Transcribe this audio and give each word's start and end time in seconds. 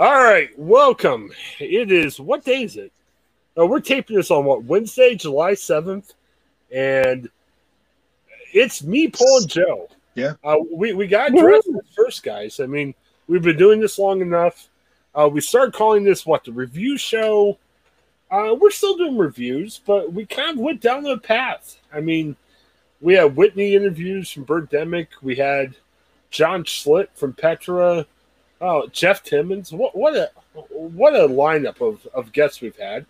All 0.00 0.24
right, 0.24 0.48
welcome. 0.58 1.30
It 1.58 1.92
is 1.92 2.18
what 2.18 2.42
day 2.42 2.62
is 2.62 2.78
it? 2.78 2.90
Oh, 3.54 3.66
we're 3.66 3.80
taping 3.80 4.16
this 4.16 4.30
on 4.30 4.46
what 4.46 4.64
Wednesday, 4.64 5.14
July 5.14 5.52
seventh, 5.52 6.14
and 6.74 7.28
it's 8.54 8.82
me, 8.82 9.08
Paul, 9.08 9.40
and 9.42 9.48
Joe. 9.50 9.88
Yeah. 10.14 10.32
Uh, 10.42 10.56
we 10.72 10.94
we 10.94 11.06
got 11.06 11.34
dressed 11.34 11.68
first, 11.94 12.22
guys. 12.22 12.60
I 12.60 12.66
mean, 12.66 12.94
we've 13.28 13.42
been 13.42 13.58
doing 13.58 13.78
this 13.78 13.98
long 13.98 14.22
enough. 14.22 14.70
Uh, 15.14 15.28
we 15.30 15.42
started 15.42 15.74
calling 15.74 16.02
this 16.02 16.24
what 16.24 16.44
the 16.44 16.52
review 16.52 16.96
show. 16.96 17.58
Uh, 18.30 18.56
we're 18.58 18.70
still 18.70 18.96
doing 18.96 19.18
reviews, 19.18 19.82
but 19.84 20.14
we 20.14 20.24
kind 20.24 20.52
of 20.52 20.64
went 20.64 20.80
down 20.80 21.02
the 21.02 21.18
path. 21.18 21.76
I 21.92 22.00
mean, 22.00 22.36
we 23.02 23.16
had 23.16 23.36
Whitney 23.36 23.74
interviews 23.74 24.30
from 24.30 24.46
Birdemic. 24.46 25.08
We 25.20 25.36
had 25.36 25.76
John 26.30 26.64
Schlitt 26.64 27.08
from 27.14 27.34
Petra. 27.34 28.06
Oh, 28.60 28.86
Jeff 28.88 29.22
Timmons. 29.22 29.72
What 29.72 29.96
what 29.96 30.14
a 30.14 30.30
what 30.70 31.14
a 31.14 31.28
lineup 31.28 31.80
of, 31.80 32.06
of 32.12 32.32
guests 32.32 32.60
we've 32.60 32.76
had. 32.76 33.06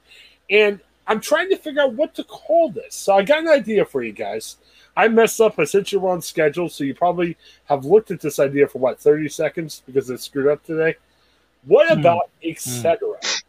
And 0.48 0.80
I'm 1.06 1.20
trying 1.20 1.48
to 1.50 1.56
figure 1.56 1.82
out 1.82 1.94
what 1.94 2.14
to 2.16 2.24
call 2.24 2.70
this. 2.70 2.94
So 2.94 3.14
I 3.14 3.22
got 3.22 3.40
an 3.40 3.48
idea 3.48 3.84
for 3.84 4.02
you 4.02 4.12
guys. 4.12 4.56
I 4.96 5.08
messed 5.08 5.40
up. 5.40 5.58
I 5.58 5.64
sent 5.64 5.92
you 5.92 6.06
on 6.06 6.22
schedule, 6.22 6.68
so 6.68 6.84
you 6.84 6.94
probably 6.94 7.36
have 7.64 7.84
looked 7.84 8.10
at 8.10 8.20
this 8.20 8.38
idea 8.38 8.68
for 8.68 8.78
what 8.78 9.00
30 9.00 9.28
seconds 9.28 9.82
because 9.86 10.10
it 10.10 10.20
screwed 10.20 10.48
up 10.48 10.64
today. 10.64 10.96
What 11.64 11.88
hmm. 11.88 12.00
about 12.00 12.30
hmm. 12.42 12.50
etc.? 12.50 12.98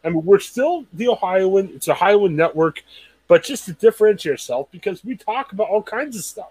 I 0.04 0.08
mean, 0.08 0.24
we're 0.24 0.40
still 0.40 0.86
the 0.92 1.08
Ohioan. 1.08 1.70
It's 1.74 1.88
a 1.88 1.92
Ohioan 1.92 2.34
network, 2.34 2.82
but 3.28 3.44
just 3.44 3.66
to 3.66 3.72
differentiate 3.74 4.32
yourself 4.32 4.68
because 4.72 5.04
we 5.04 5.16
talk 5.16 5.52
about 5.52 5.68
all 5.68 5.82
kinds 5.82 6.16
of 6.16 6.24
stuff, 6.24 6.50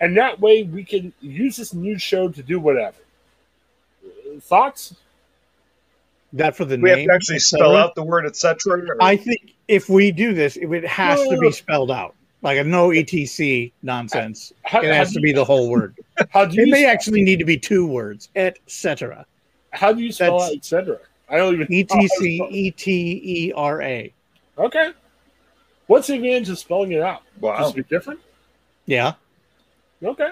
and 0.00 0.16
that 0.16 0.40
way 0.40 0.64
we 0.64 0.82
can 0.82 1.12
use 1.20 1.56
this 1.56 1.72
new 1.72 1.98
show 1.98 2.28
to 2.28 2.42
do 2.42 2.58
whatever. 2.58 2.96
Thoughts? 4.40 4.94
That 6.34 6.56
for 6.56 6.64
the 6.64 6.78
We 6.78 6.88
have 6.90 6.98
to 7.00 7.12
actually 7.12 7.38
spell 7.40 7.76
out 7.76 7.94
the 7.94 8.02
word 8.02 8.24
etc. 8.26 8.78
or- 8.78 8.96
I 9.02 9.16
think 9.16 9.52
if 9.68 9.88
we 9.88 10.10
do 10.10 10.32
this, 10.32 10.56
it 10.56 10.66
would- 10.66 10.84
has 10.84 11.20
to 11.28 11.36
be 11.38 11.52
spelled 11.52 11.90
out, 11.90 12.14
like 12.40 12.58
a 12.58 12.64
no 12.64 12.90
etc 12.90 13.70
nonsense. 13.82 14.52
How, 14.62 14.80
It 14.80 14.92
has 14.94 15.08
do 15.10 15.14
to 15.14 15.20
you- 15.20 15.24
be 15.24 15.32
the 15.32 15.44
whole 15.44 15.68
word. 15.70 15.94
How 16.30 16.46
do 16.46 16.56
you 16.56 16.62
It 16.62 16.66
you 16.66 16.72
may 16.72 16.82
spell- 16.82 16.90
actually 16.92 17.22
need 17.22 17.38
to 17.38 17.44
be 17.44 17.58
two 17.58 17.86
words, 17.86 18.30
etc. 18.34 19.26
How 19.72 19.92
do 19.92 20.02
you 20.02 20.10
spell 20.12 20.38
That's- 20.38 20.50
out 20.52 20.56
etc.? 20.56 20.98
I 21.28 21.36
don't 21.36 21.54
even 21.54 21.66
E 21.72 21.82
know 21.88 21.96
how 21.96 22.00
to 22.02 22.08
T 22.08 22.08
C 22.18 22.36
spell- 22.38 22.48
E 22.50 22.70
T 22.72 23.20
E 23.24 23.52
R 23.54 23.82
A. 23.82 24.12
Okay. 24.58 24.90
What's 25.86 26.06
the 26.06 26.14
advantage 26.14 26.48
of 26.48 26.58
spelling 26.58 26.92
it 26.92 27.02
out? 27.02 27.22
wow. 27.40 27.58
Just 27.58 27.74
be 27.76 27.82
different. 27.84 28.20
Yeah. 28.86 29.14
Okay. 30.02 30.30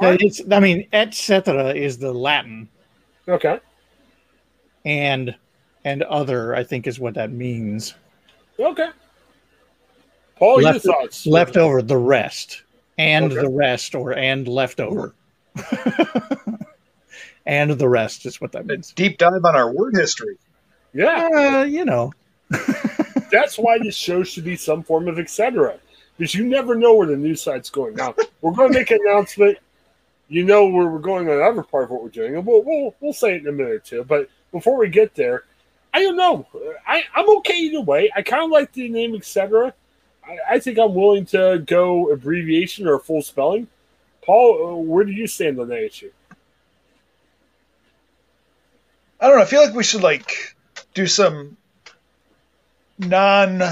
That 0.00 0.20
It's, 0.22 0.42
I 0.50 0.58
mean, 0.60 0.86
et 0.92 1.14
cetera 1.14 1.72
is 1.72 1.98
the 1.98 2.12
Latin, 2.12 2.68
Okay. 3.28 3.60
and 4.84 5.34
and 5.84 6.02
other, 6.04 6.54
I 6.56 6.64
think, 6.64 6.86
is 6.86 6.98
what 6.98 7.14
that 7.14 7.30
means. 7.30 7.94
Okay. 8.58 8.88
Paul, 10.36 10.60
Left- 10.62 10.84
your 10.84 10.94
thoughts? 10.94 11.26
Leftover, 11.26 11.80
the 11.82 11.96
rest, 11.96 12.62
and 12.98 13.26
Okay. 13.26 13.40
the 13.42 13.48
rest, 13.50 13.94
or 13.94 14.12
and 14.14 14.48
leftover. 14.48 15.14
and 17.46 17.70
the 17.72 17.88
rest 17.88 18.26
is 18.26 18.40
what 18.40 18.52
that 18.52 18.62
A 18.62 18.64
means. 18.64 18.92
deep 18.92 19.18
dive 19.18 19.44
on 19.44 19.54
our 19.54 19.70
word 19.72 19.94
history. 19.96 20.36
Yeah, 20.92 21.28
Uh, 21.60 21.62
you 21.64 21.84
know, 21.84 22.12
that's 23.30 23.58
why 23.58 23.78
this 23.78 23.96
show 23.96 24.22
should 24.24 24.44
be 24.44 24.56
some 24.56 24.82
form 24.82 25.08
of 25.08 25.18
etc. 25.18 25.78
Because 26.16 26.34
you 26.34 26.44
never 26.46 26.74
know 26.76 26.94
where 26.94 27.06
the 27.08 27.16
news 27.16 27.42
site's 27.42 27.70
going. 27.70 27.94
Now 27.96 28.14
we're 28.40 28.52
going 28.52 28.72
to 28.72 28.78
make 28.78 28.90
an 28.92 28.98
announcement. 29.04 29.58
You 30.28 30.44
know 30.44 30.66
where 30.66 30.86
we're 30.86 30.98
going 31.00 31.28
on 31.28 31.36
another 31.36 31.62
part 31.62 31.84
of 31.84 31.90
what 31.90 32.02
we're 32.02 32.08
doing, 32.08 32.36
and 32.36 32.46
we'll 32.46 32.62
we'll, 32.62 32.94
we'll 33.00 33.12
say 33.12 33.36
it 33.36 33.42
in 33.42 33.48
a 33.48 33.52
minute 33.52 33.72
or 33.72 33.78
two. 33.78 34.04
But 34.04 34.28
before 34.52 34.78
we 34.78 34.88
get 34.88 35.14
there, 35.14 35.44
I 35.92 36.02
don't 36.02 36.16
know. 36.16 36.46
I 36.86 37.02
I'm 37.14 37.28
okay 37.38 37.58
either 37.58 37.80
way. 37.80 38.10
I 38.14 38.22
kind 38.22 38.44
of 38.44 38.50
like 38.50 38.72
the 38.72 38.88
name 38.88 39.14
etc. 39.14 39.74
I, 40.26 40.54
I 40.54 40.58
think 40.58 40.78
I'm 40.78 40.94
willing 40.94 41.26
to 41.26 41.62
go 41.64 42.10
abbreviation 42.10 42.88
or 42.88 42.98
full 42.98 43.22
spelling. 43.22 43.68
Paul, 44.24 44.66
uh, 44.66 44.76
where 44.76 45.04
do 45.04 45.12
you 45.12 45.26
stand 45.26 45.60
on 45.60 45.68
that 45.68 45.84
issue? 45.84 46.10
I 49.20 49.28
don't 49.28 49.36
know. 49.36 49.42
I 49.42 49.46
feel 49.46 49.64
like 49.64 49.74
we 49.74 49.84
should 49.84 50.02
like 50.02 50.56
do 50.94 51.06
some 51.06 51.56
non 52.98 53.62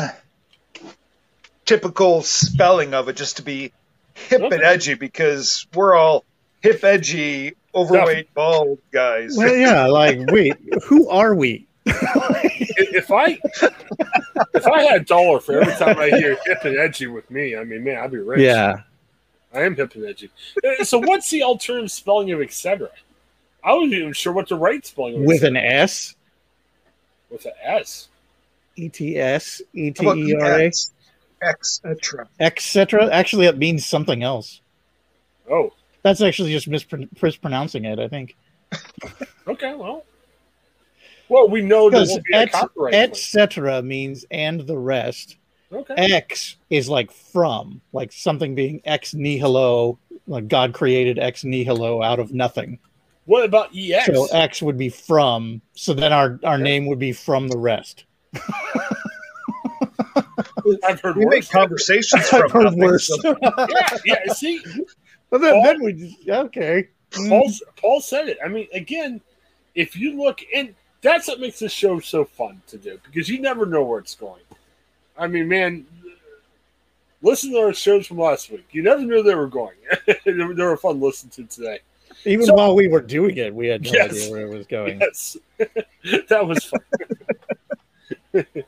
typical 1.64 2.22
spelling 2.22 2.94
of 2.94 3.08
it 3.08 3.16
just 3.16 3.38
to 3.38 3.42
be 3.42 3.72
hip 4.14 4.42
and 4.42 4.62
edgy 4.62 4.94
because 4.94 5.66
we're 5.74 5.94
all 5.94 6.24
hip, 6.62 6.82
edgy, 6.84 7.54
overweight, 7.74 8.32
bald 8.34 8.78
guys. 8.92 9.36
well, 9.36 9.54
yeah. 9.54 9.86
Like, 9.86 10.18
wait, 10.30 10.54
who 10.84 11.08
are 11.08 11.34
we? 11.34 11.66
if 11.84 13.10
I 13.10 13.38
if 14.54 14.66
I 14.66 14.82
had 14.82 15.00
a 15.02 15.04
dollar 15.04 15.40
for 15.40 15.60
every 15.60 15.74
time 15.74 15.98
I 15.98 16.08
hear 16.10 16.38
hip 16.46 16.64
and 16.64 16.78
edgy 16.78 17.06
with 17.08 17.28
me, 17.30 17.56
I 17.56 17.64
mean, 17.64 17.82
man, 17.84 17.96
I'd 17.98 18.10
be 18.12 18.18
rich. 18.18 18.40
Yeah, 18.40 18.82
I 19.52 19.62
am 19.62 19.74
hip 19.74 19.94
and 19.96 20.04
edgy. 20.04 20.30
Uh, 20.64 20.84
So, 20.84 20.98
what's 20.98 21.28
the 21.30 21.42
alternative 21.42 21.90
spelling 21.90 22.30
of 22.30 22.40
etc.? 22.40 22.88
I 23.64 23.74
wasn't 23.74 23.94
even 23.94 24.12
sure 24.12 24.32
what 24.32 24.48
the 24.48 24.56
right 24.56 24.84
spelling 24.84 25.20
was. 25.20 25.26
with 25.26 25.42
an 25.44 25.56
S, 25.56 26.14
with 27.30 27.44
an 27.46 27.52
S. 27.62 28.08
E 28.76 28.88
T 28.88 29.18
S, 29.18 29.60
E 29.74 29.90
T 29.90 30.04
How 30.04 30.12
about 30.12 30.18
E 30.18 30.34
R 30.34 30.52
A, 30.60 30.64
EX, 30.66 30.92
etc. 31.42 32.28
etc. 32.40 33.06
Actually, 33.12 33.46
that 33.46 33.58
means 33.58 33.84
something 33.84 34.22
else. 34.22 34.60
Oh, 35.50 35.72
That's 36.02 36.20
actually 36.20 36.52
just 36.52 36.68
mispron- 36.68 37.08
mispronouncing 37.20 37.84
it. 37.84 37.98
I 37.98 38.08
think 38.08 38.36
okay. 39.46 39.74
Well, 39.74 40.04
well, 41.28 41.48
we 41.48 41.62
know 41.62 41.90
there 41.90 42.00
because 42.00 42.10
won't 42.10 42.24
be 42.24 42.34
a 42.34 42.90
et, 42.92 43.16
cetera 43.16 43.82
means 43.82 44.24
and 44.30 44.60
the 44.60 44.78
rest. 44.78 45.36
Okay. 45.72 45.94
X 45.94 46.56
is 46.68 46.88
like 46.88 47.10
from, 47.10 47.80
like 47.94 48.12
something 48.12 48.54
being 48.54 48.82
ex 48.84 49.14
nihilo, 49.14 49.98
like 50.26 50.48
God 50.48 50.74
created 50.74 51.18
ex 51.18 51.44
nihilo 51.44 52.02
out 52.02 52.18
of 52.18 52.32
nothing. 52.34 52.78
What 53.24 53.44
about 53.44 53.70
EX? 53.74 54.06
So 54.06 54.26
X 54.26 54.60
would 54.60 54.76
be 54.76 54.88
from. 54.90 55.62
So 55.74 55.94
then 55.94 56.12
our 56.12 56.38
our 56.44 56.58
Yeah. 56.58 56.64
name 56.64 56.86
would 56.86 56.98
be 56.98 57.12
from 57.12 57.48
the 57.48 57.56
rest. 57.56 58.04
I've 60.84 61.00
heard 61.00 61.16
We 61.16 61.26
make 61.26 61.48
conversations 61.48 62.28
from 62.28 62.42
I've 62.44 62.50
heard 62.52 62.64
nothing, 62.64 62.80
worse. 62.80 63.06
so- 63.08 63.36
yeah, 63.42 63.98
yeah. 64.04 64.32
See, 64.32 64.60
But 65.32 65.40
then, 65.40 65.54
Paul- 65.54 65.62
then 65.64 65.82
we 65.82 65.92
just, 65.94 66.28
okay. 66.28 66.88
Paul, 67.10 67.48
hmm. 67.48 67.70
Paul 67.80 68.00
said 68.02 68.28
it. 68.28 68.36
I 68.44 68.48
mean, 68.48 68.68
again, 68.74 69.18
if 69.74 69.96
you 69.96 70.22
look, 70.22 70.40
and 70.54 70.74
that's 71.00 71.26
what 71.26 71.40
makes 71.40 71.58
this 71.58 71.72
show 71.72 72.00
so 72.00 72.26
fun 72.26 72.60
to 72.66 72.76
do 72.76 72.98
because 73.02 73.30
you 73.30 73.40
never 73.40 73.64
know 73.64 73.82
where 73.82 73.98
it's 73.98 74.14
going. 74.14 74.42
I 75.16 75.26
mean, 75.28 75.48
man, 75.48 75.86
listen 77.22 77.50
to 77.52 77.60
our 77.60 77.72
shows 77.72 78.06
from 78.06 78.18
last 78.18 78.50
week. 78.50 78.66
You 78.72 78.82
never 78.82 79.00
knew 79.00 79.22
they 79.22 79.34
were 79.34 79.48
going. 79.48 79.76
they, 80.06 80.32
were, 80.34 80.54
they 80.54 80.64
were 80.64 80.76
fun 80.76 81.00
to 81.00 81.06
listen 81.06 81.30
to 81.30 81.44
today. 81.44 81.78
Even 82.26 82.44
So- 82.44 82.52
while 82.54 82.74
we 82.74 82.88
were 82.88 83.00
doing 83.00 83.38
it, 83.38 83.54
we 83.54 83.68
had 83.68 83.84
no 83.84 83.90
Yes. 83.90 84.10
idea 84.10 84.30
where 84.30 84.46
it 84.46 84.50
was 84.50 84.66
going. 84.66 85.00
Yes, 85.00 85.38
that 86.28 86.46
was 86.46 86.70
fun. 88.34 88.44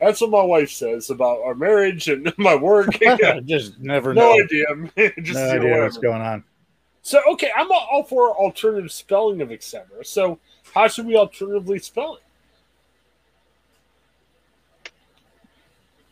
that's 0.00 0.20
what 0.20 0.30
my 0.30 0.42
wife 0.42 0.70
says 0.70 1.10
about 1.10 1.42
our 1.42 1.54
marriage 1.54 2.08
and 2.08 2.32
my 2.38 2.54
work. 2.54 2.98
just 3.44 3.78
never 3.78 4.14
no 4.14 4.34
know. 4.34 4.42
idea. 4.42 4.66
man. 4.74 5.12
Just 5.22 5.34
no 5.34 5.52
you 5.52 5.60
know, 5.60 5.66
idea 5.66 5.82
what's 5.82 5.98
going 5.98 6.22
on. 6.22 6.44
So 7.02 7.20
okay, 7.32 7.50
I'm 7.56 7.70
all 7.70 7.88
all 7.90 8.04
for 8.04 8.30
alternative 8.30 8.90
spelling 8.90 9.40
of 9.42 9.52
etc. 9.52 10.04
So 10.04 10.38
how 10.74 10.88
should 10.88 11.06
we 11.06 11.16
alternatively 11.16 11.78
spell 11.78 12.16
it? 12.16 12.22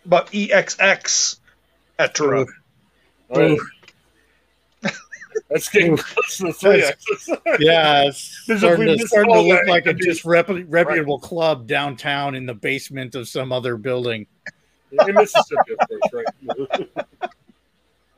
But 0.06 0.30
EXX, 0.32 1.38
etc. 1.98 2.46
All 3.30 3.36
right. 3.36 3.58
Ooh. 5.38 5.42
That's 5.50 5.68
getting 5.68 5.96
close 5.96 6.36
to 6.38 6.44
the 6.44 6.52
three 6.52 6.80
That's- 6.80 7.06
X's. 7.10 7.36
Yeah, 7.60 8.04
it's 8.04 8.44
Because 8.46 8.60
starting 8.60 8.98
to, 8.98 9.06
starting 9.08 9.34
to 9.34 9.40
look 9.40 9.66
like 9.66 9.86
a 9.86 9.90
it'd 9.90 10.02
just 10.02 10.24
rep- 10.24 10.48
reputable 10.48 11.18
club 11.18 11.66
downtown 11.66 12.34
in 12.34 12.46
the 12.46 12.54
basement 12.54 13.14
of 13.14 13.28
some 13.28 13.52
other 13.52 13.76
building. 13.76 14.26
In 15.06 15.14
Mississippi, 15.14 15.74
of 15.78 15.88
course, 15.88 16.24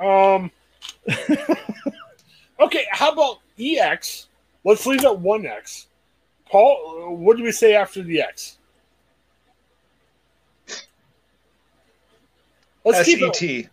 right? 0.01 0.37
um. 0.39 0.51
Okay, 2.61 2.87
how 2.91 3.11
about 3.11 3.39
EX? 3.59 4.29
Let's 4.65 4.85
leave 4.85 5.03
it 5.03 5.19
one 5.19 5.47
X. 5.47 5.87
Paul, 6.47 7.07
uh, 7.09 7.11
what 7.13 7.39
do 7.39 7.43
we 7.43 7.53
say 7.53 7.75
after 7.75 8.03
the 8.03 8.21
X? 8.21 8.59
Let's 12.85 13.05
keep 13.05 13.21
it 13.23 13.71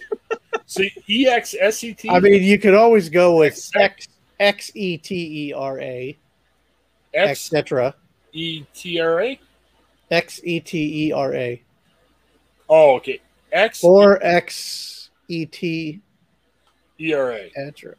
so 0.67 0.83
E 1.09 1.27
EXSET? 1.27 2.11
I 2.11 2.21
mean, 2.21 2.43
you 2.43 2.59
could 2.59 2.75
always 2.75 3.09
go 3.09 3.37
with 3.37 3.71
X- 3.77 4.09
X 4.41 4.71
E 4.75 4.97
T 4.99 5.49
E 5.49 5.53
R 5.53 5.81
A, 5.81 6.17
X 7.13 7.53
etc. 7.53 7.95
E 8.33 8.65
T 8.75 9.01
R 9.01 9.21
A? 9.23 9.41
X 10.11 10.41
E 10.45 10.61
T 10.61 11.09
E 11.09 11.13
R 11.13 11.35
A. 11.35 11.63
Oh, 12.69 12.97
okay. 12.97 13.21
X 13.53 13.85
or 13.85 14.19
X 14.25 15.11
E 15.29 15.47
T 15.47 16.01
ERA. 16.99 17.49
Etcher. 17.57 17.97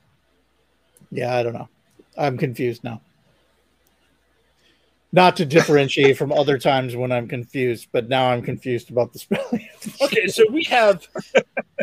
Yeah, 1.11 1.35
I 1.35 1.43
don't 1.43 1.53
know. 1.53 1.69
I'm 2.17 2.37
confused 2.37 2.83
now. 2.83 3.01
Not 5.15 5.37
to 5.37 5.45
differentiate 5.45 6.17
from 6.17 6.33
other 6.33 6.57
times 6.57 6.93
when 6.93 7.09
I'm 7.13 7.29
confused, 7.29 7.87
but 7.93 8.09
now 8.09 8.31
I'm 8.31 8.41
confused 8.41 8.91
about 8.91 9.13
the 9.13 9.19
spelling. 9.19 9.65
Okay, 10.01 10.27
so 10.27 10.43
we 10.51 10.65
have 10.65 11.07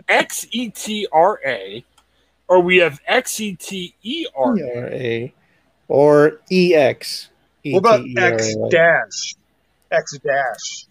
X 0.06 0.46
E 0.50 0.68
T 0.68 1.06
R 1.10 1.40
A, 1.46 1.82
or 2.46 2.60
we 2.60 2.76
have 2.76 3.00
X 3.06 3.40
E 3.40 3.54
T 3.56 3.94
E 4.02 4.26
R 4.36 4.58
A. 4.58 5.32
Or 5.88 6.40
EX. 6.52 7.30
What 7.64 7.78
about 7.78 8.04
X 8.18 8.54
dash? 8.70 9.34
X 9.90 10.18
dash. 10.18 10.86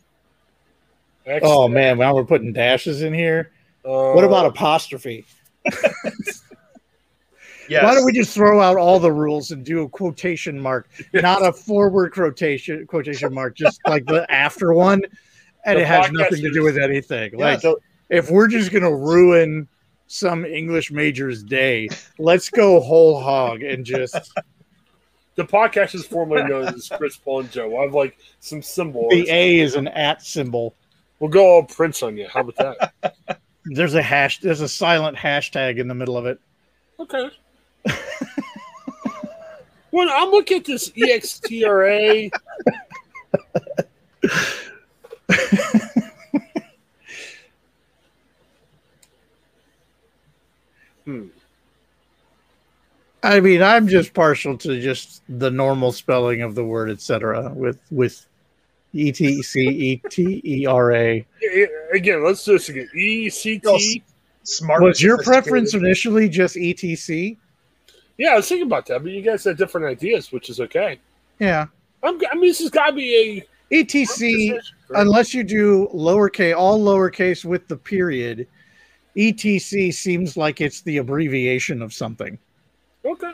X- 1.27 1.43
Oh 1.45 1.67
man, 1.67 1.99
now 1.99 2.15
we're 2.15 2.25
putting 2.25 2.53
dashes 2.53 3.03
in 3.03 3.13
here. 3.13 3.51
uh, 3.85 4.13
What 4.13 4.23
about 4.23 4.47
apostrophe? 4.47 5.27
Yes. 7.71 7.83
Why 7.85 7.95
don't 7.95 8.03
we 8.05 8.11
just 8.11 8.33
throw 8.33 8.59
out 8.59 8.75
all 8.75 8.99
the 8.99 9.11
rules 9.13 9.51
and 9.51 9.63
do 9.65 9.81
a 9.83 9.87
quotation 9.89 10.59
mark, 10.59 10.89
not 11.13 11.41
a 11.45 11.53
forward 11.53 12.11
quotation 12.13 12.85
quotation 12.85 13.33
mark, 13.33 13.55
just 13.55 13.79
like 13.87 14.05
the 14.05 14.29
after 14.29 14.73
one, 14.73 15.01
and 15.63 15.77
The 15.77 15.83
it 15.83 15.87
has 15.87 16.11
nothing 16.11 16.41
to 16.41 16.51
do 16.51 16.63
with 16.63 16.77
anything. 16.77 17.31
Yeah, 17.33 17.45
Like 17.45 17.61
so- 17.61 17.79
if 18.09 18.29
we're 18.29 18.49
just 18.49 18.71
gonna 18.73 18.93
ruin 18.93 19.69
some 20.07 20.43
English 20.45 20.91
major's 20.91 21.43
day, 21.43 21.87
let's 22.19 22.49
go 22.49 22.81
whole 22.81 23.21
hog 23.21 23.63
and 23.63 23.85
just 23.85 24.33
the 25.35 25.45
podcast 25.45 25.95
is 25.95 26.05
formerly 26.05 26.43
known 26.43 26.67
as 26.67 26.89
Chris 26.97 27.15
Paul 27.15 27.39
and 27.39 27.51
Joe. 27.51 27.77
I 27.77 27.83
have 27.83 27.93
like 27.93 28.17
some 28.41 28.61
symbols. 28.61 29.11
the 29.11 29.29
A 29.29 29.59
is 29.59 29.75
an 29.75 29.87
at 29.87 30.21
symbol. 30.23 30.75
We'll 31.19 31.29
go 31.29 31.45
all 31.47 31.63
Prince 31.63 32.03
on 32.03 32.17
you. 32.17 32.27
How 32.27 32.41
about 32.41 32.91
that? 33.01 33.39
There's 33.65 33.93
a 33.95 34.01
hash. 34.01 34.39
There's 34.41 34.59
a 34.59 34.67
silent 34.67 35.15
hashtag 35.15 35.77
in 35.77 35.87
the 35.87 35.95
middle 35.95 36.17
of 36.17 36.25
it. 36.25 36.37
Okay. 36.99 37.29
well, 39.91 40.09
I'm 40.11 40.29
looking 40.31 40.57
at 40.57 40.65
this 40.65 40.89
EXTRA. 40.91 42.31
hmm. 51.05 51.27
I 53.23 53.39
mean, 53.39 53.61
I'm 53.61 53.87
just 53.87 54.13
partial 54.13 54.57
to 54.59 54.81
just 54.81 55.21
the 55.29 55.51
normal 55.51 55.91
spelling 55.91 56.41
of 56.41 56.55
the 56.55 56.65
word, 56.65 56.89
etc. 56.89 57.51
With 57.53 57.79
with 57.91 58.25
E 58.93 59.11
T 59.11 59.41
C 59.41 59.59
E 59.67 60.01
T 60.09 60.41
E 60.43 60.65
R 60.65 60.91
A. 60.91 61.25
Yeah, 61.41 61.65
Again, 61.93 62.23
let's 62.23 62.43
do 62.43 62.53
this 62.53 62.69
again. 62.69 62.89
E 62.95 63.29
C 63.29 63.61
Smart. 64.43 64.81
Was 64.81 65.01
your 65.01 65.21
preference 65.21 65.75
initially 65.75 66.27
just 66.27 66.57
E 66.57 66.73
T 66.73 66.95
C? 66.95 67.37
Yeah, 68.21 68.33
I 68.33 68.35
was 68.35 68.47
thinking 68.47 68.67
about 68.67 68.85
that, 68.85 69.01
but 69.01 69.11
you 69.11 69.23
guys 69.23 69.45
had 69.45 69.57
different 69.57 69.87
ideas, 69.87 70.31
which 70.31 70.51
is 70.51 70.59
okay. 70.59 70.99
Yeah, 71.39 71.65
I'm, 72.03 72.21
I 72.31 72.35
mean, 72.35 72.49
this 72.49 72.59
has 72.59 72.69
got 72.69 72.91
to 72.91 72.93
be 72.93 73.15
a 73.15 73.47
etc. 74.51 75.01
Unless 75.01 75.33
you 75.33 75.43
do 75.43 75.89
lowercase, 75.91 76.55
all 76.55 76.79
lowercase 76.79 77.43
with 77.43 77.67
the 77.67 77.75
period, 77.75 78.47
ETC 79.17 79.91
seems 79.91 80.37
like 80.37 80.61
it's 80.61 80.81
the 80.81 80.97
abbreviation 80.97 81.81
of 81.81 81.95
something. 81.95 82.37
Okay. 83.03 83.33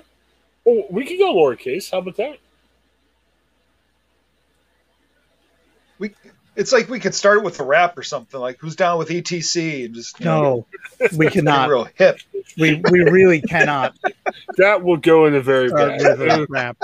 Well, 0.63 0.86
we 0.90 1.04
can 1.04 1.18
go 1.18 1.36
lowercase. 1.36 1.92
How 1.92 1.98
about 1.98 2.16
that? 2.16 2.38
It's 6.57 6.74
like 6.74 6.89
we 6.89 7.00
could 7.00 7.13
start 7.15 7.44
with 7.44 7.59
a 7.59 7.63
rap 7.63 7.98
or 7.98 8.04
something. 8.04 8.39
Like 8.39 8.57
who's 8.59 8.75
down 8.75 8.98
with 8.98 9.09
ETC 9.09 9.86
and 9.86 9.94
just 9.95 10.19
you 10.19 10.25
know, 10.25 10.65
No, 11.00 11.07
we 11.15 11.30
cannot. 11.31 11.69
real 11.69 11.88
hip. 11.95 12.18
We 12.57 12.81
we 12.92 13.01
really 13.01 13.42
cannot 13.42 13.95
That 14.57 14.83
will 14.83 14.98
go 14.98 15.27
in 15.27 15.36
a 15.36 15.42
very 15.42 15.69
bad. 15.69 16.01
with 16.19 16.48
rap. 16.50 16.77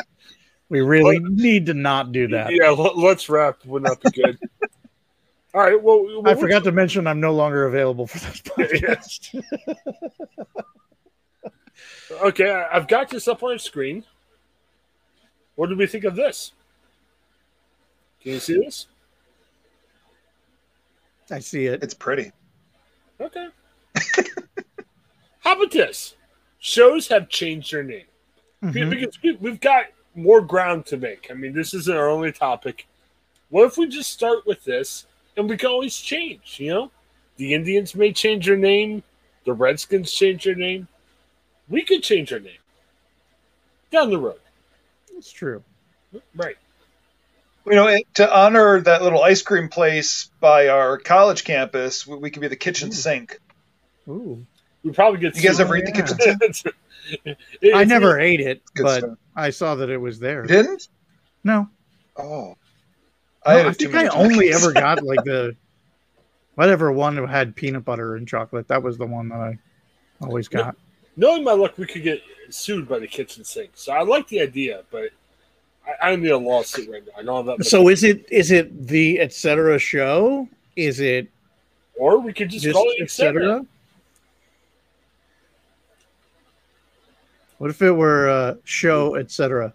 We 0.69 0.81
really 0.81 1.19
need 1.19 1.65
to 1.67 1.73
not 1.73 2.11
do 2.11 2.27
that. 2.29 2.51
Yeah, 2.53 2.69
let, 2.69 2.97
let's 2.97 3.27
wrap. 3.29 3.65
Would 3.65 3.83
not 3.83 3.99
be 4.01 4.11
good. 4.11 4.37
All 5.55 5.61
right. 5.61 5.81
Well, 5.81 6.03
well 6.21 6.29
I 6.31 6.39
forgot 6.39 6.63
to 6.65 6.71
mention 6.71 7.05
I'm 7.07 7.19
no 7.19 7.33
longer 7.33 7.65
available 7.65 8.05
for 8.07 8.19
this 8.19 8.41
podcast. 8.41 9.43
Okay, 12.21 12.49
I- 12.51 12.75
I've 12.75 12.87
got 12.87 13.09
this 13.09 13.27
up 13.27 13.41
on 13.43 13.53
the 13.53 13.59
screen. 13.59 14.03
What 15.55 15.69
do 15.69 15.75
we 15.75 15.87
think 15.87 16.03
of 16.03 16.15
this? 16.15 16.51
Can 18.21 18.33
you 18.33 18.39
see 18.39 18.59
this? 18.59 18.85
I 21.31 21.39
see 21.39 21.65
it. 21.65 21.83
It's 21.83 21.93
pretty. 21.93 22.31
Okay. 23.19 23.47
How 25.39 25.55
about 25.55 25.71
this? 25.71 26.15
Shows 26.59 27.07
have 27.09 27.29
changed 27.29 27.71
their 27.73 27.83
name 27.83 28.05
Mhm. 28.63 28.89
because 28.89 29.21
we, 29.21 29.33
we've 29.35 29.59
got 29.59 29.85
more 30.15 30.41
ground 30.41 30.85
to 30.87 30.97
make. 30.97 31.27
I 31.29 31.33
mean, 31.33 31.53
this 31.53 31.73
isn't 31.73 31.95
our 31.95 32.09
only 32.09 32.31
topic. 32.31 32.87
What 33.49 33.65
if 33.65 33.77
we 33.77 33.87
just 33.87 34.11
start 34.11 34.45
with 34.45 34.63
this 34.63 35.05
and 35.35 35.49
we 35.49 35.57
can 35.57 35.69
always 35.69 35.97
change? 35.97 36.57
You 36.59 36.69
know, 36.73 36.91
the 37.37 37.53
Indians 37.53 37.93
may 37.95 38.13
change 38.13 38.45
their 38.45 38.57
name, 38.57 39.03
the 39.45 39.53
Redskins 39.53 40.11
change 40.11 40.45
their 40.45 40.55
name. 40.55 40.87
We 41.67 41.83
could 41.83 42.03
change 42.03 42.31
our 42.31 42.39
name 42.39 42.59
down 43.91 44.09
the 44.09 44.17
road, 44.19 44.39
It's 45.15 45.31
true. 45.31 45.63
right? 46.35 46.57
You 47.65 47.75
know, 47.75 47.98
to 48.15 48.36
honor 48.38 48.81
that 48.81 49.01
little 49.04 49.21
ice 49.24 49.42
cream 49.42 49.69
place 49.69 50.30
by 50.42 50.68
our 50.68 50.98
college 50.98 51.44
campus, 51.45 52.06
we, 52.06 52.18
we 52.18 52.30
could 52.30 52.42
be 52.42 52.48
the 52.50 52.56
kitchen 52.57 52.92
sink. 52.92 53.39
Ooh. 54.07 54.45
We 54.83 54.92
probably 54.92 55.19
get. 55.21 55.36
You 55.38 55.42
guys 55.44 55.57
sued. 55.57 55.65
ever 55.65 55.77
eat 55.77 55.86
the 55.86 55.92
kitchen 55.94 56.18
sink? 56.19 56.75
It- 57.25 57.38
I 57.74 57.81
it's- 57.81 57.88
never 57.88 58.18
ate 58.19 58.39
it, 58.39 58.62
but 58.81 59.00
stuff. 59.00 59.18
I 59.36 59.50
saw 59.50 59.75
that 59.75 59.89
it 59.89 59.98
was 59.98 60.19
there. 60.19 60.44
You 60.44 60.48
didn't? 60.48 60.88
No, 61.44 61.68
Oh, 62.15 62.56
I, 63.45 63.56
had 63.56 63.66
I 63.68 63.74
think 63.74 63.94
I 63.94 64.04
many 64.04 64.09
only 64.09 64.54
ever 64.54 64.71
got 64.74 65.04
like 65.04 65.24
the 65.25 65.54
whatever 66.56 66.92
one 66.94 67.16
that 67.16 67.27
had 67.27 67.56
peanut 67.57 67.83
butter 67.83 68.16
and 68.16 68.25
chocolate. 68.25 68.69
That 68.69 68.83
was 68.83 68.98
the 68.98 69.06
one 69.06 69.27
that 69.30 69.36
I 69.39 69.57
always 70.21 70.48
got. 70.48 70.77
knowing 71.18 71.44
my 71.44 71.51
luck, 71.51 71.77
we 71.77 71.86
could 71.86 72.04
get 72.04 72.21
sued 72.50 72.88
by 72.88 73.00
the 73.00 73.07
kitchen 73.07 73.44
sink. 73.44 73.71
So 73.75 73.92
I 73.92 74.04
like 74.04 74.30
the 74.30 74.39
idea, 74.39 74.83
but 74.89 75.09
I, 75.85 76.12
I 76.12 76.15
need 76.15 76.30
a 76.30 76.38
lawsuit 76.38 76.89
right 76.89 77.03
now. 77.06 77.12
I 77.18 77.24
don't 77.24 77.45
that. 77.45 77.65
So 77.65 77.89
is 77.89 78.03
it 78.03 78.25
is 78.31 78.51
it 78.51 78.88
the 78.88 79.19
etc. 79.19 79.77
show? 79.80 80.47
Is 80.75 80.99
it 80.99 81.30
or 81.95 82.19
we 82.19 82.33
could 82.33 82.49
just, 82.49 82.63
just 82.63 82.73
call 82.73 82.90
it 82.90 83.02
etc. 83.02 83.66
What 87.57 87.69
if 87.69 87.81
it 87.81 87.92
were 87.92 88.30
uh, 88.30 88.56
show 88.63 89.16
etc. 89.16 89.73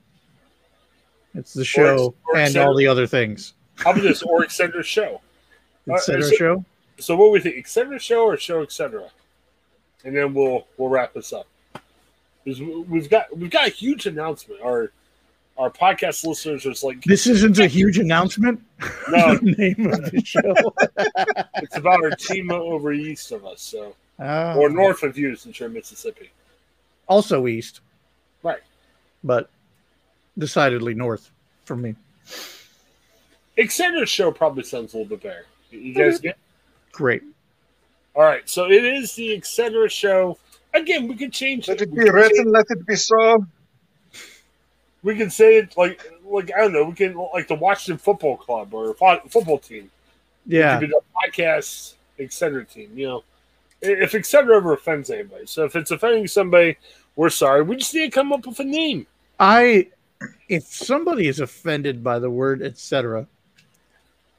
It's 1.34 1.54
the 1.54 1.64
show 1.64 2.14
or 2.26 2.36
and 2.36 2.56
all 2.56 2.74
the 2.74 2.86
other 2.86 3.06
things. 3.06 3.54
How 3.76 3.92
about 3.92 4.02
this 4.02 4.22
or 4.22 4.44
etc. 4.44 4.82
show? 4.82 5.20
Uh, 5.90 5.94
Etc. 5.94 6.22
it- 6.22 6.36
show. 6.36 6.64
So 6.98 7.16
what 7.16 7.30
we 7.30 7.40
think, 7.40 7.56
etc. 7.56 7.98
show 7.98 8.26
or 8.26 8.36
show 8.36 8.60
etc. 8.60 9.08
And 10.04 10.14
then 10.14 10.34
we'll 10.34 10.66
we'll 10.76 10.90
wrap 10.90 11.14
this 11.14 11.32
up. 11.32 11.46
We- 12.44 12.84
we've 12.86 13.08
got 13.08 13.34
we've 13.34 13.48
got 13.48 13.68
a 13.68 13.70
huge 13.70 14.04
announcement. 14.04 14.60
Our 14.60 14.92
our 15.58 15.70
podcast 15.70 16.24
listeners 16.26 16.64
are 16.64 16.70
just 16.70 16.84
like 16.84 17.02
This 17.04 17.26
isn't 17.26 17.58
a 17.58 17.66
huge 17.66 17.98
announcement. 17.98 18.62
no, 19.08 19.34
the 19.36 19.54
name 19.58 19.92
of 19.92 20.10
the 20.10 20.22
show. 20.24 20.54
it's 21.62 21.76
about 21.76 22.02
our 22.02 22.10
team 22.12 22.50
over 22.50 22.92
east 22.92 23.32
of 23.32 23.44
us, 23.44 23.60
so 23.60 23.94
Oh. 24.20 24.58
or 24.58 24.68
north 24.68 25.02
of 25.04 25.16
you 25.16 25.36
since 25.36 25.60
you're 25.60 25.68
in 25.68 25.74
Mississippi. 25.74 26.30
also 27.08 27.46
east, 27.46 27.80
Right. 28.42 28.58
but 29.22 29.48
decidedly 30.36 30.94
north 30.94 31.30
for 31.64 31.76
me. 31.76 31.94
Etc. 33.56 34.06
show 34.06 34.30
probably 34.32 34.62
sounds 34.64 34.94
a 34.94 34.98
little 34.98 35.10
bit 35.16 35.22
better. 35.22 35.46
You 35.70 35.92
guys 35.94 36.16
mm-hmm. 36.18 36.28
get 36.28 36.38
Great. 36.92 37.22
all 38.14 38.22
right. 38.22 38.48
So 38.48 38.66
it 38.70 38.84
is 38.84 39.14
the 39.14 39.36
etc. 39.36 39.88
show. 39.88 40.38
Again, 40.74 41.08
we 41.08 41.16
could 41.16 41.32
change 41.32 41.68
Let 41.68 41.80
it. 41.80 41.84
it 41.88 41.90
be 41.94 41.98
could, 42.02 42.06
say, 42.08 42.12
written, 42.12 42.52
let 42.52 42.66
it 42.70 42.86
be 42.86 42.96
so. 42.96 43.44
We 45.08 45.16
can 45.16 45.30
say 45.30 45.56
it 45.56 45.74
like 45.78 46.02
like 46.22 46.52
I 46.54 46.60
don't 46.60 46.74
know. 46.74 46.84
We 46.84 46.94
can 46.94 47.14
like 47.14 47.48
the 47.48 47.54
Washington 47.54 47.96
Football 47.96 48.36
Club 48.36 48.74
or 48.74 48.92
fo- 48.92 49.22
football 49.30 49.58
team. 49.58 49.90
Yeah. 50.44 50.76
It 50.76 50.80
could 50.80 50.90
be 50.90 50.94
the 50.94 51.00
podcast 51.16 51.94
etc. 52.18 52.66
team. 52.66 52.90
You 52.94 53.06
know, 53.06 53.24
if 53.80 54.14
etc. 54.14 54.58
ever 54.58 54.74
offends 54.74 55.08
anybody. 55.08 55.46
So 55.46 55.64
if 55.64 55.76
it's 55.76 55.90
offending 55.90 56.26
somebody, 56.26 56.76
we're 57.16 57.30
sorry. 57.30 57.62
We 57.62 57.76
just 57.76 57.94
need 57.94 58.04
to 58.04 58.10
come 58.10 58.34
up 58.34 58.46
with 58.46 58.60
a 58.60 58.64
name. 58.64 59.06
I 59.40 59.88
if 60.50 60.64
somebody 60.64 61.26
is 61.26 61.40
offended 61.40 62.04
by 62.04 62.18
the 62.18 62.28
word 62.28 62.60
etc., 62.60 63.26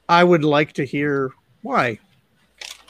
I 0.07 0.23
would 0.23 0.43
like 0.43 0.73
to 0.73 0.85
hear 0.85 1.31
why. 1.63 1.97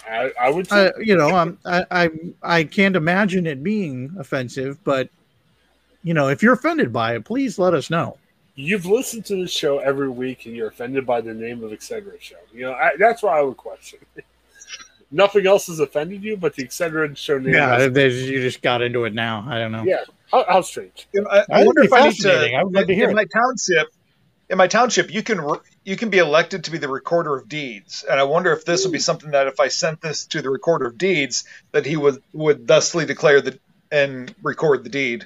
I, 0.06 0.34
I 0.38 0.50
would 0.50 0.70
uh, 0.70 0.76
say 0.76 0.92
I, 0.98 1.00
you 1.00 1.16
know, 1.16 1.30
I'm, 1.30 1.58
I 1.64 1.86
I 1.92 2.10
I 2.44 2.64
can't 2.66 2.98
imagine 2.98 3.48
it 3.48 3.64
being 3.64 4.14
offensive, 4.20 4.84
but 4.84 5.10
you 6.04 6.14
know, 6.14 6.28
if 6.30 6.42
you're 6.44 6.54
offended 6.54 6.92
by 6.94 7.16
it, 7.16 7.26
please 7.26 7.60
let 7.60 7.74
us 7.74 7.90
know. 7.90 8.18
you've 8.56 8.86
listened 8.86 9.26
to 9.26 9.36
this 9.36 9.52
show 9.52 9.80
every 9.80 10.10
week 10.10 10.46
and 10.46 10.56
you're 10.56 10.68
offended 10.68 11.06
by 11.06 11.22
the 11.22 11.34
name 11.34 11.64
of 11.64 11.72
etc. 11.72 12.14
show. 12.20 12.36
You 12.54 12.64
know, 12.64 12.74
I, 12.74 12.92
that's 12.98 13.24
why 13.24 13.40
I 13.40 13.42
would 13.42 13.58
question. 13.58 14.00
nothing 15.12 15.48
else 15.48 15.68
has 15.68 15.80
offended 15.80 16.24
you, 16.24 16.38
but 16.38 16.56
the 16.56 16.64
Excedrin 16.64 17.18
show 17.18 17.38
name. 17.38 17.54
Yeah, 17.54 17.80
has- 17.80 18.30
you 18.30 18.42
just 18.42 18.62
got 18.62 18.82
into 18.82 19.06
it 19.06 19.14
now. 19.14 19.46
I 19.48 19.58
don't 19.58 19.72
know. 19.72 19.84
yeah. 19.84 20.04
How, 20.32 20.46
how 20.48 20.62
strange. 20.62 21.08
You 21.12 21.22
know, 21.22 21.30
I, 21.32 21.46
I 21.50 21.66
wonder 21.66 21.82
if 21.84 21.92
I 21.92 22.10
need 22.10 22.16
to. 22.18 22.54
I 22.54 22.64
would 22.64 22.74
love 22.74 22.88
to 22.88 22.94
hear 22.94 23.06
in 23.06 23.12
it. 23.12 23.16
my 23.16 23.26
township, 23.26 23.88
in 24.50 24.58
my 24.60 24.68
township, 24.68 25.12
you 25.12 25.24
can 25.24 25.42
re- 25.42 25.58
you 25.86 25.96
can 25.96 26.10
be 26.12 26.20
elected 26.20 26.66
to 26.66 26.72
be 26.72 26.78
the 26.78 26.88
recorder 26.88 27.36
of 27.36 27.50
deeds, 27.50 28.06
and 28.08 28.20
I 28.20 28.24
wonder 28.24 28.52
if 28.52 28.64
this 28.64 28.84
would 28.86 28.92
be 28.92 29.00
something 29.00 29.32
that 29.32 29.48
if 29.48 29.60
I 29.60 29.70
sent 29.70 30.02
this 30.02 30.28
to 30.28 30.44
the 30.44 30.52
recorder 30.52 30.86
of 30.86 31.00
deeds, 31.00 31.46
that 31.72 31.86
he 31.88 31.98
would 31.98 32.22
would 32.34 32.68
thusly 32.68 33.06
declare 33.08 33.42
the 33.42 33.58
and 33.92 34.34
record 34.44 34.84
the 34.84 34.90
deed. 34.92 35.26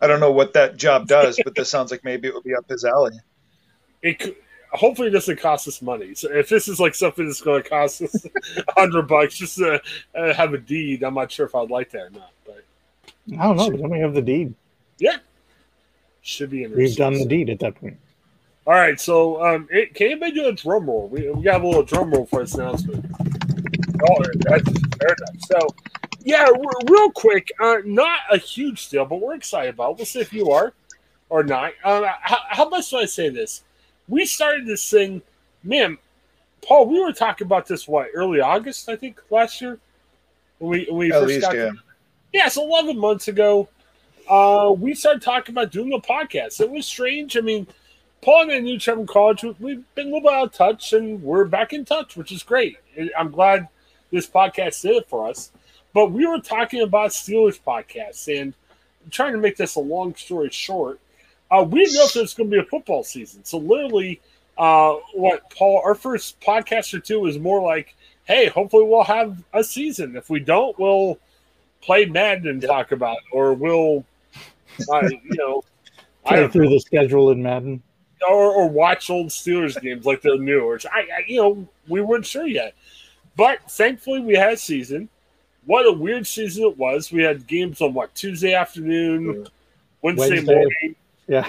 I 0.00 0.06
don't 0.06 0.20
know 0.20 0.32
what 0.32 0.52
that 0.54 0.76
job 0.76 1.06
does, 1.06 1.40
but 1.44 1.54
this 1.54 1.70
sounds 1.70 1.90
like 1.90 2.04
maybe 2.04 2.28
it 2.28 2.34
would 2.34 2.44
be 2.44 2.54
up 2.54 2.68
his 2.68 2.84
alley. 2.84 3.18
It 4.02 4.18
could, 4.18 4.36
hopefully 4.72 5.08
it 5.08 5.12
doesn't 5.12 5.38
cost 5.38 5.68
us 5.68 5.82
money. 5.82 6.14
So 6.14 6.30
if 6.30 6.48
this 6.48 6.68
is 6.68 6.80
like 6.80 6.94
something 6.94 7.26
that's 7.26 7.40
going 7.40 7.62
to 7.62 7.68
cost 7.68 8.02
us 8.02 8.24
a 8.56 8.80
hundred 8.80 9.08
bucks 9.08 9.36
just 9.36 9.56
to 9.56 9.80
uh, 10.14 10.34
have 10.34 10.54
a 10.54 10.58
deed, 10.58 11.02
I'm 11.02 11.14
not 11.14 11.30
sure 11.30 11.46
if 11.46 11.54
I'd 11.54 11.70
like 11.70 11.90
that 11.90 12.06
or 12.06 12.10
not. 12.10 12.30
But 12.46 12.64
I 13.38 13.44
don't 13.44 13.56
know, 13.56 13.70
but 13.70 13.80
then 13.80 13.90
we 13.90 14.00
have 14.00 14.14
the 14.14 14.22
deed. 14.22 14.54
Yeah, 14.98 15.16
should 16.22 16.50
be 16.50 16.64
interesting. 16.64 16.84
We've 16.84 16.96
done 16.96 17.14
the 17.14 17.26
deed 17.26 17.50
at 17.50 17.58
that 17.60 17.74
point. 17.74 17.98
All 18.66 18.74
right, 18.74 19.00
so 19.00 19.44
um, 19.44 19.68
it, 19.70 19.94
can 19.94 20.08
anybody 20.08 20.32
do 20.32 20.46
a 20.46 20.52
drum 20.52 20.86
roll? 20.86 21.08
We, 21.08 21.30
we 21.30 21.42
got 21.42 21.62
a 21.62 21.66
little 21.66 21.82
drum 21.82 22.10
roll 22.10 22.26
for 22.26 22.42
this 22.42 22.54
announcement. 22.54 23.06
Oh, 24.08 24.22
that's 24.38 24.70
fair 24.70 25.16
enough. 25.18 25.40
So, 25.48 25.58
yeah, 26.22 26.46
real 26.88 27.10
quick, 27.12 27.50
uh, 27.60 27.78
not 27.84 28.18
a 28.30 28.38
huge 28.38 28.88
deal, 28.88 29.04
but 29.04 29.20
we're 29.20 29.34
excited 29.34 29.74
about. 29.74 29.92
it. 29.92 29.96
We'll 29.98 30.06
see 30.06 30.20
if 30.20 30.32
you 30.32 30.50
are 30.50 30.72
or 31.28 31.42
not. 31.42 31.72
Uh, 31.84 32.02
how, 32.20 32.38
how 32.48 32.68
much 32.68 32.90
do 32.90 32.98
I 32.98 33.04
say 33.06 33.28
this? 33.28 33.62
We 34.08 34.26
started 34.26 34.66
this 34.66 34.88
thing, 34.90 35.22
man. 35.62 35.98
Paul, 36.62 36.86
we 36.86 37.00
were 37.00 37.12
talking 37.12 37.46
about 37.46 37.66
this 37.66 37.88
what 37.88 38.08
early 38.14 38.40
August, 38.40 38.88
I 38.88 38.96
think, 38.96 39.20
last 39.30 39.60
year 39.60 39.78
when 40.58 40.70
we 40.70 40.88
we 40.92 41.12
At 41.12 41.20
first 41.20 41.28
least, 41.28 41.40
got 41.42 41.54
yeah. 41.56 41.70
yeah, 42.32 42.46
it's 42.46 42.56
11 42.58 42.98
months 42.98 43.28
ago. 43.28 43.68
Uh, 44.28 44.74
we 44.76 44.94
started 44.94 45.22
talking 45.22 45.54
about 45.54 45.72
doing 45.72 45.92
a 45.94 45.98
podcast. 45.98 46.60
It 46.60 46.70
was 46.70 46.86
strange. 46.86 47.36
I 47.36 47.40
mean, 47.40 47.66
Paul 48.20 48.42
and 48.42 48.52
I 48.52 48.58
knew 48.58 48.74
each 48.74 48.88
other 48.88 49.00
in 49.00 49.06
college. 49.06 49.42
We- 49.42 49.56
We've 49.58 49.94
been 49.94 50.08
a 50.08 50.10
little 50.10 50.28
bit 50.28 50.32
out 50.34 50.46
of 50.48 50.52
touch, 50.52 50.92
and 50.92 51.22
we're 51.22 51.46
back 51.46 51.72
in 51.72 51.84
touch, 51.86 52.16
which 52.16 52.30
is 52.30 52.42
great. 52.42 52.76
I'm 53.18 53.30
glad 53.30 53.66
this 54.12 54.26
podcast 54.28 54.82
did 54.82 54.96
it 54.96 55.08
for 55.08 55.28
us. 55.28 55.50
But 55.92 56.12
we 56.12 56.26
were 56.26 56.40
talking 56.40 56.82
about 56.82 57.10
Steelers 57.10 57.60
podcasts, 57.60 58.28
and 58.28 58.54
I'm 59.04 59.10
trying 59.10 59.32
to 59.32 59.38
make 59.38 59.56
this 59.56 59.74
a 59.74 59.80
long 59.80 60.14
story 60.14 60.50
short. 60.50 61.00
Uh, 61.50 61.64
we 61.68 61.80
didn't 61.84 61.94
know 61.96 62.04
if 62.04 62.12
there's 62.12 62.34
going 62.34 62.50
to 62.50 62.56
be 62.56 62.62
a 62.62 62.66
football 62.66 63.02
season. 63.02 63.44
So 63.44 63.58
literally, 63.58 64.20
uh, 64.56 64.94
what 65.14 65.50
Paul, 65.50 65.82
our 65.84 65.94
first 65.94 66.40
podcast 66.40 66.94
or 66.94 67.00
two 67.00 67.20
was 67.20 67.38
more 67.38 67.60
like, 67.62 67.94
"Hey, 68.24 68.46
hopefully 68.46 68.84
we'll 68.84 69.02
have 69.04 69.42
a 69.52 69.64
season. 69.64 70.16
If 70.16 70.30
we 70.30 70.38
don't, 70.38 70.78
we'll 70.78 71.18
play 71.80 72.04
Madden 72.04 72.46
and 72.46 72.62
talk 72.62 72.92
about, 72.92 73.16
it, 73.16 73.24
or 73.32 73.54
we'll, 73.54 74.04
uh, 74.92 75.08
you 75.08 75.20
know, 75.24 75.62
Play 76.24 76.46
through 76.48 76.68
the 76.68 76.80
schedule 76.80 77.30
in 77.30 77.42
Madden. 77.42 77.82
or, 78.28 78.52
or 78.52 78.68
watch 78.68 79.08
old 79.10 79.28
Steelers 79.28 79.80
games 79.80 80.04
like 80.04 80.20
they're 80.22 80.36
new. 80.38 80.60
Or 80.60 80.78
I, 80.92 81.00
I, 81.00 81.24
you 81.26 81.40
know, 81.40 81.68
we 81.88 82.00
weren't 82.00 82.26
sure 82.26 82.46
yet. 82.46 82.74
But 83.36 83.70
thankfully, 83.70 84.20
we 84.20 84.34
had 84.34 84.52
a 84.52 84.56
season. 84.56 85.08
What 85.66 85.86
a 85.86 85.92
weird 85.92 86.26
season 86.26 86.64
it 86.64 86.76
was. 86.78 87.12
We 87.12 87.22
had 87.22 87.46
games 87.46 87.80
on 87.80 87.94
what 87.94 88.14
Tuesday 88.14 88.54
afternoon, 88.54 89.46
Wednesday, 90.02 90.30
Wednesday. 90.36 90.54
morning, 90.54 90.96
Yeah, 91.28 91.48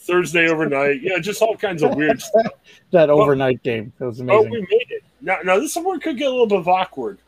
Thursday 0.00 0.48
overnight. 0.48 1.00
Yeah, 1.02 1.18
just 1.18 1.40
all 1.42 1.56
kinds 1.56 1.82
of 1.82 1.94
weird 1.96 2.20
stuff. 2.22 2.46
that 2.92 3.10
overnight 3.10 3.62
game. 3.62 3.92
That 3.98 4.06
was 4.06 4.20
Oh, 4.20 4.24
amazing. 4.24 4.50
we 4.50 4.60
made 4.60 4.86
it. 4.90 5.02
Now, 5.20 5.38
now 5.44 5.58
this 5.58 5.74
one 5.76 5.98
could 6.00 6.18
get 6.18 6.26
a 6.28 6.30
little 6.30 6.46
bit 6.46 6.66
awkward. 6.68 7.18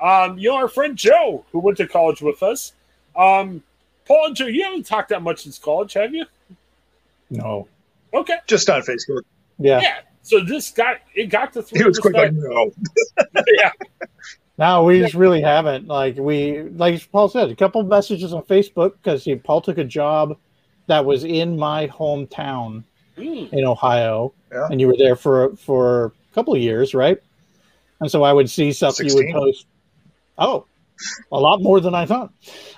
Um, 0.00 0.38
you 0.38 0.50
know, 0.50 0.56
our 0.56 0.68
friend 0.68 0.96
Joe, 0.96 1.44
who 1.52 1.58
went 1.58 1.76
to 1.78 1.86
college 1.88 2.22
with 2.22 2.42
us. 2.42 2.72
Um, 3.16 3.62
Paul 4.06 4.26
and 4.28 4.36
Joe, 4.36 4.46
you 4.46 4.62
haven't 4.64 4.86
talked 4.86 5.08
that 5.10 5.22
much 5.22 5.42
since 5.42 5.58
college, 5.58 5.92
have 5.94 6.14
you? 6.14 6.24
no. 7.30 7.68
Okay. 8.12 8.36
Just 8.46 8.68
on 8.70 8.82
Facebook. 8.82 9.22
Yeah. 9.58 9.80
Yeah. 9.80 9.98
So 10.22 10.40
this 10.40 10.70
got 10.72 10.96
it 11.14 11.26
got 11.26 11.52
to 11.52 11.62
three. 11.62 11.78
He 11.80 11.84
was 11.84 11.98
quick 11.98 12.14
like, 12.14 12.32
no. 12.32 12.72
yeah. 13.54 13.70
No, 14.60 14.84
we 14.84 15.00
just 15.00 15.14
really 15.14 15.40
haven't. 15.40 15.86
Like 15.88 16.16
we, 16.18 16.62
like 16.62 17.10
Paul 17.10 17.28
said, 17.30 17.50
a 17.50 17.56
couple 17.56 17.82
messages 17.82 18.34
on 18.34 18.42
Facebook 18.42 18.92
because 19.02 19.26
Paul 19.42 19.62
took 19.62 19.78
a 19.78 19.84
job 19.84 20.36
that 20.86 21.04
was 21.04 21.24
in 21.24 21.56
my 21.58 21.88
hometown 21.88 22.84
Mm. 23.16 23.52
in 23.52 23.64
Ohio, 23.66 24.32
Yeah. 24.52 24.68
and 24.70 24.80
you 24.80 24.86
were 24.86 24.96
there 24.96 25.16
for 25.16 25.56
for 25.56 26.06
a 26.30 26.34
couple 26.34 26.54
of 26.54 26.60
years, 26.60 26.94
right? 26.94 27.18
And 28.00 28.10
so 28.10 28.22
I 28.22 28.32
would 28.32 28.48
see 28.48 28.72
stuff 28.72 28.98
you 29.00 29.14
would 29.14 29.26
post. 29.32 29.66
Oh, 30.38 30.64
a 31.32 31.38
lot 31.40 31.60
more 31.62 31.80
than 31.80 31.94
I 31.94 32.06
thought. 32.06 32.30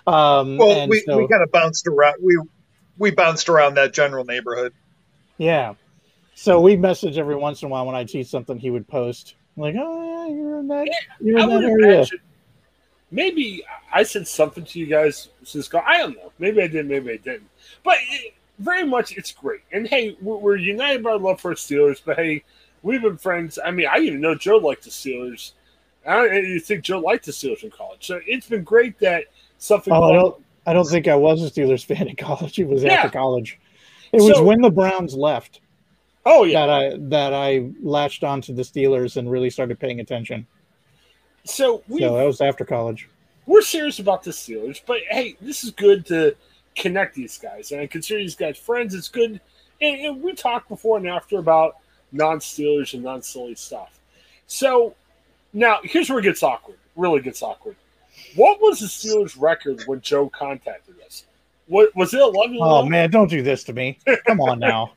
Um, 0.07 0.57
Well, 0.59 0.71
and 0.73 0.91
we, 0.91 1.01
so, 1.07 1.17
we 1.19 1.29
kind 1.29 1.43
of 1.43 1.51
bounced 1.53 1.87
around. 1.87 2.17
We 2.23 2.37
we 2.99 3.11
bounced 3.11 3.49
around 3.49 3.75
that 3.75 3.93
general 3.93 4.25
neighborhood. 4.25 4.73
yeah. 5.39 5.75
So 6.35 6.61
we 6.61 6.77
message 6.77 7.19
every 7.19 7.37
once 7.37 7.63
in 7.63 7.67
a 7.67 7.69
while 7.69 7.87
when 7.87 7.95
I'd 7.95 8.11
see 8.11 8.23
something 8.25 8.59
he 8.59 8.71
would 8.71 8.89
post. 8.89 9.35
Like, 9.57 9.75
oh 9.79 10.27
yeah, 10.29 10.35
you're 10.35 10.59
in 10.61 10.69
that, 10.69 10.89
you're 11.21 11.39
I 11.39 11.47
that 11.47 11.55
would 11.55 11.65
area. 11.65 11.95
imagine 11.97 12.21
maybe 13.11 13.63
I 13.93 14.03
said 14.03 14.27
something 14.27 14.65
to 14.65 14.79
you 14.79 14.87
guys 14.87 15.29
since 15.45 15.69
go. 15.69 15.81
I 15.87 15.99
don't 15.99 16.17
know. 16.17 16.33
Maybe 16.39 16.63
I 16.63 16.67
did. 16.67 16.89
Maybe 16.89 17.13
I 17.13 17.17
didn't. 17.19 17.49
But 17.85 17.97
it, 18.11 18.35
very 18.59 18.87
much, 18.87 19.17
it's 19.17 19.33
great. 19.33 19.61
And 19.73 19.87
hey, 19.87 20.17
we're, 20.21 20.37
we're 20.37 20.57
united 20.57 21.03
by 21.03 21.11
our 21.11 21.19
love 21.19 21.41
for 21.41 21.53
Steelers. 21.55 22.01
But 22.05 22.17
hey, 22.17 22.43
we've 22.83 23.03
been 23.03 23.19
friends. 23.19 23.59
I 23.63 23.71
mean, 23.71 23.87
I 23.91 23.99
even 23.99 24.21
know 24.21 24.35
Joe 24.35 24.57
liked 24.57 24.85
the 24.85 24.91
Steelers. 24.91 25.53
I 26.07 26.59
think 26.65 26.83
Joe 26.83 26.99
liked 27.01 27.27
the 27.27 27.33
Steelers 27.33 27.63
in 27.63 27.71
college. 27.71 28.07
So 28.07 28.21
it's 28.27 28.49
been 28.49 28.65
great 28.65 28.99
that 29.01 29.25
something. 29.59 29.93
Oh, 29.93 30.03
I 30.05 30.13
don't. 30.15 30.43
I 30.65 30.73
don't 30.73 30.89
think 30.89 31.09
I 31.09 31.15
was 31.17 31.43
a 31.43 31.51
Steelers 31.51 31.85
fan 31.85 32.09
in 32.09 32.17
college. 32.29 32.59
It 32.59 32.69
was 32.69 32.83
Yeah. 32.83 32.95
after 32.95 33.11
college. 33.11 33.59
It 34.13 34.23
was 34.23 34.37
So- 34.37 34.45
when 34.45 34.61
the 34.61 34.71
Browns 34.71 35.15
left 35.15 35.61
oh 36.27 36.45
yeah. 36.45 36.67
that 36.67 36.71
I 36.71 36.97
that 36.99 37.35
I 37.35 37.71
latched 37.83 38.25
onto 38.25 38.55
the 38.55 38.63
Steelers 38.63 39.17
and 39.17 39.31
really 39.31 39.51
started 39.51 39.79
paying 39.79 40.01
attention. 40.01 40.47
So 41.45 41.83
we 41.89 42.01
So 42.01 42.17
that 42.17 42.25
was 42.25 42.41
after 42.41 42.65
college. 42.65 43.09
we're 43.47 43.63
serious 43.63 43.99
about 43.99 44.23
the 44.23 44.31
Steelers, 44.31 44.81
but 44.87 45.01
hey, 45.11 45.37
this 45.41 45.65
is 45.65 45.71
good 45.71 46.07
to 46.07 46.37
connect 46.77 47.15
these 47.15 47.39
guys, 47.39 47.73
and 47.73 47.81
I 47.81 47.87
consider 47.87 48.21
these 48.21 48.37
guys 48.37 48.57
friends. 48.59 48.95
It's 48.95 49.09
good, 49.09 49.41
and, 49.81 50.01
and 50.01 50.23
we 50.23 50.35
talked 50.35 50.69
before 50.69 50.99
and 50.99 51.09
after 51.09 51.39
about 51.39 51.77
non-Steelers 52.13 52.95
and 52.95 53.03
non-silly 53.03 53.55
stuff. 53.55 53.99
So 54.47 54.95
now 55.53 55.79
here's 55.83 56.09
where 56.11 56.19
it 56.19 56.23
gets 56.23 56.43
awkward. 56.43 56.77
Really 56.95 57.21
gets 57.21 57.43
awkward. 57.43 57.77
What 58.37 58.61
was 58.61 58.81
the 58.81 58.87
Steelers' 58.87 59.41
record 59.41 59.83
when 59.87 60.01
Joe 60.01 60.29
contacted 60.29 60.95
us? 61.05 61.25
What 61.67 61.95
was 61.97 62.13
it? 62.13 62.21
Eleven. 62.21 62.59
Oh 62.61 62.85
man, 62.85 63.11
don't 63.11 63.31
do 63.31 63.43
this 63.43 63.65
to 63.65 63.73
me. 63.73 63.99
Come 64.27 64.41
on 64.41 64.59
now. 64.59 64.93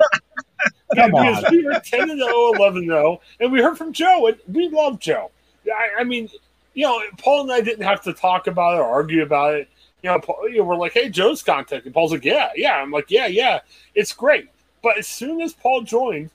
Come 0.94 1.14
on. 1.14 1.34
because 1.36 1.50
we 1.50 1.64
were 1.64 1.80
10 1.80 2.10
and 2.10 2.20
0, 2.20 2.52
11 2.54 2.86
0, 2.86 3.20
and 3.40 3.52
we 3.52 3.60
heard 3.60 3.78
from 3.78 3.92
Joe, 3.92 4.26
and 4.26 4.36
we 4.48 4.68
love 4.68 4.98
Joe. 4.98 5.30
I, 5.66 6.00
I 6.00 6.04
mean, 6.04 6.28
you 6.74 6.86
know, 6.86 7.00
Paul 7.18 7.42
and 7.42 7.52
I 7.52 7.60
didn't 7.60 7.84
have 7.84 8.02
to 8.02 8.12
talk 8.12 8.46
about 8.46 8.76
it 8.76 8.80
or 8.80 8.84
argue 8.84 9.22
about 9.22 9.54
it. 9.54 9.68
You 10.02 10.10
know, 10.10 10.18
Paul, 10.18 10.48
you 10.48 10.58
know, 10.58 10.64
we're 10.64 10.76
like, 10.76 10.92
hey, 10.92 11.08
Joe's 11.08 11.42
contacting. 11.42 11.92
Paul's 11.92 12.12
like, 12.12 12.24
yeah, 12.24 12.50
yeah. 12.56 12.76
I'm 12.76 12.90
like, 12.90 13.10
yeah, 13.10 13.26
yeah. 13.26 13.60
It's 13.94 14.12
great. 14.12 14.48
But 14.82 14.98
as 14.98 15.06
soon 15.06 15.40
as 15.40 15.52
Paul 15.52 15.82
joined, 15.82 16.30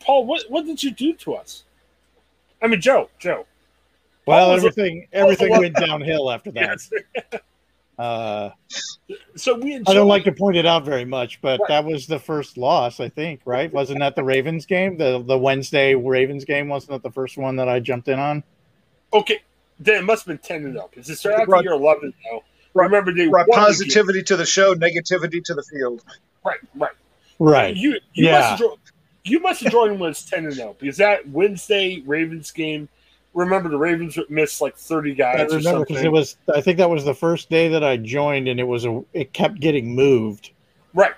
Paul, 0.00 0.26
what, 0.26 0.44
what 0.48 0.66
did 0.66 0.82
you 0.82 0.90
do 0.90 1.12
to 1.14 1.34
us? 1.34 1.62
I 2.60 2.66
mean, 2.66 2.80
Joe, 2.80 3.08
Joe. 3.18 3.46
Well, 4.26 4.52
everything 4.52 5.08
everything 5.12 5.50
went 5.50 5.74
downhill 5.76 6.30
after 6.30 6.50
that. 6.52 6.80
Yes. 7.32 7.40
Uh, 7.98 8.50
so 9.36 9.54
we 9.58 9.74
and 9.74 9.86
I 9.88 9.92
don't 9.94 10.08
like 10.08 10.24
to 10.24 10.32
point 10.32 10.56
it 10.56 10.64
out 10.66 10.84
very 10.84 11.04
much, 11.04 11.40
but 11.42 11.60
Right. 11.60 11.68
that 11.68 11.84
was 11.84 12.06
the 12.06 12.18
first 12.18 12.56
loss, 12.56 13.00
I 13.00 13.08
think. 13.08 13.40
Right? 13.44 13.72
Wasn't 13.72 13.98
that 14.00 14.16
the 14.16 14.24
Ravens 14.24 14.66
game? 14.66 14.96
The 14.96 15.22
the 15.22 15.38
Wednesday 15.38 15.94
Ravens 15.94 16.44
game 16.44 16.68
wasn't 16.68 16.92
that 16.92 17.02
the 17.02 17.12
first 17.12 17.36
one 17.36 17.56
that 17.56 17.68
I 17.68 17.80
jumped 17.80 18.08
in 18.08 18.18
on? 18.18 18.42
okay, 19.14 19.40
then 19.78 19.98
it 19.98 20.04
must 20.04 20.24
have 20.24 20.28
been 20.28 20.38
10 20.38 20.64
and 20.64 20.72
0 20.74 20.88
because 20.90 21.10
it 21.10 21.16
started 21.16 21.36
out 21.36 21.44
the 21.44 21.46
Brought- 21.50 21.64
year 21.64 21.74
11 21.74 22.04
and 22.04 22.14
0. 22.30 22.42
Remember, 22.72 23.12
they 23.12 23.28
Brought 23.28 23.46
won 23.48 23.60
the 23.60 23.66
positivity 23.66 24.22
to 24.22 24.36
the 24.36 24.46
show, 24.46 24.74
negativity 24.74 25.44
to 25.44 25.52
the 25.54 25.62
field. 25.62 26.02
Right, 26.44 26.56
right. 26.74 26.92
Right. 27.38 27.76
You 27.76 27.98
you 28.14 28.26
Yeah. 28.26 28.40
must 28.40 28.62
have 28.62 28.70
you 29.24 29.40
must 29.40 29.62
have 29.62 29.70
joined 29.72 30.00
when 30.00 30.10
it's 30.10 30.24
ten 30.24 30.44
and 30.46 30.54
zero 30.54 30.74
because 30.78 30.96
that 30.96 31.28
Wednesday 31.28 32.02
Ravens 32.06 32.50
game. 32.52 32.88
Remember 33.34 33.68
the 33.70 33.78
Ravens 33.78 34.18
missed 34.28 34.60
like 34.60 34.76
thirty 34.76 35.14
guys 35.14 35.52
I 35.52 35.56
remember 35.56 35.86
because 35.86 36.02
it 36.02 36.12
was. 36.12 36.36
I 36.54 36.60
think 36.60 36.78
that 36.78 36.90
was 36.90 37.04
the 37.04 37.14
first 37.14 37.48
day 37.48 37.68
that 37.68 37.82
I 37.82 37.96
joined, 37.96 38.48
and 38.48 38.60
it 38.60 38.64
was 38.64 38.84
a. 38.84 39.02
It 39.14 39.32
kept 39.32 39.60
getting 39.60 39.94
moved 39.94 40.50
right. 40.94 41.12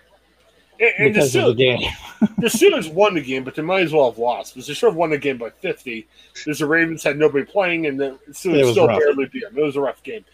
And, 0.81 0.93
and 0.99 1.15
the, 1.15 1.21
because 1.21 1.37
of 1.37 1.57
the 1.57 1.65
Steelers, 1.65 1.79
game. 1.79 1.93
the 2.39 2.47
Steelers 2.47 2.93
won 2.93 3.15
the 3.15 3.21
game, 3.21 3.45
but 3.45 3.55
they 3.55 3.63
might 3.63 3.83
as 3.83 3.93
well 3.93 4.11
have 4.11 4.19
lost 4.19 4.55
because 4.55 4.67
they 4.67 4.75
should 4.75 4.89
have 4.89 4.97
won 4.97 5.11
the 5.11 5.19
game 5.19 5.39
by 5.39 5.51
fifty. 5.51 6.07
Because 6.35 6.59
the 6.59 6.67
Ravens 6.67 7.03
had 7.03 7.17
nobody 7.17 7.45
playing, 7.45 7.87
and 7.87 7.99
the 7.99 8.19
Steelers 8.31 8.73
still 8.73 8.89
rough. 8.89 8.99
barely 8.99 9.27
beat 9.27 9.43
them. 9.43 9.57
It 9.57 9.63
was 9.63 9.77
a 9.77 9.81
rough 9.81 10.03
game. 10.03 10.25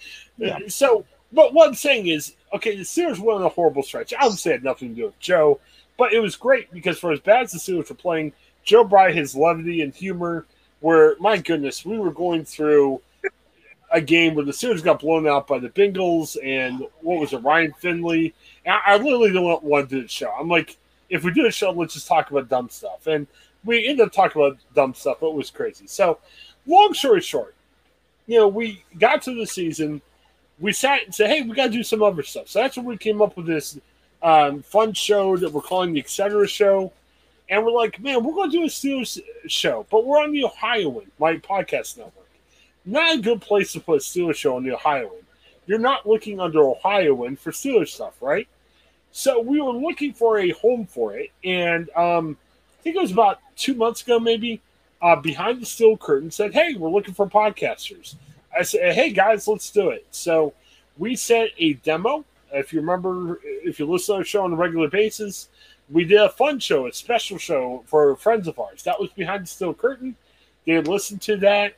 Uh, 0.41 0.47
yeah. 0.47 0.59
So, 0.69 1.05
but 1.33 1.53
what 1.53 1.69
I'm 1.69 1.75
saying 1.75 2.09
is, 2.09 2.35
okay, 2.55 2.77
the 2.77 2.83
Steelers 2.83 3.19
went 3.19 3.41
on 3.41 3.43
a 3.43 3.49
horrible 3.49 3.83
stretch. 3.83 4.15
Obviously, 4.15 4.53
it 4.53 4.57
had 4.57 4.65
nothing 4.65 4.91
to 4.91 4.95
do 4.95 5.05
with 5.07 5.19
Joe, 5.21 5.61
but 5.99 6.13
it 6.13 6.21
was 6.21 6.37
great 6.37 6.71
because 6.73 6.99
for 6.99 7.13
as 7.13 7.21
bad 7.21 7.43
as 7.43 7.53
the 7.53 7.59
Steelers 7.59 7.91
were 7.91 7.95
playing, 7.95 8.33
Joe 8.65 8.85
brought 8.85 9.13
his 9.13 9.37
levity 9.37 9.83
and 9.83 9.95
humor 9.95 10.47
where 10.81 11.17
my 11.19 11.39
goodness, 11.39 11.85
we 11.85 11.99
were 11.99 12.13
going 12.13 12.45
through 12.45 13.01
a 13.93 14.01
game 14.01 14.35
where 14.35 14.45
the 14.45 14.53
Steelers 14.53 14.83
got 14.83 15.01
blown 15.01 15.27
out 15.27 15.47
by 15.47 15.59
the 15.59 15.69
Bengals 15.69 16.37
and 16.43 16.87
what 17.01 17.21
was 17.21 17.33
it, 17.33 17.39
Ryan 17.39 17.73
Finley. 17.79 18.35
I, 18.67 18.81
I 18.87 18.97
literally 18.97 19.33
don't 19.33 19.63
want 19.63 19.89
to 19.89 19.97
do 19.97 20.03
the 20.03 20.09
show. 20.09 20.31
I'm 20.39 20.49
like, 20.49 20.77
if 21.09 21.25
we 21.25 21.33
do 21.33 21.47
a 21.47 21.51
show, 21.51 21.73
let's 21.73 21.95
just 21.95 22.07
talk 22.07 22.31
about 22.31 22.49
dumb 22.49 22.69
stuff. 22.69 23.07
And 23.07 23.27
we 23.65 23.87
ended 23.87 24.07
up 24.07 24.13
talking 24.13 24.41
about 24.41 24.59
dumb 24.75 24.95
stuff, 24.95 25.19
but 25.21 25.31
it 25.31 25.35
was 25.35 25.51
crazy. 25.51 25.87
So, 25.87 26.19
long 26.67 26.95
story 26.95 27.21
short, 27.21 27.55
you 28.27 28.39
know, 28.39 28.49
we 28.49 28.85
got 28.99 29.23
to 29.23 29.35
the 29.35 29.47
season, 29.47 30.01
we 30.61 30.73
sat 30.73 31.05
and 31.05 31.15
said, 31.15 31.29
hey, 31.29 31.43
we 31.43 31.55
got 31.55 31.67
to 31.67 31.73
do 31.73 31.83
some 31.83 32.03
other 32.03 32.23
stuff. 32.23 32.49
So 32.49 32.61
that's 32.61 32.77
when 32.77 32.87
we 32.87 32.97
came 32.97 33.21
up 33.21 33.37
with 33.37 33.47
this 33.47 33.79
um, 34.23 34.63
fun 34.63 34.93
show 34.93 35.37
that 35.37 35.53
we're 35.53 35.63
calling 35.63 35.93
the 35.93 36.01
Etc. 36.01 36.47
Show. 36.47 36.93
And 37.51 37.67
we're 37.67 37.73
like, 37.73 38.01
man, 38.01 38.23
we're 38.25 38.33
going 38.33 38.51
to 38.51 38.57
do 38.59 38.63
a 38.63 38.69
Steelers 38.69 39.21
show, 39.49 39.85
but 39.91 40.07
we're 40.07 40.23
on 40.23 40.33
the 40.33 40.45
Ohioan, 40.45 41.11
my 41.19 41.37
podcast 41.37 41.99
network. 41.99 42.29
Not 42.87 43.17
a 43.17 43.21
good 43.21 43.43
place 43.43 43.73
to 43.73 43.81
put 43.81 43.97
a 43.97 44.05
Steelers 44.05 44.37
show 44.37 44.57
on 44.57 44.63
the 44.63 44.73
Ohioan. 44.73 45.11
You're 45.67 45.81
not 45.81 46.09
looking 46.09 46.41
under 46.41 46.61
Ohioan 46.61 47.37
for 47.37 47.51
Steelers 47.51 47.89
stuff, 47.89 48.15
right? 48.23 48.49
So 49.13 49.41
we 49.41 49.61
were 49.61 49.73
looking 49.73 50.13
for 50.13 50.39
a 50.39 50.51
home 50.51 50.87
for 50.87 51.17
it. 51.17 51.31
And 51.45 51.91
um, 51.97 52.37
I 52.79 52.83
think 52.83 52.97
it 52.97 53.03
was 53.03 53.13
about 53.13 53.41
two 53.57 53.75
months 53.75 54.03
ago, 54.03 54.21
maybe, 54.21 54.61
uh, 55.03 55.17
Behind 55.17 55.61
the 55.61 55.67
Steel 55.67 55.97
Curtain 55.97 56.31
said, 56.31 56.53
hey, 56.53 56.75
we're 56.75 56.91
looking 56.91 57.15
for 57.15 57.29
podcasters. 57.29 58.15
I 58.57 58.63
said, 58.63 58.95
hey, 58.95 59.11
guys, 59.11 59.49
let's 59.49 59.71
do 59.71 59.91
it. 59.91 60.07
So 60.11 60.53
we 60.99 61.17
sent 61.17 61.51
a 61.59 61.75
demo. 61.75 62.25
If 62.53 62.73
you 62.73 62.81
remember, 62.81 63.41
if 63.45 63.79
you 63.79 63.87
listen 63.87 64.15
to 64.15 64.19
our 64.19 64.25
show 64.25 64.45
on 64.45 64.53
a 64.53 64.57
regular 64.57 64.89
basis, 64.89 65.49
we 65.91 66.05
did 66.05 66.21
a 66.21 66.29
fun 66.29 66.59
show, 66.59 66.87
a 66.87 66.93
special 66.93 67.39
show 67.39 67.85
for 67.87 68.17
friends 68.17 68.47
of 68.49 68.59
ours. 68.59 68.83
That 68.85 69.01
was 69.01 69.11
behind 69.11 69.43
the 69.45 69.47
steel 69.47 69.75
curtain. 69.75 70.17
They 70.67 70.75
had 70.75 70.87
listened 70.89 71.23
to 71.23 71.37
that. 71.39 71.75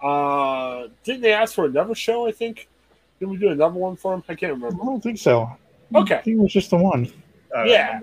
Uh, 0.00 0.88
didn't 1.04 1.22
they 1.22 1.32
ask 1.32 1.54
for 1.54 1.66
another 1.66 1.94
show? 1.94 2.26
I 2.26 2.32
think. 2.32 2.68
Did 3.20 3.28
we 3.28 3.36
do 3.36 3.50
another 3.50 3.76
one 3.76 3.94
for 3.94 4.12
them? 4.12 4.24
I 4.28 4.34
can't 4.34 4.52
remember. 4.54 4.82
I 4.82 4.86
don't 4.86 5.00
think 5.00 5.18
so. 5.18 5.48
Okay, 5.94 6.16
I 6.16 6.22
think 6.22 6.38
it 6.38 6.40
was 6.40 6.52
just 6.52 6.70
the 6.70 6.76
one. 6.76 7.08
yeah. 7.66 8.00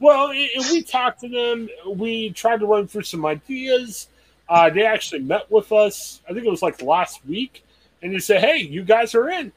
Well, 0.00 0.30
it, 0.32 0.70
we 0.70 0.82
talked 0.82 1.20
to 1.20 1.28
them. 1.28 1.68
We 1.86 2.30
tried 2.30 2.60
to 2.60 2.66
run 2.66 2.86
through 2.86 3.02
some 3.02 3.26
ideas. 3.26 4.08
Uh, 4.48 4.70
they 4.70 4.86
actually 4.86 5.20
met 5.20 5.50
with 5.50 5.70
us. 5.72 6.22
I 6.28 6.32
think 6.32 6.46
it 6.46 6.50
was 6.50 6.62
like 6.62 6.80
last 6.80 7.26
week, 7.26 7.64
and 8.00 8.14
they 8.14 8.20
said, 8.20 8.40
"Hey, 8.40 8.58
you 8.58 8.84
guys 8.84 9.14
are 9.14 9.28
in." 9.28 9.52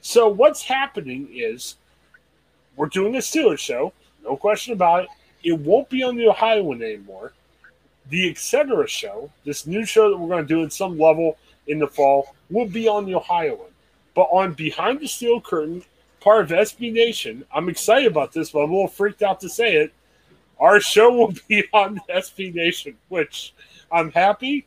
So 0.00 0.28
what's 0.28 0.62
happening 0.62 1.28
is 1.32 1.76
we're 2.76 2.86
doing 2.86 3.14
a 3.16 3.18
Steelers 3.18 3.58
show. 3.58 3.92
No 4.24 4.36
question 4.36 4.72
about 4.72 5.04
it. 5.04 5.10
It 5.42 5.58
won't 5.58 5.88
be 5.90 6.02
on 6.02 6.16
the 6.16 6.28
Ohioan 6.28 6.82
anymore. 6.82 7.32
The 8.08 8.30
Etc. 8.30 8.86
show, 8.88 9.30
this 9.44 9.66
new 9.66 9.84
show 9.84 10.10
that 10.10 10.16
we're 10.16 10.28
going 10.28 10.46
to 10.46 10.54
do 10.54 10.62
in 10.62 10.70
some 10.70 10.98
level 10.98 11.38
in 11.66 11.78
the 11.78 11.86
fall, 11.86 12.34
will 12.50 12.66
be 12.66 12.88
on 12.88 13.06
the 13.06 13.14
Ohioan. 13.14 13.70
But 14.14 14.28
on 14.32 14.52
Behind 14.52 15.00
the 15.00 15.06
Steel 15.08 15.40
Curtain, 15.40 15.82
part 16.20 16.44
of 16.44 16.50
SB 16.50 16.92
Nation, 16.92 17.44
I'm 17.52 17.68
excited 17.68 18.06
about 18.06 18.32
this, 18.32 18.50
but 18.50 18.60
I'm 18.60 18.70
a 18.70 18.74
little 18.74 18.88
freaked 18.88 19.22
out 19.22 19.40
to 19.40 19.48
say 19.48 19.76
it. 19.76 19.92
Our 20.58 20.80
show 20.80 21.12
will 21.12 21.34
be 21.48 21.64
on 21.72 22.00
SB 22.08 22.54
Nation, 22.54 22.96
which 23.08 23.54
I'm 23.90 24.10
happy, 24.12 24.66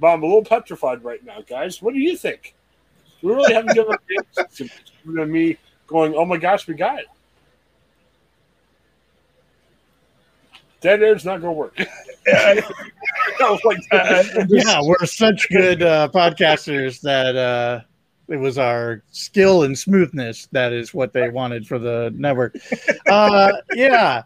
but 0.00 0.08
I'm 0.08 0.22
a 0.22 0.26
little 0.26 0.44
petrified 0.44 1.04
right 1.04 1.24
now, 1.24 1.40
guys. 1.42 1.80
What 1.80 1.94
do 1.94 2.00
you 2.00 2.16
think? 2.16 2.54
We 3.22 3.32
really 3.32 3.54
haven't 3.54 3.74
given 3.74 3.96
to 4.56 5.26
me 5.26 5.56
going, 5.86 6.14
oh 6.14 6.24
my 6.24 6.36
gosh, 6.36 6.66
we 6.66 6.74
got 6.74 6.98
it. 6.98 7.06
Dead 10.84 11.02
air's 11.02 11.24
not 11.24 11.40
going 11.40 11.54
to 11.54 11.58
work. 11.58 11.78
like, 13.64 13.78
yeah, 14.48 14.80
we're 14.82 15.06
such 15.06 15.48
good 15.48 15.82
uh, 15.82 16.10
podcasters 16.12 17.00
that 17.00 17.34
uh, 17.36 17.80
it 18.28 18.36
was 18.36 18.58
our 18.58 19.02
skill 19.10 19.62
and 19.62 19.78
smoothness 19.78 20.46
that 20.52 20.74
is 20.74 20.92
what 20.92 21.14
they 21.14 21.30
wanted 21.30 21.66
for 21.66 21.78
the 21.78 22.12
network. 22.14 22.54
Uh, 23.08 23.52
yeah, 23.72 24.24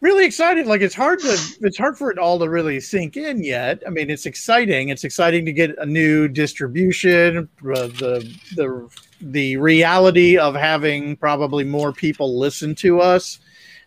really 0.00 0.24
excited. 0.24 0.66
Like 0.66 0.80
it's 0.80 0.94
hard 0.94 1.20
to 1.20 1.38
it's 1.60 1.76
hard 1.76 1.98
for 1.98 2.10
it 2.10 2.16
all 2.16 2.38
to 2.38 2.48
really 2.48 2.80
sink 2.80 3.18
in 3.18 3.44
yet. 3.44 3.82
I 3.86 3.90
mean, 3.90 4.08
it's 4.08 4.24
exciting. 4.24 4.88
It's 4.88 5.04
exciting 5.04 5.44
to 5.44 5.52
get 5.52 5.76
a 5.76 5.84
new 5.84 6.26
distribution. 6.26 7.50
Uh, 7.60 7.88
the 7.88 8.38
the 8.56 8.88
the 9.20 9.58
reality 9.58 10.38
of 10.38 10.54
having 10.54 11.16
probably 11.16 11.64
more 11.64 11.92
people 11.92 12.38
listen 12.38 12.74
to 12.76 13.00
us 13.00 13.40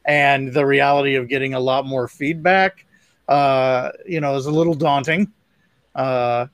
and 0.07 0.53
the 0.53 0.65
reality 0.65 1.15
of 1.15 1.27
getting 1.27 1.53
a 1.53 1.59
lot 1.59 1.85
more 1.85 2.07
feedback, 2.07 2.85
uh, 3.27 3.91
you 4.05 4.21
know, 4.21 4.35
is 4.35 4.45
a 4.45 4.51
little 4.51 4.73
daunting. 4.73 5.31
Uh, 5.93 6.47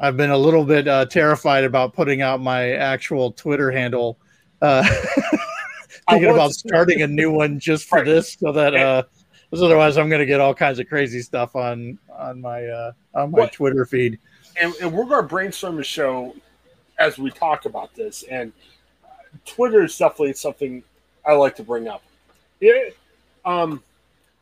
I've 0.00 0.16
been 0.16 0.30
a 0.30 0.38
little 0.38 0.64
bit 0.64 0.88
uh, 0.88 1.04
terrified 1.06 1.64
about 1.64 1.92
putting 1.92 2.22
out 2.22 2.40
my 2.40 2.72
actual 2.72 3.30
Twitter 3.32 3.70
handle. 3.70 4.18
Uh, 4.60 4.82
thinking 6.10 6.30
about 6.30 6.52
starting 6.52 7.02
a 7.02 7.06
new 7.06 7.30
one 7.30 7.58
just 7.58 7.86
for 7.86 8.02
this, 8.02 8.36
so 8.40 8.50
that 8.52 8.74
uh, 8.74 9.02
because 9.50 9.62
otherwise 9.62 9.98
I'm 9.98 10.08
going 10.08 10.20
to 10.20 10.26
get 10.26 10.40
all 10.40 10.54
kinds 10.54 10.78
of 10.78 10.88
crazy 10.88 11.20
stuff 11.20 11.54
on 11.54 11.98
on 12.10 12.40
my 12.40 12.66
uh, 12.66 12.92
on 13.14 13.30
my 13.30 13.40
what? 13.40 13.52
Twitter 13.52 13.84
feed. 13.84 14.18
And, 14.60 14.72
and 14.80 14.92
we're 14.92 15.04
going 15.04 15.22
to 15.22 15.28
brainstorm 15.28 15.80
a 15.80 15.84
show 15.84 16.34
as 16.98 17.18
we 17.18 17.30
talk 17.30 17.64
about 17.64 17.94
this. 17.94 18.22
And 18.24 18.52
Twitter 19.44 19.82
is 19.82 19.98
definitely 19.98 20.34
something 20.34 20.82
I 21.26 21.32
like 21.32 21.56
to 21.56 21.64
bring 21.64 21.88
up. 21.88 22.02
Yeah. 22.64 22.90
Um, 23.44 23.82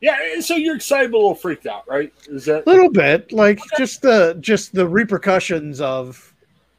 yeah. 0.01 0.41
So 0.41 0.57
you're 0.57 0.77
excited, 0.77 1.11
but 1.11 1.19
a 1.19 1.21
little 1.21 1.35
freaked 1.35 1.67
out, 1.67 1.89
right? 1.89 2.13
Is 2.29 2.45
that 2.47 2.67
a 2.67 2.71
little 2.71 2.91
bit 2.91 3.33
like 3.33 3.61
okay. 3.61 3.69
just 3.79 4.03
the 4.03 4.37
just 4.41 4.75
the 4.75 4.87
repercussions 4.87 5.81
of 5.81 6.33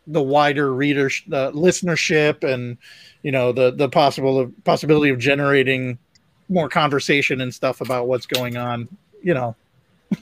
the 0.08 0.22
wider 0.22 0.74
reader 0.74 1.08
uh, 1.32 1.52
listenership 1.52 2.44
and 2.44 2.78
you 3.22 3.32
know 3.32 3.52
the 3.52 3.72
the 3.72 3.88
possible 3.88 4.52
possibility 4.64 5.10
of 5.10 5.18
generating 5.18 5.98
more 6.50 6.68
conversation 6.68 7.42
and 7.42 7.54
stuff 7.54 7.82
about 7.82 8.08
what's 8.08 8.26
going 8.26 8.58
on 8.58 8.88
you 9.24 9.34
know 9.34 9.56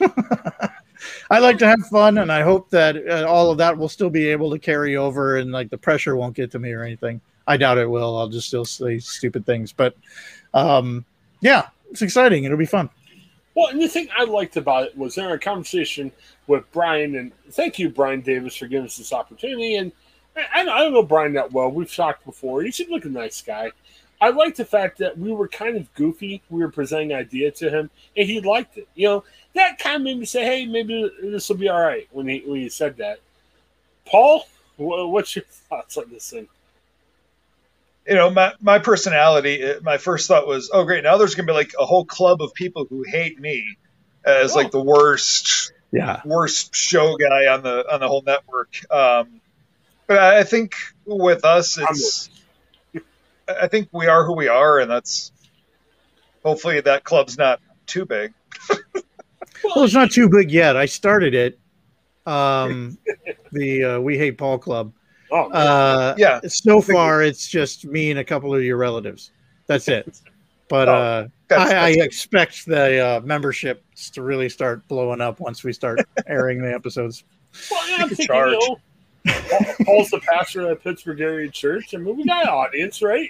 i 1.30 1.40
like 1.40 1.58
to 1.58 1.66
have 1.66 1.80
fun 1.90 2.18
and 2.18 2.30
i 2.30 2.42
hope 2.42 2.70
that 2.70 2.96
uh, 3.08 3.26
all 3.28 3.50
of 3.50 3.58
that 3.58 3.76
will 3.76 3.88
still 3.88 4.08
be 4.08 4.28
able 4.28 4.50
to 4.50 4.58
carry 4.58 4.96
over 4.96 5.38
and 5.38 5.50
like 5.50 5.68
the 5.70 5.78
pressure 5.78 6.14
won't 6.14 6.36
get 6.36 6.50
to 6.50 6.60
me 6.60 6.70
or 6.70 6.84
anything 6.84 7.20
i 7.48 7.56
doubt 7.56 7.76
it 7.76 7.90
will 7.90 8.16
i'll 8.16 8.28
just 8.28 8.46
still 8.46 8.64
say 8.64 9.00
stupid 9.00 9.44
things 9.44 9.72
but 9.72 9.96
um 10.54 11.04
yeah, 11.42 11.68
it's 11.90 12.00
exciting. 12.00 12.44
It'll 12.44 12.56
be 12.56 12.64
fun. 12.64 12.88
Well, 13.54 13.68
and 13.68 13.82
the 13.82 13.88
thing 13.88 14.08
I 14.16 14.24
liked 14.24 14.56
about 14.56 14.84
it 14.84 14.96
was 14.96 15.18
in 15.18 15.24
our 15.24 15.38
conversation 15.38 16.10
with 16.46 16.64
Brian, 16.72 17.16
and 17.16 17.32
thank 17.50 17.78
you, 17.78 17.90
Brian 17.90 18.22
Davis, 18.22 18.56
for 18.56 18.66
giving 18.66 18.86
us 18.86 18.96
this 18.96 19.12
opportunity. 19.12 19.76
And 19.76 19.92
I, 20.54 20.64
don't 20.64 20.94
know 20.94 21.02
Brian 21.02 21.34
that 21.34 21.52
well. 21.52 21.70
We've 21.70 21.94
talked 21.94 22.24
before. 22.24 22.62
He 22.62 22.70
seemed 22.70 22.90
like 22.90 23.04
a 23.04 23.10
nice 23.10 23.42
guy. 23.42 23.72
I 24.20 24.30
like 24.30 24.54
the 24.54 24.64
fact 24.64 24.98
that 24.98 25.18
we 25.18 25.32
were 25.32 25.48
kind 25.48 25.76
of 25.76 25.92
goofy. 25.94 26.40
We 26.48 26.60
were 26.60 26.70
presenting 26.70 27.12
idea 27.12 27.50
to 27.50 27.68
him, 27.68 27.90
and 28.16 28.26
he 28.26 28.40
liked 28.40 28.78
it. 28.78 28.88
You 28.94 29.08
know, 29.08 29.24
that 29.54 29.78
kind 29.78 29.96
of 29.96 30.02
made 30.02 30.18
me 30.18 30.24
say, 30.24 30.44
"Hey, 30.44 30.64
maybe 30.64 31.10
this 31.20 31.48
will 31.48 31.56
be 31.56 31.68
all 31.68 31.80
right." 31.80 32.08
When 32.12 32.28
he 32.28 32.42
when 32.46 32.60
he 32.60 32.68
said 32.68 32.96
that, 32.98 33.18
Paul, 34.06 34.46
what's 34.76 35.34
your 35.34 35.44
thoughts 35.50 35.96
on 35.96 36.08
this 36.10 36.30
thing? 36.30 36.48
You 38.06 38.14
know, 38.14 38.30
my, 38.30 38.52
my 38.60 38.78
personality, 38.78 39.64
uh, 39.64 39.80
my 39.82 39.98
first 39.98 40.28
thought 40.28 40.46
was, 40.46 40.70
oh, 40.72 40.84
great. 40.84 41.04
Now 41.04 41.18
there's 41.18 41.34
going 41.34 41.46
to 41.46 41.52
be 41.52 41.56
like 41.56 41.72
a 41.78 41.86
whole 41.86 42.04
club 42.04 42.42
of 42.42 42.52
people 42.54 42.86
who 42.88 43.04
hate 43.06 43.38
me 43.38 43.76
as 44.24 44.52
oh. 44.52 44.56
like 44.56 44.70
the 44.70 44.82
worst, 44.82 45.72
yeah, 45.92 46.20
worst 46.24 46.74
show 46.74 47.16
guy 47.16 47.46
on 47.46 47.62
the, 47.62 47.84
on 47.92 48.00
the 48.00 48.08
whole 48.08 48.22
network. 48.22 48.74
Um, 48.90 49.40
but 50.06 50.18
I 50.18 50.44
think 50.44 50.74
with 51.04 51.44
us, 51.44 51.78
it's, 51.78 52.30
I 53.48 53.68
think 53.68 53.88
we 53.92 54.06
are 54.06 54.24
who 54.24 54.34
we 54.34 54.48
are. 54.48 54.80
And 54.80 54.90
that's 54.90 55.32
hopefully 56.44 56.80
that 56.80 57.04
club's 57.04 57.38
not 57.38 57.60
too 57.86 58.04
big. 58.04 58.32
well, 58.94 59.84
it's 59.84 59.94
not 59.94 60.10
too 60.10 60.28
big 60.28 60.50
yet. 60.50 60.76
I 60.76 60.86
started 60.86 61.34
it. 61.34 61.58
Um, 62.26 62.98
the, 63.52 63.84
uh, 63.84 64.00
We 64.00 64.18
Hate 64.18 64.38
Paul 64.38 64.58
Club 64.58 64.92
Oh, 65.32 65.50
uh, 65.50 66.14
yeah. 66.18 66.40
So 66.46 66.82
far, 66.82 67.22
it's 67.22 67.48
just 67.48 67.86
me 67.86 68.10
and 68.10 68.20
a 68.20 68.24
couple 68.24 68.54
of 68.54 68.62
your 68.62 68.76
relatives. 68.76 69.32
That's 69.66 69.88
it. 69.88 70.20
But 70.68 70.88
oh, 70.88 70.94
uh, 70.94 71.28
that's, 71.48 71.70
I, 71.70 71.74
that's 71.74 72.00
I 72.00 72.02
expect 72.02 72.64
the 72.64 72.98
uh, 72.98 73.20
memberships 73.24 74.08
to 74.08 74.22
really 74.22 74.48
start 74.48 74.88
blowing 74.88 75.20
up 75.20 75.38
once 75.38 75.62
we 75.62 75.70
start 75.70 76.00
airing 76.26 76.62
the 76.62 76.72
episodes. 76.72 77.24
Well, 77.70 77.90
yeah, 77.90 77.96
I'm 78.04 78.08
thinking, 78.08 78.26
charge. 78.26 78.52
you 78.52 78.78
know, 79.26 79.74
Paul's 79.84 80.08
the 80.08 80.20
pastor 80.20 80.70
at 80.70 80.82
Pittsburgh 80.82 81.20
area 81.20 81.50
church. 81.50 81.94
I 81.94 81.98
mean, 81.98 82.16
we 82.16 82.24
got 82.24 82.44
an 82.44 82.48
audience, 82.48 83.02
right? 83.02 83.28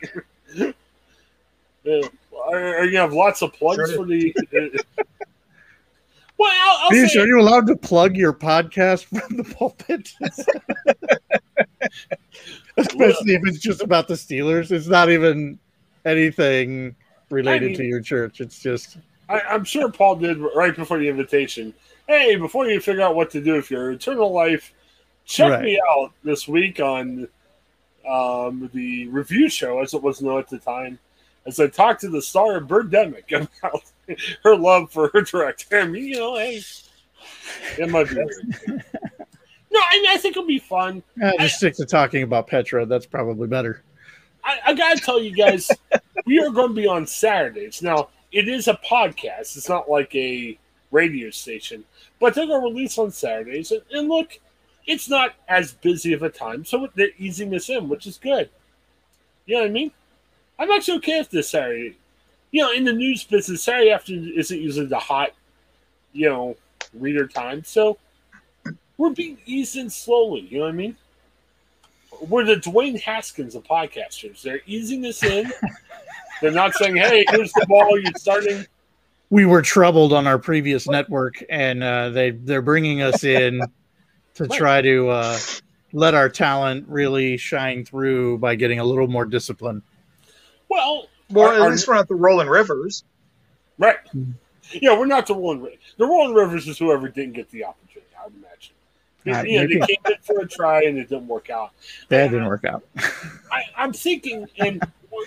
yeah. 0.54 2.00
Are, 2.46 2.84
you 2.84 2.98
have 2.98 3.12
lots 3.12 3.42
of 3.42 3.52
plugs 3.54 3.90
sure. 3.90 3.96
for 3.96 4.06
the? 4.06 4.32
Uh, 4.38 5.02
well, 6.38 6.52
I'll, 6.52 6.96
I'll 6.96 7.08
say, 7.08 7.18
are 7.18 7.26
you 7.26 7.40
allowed 7.40 7.66
to 7.66 7.76
plug 7.76 8.16
your 8.16 8.32
podcast 8.32 9.06
from 9.06 9.36
the 9.36 9.42
pulpit? 9.42 10.12
Especially 12.76 13.34
if 13.34 13.42
it's 13.44 13.58
just 13.58 13.82
about 13.82 14.08
the 14.08 14.14
Steelers. 14.14 14.70
It's 14.70 14.86
not 14.86 15.10
even 15.10 15.58
anything 16.04 16.94
related 17.30 17.64
I 17.64 17.66
mean, 17.68 17.76
to 17.76 17.84
your 17.84 18.00
church. 18.00 18.40
It's 18.40 18.60
just 18.60 18.98
I, 19.28 19.40
I'm 19.40 19.64
sure 19.64 19.90
Paul 19.90 20.16
did 20.16 20.38
right 20.38 20.74
before 20.74 20.98
the 20.98 21.08
invitation. 21.08 21.74
Hey, 22.06 22.36
before 22.36 22.66
you 22.66 22.80
figure 22.80 23.02
out 23.02 23.14
what 23.14 23.30
to 23.30 23.40
do 23.40 23.54
with 23.54 23.70
your 23.70 23.92
eternal 23.92 24.32
life, 24.32 24.74
check 25.24 25.50
Right. 25.50 25.62
me 25.62 25.80
out 25.96 26.12
this 26.24 26.48
week 26.48 26.80
on 26.80 27.28
um, 28.08 28.68
the 28.74 29.06
review 29.08 29.48
show, 29.48 29.80
as 29.80 29.94
it 29.94 30.02
was 30.02 30.20
known 30.20 30.40
at 30.40 30.48
the 30.48 30.58
time, 30.58 30.98
as 31.46 31.60
I 31.60 31.68
talked 31.68 32.00
to 32.02 32.08
the 32.08 32.20
star 32.20 32.56
of 32.56 32.64
Birdemic 32.64 33.30
about 33.62 33.82
her 34.42 34.56
love 34.56 34.90
for 34.90 35.08
her 35.14 35.22
director. 35.22 35.78
I 35.80 35.86
mean, 35.86 36.04
you 36.04 36.18
know, 36.18 36.36
hey, 36.36 36.60
it 37.78 37.88
might 37.88 38.10
be. 38.10 38.16
No, 39.72 39.80
I 39.80 39.96
mean, 40.02 40.10
I 40.10 40.18
think 40.18 40.36
it'll 40.36 40.46
be 40.46 40.58
fun. 40.58 41.02
Uh, 41.22 41.32
just 41.40 41.56
stick 41.56 41.74
to 41.76 41.86
talking 41.86 42.22
about 42.22 42.46
Petra. 42.46 42.84
That's 42.84 43.06
probably 43.06 43.48
better. 43.48 43.82
I, 44.44 44.58
I 44.66 44.74
gotta 44.74 45.00
tell 45.00 45.20
you 45.20 45.34
guys, 45.34 45.70
we 46.26 46.38
are 46.40 46.50
going 46.50 46.68
to 46.68 46.74
be 46.74 46.86
on 46.86 47.06
Saturdays. 47.06 47.80
Now, 47.80 48.08
it 48.32 48.48
is 48.48 48.68
a 48.68 48.74
podcast. 48.74 49.56
It's 49.56 49.68
not 49.68 49.90
like 49.90 50.14
a 50.14 50.58
radio 50.90 51.30
station, 51.30 51.84
but 52.20 52.34
they're 52.34 52.46
going 52.46 52.60
to 52.60 52.68
release 52.68 52.98
on 52.98 53.10
Saturdays. 53.10 53.72
And, 53.72 53.82
and 53.92 54.08
look, 54.08 54.38
it's 54.86 55.08
not 55.08 55.34
as 55.48 55.72
busy 55.72 56.12
of 56.12 56.22
a 56.22 56.28
time, 56.28 56.64
so 56.64 56.88
they're 56.94 57.08
easing 57.18 57.54
us 57.54 57.70
in, 57.70 57.88
which 57.88 58.06
is 58.06 58.18
good. 58.18 58.50
You 59.46 59.56
know 59.56 59.62
what 59.62 59.70
I 59.70 59.72
mean? 59.72 59.90
I'm 60.58 60.70
actually 60.70 60.98
okay 60.98 61.18
with 61.18 61.30
this 61.30 61.50
Saturday. 61.50 61.96
You 62.50 62.62
know, 62.62 62.72
in 62.72 62.84
the 62.84 62.92
news 62.92 63.24
business, 63.24 63.62
Saturday 63.62 63.90
afternoon 63.90 64.34
isn't 64.36 64.60
usually 64.60 64.86
the 64.86 64.98
hot, 64.98 65.30
you 66.12 66.28
know, 66.28 66.56
reader 66.92 67.26
time. 67.26 67.64
So 67.64 67.96
we're 69.02 69.10
being 69.10 69.36
eased 69.46 69.76
in 69.76 69.90
slowly. 69.90 70.40
You 70.48 70.58
know 70.58 70.64
what 70.66 70.70
I 70.74 70.76
mean? 70.76 70.96
We're 72.28 72.44
the 72.44 72.54
Dwayne 72.56 73.00
Haskins 73.00 73.54
of 73.56 73.64
podcasters. 73.64 74.42
They're 74.42 74.60
easing 74.66 75.04
us 75.06 75.22
in. 75.24 75.52
They're 76.40 76.52
not 76.52 76.74
saying, 76.74 76.96
"Hey, 76.96 77.24
here's 77.30 77.52
the 77.52 77.66
ball. 77.68 77.98
You're 77.98 78.12
starting." 78.16 78.64
We 79.30 79.46
were 79.46 79.62
troubled 79.62 80.12
on 80.12 80.26
our 80.26 80.38
previous 80.38 80.86
network, 80.88 81.42
and 81.48 81.82
uh, 81.82 82.10
they 82.10 82.30
they're 82.30 82.62
bringing 82.62 83.00
us 83.02 83.24
in 83.24 83.60
to 84.34 84.46
try 84.46 84.82
to 84.82 85.08
uh, 85.08 85.38
let 85.92 86.14
our 86.14 86.28
talent 86.28 86.84
really 86.88 87.36
shine 87.38 87.84
through 87.84 88.38
by 88.38 88.54
getting 88.54 88.78
a 88.78 88.84
little 88.84 89.08
more 89.08 89.24
discipline. 89.24 89.82
Well, 90.68 91.08
Well, 91.30 91.48
our- 91.48 91.54
at 91.54 91.60
our- 91.62 91.70
least 91.70 91.88
we're 91.88 91.94
not 91.94 92.08
the 92.08 92.14
Rolling 92.14 92.48
Rivers. 92.48 93.04
right. 93.78 93.96
Yeah, 94.72 94.96
we're 94.98 95.06
not 95.06 95.26
the 95.26 95.34
Rolling 95.34 95.60
Rivers. 95.62 95.94
The 95.96 96.06
Rolling 96.06 96.34
Rivers 96.34 96.66
is 96.68 96.78
whoever 96.78 97.08
didn't 97.08 97.32
get 97.34 97.50
the 97.50 97.64
opportunity. 97.64 98.10
I 98.20 98.24
would 98.26 98.34
imagine. 98.34 98.74
Uh, 99.26 99.42
you 99.42 99.60
know, 99.60 99.66
they 99.66 99.86
came 99.86 99.98
in 100.06 100.18
for 100.22 100.40
a 100.40 100.48
try 100.48 100.82
and 100.84 100.98
it 100.98 101.08
didn't 101.08 101.28
work 101.28 101.48
out. 101.50 101.70
That 102.08 102.30
didn't 102.30 102.46
work 102.46 102.64
out. 102.64 102.82
I, 103.52 103.62
I'm 103.76 103.92
thinking, 103.92 104.48
and 104.58 104.82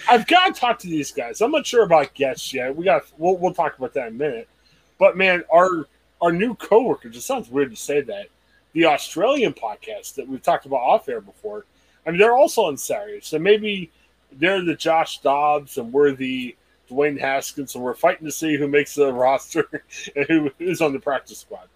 I've 0.10 0.27
got 0.27 0.53
to 0.53 0.60
talk 0.60 0.79
to 0.79 0.88
these 0.88 1.12
guys. 1.12 1.41
I'm 1.41 1.51
not 1.51 1.65
sure 1.65 1.84
about 1.84 2.13
guests 2.13 2.53
yet. 2.53 2.75
We 2.75 2.86
got 2.86 3.03
we'll, 3.17 3.38
we'll 3.38 3.53
talk 3.53 3.77
about 3.77 3.93
that 3.93 4.08
in 4.08 4.15
a 4.15 4.17
minute. 4.17 4.49
But 4.97 5.17
man, 5.17 5.43
our 5.51 5.88
our 6.21 6.31
new 6.31 6.55
coworkers. 6.55 7.15
It 7.15 7.21
sounds 7.21 7.49
weird 7.49 7.71
to 7.71 7.77
say 7.77 8.01
that. 8.01 8.27
The 8.73 8.86
Australian 8.86 9.53
podcast 9.53 10.15
that 10.15 10.27
we've 10.27 10.41
talked 10.41 10.65
about 10.65 10.81
off 10.81 11.08
air 11.08 11.21
before. 11.21 11.65
I 12.05 12.12
mean, 12.12 12.19
they're 12.19 12.36
also 12.36 12.65
on 12.65 12.77
Saturdays, 12.77 13.27
so 13.27 13.39
maybe 13.39 13.89
they're 14.34 14.63
the 14.63 14.75
Josh 14.75 15.19
Dobbs 15.19 15.77
and 15.77 15.93
we're 15.93 16.12
the 16.12 16.55
Dwayne 16.89 17.19
Haskins, 17.19 17.73
and 17.75 17.84
we're 17.84 17.95
fighting 17.95 18.25
to 18.25 18.31
see 18.31 18.58
who 18.58 18.67
makes 18.67 18.95
the 18.95 19.12
roster 19.13 19.67
and 20.15 20.25
who 20.27 20.51
is 20.60 20.81
on 20.81 20.93
the 20.93 20.99
practice 20.99 21.39
squad. 21.39 21.67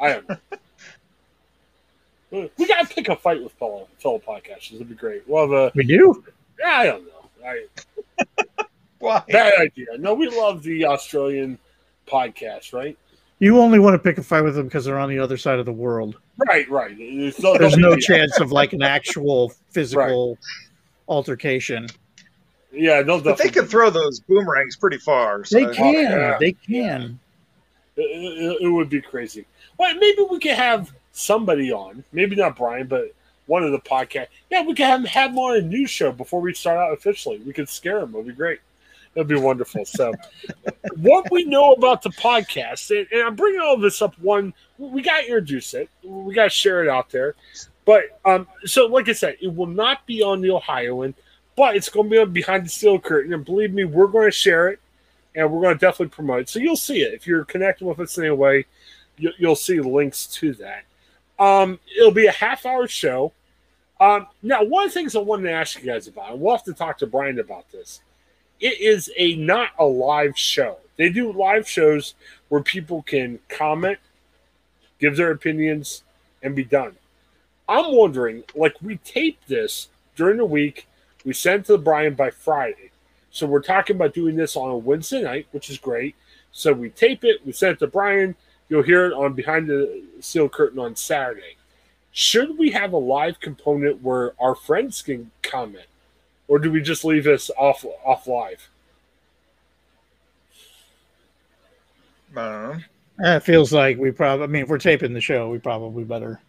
I 0.00 0.14
don't 0.14 0.28
know. 0.28 0.38
We 2.58 2.66
gotta 2.66 2.86
pick 2.92 3.08
a 3.08 3.16
fight 3.16 3.42
with 3.42 3.52
fellow 3.52 3.88
fellow 3.98 4.18
podcasters. 4.18 4.74
It'd 4.74 4.88
be 4.88 4.94
great. 4.94 5.22
We'll 5.28 5.42
have 5.42 5.52
a 5.52 5.72
We 5.74 5.84
do. 5.84 6.24
yeah, 6.58 6.68
I 6.68 6.86
don't 6.86 7.04
know. 7.04 7.10
I, 7.46 7.66
Why? 8.98 9.22
bad 9.28 9.52
idea. 9.60 9.86
No, 9.98 10.14
we 10.14 10.28
love 10.28 10.62
the 10.62 10.86
Australian 10.86 11.58
podcast, 12.08 12.72
right? 12.72 12.96
You 13.38 13.58
only 13.60 13.78
want 13.78 13.94
to 13.94 13.98
pick 13.98 14.16
a 14.18 14.22
fight 14.22 14.42
with 14.42 14.54
them 14.54 14.66
because 14.66 14.84
they're 14.84 14.98
on 14.98 15.08
the 15.10 15.18
other 15.18 15.36
side 15.36 15.58
of 15.58 15.66
the 15.66 15.72
world. 15.72 16.16
Right, 16.48 16.68
right. 16.70 16.96
There's 16.96 17.38
no, 17.40 17.58
There's 17.58 17.76
no 17.76 17.96
chance 17.98 18.40
of 18.40 18.50
like 18.52 18.72
an 18.72 18.82
actual 18.82 19.52
physical 19.70 20.38
altercation. 21.08 21.86
Yeah, 22.72 23.02
no, 23.02 23.20
But 23.20 23.38
they 23.38 23.50
can 23.50 23.66
throw 23.66 23.90
those 23.90 24.20
boomerangs 24.20 24.76
pretty 24.76 24.98
far. 24.98 25.44
So 25.44 25.58
They 25.58 25.74
can. 25.74 25.94
yeah. 25.94 26.36
They 26.40 26.52
can. 26.52 27.18
It, 27.96 28.02
it- 28.02 28.62
it 28.62 28.68
would 28.68 28.88
be 28.88 29.00
crazy. 29.00 29.44
Well, 29.78 29.94
maybe 29.96 30.22
we 30.30 30.38
could 30.38 30.52
have 30.52 30.92
somebody 31.14 31.72
on. 31.72 32.04
Maybe 32.12 32.36
not 32.36 32.56
Brian, 32.56 32.86
but 32.86 33.14
one 33.46 33.62
of 33.62 33.72
the 33.72 33.78
podcast. 33.78 34.26
Yeah, 34.50 34.62
we 34.62 34.74
could 34.74 34.86
have 34.86 35.00
him 35.00 35.06
have 35.06 35.30
him 35.30 35.38
on 35.38 35.56
a 35.56 35.62
news 35.62 35.90
show 35.90 36.12
before 36.12 36.40
we 36.40 36.52
start 36.54 36.78
out 36.78 36.92
officially. 36.92 37.38
We 37.38 37.52
could 37.52 37.68
scare 37.68 38.00
him. 38.00 38.14
It'd 38.14 38.26
be 38.26 38.32
great. 38.32 38.60
It'd 39.14 39.28
be 39.28 39.36
wonderful. 39.36 39.84
So, 39.84 40.12
what 40.96 41.30
we 41.30 41.44
know 41.44 41.72
about 41.72 42.02
the 42.02 42.10
podcast, 42.10 42.90
and, 42.90 43.06
and 43.12 43.22
I'm 43.22 43.36
bringing 43.36 43.60
all 43.60 43.78
this 43.78 44.02
up. 44.02 44.18
One, 44.18 44.52
we 44.76 45.02
got 45.02 45.20
to 45.20 45.26
introduce 45.26 45.72
it. 45.74 45.88
We 46.02 46.34
got 46.34 46.44
to 46.44 46.50
share 46.50 46.82
it 46.82 46.90
out 46.90 47.10
there. 47.10 47.34
But 47.84 48.04
um, 48.24 48.48
so, 48.64 48.86
like 48.86 49.08
I 49.08 49.12
said, 49.12 49.36
it 49.40 49.54
will 49.54 49.66
not 49.66 50.06
be 50.06 50.22
on 50.22 50.40
the 50.40 50.50
Ohioan, 50.50 51.14
but 51.54 51.76
it's 51.76 51.88
going 51.88 52.08
to 52.08 52.10
be 52.10 52.18
on 52.18 52.32
behind 52.32 52.64
the 52.64 52.70
steel 52.70 52.98
curtain. 52.98 53.32
And 53.32 53.44
believe 53.44 53.72
me, 53.72 53.84
we're 53.84 54.06
going 54.06 54.26
to 54.26 54.32
share 54.32 54.68
it, 54.68 54.80
and 55.34 55.50
we're 55.50 55.60
going 55.60 55.74
to 55.74 55.80
definitely 55.80 56.08
promote 56.08 56.40
it. 56.40 56.48
So 56.48 56.58
you'll 56.58 56.76
see 56.76 57.02
it 57.02 57.14
if 57.14 57.26
you're 57.26 57.44
connected 57.44 57.84
with 57.84 58.00
us 58.00 58.18
in 58.18 58.24
any 58.24 58.34
way. 58.34 58.64
You, 59.16 59.30
you'll 59.38 59.54
see 59.54 59.78
links 59.80 60.26
to 60.26 60.54
that. 60.54 60.84
Um, 61.38 61.78
it'll 61.96 62.12
be 62.12 62.26
a 62.26 62.32
half 62.32 62.64
hour 62.66 62.86
show. 62.86 63.32
Um, 64.00 64.26
now, 64.42 64.62
one 64.62 64.84
of 64.84 64.90
the 64.90 64.94
things 64.94 65.16
I 65.16 65.20
wanted 65.20 65.44
to 65.44 65.52
ask 65.52 65.80
you 65.80 65.86
guys 65.86 66.06
about, 66.06 66.32
and 66.32 66.40
we'll 66.40 66.56
have 66.56 66.64
to 66.64 66.72
talk 66.72 66.98
to 66.98 67.06
Brian 67.06 67.38
about 67.38 67.70
this. 67.70 68.00
It 68.60 68.80
is 68.80 69.10
a 69.16 69.34
not 69.36 69.70
a 69.78 69.84
live 69.84 70.38
show. 70.38 70.78
They 70.96 71.08
do 71.08 71.32
live 71.32 71.68
shows 71.68 72.14
where 72.48 72.62
people 72.62 73.02
can 73.02 73.40
comment, 73.48 73.98
give 75.00 75.16
their 75.16 75.30
opinions, 75.30 76.02
and 76.42 76.54
be 76.54 76.64
done. 76.64 76.96
I'm 77.68 77.94
wondering, 77.96 78.44
like, 78.54 78.76
we 78.82 78.96
tape 78.98 79.38
this 79.46 79.88
during 80.16 80.36
the 80.36 80.44
week, 80.44 80.86
we 81.24 81.32
send 81.32 81.64
to 81.66 81.78
Brian 81.78 82.14
by 82.14 82.30
Friday. 82.30 82.90
So 83.30 83.46
we're 83.46 83.62
talking 83.62 83.96
about 83.96 84.14
doing 84.14 84.36
this 84.36 84.54
on 84.54 84.70
a 84.70 84.76
Wednesday 84.76 85.22
night, 85.22 85.48
which 85.50 85.70
is 85.70 85.78
great. 85.78 86.14
So 86.52 86.72
we 86.72 86.90
tape 86.90 87.24
it, 87.24 87.44
we 87.44 87.52
send 87.52 87.72
it 87.72 87.78
to 87.80 87.86
Brian. 87.88 88.36
You'll 88.68 88.82
hear 88.82 89.06
it 89.06 89.12
on 89.12 89.34
Behind 89.34 89.68
the 89.68 90.02
Steel 90.20 90.48
Curtain 90.48 90.78
on 90.78 90.96
Saturday. 90.96 91.56
Should 92.12 92.56
we 92.58 92.70
have 92.70 92.92
a 92.92 92.96
live 92.98 93.40
component 93.40 94.02
where 94.02 94.32
our 94.40 94.54
friends 94.54 95.02
can 95.02 95.30
comment, 95.42 95.86
or 96.48 96.58
do 96.58 96.70
we 96.70 96.80
just 96.80 97.04
leave 97.04 97.24
this 97.24 97.50
off 97.58 97.84
off 98.04 98.26
live? 98.26 98.68
I 102.36 102.42
don't 102.42 102.62
know. 103.18 103.24
Eh, 103.24 103.36
It 103.36 103.42
feels 103.42 103.72
like 103.72 103.98
we 103.98 104.10
probably. 104.10 104.44
I 104.44 104.46
mean, 104.48 104.62
if 104.62 104.68
we're 104.68 104.78
taping 104.78 105.12
the 105.12 105.20
show, 105.20 105.48
we 105.50 105.58
probably 105.58 106.04
better 106.04 106.40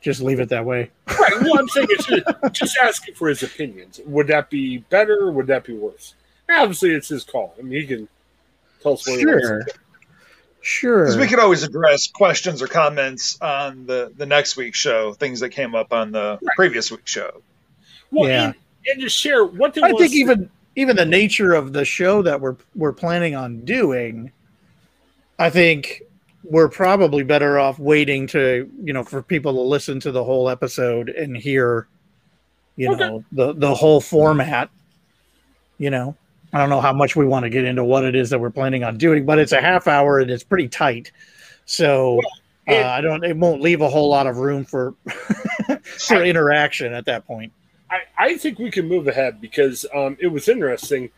just 0.00 0.20
leave 0.20 0.38
it 0.40 0.48
that 0.48 0.64
way. 0.64 0.90
Right. 1.08 1.32
Well, 1.40 1.58
I'm 1.58 1.68
saying 1.68 1.88
it's 1.90 2.06
just, 2.06 2.24
just 2.52 2.78
asking 2.80 3.14
for 3.14 3.28
his 3.28 3.42
opinions. 3.42 4.00
Would 4.06 4.28
that 4.28 4.48
be 4.48 4.78
better? 4.78 5.26
or 5.26 5.32
Would 5.32 5.48
that 5.48 5.64
be 5.64 5.74
worse? 5.74 6.14
Obviously, 6.48 6.90
it's 6.90 7.08
his 7.08 7.24
call. 7.24 7.54
I 7.58 7.62
mean, 7.62 7.80
he 7.80 7.86
can 7.86 8.08
tell 8.82 8.92
us 8.94 9.06
what 9.08 9.18
he 9.18 9.26
wants. 9.26 9.46
Sure. 9.46 9.66
Sure. 10.60 11.04
Because 11.04 11.16
we 11.16 11.26
could 11.28 11.38
always 11.38 11.62
address 11.62 12.08
questions 12.08 12.60
or 12.60 12.66
comments 12.66 13.38
on 13.40 13.86
the, 13.86 14.12
the 14.16 14.26
next 14.26 14.56
week's 14.56 14.78
show, 14.78 15.12
things 15.14 15.40
that 15.40 15.50
came 15.50 15.74
up 15.74 15.92
on 15.92 16.10
the 16.12 16.38
previous 16.56 16.90
week's 16.90 17.10
show. 17.10 17.42
Well, 18.10 18.28
Yeah. 18.28 18.44
and, 18.46 18.54
and 18.86 19.00
just 19.00 19.16
share 19.16 19.44
what 19.44 19.74
they 19.74 19.82
I 19.82 19.92
think 19.92 20.12
even 20.14 20.50
even 20.76 20.96
the 20.96 21.04
nature 21.04 21.54
of 21.54 21.72
the 21.72 21.84
show 21.84 22.22
that 22.22 22.40
we're 22.40 22.56
we're 22.74 22.92
planning 22.92 23.34
on 23.34 23.64
doing, 23.64 24.32
I 25.38 25.50
think 25.50 26.02
we're 26.44 26.68
probably 26.68 27.24
better 27.24 27.58
off 27.58 27.78
waiting 27.78 28.26
to 28.28 28.70
you 28.82 28.92
know 28.92 29.02
for 29.04 29.22
people 29.22 29.52
to 29.54 29.60
listen 29.60 30.00
to 30.00 30.12
the 30.12 30.22
whole 30.24 30.48
episode 30.48 31.08
and 31.10 31.36
hear, 31.36 31.86
you 32.76 32.92
Okay. 32.92 32.98
know, 33.08 33.24
the 33.32 33.52
the 33.54 33.74
whole 33.74 34.00
format. 34.00 34.70
You 35.78 35.90
know, 35.90 36.16
I 36.52 36.58
don't 36.58 36.70
know 36.70 36.80
how 36.80 36.92
much 36.92 37.14
we 37.14 37.26
want 37.26 37.44
to 37.44 37.50
get 37.50 37.64
into 37.64 37.84
what 37.84 38.04
it 38.04 38.14
is 38.14 38.30
that 38.30 38.38
we're 38.38 38.50
planning 38.50 38.84
on 38.84 38.96
doing, 38.96 39.26
but 39.26 39.38
it's 39.38 39.52
a 39.52 39.60
half 39.60 39.86
hour 39.86 40.18
and 40.18 40.30
it's 40.30 40.44
pretty 40.44 40.68
tight, 40.68 41.12
so. 41.66 42.20
Uh, 42.66 42.74
I 42.82 43.00
don't. 43.00 43.24
It 43.24 43.34
won't 43.34 43.62
leave 43.62 43.80
a 43.80 43.88
whole 43.88 44.10
lot 44.10 44.26
of 44.26 44.36
room 44.36 44.62
for 44.62 44.94
for 45.82 46.22
interaction 46.22 46.92
at 46.92 47.06
that 47.06 47.26
point. 47.26 47.50
I, 47.90 48.00
I 48.18 48.36
think 48.36 48.58
we 48.58 48.70
can 48.70 48.86
move 48.86 49.08
ahead 49.08 49.40
because 49.40 49.86
um, 49.94 50.16
it 50.20 50.26
was 50.26 50.48
interesting. 50.48 51.10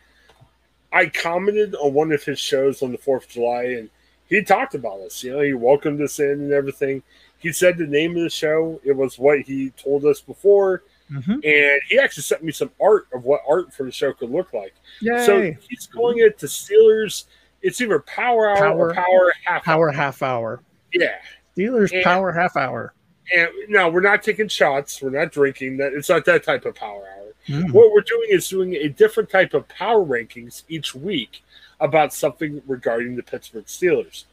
I 0.93 1.07
commented 1.07 1.75
on 1.75 1.93
one 1.93 2.11
of 2.11 2.23
his 2.23 2.39
shows 2.39 2.81
on 2.81 2.91
the 2.91 2.97
Fourth 2.97 3.25
of 3.25 3.29
July, 3.29 3.63
and 3.63 3.89
he 4.27 4.41
talked 4.43 4.75
about 4.75 4.99
us. 5.01 5.23
You 5.23 5.33
know, 5.33 5.41
he 5.41 5.53
welcomed 5.53 6.01
us 6.01 6.19
in 6.19 6.31
and 6.31 6.51
everything. 6.51 7.03
He 7.39 7.51
said 7.51 7.77
the 7.77 7.87
name 7.87 8.15
of 8.15 8.23
the 8.23 8.29
show. 8.29 8.79
It 8.83 8.95
was 8.95 9.17
what 9.17 9.41
he 9.41 9.71
told 9.71 10.05
us 10.05 10.21
before, 10.21 10.83
Mm-hmm. 11.11 11.31
and 11.31 11.81
he 11.89 11.99
actually 11.99 12.23
sent 12.23 12.43
me 12.43 12.51
some 12.51 12.71
art 12.81 13.07
of 13.13 13.25
what 13.25 13.41
art 13.47 13.73
for 13.73 13.83
the 13.83 13.91
show 13.91 14.13
could 14.13 14.29
look 14.29 14.53
like. 14.53 14.73
Yay! 15.01 15.25
So 15.25 15.53
he's 15.67 15.87
calling 15.87 16.19
it 16.19 16.37
the 16.37 16.47
Steelers. 16.47 17.25
It's 17.61 17.81
either 17.81 17.99
Power 17.99 18.49
Hour 18.49 18.89
or 18.89 18.93
Power- 18.93 19.03
Power 19.03 19.33
Half 19.43 19.67
Hour. 19.67 19.75
power 19.75 19.91
half 19.91 20.21
hour. 20.23 20.63
Yeah. 20.93 21.17
Steelers 21.57 21.91
And- 21.93 22.03
power 22.03 22.31
half 22.31 22.55
hour. 22.55 22.93
And 23.33 23.49
no, 23.69 23.89
we're 23.89 24.01
not 24.01 24.23
taking 24.23 24.47
shots. 24.47 25.01
We're 25.01 25.09
not 25.09 25.31
drinking. 25.31 25.77
That 25.77 25.93
it's 25.93 26.09
not 26.09 26.25
that 26.25 26.43
type 26.43 26.65
of 26.65 26.75
power 26.75 27.07
hour. 27.07 27.33
Mm. 27.47 27.71
What 27.71 27.91
we're 27.91 28.01
doing 28.01 28.27
is 28.29 28.47
doing 28.47 28.75
a 28.75 28.87
different 28.87 29.29
type 29.29 29.53
of 29.53 29.67
power 29.67 30.03
rankings 30.03 30.63
each 30.69 30.93
week 30.93 31.43
about 31.79 32.13
something 32.13 32.61
regarding 32.67 33.15
the 33.15 33.23
Pittsburgh 33.23 33.65
Steelers. 33.65 34.25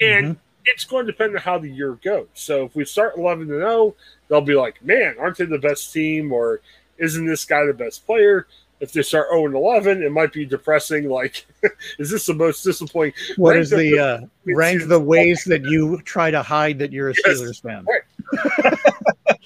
And 0.00 0.26
mm-hmm. 0.36 0.40
It's 0.64 0.84
going 0.84 1.06
to 1.06 1.12
depend 1.12 1.34
on 1.34 1.42
how 1.42 1.58
the 1.58 1.68
year 1.68 1.98
goes. 2.02 2.28
So 2.34 2.64
if 2.64 2.76
we 2.76 2.84
start 2.84 3.16
11 3.16 3.48
to 3.48 3.54
0, 3.54 3.94
they'll 4.28 4.40
be 4.40 4.54
like, 4.54 4.82
man, 4.84 5.16
aren't 5.18 5.38
they 5.38 5.44
the 5.44 5.58
best 5.58 5.92
team? 5.92 6.32
Or 6.32 6.60
isn't 6.98 7.26
this 7.26 7.44
guy 7.44 7.64
the 7.66 7.74
best 7.74 8.06
player? 8.06 8.46
If 8.80 8.92
they 8.92 9.02
start 9.02 9.28
0 9.30 9.46
and 9.46 9.54
11, 9.54 10.02
it 10.02 10.10
might 10.10 10.32
be 10.32 10.44
depressing. 10.44 11.08
Like, 11.08 11.46
is 11.98 12.10
this 12.10 12.26
the 12.26 12.34
most 12.34 12.62
disappointing? 12.62 13.14
What 13.36 13.52
rank 13.52 13.62
is 13.62 13.70
the, 13.70 13.98
uh, 13.98 14.20
rank 14.54 14.88
the 14.88 15.00
ways 15.00 15.44
that 15.46 15.64
you 15.64 16.00
try 16.02 16.30
to 16.30 16.42
hide 16.42 16.78
that 16.80 16.92
you're 16.92 17.10
a 17.10 17.14
yes. 17.24 17.40
Steelers 17.40 17.62
fan? 17.62 17.84
Right. 17.84 18.78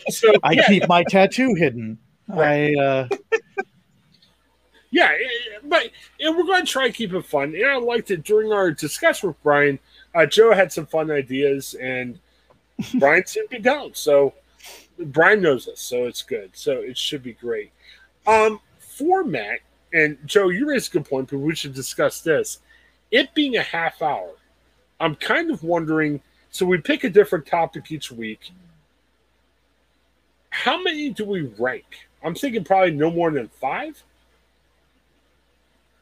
so, 0.08 0.32
I 0.42 0.52
yeah. 0.52 0.66
keep 0.66 0.88
my 0.88 1.04
tattoo 1.04 1.54
hidden. 1.54 1.98
Right. 2.28 2.76
I 2.76 2.82
uh, 2.82 3.08
yeah, 4.90 5.12
but 5.64 5.90
and 6.20 6.34
we're 6.34 6.44
going 6.44 6.64
to 6.64 6.72
try 6.72 6.86
and 6.86 6.94
keep 6.94 7.12
it 7.12 7.26
fun. 7.26 7.54
And 7.54 7.66
I 7.66 7.76
liked 7.76 8.10
it 8.10 8.24
during 8.24 8.50
our 8.50 8.70
discussion 8.70 9.28
with 9.28 9.42
Brian. 9.42 9.78
Uh, 10.16 10.24
Joe 10.24 10.54
had 10.54 10.72
some 10.72 10.86
fun 10.86 11.10
ideas, 11.10 11.74
and 11.74 12.18
Brian 12.94 13.26
seemed 13.26 13.50
to 13.50 13.56
be 13.56 13.62
down. 13.62 13.90
So 13.94 14.32
Brian 14.98 15.42
knows 15.42 15.68
us, 15.68 15.80
so 15.80 16.04
it's 16.04 16.22
good. 16.22 16.50
So 16.54 16.72
it 16.72 16.96
should 16.96 17.22
be 17.22 17.34
great. 17.34 17.70
Um, 18.26 18.60
format 18.78 19.60
and 19.92 20.18
Joe, 20.26 20.48
you 20.48 20.68
raised 20.68 20.90
a 20.90 20.98
good 20.98 21.08
point, 21.08 21.30
but 21.30 21.38
we 21.38 21.54
should 21.54 21.74
discuss 21.74 22.20
this. 22.20 22.58
It 23.10 23.32
being 23.34 23.56
a 23.56 23.62
half 23.62 24.02
hour, 24.02 24.32
I'm 25.00 25.14
kind 25.14 25.50
of 25.50 25.62
wondering. 25.62 26.20
So 26.50 26.66
we 26.66 26.78
pick 26.78 27.04
a 27.04 27.10
different 27.10 27.46
topic 27.46 27.90
each 27.90 28.10
week. 28.10 28.50
How 30.50 30.82
many 30.82 31.10
do 31.10 31.24
we 31.24 31.42
rank? 31.58 32.08
I'm 32.22 32.34
thinking 32.34 32.64
probably 32.64 32.92
no 32.92 33.10
more 33.10 33.30
than 33.30 33.48
five. 33.48 34.02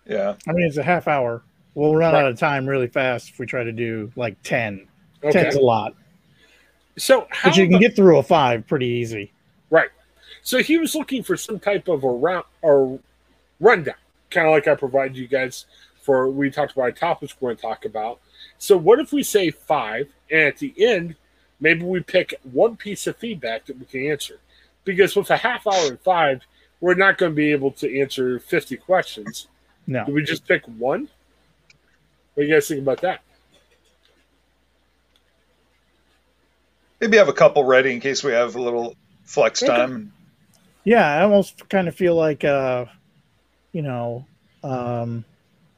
Yeah. 0.06 0.34
I 0.46 0.52
mean, 0.52 0.66
it's 0.66 0.76
a 0.76 0.82
half 0.82 1.08
hour. 1.08 1.42
We'll 1.74 1.94
run 1.94 2.14
right. 2.14 2.24
out 2.24 2.30
of 2.30 2.38
time 2.38 2.66
really 2.66 2.86
fast 2.86 3.30
if 3.30 3.38
we 3.38 3.46
try 3.46 3.64
to 3.64 3.72
do 3.72 4.12
like 4.16 4.40
10. 4.42 4.86
Okay. 5.24 5.44
10's 5.44 5.56
a 5.56 5.60
lot. 5.60 5.94
So, 6.96 7.26
but 7.42 7.56
you 7.56 7.68
can 7.68 7.80
get 7.80 7.96
through 7.96 8.18
a 8.18 8.22
five 8.22 8.66
pretty 8.66 8.86
easy. 8.86 9.32
Right. 9.70 9.90
So 10.42 10.58
he 10.62 10.78
was 10.78 10.94
looking 10.94 11.22
for 11.22 11.36
some 11.36 11.58
type 11.58 11.88
of 11.88 12.04
a 12.04 12.08
round 12.08 12.44
or 12.62 13.00
rundown, 13.60 13.96
kind 14.30 14.46
of 14.46 14.52
like 14.52 14.68
I 14.68 14.74
provided 14.74 15.16
you 15.16 15.26
guys 15.26 15.66
for. 16.02 16.30
We 16.30 16.50
talked 16.50 16.72
about 16.72 16.82
our 16.82 16.92
topics 16.92 17.34
we're 17.40 17.48
going 17.48 17.56
to 17.56 17.62
talk 17.62 17.84
about. 17.84 18.20
So 18.58 18.76
what 18.76 19.00
if 19.00 19.12
we 19.12 19.22
say 19.22 19.50
five, 19.50 20.08
and 20.30 20.42
at 20.42 20.58
the 20.58 20.72
end, 20.78 21.16
maybe 21.60 21.82
we 21.82 22.00
pick 22.00 22.34
one 22.44 22.76
piece 22.76 23.06
of 23.06 23.16
feedback 23.16 23.66
that 23.66 23.78
we 23.78 23.86
can 23.86 24.06
answer? 24.06 24.38
Because 24.84 25.16
with 25.16 25.30
a 25.30 25.36
half 25.36 25.66
hour 25.66 25.88
and 25.88 26.00
five, 26.00 26.42
we're 26.80 26.94
not 26.94 27.18
going 27.18 27.32
to 27.32 27.36
be 27.36 27.50
able 27.50 27.72
to 27.72 28.00
answer 28.00 28.38
fifty 28.38 28.76
questions. 28.76 29.48
No. 29.86 30.04
Do 30.04 30.12
we 30.12 30.22
just 30.22 30.46
pick 30.46 30.64
one? 30.66 31.08
What 32.34 32.42
do 32.42 32.48
you 32.48 32.54
guys 32.54 32.68
think 32.68 32.80
about 32.80 33.00
that? 33.02 33.20
Maybe 37.00 37.16
have 37.16 37.28
a 37.28 37.34
couple 37.34 37.64
ready 37.64 37.92
in 37.92 38.00
case 38.00 38.24
we 38.24 38.32
have 38.32 38.56
a 38.56 38.60
little 38.60 38.96
flex 39.24 39.62
okay. 39.62 39.74
time. 39.74 40.12
Yeah, 40.84 41.06
I 41.06 41.22
almost 41.22 41.68
kind 41.68 41.88
of 41.88 41.94
feel 41.94 42.14
like, 42.14 42.44
uh, 42.44 42.86
you 43.72 43.82
know, 43.82 44.26
um, 44.62 45.24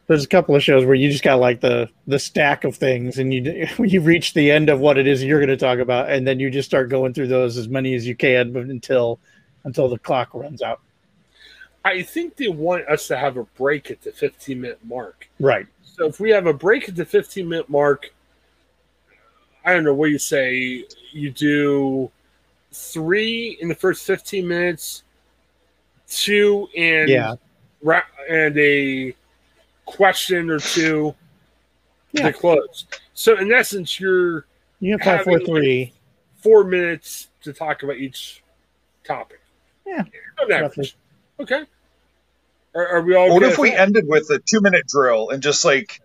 there's 0.06 0.24
a 0.24 0.28
couple 0.28 0.54
of 0.54 0.62
shows 0.62 0.84
where 0.84 0.94
you 0.94 1.10
just 1.10 1.24
got 1.24 1.40
like 1.40 1.60
the 1.60 1.88
the 2.06 2.18
stack 2.18 2.64
of 2.64 2.76
things, 2.76 3.18
and 3.18 3.34
you 3.34 3.66
you 3.78 4.00
reach 4.00 4.34
the 4.34 4.50
end 4.50 4.68
of 4.68 4.80
what 4.80 4.98
it 4.98 5.06
is 5.06 5.22
you're 5.22 5.40
going 5.40 5.48
to 5.48 5.56
talk 5.56 5.78
about, 5.78 6.10
and 6.10 6.26
then 6.26 6.38
you 6.38 6.50
just 6.50 6.68
start 6.68 6.88
going 6.88 7.12
through 7.12 7.28
those 7.28 7.56
as 7.56 7.68
many 7.68 7.94
as 7.94 8.06
you 8.06 8.14
can 8.14 8.56
until 8.56 9.18
until 9.64 9.88
the 9.88 9.98
clock 9.98 10.30
runs 10.32 10.62
out. 10.62 10.80
I 11.84 12.02
think 12.02 12.36
they 12.36 12.48
want 12.48 12.88
us 12.88 13.06
to 13.08 13.16
have 13.16 13.36
a 13.36 13.44
break 13.44 13.90
at 13.92 14.02
the 14.02 14.10
15 14.10 14.60
minute 14.60 14.80
mark. 14.84 15.28
Right. 15.38 15.66
So 15.96 16.06
if 16.06 16.20
we 16.20 16.30
have 16.30 16.46
a 16.46 16.52
break 16.52 16.88
at 16.88 16.96
the 16.96 17.04
15 17.04 17.48
minute 17.48 17.70
mark, 17.70 18.12
I 19.64 19.72
don't 19.72 19.84
know 19.84 19.94
what 19.94 20.10
you 20.10 20.18
say. 20.18 20.84
You 21.12 21.30
do 21.30 22.10
three 22.72 23.56
in 23.60 23.68
the 23.68 23.74
first 23.74 24.06
15 24.06 24.46
minutes, 24.46 25.02
two 26.08 26.68
and 26.76 27.08
yeah, 27.08 27.34
and 28.28 28.56
a 28.58 29.14
question 29.86 30.50
or 30.50 30.58
two 30.58 31.14
yeah. 32.12 32.26
to 32.26 32.32
close. 32.32 32.86
So 33.14 33.38
in 33.38 33.50
essence, 33.52 33.98
you're 33.98 34.46
you 34.80 34.98
have 34.98 35.02
five, 35.02 35.24
four, 35.24 35.40
three, 35.40 35.84
like 35.84 35.94
four 36.42 36.64
minutes 36.64 37.28
to 37.42 37.52
talk 37.52 37.82
about 37.82 37.96
each 37.96 38.42
topic. 39.04 39.40
Yeah, 39.86 40.04
Okay. 41.40 41.64
Are, 42.76 42.88
are 42.88 43.00
we 43.00 43.14
all? 43.14 43.32
What 43.32 43.42
if 43.42 43.56
we 43.56 43.70
that? 43.70 43.80
ended 43.80 44.04
with 44.06 44.28
a 44.30 44.38
two 44.38 44.60
minute 44.60 44.86
drill 44.86 45.30
and 45.30 45.42
just 45.42 45.64
like 45.64 46.00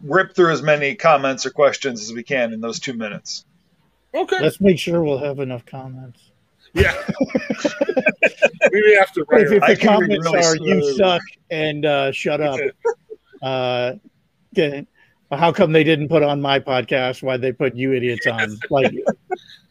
rip 0.00 0.36
through 0.36 0.52
as 0.52 0.62
many 0.62 0.94
comments 0.94 1.44
or 1.44 1.50
questions 1.50 2.02
as 2.02 2.12
we 2.12 2.22
can 2.22 2.52
in 2.52 2.60
those 2.60 2.78
two 2.78 2.94
minutes? 2.94 3.44
Okay. 4.14 4.40
Let's 4.40 4.60
make 4.60 4.78
sure 4.78 5.02
we'll 5.02 5.18
have 5.18 5.40
enough 5.40 5.66
comments. 5.66 6.20
Yeah. 6.72 6.94
we 8.72 8.82
may 8.86 8.94
have 8.96 9.12
to 9.12 9.24
write. 9.28 9.46
If, 9.46 9.52
if 9.52 9.66
the 9.66 9.76
comments 9.76 10.24
really 10.24 10.38
are 10.38 10.56
"you 10.56 10.96
suck" 10.96 11.22
and 11.50 11.84
uh, 11.84 12.12
"shut 12.12 12.40
up," 12.40 12.60
uh, 13.42 13.94
how 15.32 15.50
come 15.50 15.72
they 15.72 15.84
didn't 15.84 16.08
put 16.08 16.22
on 16.22 16.40
my 16.40 16.60
podcast? 16.60 17.24
Why 17.24 17.38
they 17.38 17.50
put 17.50 17.74
you 17.74 17.92
idiots 17.92 18.26
on? 18.28 18.56
Like, 18.70 18.94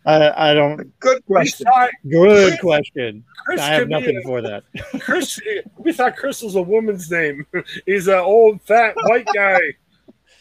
I, 0.06 0.52
I 0.52 0.54
don't. 0.54 1.00
Good 1.00 1.26
question. 1.26 1.66
Good 2.10 2.50
Chris, 2.50 2.60
question. 2.60 3.24
Chris 3.46 3.62
I 3.62 3.68
have 3.68 3.88
nothing 3.88 4.18
a, 4.18 4.22
for 4.22 4.42
that. 4.42 4.64
Chris, 5.00 5.40
we 5.78 5.94
thought 5.94 6.18
Chris 6.18 6.42
was 6.42 6.56
a 6.56 6.62
woman's 6.62 7.10
name. 7.10 7.46
He's 7.86 8.08
an 8.08 8.20
old 8.20 8.62
fat 8.64 8.96
white 9.04 9.28
guy. 9.34 9.60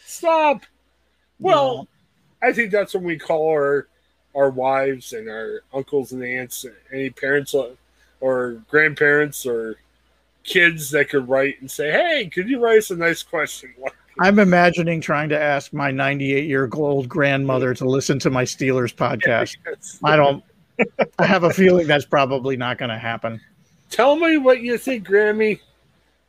Stop. 0.05 0.63
Well, 1.39 1.87
I 2.41 2.51
think 2.51 2.71
that's 2.71 2.93
when 2.93 3.03
we 3.03 3.17
call 3.17 3.49
our 3.49 3.87
our 4.35 4.49
wives 4.49 5.13
and 5.13 5.29
our 5.29 5.61
uncles 5.73 6.11
and 6.11 6.23
aunts, 6.23 6.65
any 6.91 7.09
parents 7.09 7.55
or 8.19 8.63
grandparents 8.69 9.45
or 9.45 9.77
kids 10.43 10.89
that 10.91 11.09
could 11.09 11.29
write 11.29 11.61
and 11.61 11.71
say, 11.71 11.91
"Hey, 11.91 12.29
could 12.29 12.49
you 12.49 12.59
write 12.59 12.79
us 12.79 12.91
a 12.91 12.95
nice 12.97 13.23
question?" 13.23 13.73
I'm 14.19 14.39
imagining 14.39 15.01
trying 15.01 15.29
to 15.29 15.41
ask 15.41 15.73
my 15.73 15.91
98 15.91 16.45
year 16.45 16.69
old 16.73 17.09
grandmother 17.09 17.73
to 17.73 17.85
listen 17.85 18.19
to 18.19 18.29
my 18.29 18.43
Steelers 18.43 18.93
podcast. 18.93 19.57
I 20.03 20.15
don't. 20.15 20.43
I 21.19 21.25
have 21.25 21.43
a 21.43 21.51
feeling 21.51 21.87
that's 21.87 22.05
probably 22.05 22.57
not 22.57 22.77
going 22.77 22.89
to 22.89 22.97
happen. 22.97 23.39
Tell 23.89 24.15
me 24.15 24.37
what 24.37 24.61
you 24.61 24.77
think, 24.77 25.07
Grammy. 25.07 25.59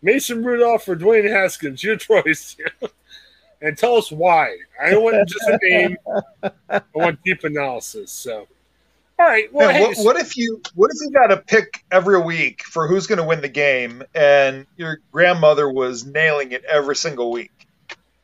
Mason 0.03 0.45
Rudolph 0.45 0.87
or 0.87 0.97
Dwayne 0.97 1.29
Haskins, 1.29 1.83
your 1.83 1.97
choice. 1.97 2.57
and 3.63 3.77
tell 3.77 3.97
us 3.97 4.13
why. 4.13 4.55
I 4.81 4.91
don't 4.91 5.03
want 5.03 5.29
just 5.29 5.49
a 5.49 5.59
name. 5.63 5.97
I 6.69 6.83
want 6.95 7.21
deep 7.25 7.43
analysis. 7.43 8.13
So, 8.13 8.47
all 9.19 9.27
right. 9.27 9.51
Well, 9.53 9.71
hey, 9.71 9.81
what, 9.81 9.97
what, 9.99 10.17
if 10.17 10.37
you 10.37 10.61
what 10.75 10.91
if 10.95 10.99
you 11.01 11.11
got 11.11 11.29
to 11.29 11.39
pick 11.39 11.85
every 11.91 12.21
week 12.21 12.63
for 12.65 12.87
who's 12.87 13.07
going 13.07 13.19
to 13.19 13.25
win 13.25 13.41
the 13.41 13.49
game, 13.49 14.03
and 14.15 14.67
your 14.77 14.99
grandmother 15.11 15.71
was 15.71 16.05
nailing 16.05 16.53
it 16.53 16.65
every 16.65 16.97
single 16.97 17.31
week? 17.31 17.54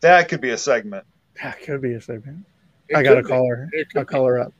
That 0.00 0.28
could 0.28 0.40
be 0.40 0.50
a 0.50 0.58
segment. 0.58 1.04
That 1.42 1.60
could 1.62 1.80
be 1.80 1.94
a 1.94 2.00
segment. 2.00 2.44
It 2.88 2.96
I 2.96 3.02
gotta 3.02 3.22
call 3.22 3.48
her. 3.48 3.70
I'll 3.96 4.04
call 4.04 4.26
her 4.26 4.38
up. 4.40 4.52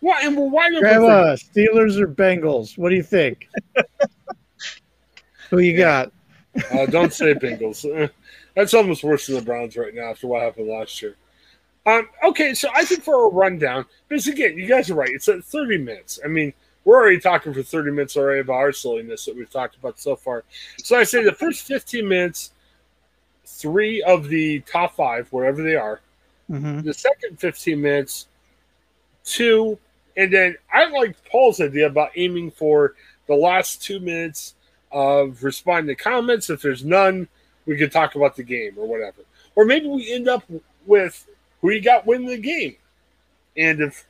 Well, 0.00 0.16
and 0.22 0.36
we're 0.36 0.46
wide 0.48 0.72
open. 0.72 0.80
Grandma, 0.80 1.36
for- 1.36 1.44
Steelers 1.44 1.98
or 1.98 2.06
Bengals? 2.06 2.78
What 2.78 2.90
do 2.90 2.94
you 2.94 3.02
think? 3.02 3.48
Who 5.50 5.58
you 5.58 5.76
got? 5.76 6.12
Uh, 6.70 6.86
don't 6.86 7.12
say 7.12 7.34
Bengals. 7.34 8.10
That's 8.54 8.74
almost 8.74 9.04
worse 9.04 9.26
than 9.26 9.36
the 9.36 9.42
Browns 9.42 9.76
right 9.76 9.94
now 9.94 10.10
after 10.10 10.26
what 10.26 10.42
happened 10.42 10.68
last 10.68 11.00
year. 11.02 11.16
Um, 11.86 12.08
okay, 12.22 12.54
so 12.54 12.68
I 12.74 12.84
think 12.84 13.02
for 13.02 13.28
a 13.28 13.32
rundown, 13.32 13.86
because 14.08 14.26
again, 14.26 14.58
you 14.58 14.66
guys 14.66 14.90
are 14.90 14.94
right. 14.94 15.10
It's 15.10 15.28
at 15.28 15.44
30 15.44 15.78
minutes. 15.78 16.20
I 16.24 16.28
mean, 16.28 16.52
we're 16.84 17.00
already 17.00 17.20
talking 17.20 17.54
for 17.54 17.62
30 17.62 17.92
minutes 17.92 18.16
already 18.16 18.40
about 18.40 18.54
our 18.54 18.72
silliness 18.72 19.24
that 19.24 19.36
we've 19.36 19.50
talked 19.50 19.76
about 19.76 19.98
so 19.98 20.14
far. 20.16 20.44
So 20.78 20.98
I 20.98 21.04
say 21.04 21.24
the 21.24 21.32
first 21.32 21.66
15 21.66 22.06
minutes, 22.06 22.52
three 23.48 24.02
of 24.02 24.28
the 24.28 24.60
top 24.60 24.94
five, 24.94 25.28
wherever 25.32 25.62
they 25.62 25.76
are. 25.76 26.00
Mm-hmm. 26.50 26.80
The 26.82 26.94
second 26.94 27.40
15 27.40 27.80
minutes, 27.80 28.28
two. 29.24 29.78
And 30.16 30.32
then 30.32 30.56
I 30.72 30.88
like 30.88 31.16
Paul's 31.30 31.60
idea 31.60 31.86
about 31.86 32.10
aiming 32.16 32.50
for 32.50 32.94
the 33.26 33.34
last 33.34 33.82
two 33.82 34.00
minutes 34.00 34.54
of 34.92 35.42
responding 35.42 35.94
to 35.94 36.02
comments. 36.02 36.50
If 36.50 36.62
there's 36.62 36.84
none, 36.84 37.28
we 37.66 37.76
could 37.76 37.92
talk 37.92 38.14
about 38.14 38.36
the 38.36 38.42
game 38.42 38.74
or 38.76 38.86
whatever. 38.86 39.22
Or 39.54 39.64
maybe 39.64 39.88
we 39.88 40.12
end 40.12 40.28
up 40.28 40.44
with 40.86 41.26
who 41.60 41.70
you 41.70 41.80
got 41.80 42.06
winning 42.06 42.28
the 42.28 42.38
game. 42.38 42.76
And 43.56 43.80
if 43.80 44.06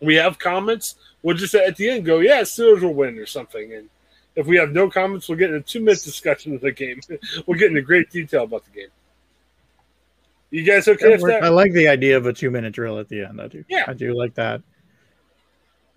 we 0.00 0.16
have 0.16 0.38
comments, 0.38 0.96
we'll 1.22 1.36
just 1.36 1.54
at 1.54 1.76
the 1.76 1.90
end 1.90 2.04
go, 2.04 2.20
yeah, 2.20 2.42
Steelers 2.42 2.82
will 2.82 2.94
win 2.94 3.18
or 3.18 3.26
something. 3.26 3.72
And 3.72 3.88
if 4.36 4.46
we 4.46 4.56
have 4.56 4.72
no 4.72 4.90
comments, 4.90 5.28
we'll 5.28 5.38
get 5.38 5.50
in 5.50 5.56
a 5.56 5.60
two 5.60 5.80
minute 5.80 6.02
discussion 6.02 6.54
of 6.54 6.60
the 6.60 6.72
game. 6.72 7.00
we'll 7.46 7.58
get 7.58 7.68
into 7.68 7.82
great 7.82 8.10
detail 8.10 8.44
about 8.44 8.64
the 8.64 8.70
game. 8.70 8.88
You 10.50 10.62
guys 10.62 10.86
okay 10.86 11.10
with 11.10 11.22
that? 11.22 11.42
I 11.42 11.48
like 11.48 11.72
the 11.72 11.88
idea 11.88 12.16
of 12.16 12.26
a 12.26 12.32
two 12.32 12.50
minute 12.50 12.72
drill 12.72 12.98
at 12.98 13.08
the 13.08 13.24
end. 13.24 13.40
I 13.40 13.48
do. 13.48 13.64
Yeah. 13.68 13.84
I 13.88 13.92
do 13.92 14.16
like 14.16 14.34
that. 14.34 14.62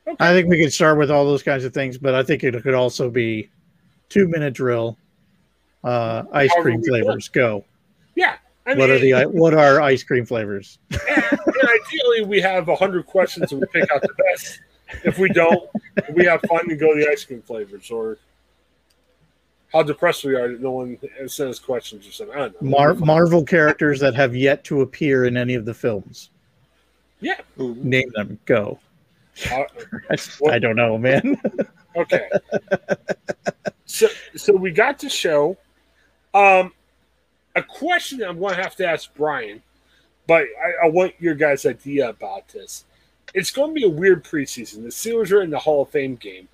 Okay. 0.08 0.16
I 0.20 0.34
think 0.34 0.48
we 0.48 0.60
could 0.60 0.74
start 0.74 0.98
with 0.98 1.12
all 1.12 1.26
those 1.26 1.44
kinds 1.44 1.66
of 1.66 1.74
things, 1.74 1.98
but 1.98 2.16
I 2.16 2.24
think 2.24 2.44
it 2.44 2.62
could 2.64 2.74
also 2.74 3.10
be 3.10 3.50
two 4.10 4.28
minute 4.28 4.54
drill, 4.54 4.98
uh, 5.84 6.24
ice 6.32 6.50
However 6.52 6.64
cream 6.64 6.84
flavors. 6.84 7.28
Go. 7.28 7.66
Yeah. 8.16 8.38
I 8.66 8.76
What 8.76 8.90
are 8.90 9.00
the 9.00 9.26
what 9.32 9.54
are 9.54 9.82
ice 9.82 10.04
cream 10.04 10.26
flavors? 10.26 10.80
and, 10.92 11.00
and 11.10 11.70
ideally, 11.70 12.26
we 12.26 12.42
have 12.42 12.68
100 12.68 13.06
questions 13.06 13.52
and 13.52 13.62
we 13.62 13.68
pick 13.68 13.90
out 13.92 14.02
the 14.02 14.14
best. 14.18 14.62
If 15.04 15.18
we 15.18 15.30
don't, 15.30 15.70
we 16.14 16.26
have 16.26 16.42
fun 16.42 16.70
and 16.70 16.80
go 16.80 16.94
to 16.94 17.00
the 17.00 17.10
ice 17.10 17.24
cream 17.24 17.42
flavors 17.42 17.92
or 17.92 18.18
how 19.74 19.84
depressed 19.84 20.24
we 20.24 20.36
are 20.36 20.48
that 20.48 20.62
no 20.62 20.72
one 20.72 20.98
sent 21.28 21.50
us 21.50 21.60
questions 21.60 22.08
or 22.08 22.12
something. 22.12 22.36
I 22.36 22.40
don't 22.40 22.62
know. 22.62 22.70
Mar- 22.70 22.94
Marvel 22.96 23.44
characters 23.44 24.00
that 24.00 24.16
have 24.16 24.36
yet 24.36 24.64
to 24.66 24.82
appear 24.82 25.26
in 25.26 25.36
any 25.36 25.56
of 25.56 25.66
the 25.66 25.74
films. 25.74 26.30
Yeah. 27.20 27.40
Name 27.58 28.12
them. 28.16 28.40
Go. 28.46 28.80
Uh, 29.52 29.64
I, 30.10 30.18
I 30.50 30.60
don't 30.60 30.76
know, 30.76 30.98
man. 30.98 31.40
okay. 31.96 32.30
so, 33.86 34.08
so 34.36 34.56
we 34.56 34.72
got 34.72 35.00
to 35.00 35.10
show 35.10 35.58
um, 36.34 36.74
a 37.56 37.64
question 37.64 38.24
I'm 38.24 38.40
going 38.40 38.56
to 38.56 38.62
have 38.62 38.76
to 38.78 38.88
ask 38.88 39.10
Brian, 39.16 39.62
but 40.28 40.44
I, 40.64 40.86
I 40.86 40.90
want 40.90 41.14
your 41.20 41.36
guys' 41.36 41.66
idea 41.66 42.10
about 42.10 42.48
this. 42.50 42.86
It's 43.38 43.52
going 43.52 43.70
to 43.70 43.74
be 43.76 43.86
a 43.86 43.90
weird 43.90 44.24
preseason. 44.24 44.82
The 44.82 44.90
Steelers 44.90 45.32
are 45.32 45.44
in 45.44 45.52
the 45.52 45.60
Hall 45.60 45.84
of 45.84 45.90
Fame 45.90 46.16
game. 46.16 46.48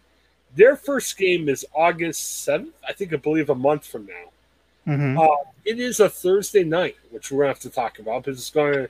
Their 0.54 0.76
first 0.76 1.18
game 1.18 1.48
is 1.48 1.66
August 1.74 2.46
7th, 2.46 2.74
I 2.86 2.92
think, 2.92 3.14
I 3.14 3.16
believe 3.16 3.50
a 3.50 3.56
month 3.56 3.88
from 3.88 4.06
now. 4.06 4.94
Mhm. 4.94 5.18
Uh, 5.18 5.50
it 5.64 5.80
is 5.80 6.02
a 6.02 6.10
Thursday 6.10 6.66
night, 6.66 6.98
which 7.10 7.32
we're 7.32 7.46
going 7.46 7.46
to 7.46 7.54
have 7.54 7.60
to 7.62 7.70
talk 7.70 8.00
about 8.00 8.26
because 8.26 8.38
it's 8.38 8.50
going 8.50 8.74
to 8.74 8.90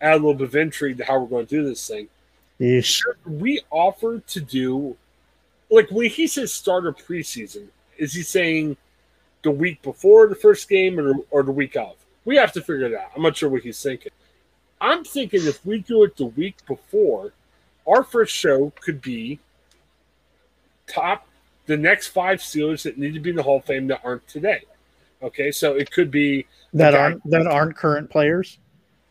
add 0.00 0.14
a 0.14 0.16
little 0.16 0.34
bit 0.34 0.48
of 0.48 0.56
intrigue 0.56 0.98
to 0.98 1.04
how 1.04 1.20
we're 1.20 1.28
going 1.28 1.46
to 1.46 1.56
do 1.56 1.64
this 1.64 1.86
thing. 1.86 2.08
Yeesh. 2.60 3.00
We 3.24 3.60
offer 3.70 4.18
to 4.18 4.40
do, 4.40 4.96
like, 5.70 5.88
when 5.92 6.10
he 6.10 6.26
says 6.26 6.52
start 6.52 6.88
a 6.88 6.92
preseason, 6.92 7.68
is 7.98 8.14
he 8.14 8.22
saying 8.22 8.76
the 9.42 9.52
week 9.52 9.80
before 9.82 10.26
the 10.26 10.34
first 10.34 10.68
game 10.68 10.98
or, 10.98 11.14
or 11.30 11.44
the 11.44 11.52
week 11.52 11.76
of? 11.76 11.94
We 12.24 12.34
have 12.34 12.50
to 12.54 12.60
figure 12.60 12.86
it 12.86 12.94
out. 12.94 13.12
I'm 13.14 13.22
not 13.22 13.36
sure 13.36 13.48
what 13.48 13.62
he's 13.62 13.80
thinking. 13.80 14.10
I'm 14.80 15.04
thinking 15.04 15.40
if 15.46 15.64
we 15.66 15.78
do 15.80 16.04
it 16.04 16.16
the 16.16 16.26
week 16.26 16.56
before, 16.66 17.32
our 17.86 18.02
first 18.04 18.34
show 18.34 18.72
could 18.80 19.00
be 19.02 19.38
top 20.86 21.26
the 21.66 21.76
next 21.76 22.08
five 22.08 22.38
Steelers 22.40 22.82
that 22.84 22.96
need 22.98 23.14
to 23.14 23.20
be 23.20 23.30
in 23.30 23.36
the 23.36 23.42
Hall 23.42 23.58
of 23.58 23.64
Fame 23.64 23.86
that 23.88 24.00
aren't 24.04 24.26
today. 24.28 24.62
Okay, 25.22 25.50
so 25.50 25.74
it 25.74 25.90
could 25.90 26.10
be 26.10 26.46
That 26.72 26.94
aren't 26.94 27.28
that 27.30 27.46
aren't 27.46 27.76
current 27.76 28.08
players. 28.10 28.58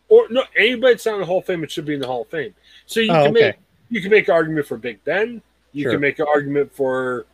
or 0.10 0.27
no 0.30 0.43
anybody 0.56 0.93
that's 0.93 1.06
not 1.06 1.15
in 1.15 1.19
the 1.21 1.25
Hall 1.25 1.39
of 1.39 1.45
Fame, 1.45 1.63
it 1.63 1.71
should 1.71 1.86
be 1.86 1.93
in 1.95 1.99
the 1.99 2.08
Hall 2.08 2.21
of 2.23 2.30
Fame. 2.30 2.53
So 2.86 2.99
you 3.01 3.12
Oh, 3.12 3.25
can 3.25 3.32
okay. 3.38 3.45
make 3.47 3.56
you 3.89 4.01
can 4.01 4.12
make 4.12 4.27
an 4.27 4.34
argument 4.34 4.65
for 4.67 4.77
Big 4.77 5.03
Ben. 5.03 5.41
You 5.73 5.84
Sure. 5.84 5.91
can 5.93 6.01
make 6.01 6.19
an 6.19 6.25
argument 6.27 6.71
for 6.73 7.25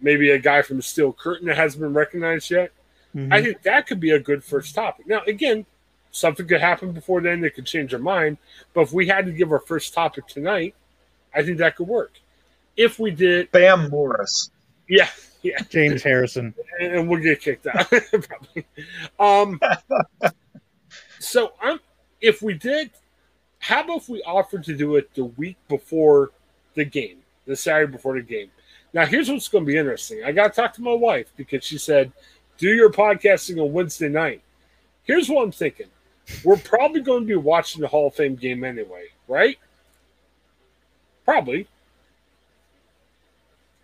maybe 0.00 0.30
a 0.30 0.38
guy 0.38 0.62
from 0.62 0.76
the 0.76 0.82
Steel 0.82 1.12
Curtain 1.12 1.46
that 1.48 1.56
hasn't 1.56 1.82
been 1.82 1.92
recognized 1.92 2.50
yet. 2.50 2.70
Mhm. 3.14 3.32
I 3.32 3.42
think 3.42 3.62
that 3.62 3.86
could 3.86 4.00
be 4.00 4.10
a 4.10 4.18
good 4.20 4.42
first 4.44 4.74
topic. 4.74 5.06
Now, 5.06 5.22
again, 5.26 5.66
something 6.18 6.46
could 6.46 6.60
happen 6.60 6.92
before 6.92 7.20
then 7.20 7.40
that 7.42 7.54
could 7.54 7.66
change 7.66 7.94
our 7.94 8.00
mind. 8.00 8.38
But 8.74 8.82
if 8.82 8.92
we 8.92 9.06
had 9.06 9.26
to 9.26 9.32
give 9.32 9.52
our 9.52 9.60
first 9.60 9.94
topic 9.94 10.26
tonight, 10.26 10.74
I 11.34 11.42
think 11.42 11.58
that 11.58 11.76
could 11.76 11.88
work. 11.88 12.12
If 12.76 12.98
we 12.98 13.10
did, 13.10 13.50
Bam 13.50 13.90
Morris. 13.90 14.50
yeah, 14.88 15.08
yeah, 15.42 15.58
James 15.68 16.02
Harrison. 16.02 16.54
and, 16.80 16.94
and 16.94 17.08
we'll 17.08 17.20
get 17.20 17.40
kicked 17.40 17.66
out. 17.66 17.90
Um, 19.20 19.60
so 21.18 21.52
I'm 21.60 21.80
if 22.20 22.42
we 22.42 22.54
did, 22.54 22.90
how 23.58 23.82
about 23.84 23.98
if 23.98 24.08
we 24.08 24.22
offered 24.22 24.64
to 24.64 24.76
do 24.76 24.96
it 24.96 25.12
the 25.14 25.24
week 25.24 25.56
before 25.68 26.30
the 26.74 26.84
game, 26.84 27.18
the 27.46 27.56
Saturday 27.56 27.90
before 27.92 28.14
the 28.14 28.22
game? 28.22 28.50
Now 28.92 29.06
here's 29.06 29.28
what's 29.30 29.48
going 29.48 29.64
to 29.64 29.70
be 29.70 29.76
interesting. 29.76 30.22
I 30.24 30.32
got 30.32 30.54
to 30.54 30.60
talk 30.60 30.74
to 30.74 30.82
my 30.82 30.92
wife 30.92 31.32
because 31.36 31.64
she 31.64 31.78
said, 31.78 32.12
"Do 32.56 32.68
your 32.68 32.90
podcasting 32.90 33.62
on 33.62 33.72
Wednesday 33.72 34.08
night." 34.08 34.42
Here's 35.04 35.28
what 35.28 35.42
I'm 35.42 35.52
thinking: 35.52 35.88
We're 36.44 36.56
probably 36.56 37.00
going 37.00 37.22
to 37.22 37.26
be 37.26 37.36
watching 37.36 37.80
the 37.80 37.88
Hall 37.88 38.08
of 38.08 38.14
Fame 38.14 38.36
game 38.36 38.64
anyway, 38.64 39.06
right? 39.28 39.58
Probably. 41.24 41.66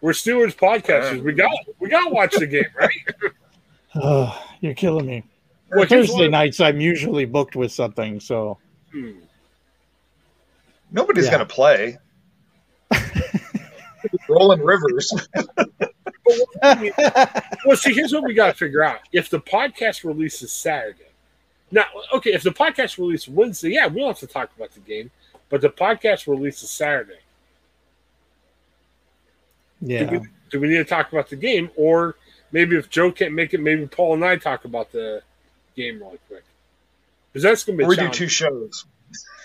We're 0.01 0.13
Steelers 0.13 0.55
podcasters. 0.55 1.23
We 1.23 1.33
got 1.33 1.51
we 1.79 1.89
got 1.89 2.05
to 2.09 2.11
watch 2.15 2.35
the 2.37 2.47
game, 2.47 2.67
right? 2.79 2.91
Oh, 3.97 4.45
you're 4.61 4.75
killing 4.75 5.07
me. 5.07 5.23
Well, 5.71 5.87
Thursday 5.87 6.27
nights, 6.27 6.59
I'm 6.59 6.81
usually 6.81 7.27
booked 7.27 7.55
with 7.55 7.71
something, 7.71 8.19
so 8.19 8.59
Hmm. 8.91 9.13
Nobody's 10.91 11.27
Yeah. 11.27 11.31
going 11.37 11.47
to 11.47 11.55
play. 11.55 11.99
Rolling 14.29 14.61
Rivers. 14.65 15.13
Well, 16.65 17.77
see, 17.77 17.93
here's 17.93 18.13
what 18.13 18.25
we 18.25 18.35
got 18.35 18.47
to 18.49 18.55
figure 18.55 18.83
out. 18.83 18.99
If 19.13 19.31
the 19.31 19.39
podcast 19.41 20.03
releases 20.05 20.51
Saturday, 20.53 21.05
now, 21.71 21.85
okay, 22.15 22.33
if 22.33 22.43
the 22.43 22.51
podcast 22.51 22.99
releases 22.99 23.29
Wednesday, 23.29 23.71
yeah, 23.71 23.87
we 23.87 24.01
don't 24.01 24.09
have 24.09 24.19
to 24.19 24.27
talk 24.27 24.51
about 24.57 24.73
the 24.73 24.81
game, 24.81 25.11
but 25.49 25.61
the 25.61 25.71
podcast 25.71 26.27
releases 26.27 26.71
Saturday. 26.71 27.19
Do, 29.83 29.93
yeah. 29.93 30.11
we, 30.11 30.21
do 30.51 30.61
we 30.61 30.69
need 30.69 30.77
to 30.77 30.85
talk 30.85 31.13
about 31.13 31.29
the 31.29 31.37
game, 31.37 31.71
or 31.77 32.17
maybe 32.53 32.77
if 32.77 32.89
Joe 32.91 33.11
can't 33.11 33.35
make 33.35 33.55
it, 33.55 33.61
maybe 33.61 33.87
Paul 33.87 34.15
and 34.15 34.25
I 34.25 34.37
talk 34.37 34.65
about 34.65 34.93
the 34.93 35.23
game 35.77 36.01
really 36.01 36.19
quick? 36.29 36.45
Because 37.33 37.43
that's 37.43 37.65
going 37.65 37.79
to 37.79 37.85
be 37.85 37.89
we 37.89 37.97
do 37.97 38.09
two 38.09 38.29
shows. 38.29 38.87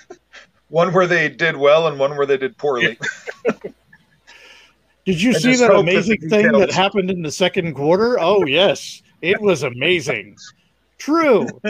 One 0.70 0.94
where 0.94 1.08
they 1.08 1.30
did 1.30 1.58
well 1.58 1.88
and 1.88 1.98
one 1.98 2.16
where 2.16 2.28
they 2.28 2.38
did 2.38 2.56
poorly. 2.56 2.96
Did 5.06 5.20
you 5.20 5.32
I 5.32 5.34
see 5.34 5.56
that 5.56 5.72
hope 5.72 5.86
that 5.86 5.92
the 5.92 5.98
amazing 5.98 6.30
thing 6.30 6.52
that 6.52 6.72
happened 6.72 7.10
in 7.10 7.24
the 7.24 7.32
second 7.32 7.74
quarter? 7.74 8.20
Oh 8.20 8.46
yes, 8.46 9.02
it 9.24 9.42
was 9.42 9.64
amazing. 9.74 10.38
True. 11.00 11.48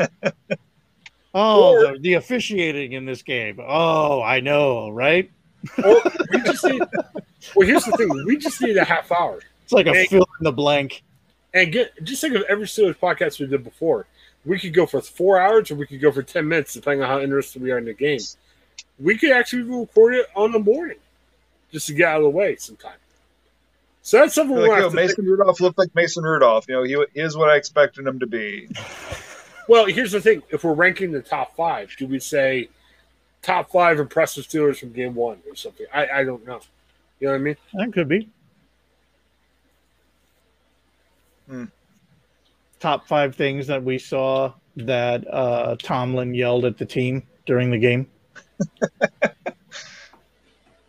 Oh, 1.34 1.94
the, 1.94 2.00
the 2.00 2.14
officiating 2.16 2.94
in 2.94 3.06
this 3.06 3.22
game. 3.22 3.60
Oh, 3.64 4.20
I 4.22 4.40
know, 4.40 4.90
right? 4.90 5.30
Or 5.84 6.02
we 6.32 6.42
just 6.42 6.66
need. 6.66 6.82
Well, 7.56 7.68
here's 7.68 7.84
the 7.86 7.92
thing: 7.98 8.10
we 8.26 8.36
just 8.36 8.60
need 8.62 8.78
a 8.78 8.84
half 8.84 9.12
hour. 9.12 9.40
It's 9.64 9.72
like 9.72 9.86
a 9.86 9.94
Hey. 9.94 10.08
fill 10.08 10.28
in 10.40 10.44
the 10.44 10.52
blank. 10.52 11.04
And 11.54 11.72
get 11.72 12.04
just 12.04 12.22
think 12.22 12.34
of 12.36 12.44
every 12.50 12.66
Steelers 12.66 12.98
podcast 12.98 13.40
we 13.40 13.46
did 13.46 13.64
before. 13.64 14.08
We 14.44 14.60
could 14.60 14.74
go 14.74 14.88
for 14.88 15.02
four 15.02 15.40
hours 15.40 15.70
or 15.70 15.76
we 15.76 15.86
could 15.86 16.02
go 16.02 16.12
for 16.12 16.24
ten 16.24 16.48
minutes, 16.48 16.74
depending 16.74 17.04
on 17.04 17.10
how 17.10 17.20
interested 17.20 17.62
we 17.62 17.72
are 17.72 17.78
in 17.78 17.86
the 17.86 17.94
game. 17.94 18.20
We 19.00 19.16
could 19.16 19.32
actually 19.32 19.64
record 19.64 20.16
it 20.16 20.28
on 20.36 20.52
the 20.52 20.60
morning, 20.60 20.98
just 21.72 21.86
to 21.88 21.94
get 21.94 22.08
out 22.08 22.18
of 22.18 22.24
the 22.24 22.30
way 22.32 22.56
sometime. 22.56 22.98
So 24.10 24.18
that's 24.18 24.34
something 24.34 24.56
Like, 24.58 24.70
we'll 24.70 24.72
you 24.72 24.76
know, 24.78 24.84
have 24.86 24.92
to 24.94 24.98
think- 24.98 25.10
Mason 25.12 25.26
Rudolph 25.26 25.62
looked 25.62 25.78
like 25.78 25.94
Mason 25.94 26.24
Rudolph. 26.24 26.66
You 26.68 26.74
know, 26.78 26.84
he, 26.84 27.06
he 27.14 27.20
is 27.22 27.38
what 27.38 27.48
I 27.48 27.58
expected 27.58 28.08
him 28.08 28.18
to 28.22 28.26
be. 28.26 28.68
Well, 29.68 29.86
here's 29.86 30.12
the 30.14 30.20
thing: 30.20 30.42
if 30.50 30.64
we're 30.64 30.74
ranking 30.74 31.12
the 31.12 31.22
top 31.22 31.56
five, 31.56 31.94
do 31.96 32.08
we 32.08 32.18
say 32.18 32.70
top 33.44 33.70
five 33.70 34.00
impressive 34.00 34.48
Steelers 34.48 34.80
from 34.80 34.94
Game 34.94 35.14
One 35.14 35.38
or 35.48 35.56
something? 35.56 35.86
I, 35.94 36.08
I 36.08 36.24
don't 36.24 36.44
know. 36.48 36.60
You 37.20 37.28
know 37.28 37.34
what 37.34 37.40
I 37.40 37.44
mean? 37.44 37.56
That 37.76 37.94
could 37.94 38.08
be. 38.08 38.28
Hmm. 41.48 41.66
Top 42.80 43.08
five 43.08 43.36
things 43.36 43.68
that 43.68 43.84
we 43.84 44.00
saw 44.00 44.54
that 44.78 45.32
uh, 45.32 45.76
Tomlin 45.84 46.34
yelled 46.34 46.66
at 46.66 46.80
the 46.80 46.86
team 46.88 47.28
during 47.46 47.70
the 47.70 47.78
game. 47.78 48.08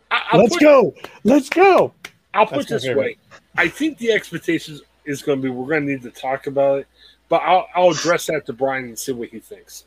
I, 0.09 0.37
Let's 0.37 0.53
put- 0.55 0.61
go! 0.61 0.95
Let's 1.23 1.49
go! 1.49 1.93
I'll 2.33 2.45
put 2.45 2.67
this 2.67 2.83
favorite. 2.85 3.01
way. 3.01 3.17
I 3.57 3.67
think 3.67 3.97
the 3.97 4.11
expectations 4.11 4.81
is 5.05 5.21
going 5.21 5.39
to 5.39 5.43
be 5.43 5.49
we're 5.49 5.67
going 5.67 5.85
to 5.85 5.91
need 5.93 6.01
to 6.03 6.11
talk 6.11 6.47
about 6.47 6.79
it, 6.79 6.87
but 7.29 7.41
I'll, 7.43 7.67
I'll 7.75 7.89
address 7.89 8.27
that 8.27 8.45
to 8.45 8.53
Brian 8.53 8.85
and 8.85 8.97
see 8.99 9.11
what 9.11 9.29
he 9.29 9.39
thinks. 9.39 9.85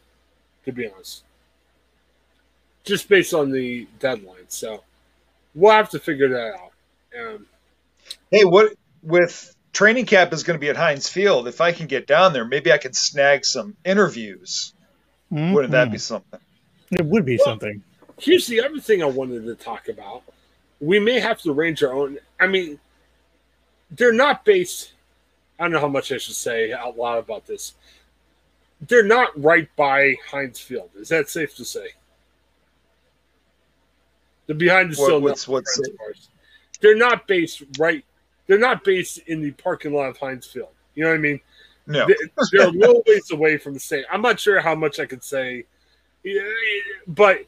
To 0.67 0.73
be 0.73 0.89
honest, 0.91 1.25
just 2.85 3.09
based 3.09 3.35
on 3.35 3.51
the 3.51 3.87
deadline, 3.99 4.45
so 4.49 4.83
we'll 5.55 5.73
have 5.73 5.91
to 5.91 5.99
figure 5.99 6.29
that 6.31 6.55
out. 6.55 6.73
Um, 7.35 7.47
Hey, 8.31 8.45
what 8.45 8.73
with 9.03 9.55
training 9.73 10.05
camp 10.07 10.33
is 10.33 10.43
going 10.43 10.57
to 10.59 10.61
be 10.61 10.69
at 10.69 10.77
Heinz 10.77 11.09
Field? 11.09 11.49
If 11.49 11.61
I 11.61 11.73
can 11.73 11.87
get 11.87 12.07
down 12.07 12.33
there, 12.35 12.45
maybe 12.45 12.71
I 12.73 12.79
can 12.79 12.93
snag 12.93 13.45
some 13.45 13.77
interviews. 13.85 14.75
Wouldn't 15.31 15.73
that 15.73 15.91
be 15.91 15.99
something? 15.99 16.39
Mhm. 16.93 17.01
It 17.01 17.07
would 17.07 17.25
be 17.25 17.37
Well- 17.39 17.45
something. 17.47 17.83
here's 18.19 18.47
the 18.47 18.61
other 18.63 18.79
thing 18.81 19.03
I 19.03 19.07
wanted 19.07 19.45
to 19.47 19.55
talk 19.55 19.89
about. 19.89 20.23
We 20.81 20.99
may 20.99 21.19
have 21.21 21.41
to 21.43 21.53
arrange 21.53 21.83
our 21.83 21.93
own. 21.93 22.19
I 22.45 22.47
mean, 22.47 22.79
they're 23.91 24.13
not 24.13 24.45
based. 24.45 24.93
I 25.59 25.65
don't 25.65 25.73
know 25.73 25.81
how 25.81 25.89
much 25.89 26.13
I 26.13 26.19
should 26.19 26.35
say 26.35 26.73
out 26.73 26.99
loud 26.99 27.19
about 27.19 27.47
this. 27.47 27.75
They're 28.83 29.03
not 29.03 29.31
right 29.43 29.69
by 29.77 30.17
Heinz 30.31 30.61
Field. 30.61 30.91
Is 30.97 31.09
that 31.09 31.31
safe 31.31 31.57
to 31.57 31.65
say? 31.65 31.89
The 34.47 34.55
behind 34.55 34.93
the 34.93 35.01
What- 35.01 35.23
what's- 35.23 35.49
what's 35.49 35.75
friends 35.77 35.89
of 35.89 36.01
ours. 36.01 36.29
They're 36.81 36.97
not 36.97 37.27
based 37.27 37.63
right. 37.79 38.05
They're 38.47 38.59
not 38.59 38.85
based 38.85 39.19
in 39.27 39.41
the 39.41 39.53
parking 39.53 39.95
lot 39.95 40.11
of 40.11 40.19
Heinz 40.19 40.47
Field. 40.47 40.69
You 40.95 41.05
know 41.05 41.11
what 41.11 41.17
I 41.17 41.21
mean? 41.21 41.41
No. 41.87 42.07
They- 42.07 42.15
they're 42.53 42.69
a 42.69 42.71
little 42.71 43.03
ways 43.07 43.31
away 43.31 43.57
from 43.57 43.73
the 43.73 43.81
state. 43.81 44.05
I'm 44.11 44.21
not 44.21 44.39
sure 44.39 44.61
how 44.61 44.75
much 44.75 45.01
I 45.01 45.07
could 45.07 45.25
say, 45.25 45.65
but 47.07 47.47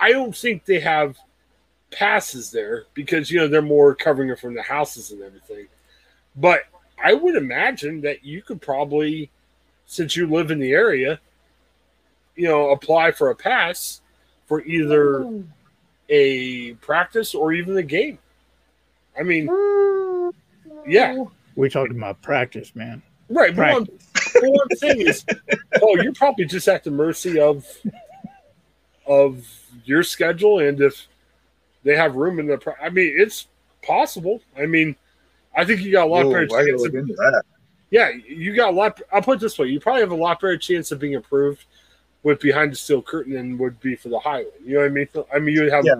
I 0.00 0.10
don't 0.10 0.36
think 0.36 0.64
they 0.64 0.80
have 0.80 1.16
passes 1.90 2.50
there 2.50 2.84
because 2.94 3.30
you 3.30 3.38
know 3.38 3.48
they're 3.48 3.62
more 3.62 3.94
covering 3.94 4.30
it 4.30 4.38
from 4.38 4.54
the 4.54 4.62
houses 4.62 5.10
and 5.10 5.22
everything. 5.22 5.66
But 6.36 6.62
I 7.02 7.14
would 7.14 7.36
imagine 7.36 8.00
that 8.02 8.24
you 8.24 8.42
could 8.42 8.60
probably, 8.60 9.30
since 9.86 10.16
you 10.16 10.26
live 10.26 10.50
in 10.50 10.58
the 10.58 10.72
area, 10.72 11.20
you 12.36 12.48
know, 12.48 12.70
apply 12.70 13.12
for 13.12 13.30
a 13.30 13.34
pass 13.34 14.00
for 14.46 14.62
either 14.62 15.20
mm. 15.20 15.44
a 16.08 16.74
practice 16.74 17.34
or 17.34 17.52
even 17.52 17.76
a 17.76 17.82
game. 17.82 18.18
I 19.18 19.22
mean, 19.22 19.48
mm. 19.48 20.32
yeah. 20.86 21.24
We 21.56 21.68
talking 21.68 21.96
about 21.96 22.22
practice, 22.22 22.74
man. 22.74 23.02
Right. 23.28 23.54
But 23.54 23.80
what 23.80 23.88
but 24.34 24.50
what 24.50 24.68
I'm 24.70 24.76
saying 24.76 25.00
is, 25.00 25.24
oh, 25.82 25.96
you're 26.00 26.14
probably 26.14 26.44
just 26.44 26.68
at 26.68 26.84
the 26.84 26.90
mercy 26.90 27.40
of 27.40 27.66
of 29.06 29.46
your 29.84 30.02
schedule, 30.02 30.60
and 30.60 30.80
if 30.80 31.06
they 31.84 31.96
have 31.96 32.16
room 32.16 32.38
in 32.38 32.46
the, 32.46 32.58
pra- 32.58 32.76
I 32.82 32.90
mean, 32.90 33.14
it's 33.16 33.46
possible. 33.82 34.40
I 34.56 34.66
mean, 34.66 34.96
I 35.56 35.64
think 35.64 35.80
you 35.80 35.92
got 35.92 36.06
a 36.06 36.10
lot 36.10 36.26
Ooh, 36.26 36.32
better 36.32 36.46
chance. 36.46 36.84
Of, 36.84 36.92
that. 36.92 37.42
yeah, 37.90 38.10
you 38.10 38.54
got 38.54 38.72
a 38.72 38.76
lot. 38.76 39.00
I'll 39.12 39.22
put 39.22 39.38
it 39.38 39.40
this 39.40 39.58
way: 39.58 39.68
you 39.68 39.80
probably 39.80 40.02
have 40.02 40.10
a 40.12 40.16
lot 40.16 40.40
better 40.40 40.56
chance 40.58 40.92
of 40.92 40.98
being 40.98 41.14
approved 41.16 41.64
with 42.22 42.40
behind 42.40 42.72
the 42.72 42.76
steel 42.76 43.00
curtain 43.02 43.32
than 43.34 43.58
would 43.58 43.80
be 43.80 43.96
for 43.96 44.08
the 44.08 44.18
Highland. 44.18 44.52
You 44.64 44.74
know 44.74 44.80
what 44.80 44.86
I 44.86 44.88
mean? 44.90 45.08
I 45.34 45.38
mean, 45.38 45.54
you 45.54 45.62
would 45.62 45.72
have, 45.72 45.84
Yeah. 45.84 45.94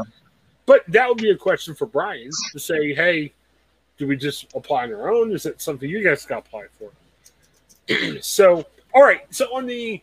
but 0.67 0.85
that 0.89 1.09
would 1.09 1.19
be 1.19 1.31
a 1.31 1.37
question 1.37 1.75
for 1.75 1.87
Brian 1.87 2.31
to 2.53 2.59
say, 2.59 2.93
"Hey, 2.95 3.33
do 3.97 4.07
we 4.07 4.17
just 4.17 4.47
apply 4.55 4.85
on 4.85 4.95
our 4.95 5.13
own? 5.13 5.33
Is 5.33 5.47
it 5.47 5.61
something 5.61 5.89
you 5.89 6.03
guys 6.03 6.25
got 6.27 6.47
applied 6.47 6.69
for?" 6.79 6.91
so, 8.21 8.65
all 8.95 9.03
right. 9.03 9.23
So 9.31 9.47
on 9.55 9.67
the 9.67 10.03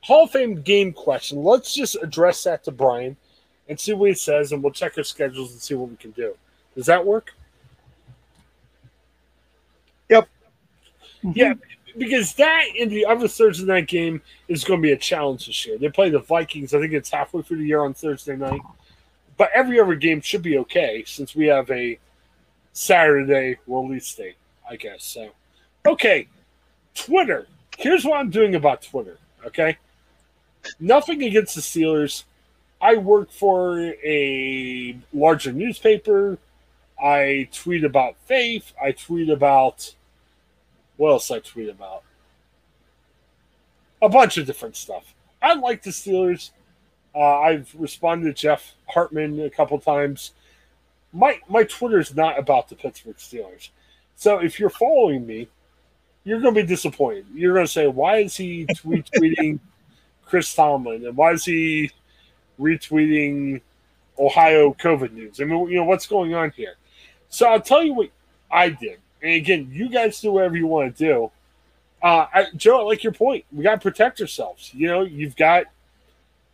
Hall 0.00 0.24
of 0.24 0.30
Fame 0.30 0.62
game 0.62 0.92
question, 0.92 1.42
let's 1.42 1.74
just 1.74 1.96
address 2.02 2.42
that 2.44 2.64
to 2.64 2.70
Brian 2.70 3.16
and 3.68 3.78
see 3.78 3.92
what 3.92 4.08
he 4.08 4.14
says, 4.14 4.52
and 4.52 4.62
we'll 4.62 4.72
check 4.72 4.96
our 4.96 5.04
schedules 5.04 5.52
and 5.52 5.60
see 5.60 5.74
what 5.74 5.90
we 5.90 5.96
can 5.96 6.12
do. 6.12 6.36
Does 6.74 6.86
that 6.86 7.04
work? 7.04 7.34
Yep. 10.08 10.28
Yeah, 11.34 11.54
because 11.96 12.34
that 12.34 12.64
in 12.76 12.88
the 12.88 13.06
other 13.06 13.26
Thursday 13.26 13.64
night 13.64 13.88
game 13.88 14.20
is 14.48 14.64
going 14.64 14.80
to 14.80 14.86
be 14.86 14.92
a 14.92 14.96
challenge 14.96 15.46
this 15.46 15.66
year. 15.66 15.78
They 15.78 15.88
play 15.88 16.10
the 16.10 16.20
Vikings. 16.20 16.74
I 16.74 16.80
think 16.80 16.92
it's 16.92 17.10
halfway 17.10 17.42
through 17.42 17.58
the 17.58 17.66
year 17.66 17.80
on 17.80 17.94
Thursday 17.94 18.36
night. 18.36 18.60
But 19.36 19.50
every 19.54 19.80
other 19.80 19.94
game 19.94 20.20
should 20.20 20.42
be 20.42 20.58
okay 20.58 21.04
since 21.06 21.34
we 21.34 21.46
have 21.46 21.70
a 21.70 21.98
Saturday 22.72 23.56
release 23.66 24.14
date, 24.14 24.36
I 24.68 24.76
guess. 24.76 25.04
So, 25.04 25.30
okay, 25.86 26.28
Twitter. 26.94 27.46
Here's 27.76 28.04
what 28.04 28.18
I'm 28.18 28.30
doing 28.30 28.54
about 28.54 28.82
Twitter. 28.82 29.18
Okay, 29.44 29.76
nothing 30.80 31.22
against 31.22 31.54
the 31.54 31.60
Steelers. 31.60 32.24
I 32.80 32.96
work 32.96 33.30
for 33.30 33.78
a 33.78 34.98
larger 35.12 35.52
newspaper. 35.52 36.38
I 37.02 37.48
tweet 37.52 37.84
about 37.84 38.16
faith. 38.26 38.72
I 38.82 38.92
tweet 38.92 39.28
about 39.28 39.94
what 40.96 41.10
else 41.10 41.30
I 41.30 41.40
tweet 41.40 41.68
about? 41.68 42.02
A 44.02 44.08
bunch 44.08 44.36
of 44.38 44.46
different 44.46 44.76
stuff. 44.76 45.14
I 45.42 45.54
like 45.54 45.82
the 45.82 45.90
Steelers. 45.90 46.50
Uh, 47.14 47.40
I've 47.40 47.74
responded 47.78 48.26
to 48.26 48.40
Jeff 48.40 48.74
Hartman 48.88 49.40
a 49.40 49.50
couple 49.50 49.78
times. 49.78 50.32
My 51.12 51.40
my 51.48 51.64
Twitter 51.64 51.98
is 51.98 52.14
not 52.14 52.38
about 52.38 52.68
the 52.68 52.76
Pittsburgh 52.76 53.16
Steelers. 53.16 53.70
So 54.16 54.38
if 54.38 54.60
you're 54.60 54.70
following 54.70 55.26
me, 55.26 55.48
you're 56.24 56.40
going 56.40 56.54
to 56.54 56.62
be 56.62 56.66
disappointed. 56.66 57.26
You're 57.34 57.54
going 57.54 57.66
to 57.66 57.72
say, 57.72 57.86
"Why 57.86 58.18
is 58.18 58.36
he 58.36 58.66
tweet 58.76 59.08
tweeting 59.14 59.60
Chris 60.26 60.54
Tomlin 60.54 61.06
and 61.06 61.16
why 61.16 61.32
is 61.32 61.44
he 61.44 61.90
retweeting 62.58 63.60
Ohio 64.18 64.74
COVID 64.74 65.12
news? 65.12 65.40
I 65.40 65.44
mean, 65.44 65.68
you 65.68 65.76
know 65.76 65.84
what's 65.84 66.06
going 66.06 66.34
on 66.34 66.50
here." 66.50 66.74
So 67.28 67.46
I'll 67.46 67.60
tell 67.60 67.82
you 67.82 67.94
what 67.94 68.10
I 68.50 68.70
did. 68.70 68.98
And 69.22 69.32
again, 69.32 69.68
you 69.72 69.88
guys 69.88 70.20
do 70.20 70.32
whatever 70.32 70.56
you 70.56 70.66
want 70.66 70.96
to 70.96 71.04
do. 71.04 71.30
Uh, 72.02 72.26
I, 72.32 72.46
Joe, 72.54 72.80
I 72.80 72.82
like 72.82 73.02
your 73.02 73.12
point. 73.12 73.44
We 73.52 73.64
got 73.64 73.74
to 73.76 73.80
protect 73.80 74.20
ourselves. 74.20 74.70
You 74.74 74.86
know, 74.88 75.02
you've 75.02 75.34
got, 75.34 75.64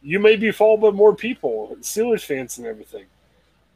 you 0.01 0.19
may 0.19 0.37
be 0.37 0.51
followed 0.53 0.79
by 0.79 0.91
more 0.91 1.15
people, 1.15 1.77
Steelers 1.81 2.25
fans 2.25 2.59
and 2.59 2.67
everything. 2.67 3.05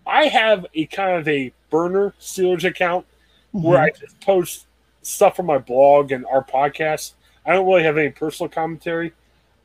I 0.06 0.26
have 0.26 0.66
a 0.74 0.86
kind 0.86 1.18
of 1.18 1.28
a 1.28 1.52
burner 1.68 2.14
Steelers 2.20 2.64
account 2.64 3.04
where 3.50 3.78
I 3.78 3.90
just 3.90 4.20
post 4.20 4.66
stuff 5.02 5.36
from 5.36 5.46
my 5.46 5.58
blog 5.58 6.12
and 6.12 6.24
our 6.26 6.44
podcast. 6.44 7.14
I 7.44 7.52
don't 7.52 7.66
really 7.66 7.82
have 7.82 7.98
any 7.98 8.10
personal 8.10 8.48
commentary. 8.48 9.12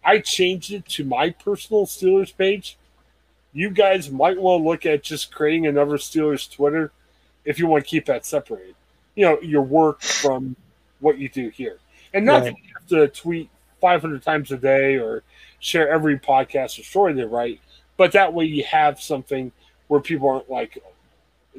I 0.04 0.20
changed 0.20 0.72
it 0.72 0.86
to 0.90 1.04
my 1.04 1.30
personal 1.30 1.86
Steelers 1.86 2.36
page. 2.36 2.78
You 3.54 3.70
guys 3.70 4.10
might 4.10 4.40
want 4.40 4.62
to 4.64 4.68
look 4.68 4.86
at 4.86 5.04
just 5.04 5.34
creating 5.34 5.68
another 5.68 5.98
Steelers 5.98 6.52
Twitter 6.52 6.92
if 7.46 7.60
you 7.60 7.68
want 7.68 7.84
to 7.84 7.90
keep 7.90 8.06
that 8.06 8.26
separated. 8.26 8.76
You 9.16 9.26
know, 9.26 9.42
your 9.42 9.62
work 9.62 10.02
from 10.02 10.56
what 11.00 11.18
you 11.18 11.30
do 11.30 11.50
here. 11.50 11.80
And 12.14 12.26
not 12.26 12.44
that 12.44 12.54
you 12.54 12.74
have 12.74 12.88
to 12.88 13.08
tweet 13.10 13.50
500 13.80 14.24
times 14.24 14.52
a 14.52 14.58
day 14.58 14.98
or 14.98 15.24
share 15.60 15.90
every 15.90 16.18
podcast 16.20 16.80
or 16.80 16.84
story 16.84 17.14
they 17.14 17.24
write, 17.24 17.60
but 17.98 18.12
that 18.14 18.34
way 18.34 18.46
you 18.46 18.64
have 18.64 19.02
something 19.02 19.52
where 19.88 20.00
people 20.00 20.30
aren't 20.30 20.50
like, 20.50 20.78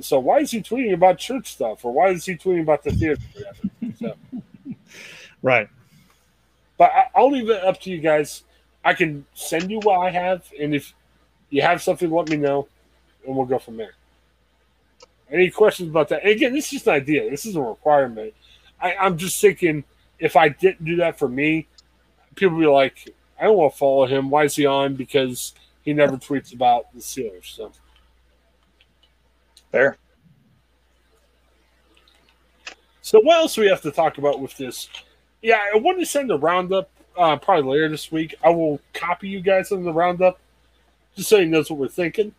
so 0.00 0.18
why 0.18 0.38
is 0.38 0.50
he 0.50 0.62
tweeting 0.62 0.94
about 0.94 1.18
church 1.18 1.52
stuff 1.52 1.84
or 1.84 1.92
why 1.92 2.08
is 2.08 2.24
he 2.24 2.34
tweeting 2.34 2.62
about 2.62 2.82
the 2.82 2.92
theater? 2.92 3.22
So, 3.98 4.14
Right. 5.42 5.68
But 6.78 6.90
I, 6.90 7.04
I'll 7.14 7.30
leave 7.30 7.50
it 7.50 7.62
up 7.64 7.80
to 7.82 7.90
you 7.90 7.98
guys. 7.98 8.44
I 8.84 8.94
can 8.94 9.24
send 9.34 9.70
you 9.70 9.78
what 9.80 9.98
I 9.98 10.10
have, 10.10 10.44
and 10.60 10.74
if 10.74 10.94
you 11.50 11.62
have 11.62 11.82
something, 11.82 12.10
let 12.10 12.28
me 12.28 12.36
know, 12.36 12.68
and 13.26 13.36
we'll 13.36 13.46
go 13.46 13.58
from 13.58 13.76
there. 13.76 13.94
Any 15.30 15.50
questions 15.50 15.88
about 15.88 16.08
that? 16.10 16.22
And 16.22 16.30
again, 16.30 16.52
this 16.52 16.66
is 16.66 16.70
just 16.72 16.86
an 16.88 16.94
idea. 16.94 17.30
This 17.30 17.46
is 17.46 17.56
a 17.56 17.62
requirement. 17.62 18.34
I, 18.80 18.94
I'm 18.96 19.16
just 19.16 19.40
thinking 19.40 19.84
if 20.18 20.36
I 20.36 20.48
didn't 20.48 20.84
do 20.84 20.96
that 20.96 21.18
for 21.18 21.28
me, 21.28 21.66
people 22.34 22.56
would 22.56 22.62
be 22.62 22.68
like, 22.68 23.14
I 23.40 23.44
don't 23.44 23.56
want 23.56 23.72
to 23.72 23.78
follow 23.78 24.06
him. 24.06 24.30
Why 24.30 24.44
is 24.44 24.56
he 24.56 24.66
on? 24.66 24.94
Because 24.94 25.54
he 25.82 25.92
never 25.92 26.16
tweets 26.16 26.52
about 26.54 26.92
the 26.94 27.00
Steelers. 27.00 27.56
So 27.56 27.72
There. 29.70 29.96
So 33.00 33.20
what 33.20 33.38
else 33.38 33.54
do 33.56 33.62
we 33.62 33.68
have 33.68 33.82
to 33.82 33.90
talk 33.90 34.18
about 34.18 34.40
with 34.40 34.56
this? 34.56 34.88
Yeah, 35.42 35.60
I 35.74 35.76
want 35.78 35.98
to 35.98 36.06
send 36.06 36.30
a 36.30 36.36
roundup 36.38 36.88
uh, 37.18 37.36
probably 37.36 37.70
later 37.72 37.88
this 37.88 38.10
week. 38.12 38.34
I 38.44 38.50
will 38.50 38.80
copy 38.94 39.28
you 39.28 39.40
guys 39.40 39.72
on 39.72 39.82
the 39.84 39.92
roundup 39.92 40.38
just 41.16 41.28
so 41.28 41.38
you 41.38 41.46
knows 41.46 41.68
what 41.70 41.78
we're 41.78 41.88
thinking, 41.88 42.32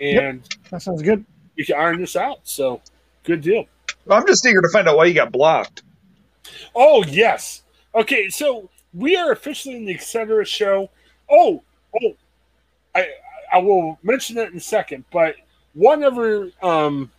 and 0.00 0.42
That 0.70 0.82
sounds 0.82 1.02
good. 1.02 1.24
we 1.56 1.64
can 1.64 1.76
iron 1.76 2.00
this 2.00 2.16
out. 2.16 2.40
So 2.44 2.80
good 3.24 3.40
deal. 3.42 3.66
Well, 4.04 4.18
I'm 4.18 4.26
just 4.26 4.44
eager 4.46 4.60
to 4.62 4.68
find 4.72 4.88
out 4.88 4.96
why 4.96 5.04
you 5.06 5.14
got 5.14 5.30
blocked. 5.32 5.82
Oh 6.74 7.04
yes. 7.04 7.62
Okay, 7.94 8.28
so 8.28 8.68
we 8.94 9.16
are 9.16 9.32
officially 9.32 9.76
in 9.76 9.84
the 9.84 9.94
Etc. 9.94 10.44
show. 10.44 10.90
Oh, 11.30 11.62
oh, 12.02 12.16
I 12.94 13.08
I 13.52 13.58
will 13.58 13.98
mention 14.02 14.36
that 14.36 14.50
in 14.50 14.56
a 14.56 14.60
second. 14.60 15.04
But 15.12 15.36
one 15.74 16.02
other 16.02 16.50
um, 16.62 17.10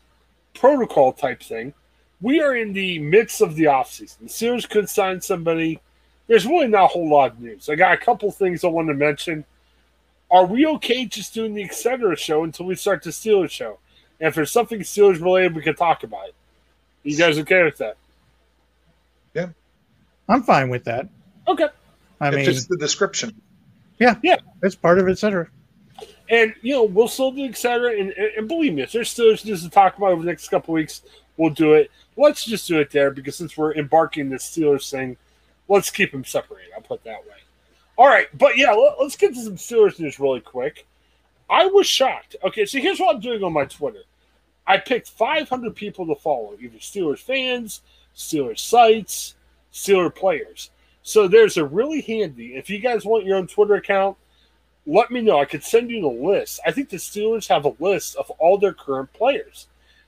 protocol 0.54 1.14
type 1.14 1.42
thing. 1.42 1.74
We 2.22 2.42
are 2.42 2.56
in 2.56 2.74
the 2.74 3.00
midst 3.00 3.42
of 3.42 3.56
the 3.56 3.66
offseason. 3.66 4.18
The 4.20 4.26
Steelers 4.26 4.68
could 4.68 4.90
sign 4.90 5.22
somebody. 5.22 5.80
There's 6.28 6.46
really 6.46 6.68
not 6.68 6.86
a 6.86 6.88
whole 6.88 7.10
lot 7.10 7.32
of 7.32 7.40
news. 7.40 7.70
I 7.70 7.76
got 7.76 7.94
a 7.94 7.98
couple 7.98 8.32
things 8.32 8.64
I 8.64 8.68
want 8.68 8.88
to 8.88 8.94
mention. 8.94 9.46
Are 10.30 10.46
we 10.46 10.66
okay 10.66 11.06
just 11.06 11.34
doing 11.34 11.54
the 11.54 11.64
Etc. 11.64 12.16
show 12.18 12.44
until 12.44 12.66
we 12.66 12.76
start 12.76 13.04
the 13.04 13.12
Steelers 13.12 13.52
show? 13.52 13.80
And 14.20 14.28
if 14.28 14.36
there's 14.36 14.52
something 14.52 14.80
Steelers 14.80 15.22
related, 15.22 15.56
we 15.56 15.62
can 15.62 15.76
talk 15.76 16.04
about 16.04 16.28
it. 16.28 16.36
You 17.04 17.16
guys 17.18 17.38
okay 17.40 17.64
with 17.64 17.78
that? 17.78 17.98
Yeah. 19.34 19.50
I'm 20.28 20.44
fine 20.44 20.70
with 20.70 20.84
that. 20.86 21.08
Okay. 21.48 21.68
I 22.20 22.30
it 22.30 22.34
mean, 22.34 22.46
fits 22.46 22.66
the 22.66 22.78
description. 22.78 23.40
Yeah. 24.00 24.16
Yeah. 24.24 24.38
It's 24.64 24.76
part 24.76 25.00
of 25.00 25.08
it, 25.08 25.12
et 25.12 25.20
cetera. 25.20 25.48
And 26.30 26.54
you 26.62 26.74
know, 26.74 26.84
we'll 26.84 27.08
still 27.08 27.32
do 27.32 27.46
et 27.46 27.58
cetera. 27.58 27.92
And, 27.92 28.10
and, 28.12 28.32
and 28.38 28.48
believe 28.48 28.74
me, 28.74 28.82
if 28.82 28.92
there's 28.92 29.10
still 29.10 29.30
news 29.30 29.64
to 29.64 29.70
talk 29.70 29.98
about 29.98 30.12
over 30.12 30.24
the 30.24 30.28
next 30.28 30.50
couple 30.50 30.74
weeks, 30.74 31.04
we'll 31.38 31.52
do 31.52 31.74
it. 31.76 31.90
Let's 32.18 32.44
just 32.44 32.68
do 32.68 32.80
it 32.80 32.90
there 32.92 33.12
because 33.12 33.36
since 33.36 33.56
we're 33.56 33.76
embarking 33.76 34.30
this 34.30 34.50
Steelers 34.50 34.90
thing, 34.90 35.16
let's 35.68 35.92
keep 35.92 36.12
them 36.12 36.26
separated. 36.26 36.72
I'll 36.76 36.82
put 36.82 37.04
that 37.04 37.24
way. 37.24 37.36
All 37.96 38.08
right, 38.08 38.28
but 38.38 38.58
yeah, 38.58 38.72
let, 38.72 38.98
us 39.00 39.16
get 39.16 39.34
to 39.34 39.42
some 39.42 39.56
Steelers 39.56 40.00
news 40.00 40.20
really 40.20 40.42
quick. 40.42 40.86
I 41.50 41.66
was 41.68 41.88
shocked. 41.88 42.36
Okay, 42.44 42.66
so 42.66 42.80
here's 42.80 43.00
what 43.00 43.16
I'm 43.16 43.22
doing 43.22 43.44
on 43.44 43.54
my 43.54 43.66
Twitter. 43.66 44.04
I 44.66 44.78
picked 44.78 45.10
500 45.10 45.76
people 45.76 46.06
to 46.08 46.16
follow, 46.16 46.56
either 46.60 46.78
Steelers 46.78 47.20
fans, 47.20 47.82
Steelers 48.16 48.60
sites, 48.60 49.36
Steeler 49.72 50.14
players. 50.14 50.72
So 51.04 51.28
there's 51.28 51.56
a 51.56 51.66
really 51.66 52.02
handy. 52.02 52.56
If 52.56 52.70
you 52.70 52.80
guys 52.80 53.06
want 53.06 53.26
your 53.26 53.38
own 53.38 53.48
Twitter 53.48 53.76
account, 53.76 54.18
let 54.86 55.10
me 55.10 55.22
know. 55.22 55.40
I 55.40 55.46
could 55.46 55.64
send 55.64 55.90
you 55.90 56.02
the 56.02 56.08
list. 56.08 56.60
I 56.66 56.72
think 56.72 56.90
the 56.90 56.98
Steelers 56.98 57.48
have 57.48 57.66
a 57.66 57.76
list 57.80 58.16
of 58.18 58.30
all 58.32 58.58
their 58.58 58.74
current 58.74 59.12
players. 59.14 59.68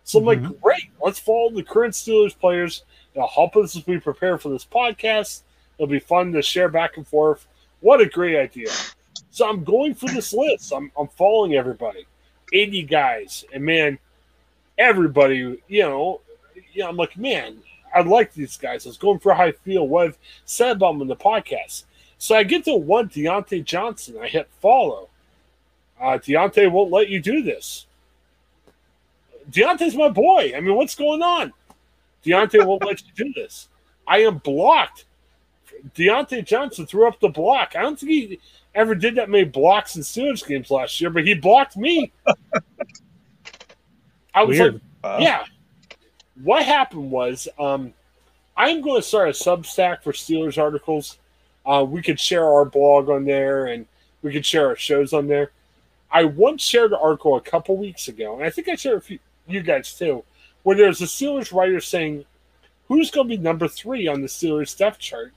So 0.09 0.17
I'm 0.17 0.25
like, 0.25 0.59
great, 0.59 0.89
let's 0.99 1.19
follow 1.19 1.51
the 1.51 1.61
current 1.61 1.93
Steelers 1.93 2.35
players. 2.35 2.81
It'll 3.13 3.27
help 3.27 3.55
us 3.55 3.75
as 3.75 3.85
we 3.85 3.99
prepare 3.99 4.39
for 4.39 4.49
this 4.49 4.65
podcast. 4.65 5.43
It'll 5.77 5.85
be 5.85 5.99
fun 5.99 6.31
to 6.31 6.41
share 6.41 6.67
back 6.67 6.97
and 6.97 7.07
forth. 7.07 7.45
What 7.81 8.01
a 8.01 8.07
great 8.07 8.35
idea. 8.35 8.71
So 9.29 9.47
I'm 9.47 9.63
going 9.63 9.93
through 9.93 10.15
this 10.15 10.33
list. 10.33 10.73
I'm, 10.73 10.91
I'm 10.97 11.09
following 11.09 11.53
everybody. 11.53 12.07
80 12.51 12.81
guys. 12.85 13.45
And 13.53 13.63
man, 13.63 13.99
everybody, 14.79 15.61
you 15.67 15.83
know, 15.83 16.21
you 16.73 16.81
know, 16.81 16.89
I'm 16.89 16.97
like, 16.97 17.15
man, 17.15 17.59
I 17.93 18.01
like 18.01 18.33
these 18.33 18.57
guys. 18.57 18.87
I 18.87 18.89
was 18.89 18.97
going 18.97 19.19
for 19.19 19.35
how 19.35 19.43
I 19.43 19.51
feel, 19.51 19.87
what 19.87 20.07
I've 20.07 20.17
said 20.43 20.77
about 20.77 20.93
them 20.93 21.03
in 21.03 21.07
the 21.07 21.15
podcast. 21.17 21.83
So 22.17 22.33
I 22.33 22.41
get 22.41 22.65
to 22.65 22.73
one 22.73 23.09
Diontae 23.09 23.63
Johnson. 23.63 24.17
I 24.19 24.27
hit 24.27 24.49
follow. 24.59 25.07
Uh, 26.01 26.17
Diontae 26.17 26.71
won't 26.71 26.89
let 26.89 27.09
you 27.09 27.21
do 27.21 27.43
this. 27.43 27.85
Diontae's 29.49 29.95
my 29.95 30.09
boy. 30.09 30.53
I 30.55 30.59
mean, 30.59 30.75
what's 30.75 30.95
going 30.95 31.21
on? 31.21 31.53
Diontae 32.25 32.65
won't 32.65 32.83
let 32.85 33.01
you 33.01 33.25
do 33.25 33.33
this. 33.33 33.69
I 34.07 34.19
am 34.19 34.37
blocked. 34.39 35.05
Diontae 35.95 36.45
Johnson 36.45 36.85
threw 36.85 37.07
up 37.07 37.19
the 37.19 37.29
block. 37.29 37.75
I 37.75 37.81
don't 37.81 37.97
think 37.99 38.11
he 38.11 38.39
ever 38.75 38.95
did 38.95 39.15
that 39.15 39.29
many 39.29 39.45
blocks 39.45 39.95
in 39.95 40.01
Steelers 40.01 40.45
games 40.45 40.69
last 40.69 40.99
year, 40.99 41.09
but 41.09 41.25
he 41.25 41.33
blocked 41.33 41.77
me. 41.77 42.11
I 44.33 44.43
was 44.43 44.59
Weird. 44.59 44.73
like, 44.73 44.81
Wow. 45.03 45.17
yeah. 45.19 45.45
What 46.43 46.63
happened 46.65 47.09
was, 47.09 47.47
um, 47.57 47.93
I'm 48.57 48.81
going 48.81 49.01
to 49.01 49.07
start 49.07 49.29
a 49.29 49.31
Substack 49.31 50.03
for 50.03 50.11
Steelers 50.11 50.57
articles. 50.57 51.17
Uh, 51.65 51.85
we 51.87 52.01
could 52.01 52.19
share 52.19 52.45
our 52.45 52.65
blog 52.65 53.09
on 53.09 53.23
there, 53.25 53.67
and 53.67 53.85
we 54.21 54.33
could 54.33 54.45
share 54.45 54.67
our 54.67 54.75
shows 54.75 55.13
on 55.13 55.27
there. 55.27 55.51
I 56.11 56.25
once 56.25 56.61
shared 56.63 56.91
an 56.91 56.99
article 57.01 57.37
a 57.37 57.41
couple 57.41 57.77
weeks 57.77 58.07
ago, 58.07 58.35
and 58.35 58.43
I 58.43 58.49
think 58.49 58.67
I 58.67 58.75
shared 58.75 58.97
a 58.97 59.01
few 59.01 59.19
you 59.49 59.61
guys 59.61 59.93
too, 59.93 60.23
where 60.63 60.77
there's 60.77 61.01
a 61.01 61.05
Steelers 61.05 61.53
writer 61.53 61.79
saying 61.79 62.25
who's 62.87 63.11
going 63.11 63.27
to 63.27 63.37
be 63.37 63.41
number 63.41 63.67
three 63.67 64.07
on 64.07 64.21
the 64.21 64.27
Steelers 64.27 64.75
depth 64.77 64.99
chart 64.99 65.33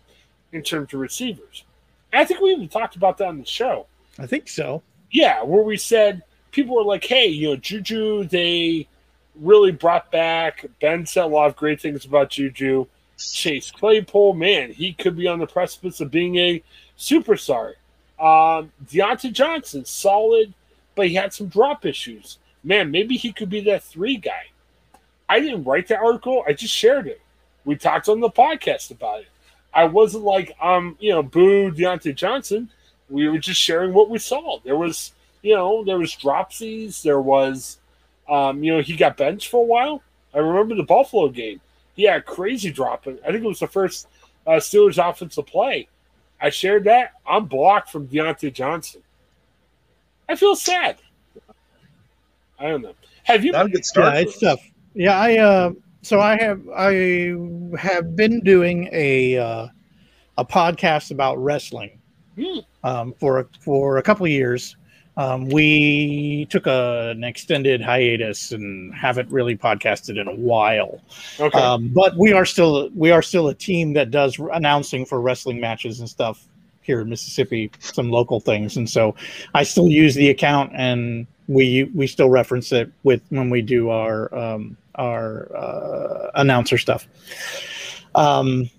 in 0.53 0.63
terms 0.63 0.93
of 0.93 1.01
receivers. 1.01 1.65
I 2.13 2.25
think 2.25 2.41
we 2.41 2.51
even 2.53 2.69
talked 2.69 2.97
about 2.97 3.19
that 3.19 3.29
on 3.29 3.39
the 3.39 3.47
show. 3.47 3.87
I 4.19 4.27
think 4.27 4.49
so. 4.49 4.83
Yeah, 5.11 5.43
where 5.43 5.63
we 5.63 5.77
said 5.77 6.23
people 6.51 6.77
were 6.77 6.85
like, 6.85 7.05
"Hey, 7.05 7.27
you 7.27 7.51
know, 7.51 7.57
Juju, 7.57 8.25
they 8.25 8.87
really 9.35 9.73
brought 9.73 10.11
back." 10.11 10.67
Ben 10.81 11.07
said 11.07 11.25
a 11.25 11.27
lot 11.27 11.49
of 11.49 11.57
great 11.57 11.81
things 11.81 12.05
about 12.05 12.31
Juju. 12.31 12.87
Chase 13.17 13.71
Claypool, 13.71 14.35
man, 14.35 14.73
he 14.73 14.93
could 14.93 15.17
be 15.17 15.29
on 15.29 15.39
the 15.39 15.47
precipice 15.47 16.01
of 16.01 16.11
being 16.11 16.37
a 16.37 16.63
superstar. 16.99 17.75
Um, 18.19 18.73
Diontae 18.85 19.33
Johnson, 19.33 19.85
solid, 19.85 20.55
but 20.95 21.09
he 21.09 21.15
had 21.15 21.33
some 21.33 21.49
drop 21.49 21.87
issues. 21.87 22.39
Man, 22.65 22.91
maybe 22.91 23.17
he 23.17 23.33
could 23.33 23.49
be 23.49 23.61
that 23.63 23.83
three 23.83 24.17
guy. 24.17 24.47
I 25.29 25.41
didn't 25.41 25.65
write 25.65 25.89
the 25.89 25.97
article; 25.97 26.45
I 26.47 26.53
just 26.53 26.75
shared 26.75 27.07
it. 27.07 27.21
We 27.65 27.77
talked 27.77 28.09
on 28.09 28.21
the 28.21 28.31
podcast 28.31 28.91
about 28.91 29.21
it. 29.21 29.29
I 29.75 29.85
wasn't 29.85 30.25
like, 30.25 30.55
um, 30.61 30.97
you 31.01 31.11
know, 31.11 31.23
boo 31.23 31.71
Diontae 31.71 32.15
Johnson. 32.15 32.71
We 33.09 33.29
were 33.29 33.39
just 33.39 33.61
sharing 33.61 33.95
what 33.95 34.11
we 34.11 34.19
saw. 34.19 34.59
There 34.65 34.77
was, 34.77 35.13
you 35.43 35.55
know, 35.55 35.85
there 35.85 35.99
was 35.99 36.15
dropsies. 36.15 37.03
There 37.03 37.21
was, 37.21 37.79
um, 38.29 38.63
you 38.63 38.75
know, 38.75 38.83
he 38.83 38.97
got 38.97 39.17
benched 39.17 39.49
for 39.49 39.63
a 39.63 39.67
while. 39.67 40.03
I 40.35 40.39
remember 40.39 40.75
the 40.75 40.83
Buffalo 40.83 41.29
game. 41.29 41.61
He 41.95 42.05
had 42.05 42.19
a 42.19 42.23
crazy 42.23 42.71
drop. 42.71 43.07
I 43.07 43.33
think 43.33 43.45
it 43.45 43.49
was 43.49 43.61
the 43.61 43.67
first 43.67 44.09
uh, 44.47 44.53
Steelers 44.53 45.03
offensive 45.03 45.47
play. 45.47 45.89
I 46.41 46.51
shared 46.51 46.85
that. 46.85 47.13
I'm 47.27 47.47
blocked 47.47 47.91
from 47.91 48.09
Diontae 48.09 48.53
Johnson. 48.53 49.03
I 50.29 50.37
feel 50.37 50.57
sad. 50.57 50.97
I 52.63 52.69
don't 52.69 52.83
know. 52.83 52.95
Have 53.25 53.45
you? 53.45 53.53
Not 53.53 53.67
a 53.67 53.69
good 53.69 53.85
start. 53.85 54.15
Yeah, 54.15 54.21
it's 54.21 54.39
tough. 54.39 54.61
Yeah, 54.95 55.19
I 55.19 55.39
uh, 55.39 55.73
so 56.03 56.21
I 56.21 56.37
have 56.41 56.61
I 56.75 57.35
have 57.79 58.15
been 58.17 58.41
doing 58.41 58.89
a 58.93 59.37
uh, 59.39 59.67
a 60.39 60.45
podcast 60.45 61.11
about 61.11 61.37
wrestling 61.43 61.99
Hmm. 62.37 62.59
um, 62.85 63.15
for 63.21 63.41
a- 63.41 63.47
for 63.61 63.99
a 63.99 64.03
couple 64.03 64.25
of 64.27 64.33
years. 64.33 64.77
Um, 65.19 65.51
we 65.51 66.47
took 66.49 66.67
a, 66.67 67.11
an 67.11 67.23
extended 67.23 67.83
hiatus 67.83 68.53
and 68.53 68.95
haven't 68.95 69.31
really 69.31 69.55
podcasted 69.55 70.19
in 70.19 70.27
a 70.27 70.35
while. 70.35 71.03
Okay. 71.39 71.59
Um, 71.59 71.89
but 71.89 72.17
we 72.17 72.33
are 72.33 72.47
still 72.47 72.89
we 72.95 73.11
are 73.11 73.21
still 73.21 73.49
a 73.49 73.55
team 73.55 73.93
that 73.93 74.11
does 74.11 74.39
announcing 74.55 75.05
for 75.05 75.21
wrestling 75.21 75.61
matches 75.61 76.01
and 76.01 76.09
stuff 76.09 76.47
here 76.83 77.01
in 77.01 77.09
Mississippi, 77.09 77.71
some 77.81 78.11
local 78.11 78.41
things, 78.41 78.77
and 78.77 78.89
so 78.89 79.15
I 79.55 79.63
still 79.63 79.89
use 79.89 80.15
the 80.15 80.31
account 80.31 80.73
and 80.75 81.27
we 81.49 81.91
we 81.95 82.07
still 82.07 82.31
reference 82.31 82.73
it 82.73 82.91
with 83.03 83.23
when 83.31 83.51
we 83.51 83.63
do 83.63 83.91
our 83.91 84.35
um, 84.35 84.77
our 84.97 85.55
uh, 85.57 86.31
announcer 86.35 86.79
stuff. 86.79 87.07
Um, 88.15 88.71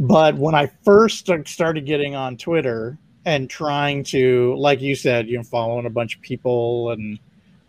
but 0.00 0.36
when 0.36 0.54
I 0.54 0.70
first 0.84 1.28
started 1.46 1.86
getting 1.86 2.14
on 2.14 2.36
Twitter 2.36 2.98
and 3.24 3.48
trying 3.48 4.04
to, 4.04 4.54
like 4.56 4.80
you 4.80 4.94
said, 4.94 5.28
you 5.28 5.36
know, 5.36 5.44
following 5.44 5.86
a 5.86 5.90
bunch 5.90 6.16
of 6.16 6.22
people 6.22 6.90
and 6.90 7.18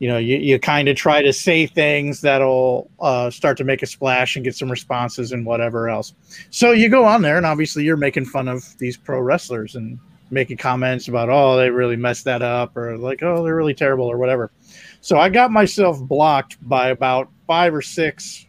you 0.05 0.11
know, 0.11 0.19
you, 0.19 0.37
you 0.37 0.59
kind 0.59 0.87
of 0.87 0.95
try 0.95 1.23
to 1.23 1.33
say 1.33 1.65
things 1.65 2.21
that'll 2.21 2.91
uh, 2.99 3.31
start 3.31 3.57
to 3.57 3.63
make 3.63 3.81
a 3.81 3.87
splash 3.87 4.35
and 4.35 4.45
get 4.45 4.55
some 4.55 4.69
responses 4.69 5.31
and 5.31 5.47
whatever 5.47 5.89
else. 5.89 6.13
So 6.51 6.73
you 6.73 6.89
go 6.89 7.05
on 7.05 7.23
there, 7.23 7.37
and 7.37 7.45
obviously 7.47 7.85
you're 7.85 7.97
making 7.97 8.25
fun 8.25 8.47
of 8.47 8.77
these 8.77 8.97
pro 8.97 9.19
wrestlers 9.19 9.73
and 9.73 9.97
making 10.29 10.57
comments 10.57 11.07
about, 11.07 11.29
oh, 11.31 11.57
they 11.57 11.71
really 11.71 11.95
messed 11.95 12.23
that 12.25 12.43
up, 12.43 12.77
or 12.77 12.99
like, 12.99 13.23
oh, 13.23 13.43
they're 13.43 13.55
really 13.55 13.73
terrible, 13.73 14.05
or 14.05 14.19
whatever. 14.19 14.51
So 15.01 15.17
I 15.17 15.27
got 15.29 15.49
myself 15.49 15.99
blocked 15.99 16.57
by 16.69 16.89
about 16.89 17.31
five 17.47 17.73
or 17.73 17.81
six 17.81 18.45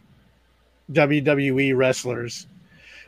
WWE 0.91 1.75
wrestlers 1.75 2.45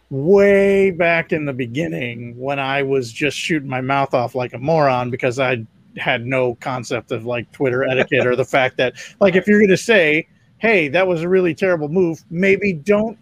way 0.09 0.89
back 0.89 1.31
in 1.33 1.45
the 1.45 1.53
beginning 1.53 2.35
when 2.35 2.57
I 2.57 2.81
was 2.81 3.13
just 3.13 3.37
shooting 3.37 3.69
my 3.69 3.81
mouth 3.81 4.15
off 4.15 4.33
like 4.33 4.53
a 4.53 4.57
moron 4.57 5.11
because 5.11 5.37
I 5.37 5.67
had 5.97 6.25
no 6.25 6.55
concept 6.55 7.11
of 7.11 7.25
like 7.25 7.51
Twitter 7.51 7.83
etiquette 7.89 8.27
or 8.27 8.35
the 8.35 8.45
fact 8.45 8.77
that 8.77 8.95
like 9.19 9.35
if 9.35 9.47
you're 9.47 9.59
going 9.59 9.69
to 9.69 9.77
say, 9.77 10.27
"Hey, 10.57 10.87
that 10.89 11.07
was 11.07 11.21
a 11.21 11.29
really 11.29 11.53
terrible 11.53 11.89
move," 11.89 12.23
maybe 12.29 12.73
don't 12.73 13.17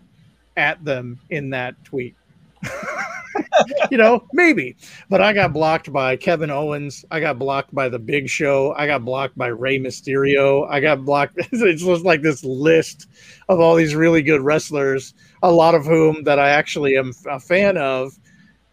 at 0.55 0.83
them 0.83 1.19
in 1.29 1.49
that 1.51 1.81
tweet. 1.83 2.15
you 3.91 3.97
know, 3.97 4.25
maybe. 4.33 4.75
But 5.09 5.21
I 5.21 5.33
got 5.33 5.53
blocked 5.53 5.91
by 5.91 6.15
Kevin 6.15 6.49
Owens. 6.49 7.05
I 7.11 7.19
got 7.19 7.39
blocked 7.39 7.73
by 7.73 7.89
The 7.89 7.99
Big 7.99 8.29
Show. 8.29 8.73
I 8.75 8.87
got 8.87 9.05
blocked 9.05 9.37
by 9.37 9.47
Rey 9.47 9.79
Mysterio. 9.79 10.67
I 10.69 10.79
got 10.79 11.05
blocked. 11.05 11.37
It's 11.51 11.83
just 11.83 12.03
like 12.05 12.21
this 12.21 12.43
list 12.43 13.07
of 13.49 13.59
all 13.59 13.75
these 13.75 13.95
really 13.95 14.21
good 14.21 14.41
wrestlers, 14.41 15.13
a 15.43 15.51
lot 15.51 15.75
of 15.75 15.85
whom 15.85 16.23
that 16.23 16.39
I 16.39 16.49
actually 16.49 16.97
am 16.97 17.13
a 17.29 17.39
fan 17.39 17.77
of. 17.77 18.17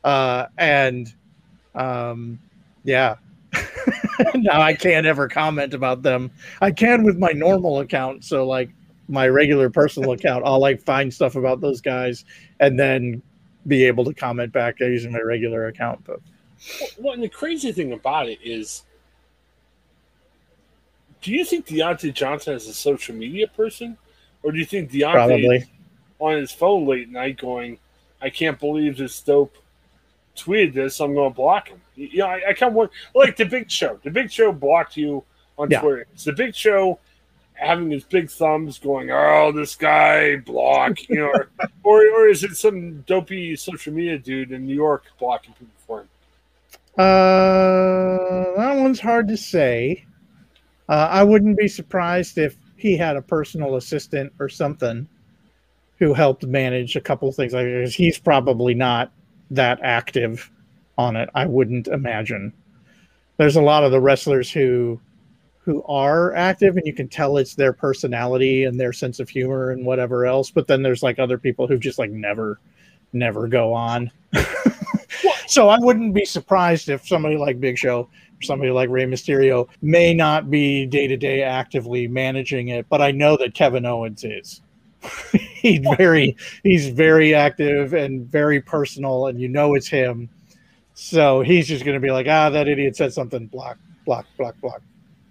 Uh, 0.03 0.47
and 0.59 1.12
um, 1.74 2.38
yeah. 2.84 3.16
now 4.34 4.61
I 4.61 4.74
can't 4.74 5.07
ever 5.07 5.28
comment 5.28 5.74
about 5.74 6.02
them. 6.02 6.30
I 6.61 6.70
can 6.70 7.02
with 7.02 7.18
my 7.18 7.32
normal 7.32 7.80
account. 7.80 8.24
So, 8.24 8.46
like, 8.46 8.70
my 9.09 9.28
regular 9.28 9.70
personal 9.70 10.12
account, 10.12 10.44
I'll 10.46 10.61
like 10.61 10.82
find 10.82 11.12
stuff 11.12 11.36
about 11.36 11.61
those 11.61 11.80
guys 11.80 12.24
and 12.61 12.78
then 12.78 13.22
be 13.66 13.84
able 13.84 14.05
to 14.05 14.14
comment 14.14 14.52
back 14.52 14.80
using 14.80 15.12
my 15.12 15.20
regular 15.20 15.66
account. 15.66 16.05
But 16.05 16.20
Well, 16.98 17.14
and 17.14 17.22
the 17.22 17.28
crazy 17.28 17.72
thing 17.72 17.92
about 17.92 18.28
it 18.28 18.38
is, 18.42 18.82
do 21.22 21.32
you 21.32 21.44
think 21.44 21.66
Diontae 21.66 22.12
Johnson 22.12 22.55
is 22.55 22.68
a 22.68 22.74
social 22.74 23.14
media 23.14 23.46
person, 23.48 23.96
or 24.42 24.52
do 24.52 24.59
you 24.59 24.66
think 24.66 24.90
Diontae 24.90 25.12
probably, 25.12 25.57
is 25.57 25.66
on 26.18 26.36
his 26.36 26.52
phone 26.52 26.86
late 26.86 27.09
night 27.09 27.38
going, 27.38 27.78
"I 28.20 28.28
can't 28.28 28.61
believe 28.61 28.98
this 28.98 29.20
dope 29.22 29.57
tweeted 30.37 30.74
this. 30.74 31.01
I'm 31.01 31.14
going 31.14 31.30
to 31.30 31.35
block 31.35 31.68
him." 31.68 31.80
You 31.97 32.18
know, 32.18 32.26
I, 32.26 32.43
I 32.49 32.64
of 32.64 32.74
want 32.74 32.91
like 33.14 33.37
the 33.37 33.45
Big 33.45 33.70
Show. 33.70 33.99
The 34.03 34.11
Big 34.11 34.30
Show 34.30 34.53
blocked 34.53 34.97
you 34.97 35.24
on 35.59 35.70
Yeah. 35.70 35.80
Twitter. 35.80 36.07
It's 36.12 36.24
the 36.24 36.32
Big 36.32 36.55
Show 36.55 36.99
having 37.55 37.89
his 37.91 38.03
big 38.05 38.28
thumbs 38.30 38.78
going, 38.78 39.11
"Oh, 39.12 39.53
this 39.53 39.76
guy 39.76 40.37
block," 40.37 41.09
you 41.09 41.16
know, 41.16 41.26
or, 41.28 41.49
or 41.85 42.07
or 42.07 42.28
is 42.28 42.43
it 42.45 42.57
some 42.57 43.03
dopey 43.03 43.55
social 43.57 43.93
media 43.93 44.18
dude 44.18 44.51
in 44.53 44.66
New 44.66 44.74
York 44.74 45.05
blocking 45.18 45.53
people 45.55 45.74
for 45.87 46.01
him? 46.01 46.09
uh, 46.99 48.57
that 48.57 48.76
one's 48.76 49.01
hard 49.01 49.28
to 49.28 49.37
say. 49.37 50.05
Uh, 50.89 51.09
I 51.11 51.22
wouldn't 51.22 51.57
be 51.59 51.68
surprised 51.68 52.39
if 52.39 52.57
he 52.76 52.97
had 52.97 53.16
a 53.16 53.22
personal 53.22 53.76
assistant 53.76 54.32
or 54.39 54.49
something 54.49 55.09
who 55.99 56.12
helped 56.12 56.45
manage 56.45 56.97
a 56.97 57.01
couple 57.01 57.28
of 57.28 57.35
things 57.37 57.53
like 57.55 57.64
this. 57.64 57.95
He's 57.95 58.18
probably 58.18 58.74
not 58.74 59.11
that 59.51 59.78
active 59.82 60.51
on 60.99 61.16
it. 61.16 61.28
I 61.34 61.47
wouldn't 61.47 61.88
imagine. 61.88 62.53
There's 63.36 63.57
a 63.57 63.62
lot 63.62 63.84
of 63.84 63.92
the 63.92 64.01
wrestlers 64.01 64.51
who 64.51 65.01
who 65.59 65.82
are 65.84 66.34
active 66.34 66.76
and 66.76 66.86
you 66.86 66.92
can 66.92 67.09
tell 67.09 67.38
it's 67.38 67.55
their 67.55 67.72
personality 67.72 68.64
and 68.64 68.78
their 68.78 68.92
sense 68.92 69.18
of 69.18 69.30
humor 69.30 69.70
and 69.70 69.86
whatever 69.86 70.26
else 70.26 70.51
but 70.51 70.66
then 70.66 70.82
there's 70.82 71.03
like 71.03 71.18
other 71.18 71.38
people 71.38 71.66
who 71.66 71.78
just 71.78 71.99
like 71.99 72.11
never 72.11 72.61
never 73.14 73.49
go 73.49 73.72
on 73.72 74.11
so 75.47 75.70
i 75.70 75.78
wouldn't 75.78 76.12
be 76.12 76.26
surprised 76.26 76.90
if 76.90 77.09
somebody 77.09 77.38
like 77.38 77.61
big 77.61 77.78
show 77.78 78.01
or 78.01 78.42
somebody 78.42 78.70
like 78.70 78.88
Rey 78.90 79.05
Mysterio 79.05 79.68
may 79.82 80.14
not 80.14 80.51
be 80.51 80.86
day 80.86 81.07
to 81.07 81.16
day 81.16 81.42
actively 81.42 82.09
managing 82.09 82.68
it, 82.68 82.86
but 82.88 83.01
I 83.01 83.11
know 83.11 83.36
that 83.36 83.55
Kevin 83.55 83.86
Owens 83.86 84.24
is. 84.24 84.61
he's 85.32 85.80
very 85.96 86.36
he's 86.62 86.88
very 86.88 87.34
active 87.34 87.94
and 87.94 88.26
very 88.26 88.61
personal, 88.61 89.26
and 89.26 89.40
you 89.40 89.48
know 89.48 89.74
it's 89.74 89.88
him. 89.88 90.28
So 90.94 91.40
he's 91.40 91.66
just 91.66 91.84
going 91.84 91.94
to 91.96 92.00
be 92.00 92.11
like, 92.11 92.26
ah, 92.28 92.50
that 92.50 92.68
idiot 92.68 92.96
said 92.96 93.12
something. 93.12 93.46
Block, 93.46 93.78
block, 94.05 94.26
block, 94.38 94.61
block. 94.61 94.80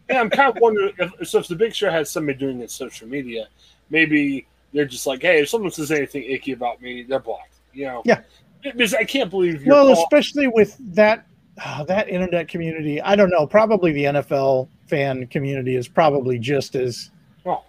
Yeah, 0.09 0.19
I'm 0.19 0.29
kind 0.29 0.55
of 0.55 0.61
wondering 0.61 0.93
if 0.99 1.29
so 1.29 1.39
if 1.39 1.47
the 1.47 1.55
Big 1.55 1.73
Show 1.73 1.89
has 1.89 2.09
somebody 2.09 2.37
doing 2.37 2.59
it 2.59 2.69
social 2.69 3.07
media, 3.07 3.47
maybe 3.89 4.45
they're 4.73 4.85
just 4.85 5.07
like, 5.07 5.21
hey, 5.21 5.41
if 5.41 5.49
someone 5.49 5.71
says 5.71 5.91
anything 5.91 6.23
icky 6.23 6.51
about 6.51 6.81
me, 6.81 7.03
they're 7.03 7.19
blocked. 7.19 7.55
You 7.71 7.85
know? 7.85 8.01
Yeah. 8.05 8.21
Because 8.61 8.93
I 8.93 9.03
can't 9.03 9.29
believe 9.29 9.63
you're 9.63 9.73
well, 9.73 9.93
call- 9.93 10.03
especially 10.03 10.47
with 10.47 10.77
that 10.95 11.25
uh, 11.63 11.83
that 11.85 12.09
internet 12.09 12.47
community. 12.47 13.01
I 13.01 13.15
don't 13.15 13.29
know. 13.29 13.45
Probably 13.45 13.91
the 13.91 14.05
NFL 14.05 14.67
fan 14.87 15.27
community 15.27 15.75
is 15.75 15.87
probably 15.87 16.39
just 16.39 16.75
as 16.75 17.11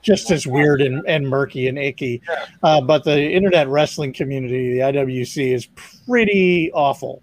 just 0.03 0.31
as 0.31 0.47
weird 0.47 0.81
and, 0.81 1.03
and 1.07 1.29
murky 1.29 1.69
and 1.69 1.79
icky. 1.79 2.23
Yeah. 2.29 2.47
Uh, 2.63 2.81
but 2.81 3.05
the 3.05 3.31
internet 3.31 3.69
wrestling 3.69 4.13
community, 4.13 4.73
the 4.73 4.81
IWC, 4.81 5.53
is 5.53 5.67
pretty 6.07 6.71
awful. 6.73 7.23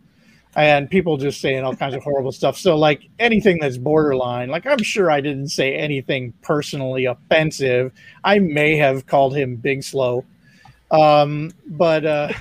And 0.56 0.90
people 0.90 1.16
just 1.16 1.40
saying 1.40 1.64
all 1.64 1.76
kinds 1.76 1.96
of 1.96 2.04
horrible 2.04 2.34
stuff. 2.34 2.58
So, 2.58 2.78
like 2.78 3.08
anything 3.20 3.58
that's 3.60 3.78
borderline, 3.78 4.50
like 4.50 4.66
I'm 4.66 4.84
sure 4.84 5.10
I 5.10 5.22
didn't 5.22 5.48
say 5.48 5.76
anything 5.76 6.34
personally 6.42 7.06
offensive. 7.06 7.94
I 8.26 8.40
may 8.40 8.76
have 8.76 9.06
called 9.06 9.34
him 9.34 9.56
Big 9.56 9.82
Slow, 9.82 10.26
um, 10.92 11.52
but 11.68 12.06
uh, 12.06 12.34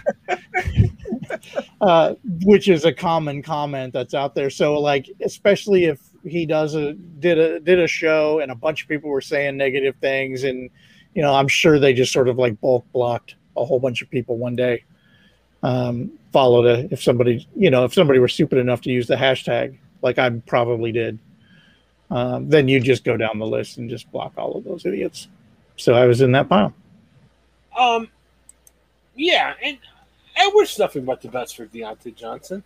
uh, 1.80 2.14
which 2.42 2.68
is 2.68 2.84
a 2.84 2.92
common 2.92 3.42
comment 3.42 3.92
that's 3.92 4.14
out 4.14 4.34
there. 4.34 4.50
So, 4.50 4.80
like, 4.80 5.08
especially 5.22 5.84
if 5.84 6.09
he 6.24 6.46
does 6.46 6.74
a 6.74 6.92
did 6.94 7.38
a 7.38 7.60
did 7.60 7.78
a 7.78 7.86
show 7.86 8.40
and 8.40 8.50
a 8.50 8.54
bunch 8.54 8.82
of 8.82 8.88
people 8.88 9.10
were 9.10 9.20
saying 9.20 9.56
negative 9.56 9.94
things, 10.00 10.44
and 10.44 10.70
you 11.14 11.22
know, 11.22 11.34
I'm 11.34 11.48
sure 11.48 11.78
they 11.78 11.92
just 11.92 12.12
sort 12.12 12.28
of 12.28 12.38
like 12.38 12.60
bulk 12.60 12.84
blocked 12.92 13.34
a 13.56 13.64
whole 13.64 13.80
bunch 13.80 14.02
of 14.02 14.10
people 14.10 14.36
one 14.36 14.56
day. 14.56 14.84
Um, 15.62 16.12
followed 16.32 16.66
a, 16.66 16.92
if 16.92 17.02
somebody, 17.02 17.46
you 17.54 17.70
know, 17.70 17.84
if 17.84 17.92
somebody 17.92 18.18
were 18.18 18.28
stupid 18.28 18.58
enough 18.58 18.80
to 18.82 18.90
use 18.90 19.06
the 19.06 19.16
hashtag, 19.16 19.76
like 20.02 20.18
I 20.18 20.30
probably 20.46 20.92
did, 20.92 21.18
um, 22.10 22.48
then 22.48 22.68
you 22.68 22.80
just 22.80 23.04
go 23.04 23.16
down 23.16 23.38
the 23.38 23.46
list 23.46 23.76
and 23.76 23.90
just 23.90 24.10
block 24.10 24.32
all 24.36 24.56
of 24.56 24.64
those 24.64 24.86
idiots. 24.86 25.28
So 25.76 25.94
I 25.94 26.06
was 26.06 26.20
in 26.20 26.32
that 26.32 26.48
pile. 26.48 26.72
Um, 27.76 28.08
yeah, 29.14 29.54
and 29.62 29.78
I 30.36 30.50
wish 30.54 30.78
nothing 30.78 31.04
but 31.04 31.20
the 31.20 31.28
best 31.28 31.56
for 31.56 31.66
Diontae 31.66 32.14
Johnson. 32.14 32.62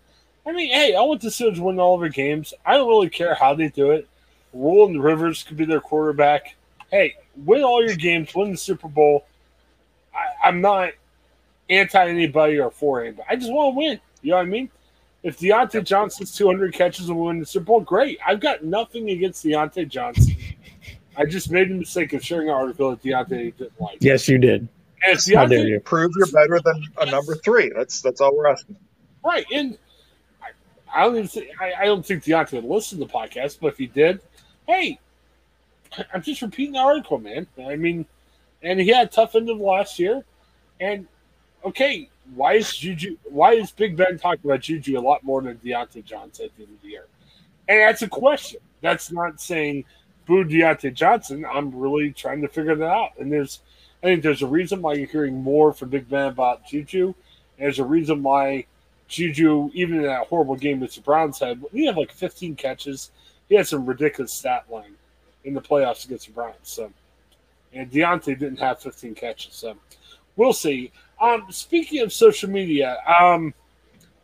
I 0.47 0.53
mean, 0.53 0.71
hey, 0.71 0.95
I 0.95 1.01
want 1.01 1.23
the 1.23 1.29
Steelers 1.29 1.57
to 1.57 1.63
win 1.63 1.81
all 1.81 1.95
of 1.95 2.01
their 2.01 2.11
games. 2.11 2.53
I 2.67 2.75
don't 2.75 2.89
really 2.89 3.09
care 3.09 3.35
how 3.35 3.55
they 3.55 3.69
do 3.69 3.93
it. 3.93 4.09
Roland 4.53 5.03
Rivers 5.03 5.43
could 5.43 5.57
be 5.57 5.65
their 5.65 5.81
quarterback. 5.81 6.55
Hey, 6.91 7.15
win 7.45 7.63
all 7.63 7.85
your 7.85 7.97
games, 7.97 8.35
win 8.35 8.53
the 8.53 8.57
Super 8.57 8.89
Bowl. 8.89 9.27
I, 10.15 10.49
I'm 10.49 10.61
not 10.61 10.91
anti 11.71 12.09
anybody 12.09 12.59
or 12.59 12.71
for 12.71 13.03
anybody. 13.03 13.27
I 13.29 13.37
just 13.37 13.53
want 13.53 13.75
to 13.75 13.79
win. 13.79 14.01
You 14.23 14.31
know 14.31 14.37
what 14.37 14.43
I 14.43 14.49
mean? 14.49 14.71
If 15.23 15.39
Diontae 15.39 15.85
Johnson's 15.85 16.37
200 16.37 16.75
catches 16.75 17.09
and 17.09 17.19
win 17.19 17.41
the 17.41 17.47
Super 17.47 17.65
Bowl, 17.65 17.81
great. 17.81 18.19
I've 18.25 18.41
got 18.41 18.63
nothing 18.63 19.09
against 19.11 19.45
Diontae 19.45 19.89
Johnson. 19.89 20.37
I 21.17 21.25
just 21.25 21.51
made 21.51 21.71
the 21.71 21.75
mistake 21.75 22.13
of 22.13 22.25
sharing 22.25 22.49
an 22.49 22.55
article 22.55 22.91
that 22.91 23.03
Diontae 23.03 23.57
didn't 23.57 23.81
like. 23.81 23.99
Yes, 24.01 24.29
you 24.29 24.39
did. 24.39 24.69
And 25.07 25.19
if 25.19 25.25
How 25.35 25.47
dare 25.47 25.61
Diontae, 25.61 25.69
you? 25.69 25.81
Prove 25.81 26.13
you're 26.17 26.27
better 26.27 26.61
than 26.63 26.87
a 27.01 27.11
number 27.11 27.35
three. 27.37 27.73
That's 27.75 28.03
that's 28.03 28.21
all 28.21 28.37
we're 28.37 28.49
asking. 28.49 28.77
right, 29.25 29.47
and 29.53 29.79
I, 30.95 31.05
don't 31.05 31.17
even 31.17 31.29
think, 31.29 31.51
I, 31.61 31.73
I 31.81 31.85
don't 31.87 32.05
think 32.05 32.25
Diontae 32.25 32.53
would 32.55 32.65
listen 32.65 32.99
to 32.99 33.05
the 33.05 33.13
podcast, 33.13 33.59
but 33.61 33.69
if 33.69 33.79
he 33.79 33.87
did, 33.87 34.21
hey, 34.67 34.99
I'm 36.13 36.23
just 36.23 36.43
repeating 36.43 36.73
the 36.73 36.79
article, 36.79 37.19
man. 37.19 37.47
I 37.59 37.77
mean, 37.77 38.07
and 38.63 38.81
he 38.81 38.89
had 38.89 39.09
a 39.09 39.11
tough 39.11 39.35
end 39.35 39.51
of 39.51 39.59
last 39.59 39.99
year, 39.99 40.25
and 40.81 41.07
okay, 41.65 42.09
why 42.35 42.55
is 42.55 42.75
Juju? 42.75 43.17
Why 43.25 43.53
is 43.53 43.71
Big 43.71 43.97
Ben 43.97 44.19
talking 44.19 44.51
about 44.51 44.61
Juju 44.61 44.99
a 44.99 45.01
lot 45.01 45.23
more 45.25 45.43
than 45.43 45.57
Diontae 45.57 46.05
Johnson 46.05 46.47
at 46.47 46.57
the 46.57 46.65
end 46.65 46.75
of 46.75 46.83
the 46.83 46.89
year? 46.89 47.07
And 47.69 47.81
that's 47.81 48.03
a 48.03 48.09
question. 48.09 48.61
That's 48.81 49.13
not 49.13 49.41
saying 49.41 49.85
boo 50.27 50.45
Diontae 50.45 50.95
Johnson. 50.95 51.45
I'm 51.45 51.75
really 51.75 52.13
trying 52.13 52.43
to 52.43 52.49
figure 52.49 52.75
that 52.75 52.85
out. 52.85 53.13
And 53.19 53.31
there's, 53.31 53.61
I 54.03 54.07
think 54.07 54.23
there's 54.23 54.43
a 54.43 54.47
reason 54.47 54.83
why 54.83 54.95
you're 54.95 55.09
hearing 55.09 55.43
more 55.43 55.73
from 55.73 55.91
Big 55.91 56.09
Ben 56.09 56.29
about 56.29 56.67
Juju. 56.67 57.07
And 57.07 57.67
there's 57.67 57.79
a 57.79 57.85
reason 57.85 58.23
why 58.23 58.67
Juju, 59.09 59.71
even 59.75 59.97
in 59.97 60.03
that 60.03 60.27
horrible 60.27 60.57
game 60.57 60.81
with 60.81 60.95
the 60.95 61.01
Browns, 61.01 61.39
had 61.39 61.63
he 61.73 61.87
had 61.87 61.97
like 61.97 62.13
15 62.13 62.57
catches. 62.57 63.11
He 63.49 63.55
had 63.55 63.67
some 63.67 63.85
ridiculous 63.85 64.33
stat 64.33 64.65
line 64.71 64.95
in 65.45 65.55
the 65.55 65.61
playoffs 65.61 66.05
against 66.07 66.27
the 66.27 66.33
Browns. 66.33 66.57
So, 66.63 66.91
and 67.73 67.91
Diontae 67.91 68.39
didn't 68.39 68.59
have 68.59 68.81
15 68.81 69.15
catches. 69.15 69.55
So, 69.55 69.77
we'll 70.37 70.53
see. 70.53 70.91
Um, 71.21 71.47
speaking 71.51 72.01
of 72.01 72.13
social 72.13 72.49
media, 72.49 72.99
um, 73.07 73.53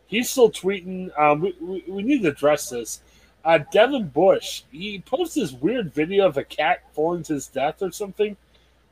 he's 0.07 0.29
still 0.29 0.51
tweeting. 0.51 1.17
Um, 1.19 1.41
we, 1.41 1.55
we, 1.61 1.83
we 1.87 2.03
need 2.03 2.23
to 2.23 2.29
address 2.29 2.69
this. 2.69 3.01
Uh, 3.43 3.59
Devin 3.71 4.07
Bush, 4.09 4.63
he 4.71 4.99
posted 4.99 5.43
this 5.43 5.53
weird 5.53 5.91
video 5.93 6.27
of 6.27 6.37
a 6.37 6.43
cat 6.43 6.83
falling 6.93 7.23
to 7.23 7.33
his 7.33 7.47
death 7.47 7.81
or 7.81 7.91
something 7.91 8.37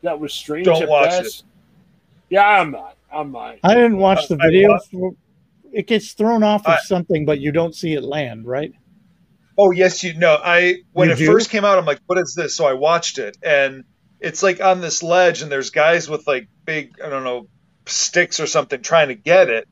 that 0.02 0.20
was 0.20 0.34
strange. 0.34 0.66
Don't 0.66 0.82
at 0.84 0.90
watch 0.90 1.10
best. 1.10 1.46
Yeah, 2.30 2.48
I'm 2.48 2.72
not. 2.72 2.96
I'm 3.12 3.32
not. 3.32 3.58
I 3.64 3.76
didn't 3.76 3.98
watch 3.98 4.28
the 4.28 4.38
I- 4.40 4.46
I 4.46 4.48
video. 4.48 4.80
Wa- 5.72 5.80
it 5.80 5.88
gets 5.88 6.14
thrown 6.14 6.44
off 6.44 6.66
of 6.66 6.74
I- 6.74 6.78
something, 6.86 7.26
but 7.26 7.40
you 7.40 7.52
don't 7.52 7.76
see 7.76 7.94
it 7.94 8.04
land, 8.04 8.46
right? 8.46 8.74
Oh 9.58 9.72
yes, 9.72 10.04
you 10.04 10.14
know. 10.14 10.38
I 10.42 10.78
when 10.94 11.10
You 11.10 11.16
it 11.16 11.18
do? 11.18 11.26
first 11.26 11.50
came 11.50 11.66
out, 11.66 11.78
I'm 11.78 11.86
like, 11.86 12.00
"What 12.06 12.18
is 12.18 12.34
this?" 12.34 12.56
So 12.56 12.66
I 12.66 12.74
watched 12.74 13.18
it, 13.18 13.38
and 13.44 13.84
it's 14.22 14.42
like 14.42 14.62
on 14.62 14.80
this 14.82 15.04
ledge, 15.04 15.42
and 15.42 15.52
there's 15.52 15.70
guys 15.70 16.10
with 16.10 16.26
like 16.28 16.48
big, 16.66 16.94
I 17.04 17.10
don't 17.10 17.24
know, 17.26 17.48
sticks 17.86 18.40
or 18.40 18.48
something 18.48 18.82
trying 18.82 19.10
to 19.10 19.16
get 19.16 19.50
it, 19.50 19.68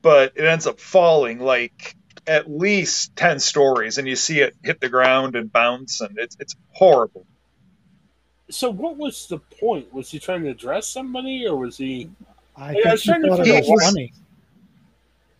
but 0.00 0.32
it 0.36 0.44
ends 0.44 0.66
up 0.68 0.78
falling 0.78 1.40
like 1.40 1.96
at 2.26 2.48
least 2.48 3.16
ten 3.16 3.40
stories, 3.40 3.98
and 3.98 4.06
you 4.06 4.14
see 4.14 4.40
it 4.40 4.54
hit 4.62 4.80
the 4.80 4.88
ground 4.88 5.34
and 5.34 5.50
bounce, 5.52 6.00
and 6.00 6.16
it's 6.18 6.36
it's 6.38 6.54
horrible. 6.70 7.26
So, 8.48 8.70
what 8.70 8.96
was 8.96 9.26
the 9.28 9.38
point? 9.38 9.92
Was 9.92 10.10
he 10.10 10.18
trying 10.20 10.44
to 10.44 10.50
address 10.50 10.86
somebody, 10.86 11.46
or 11.48 11.56
was 11.56 11.76
he? 11.78 12.10
I 12.56 12.72
Yeah, 12.74 12.78
I 12.78 12.82
think 12.82 12.86
was 12.92 13.02
he 13.02 13.08
trying 13.10 13.22
to 13.22 13.28
thought 13.28 13.40
it 13.46 13.50
was 13.50 13.66
out 13.66 13.68
what- 13.72 13.82
funny. 13.84 14.12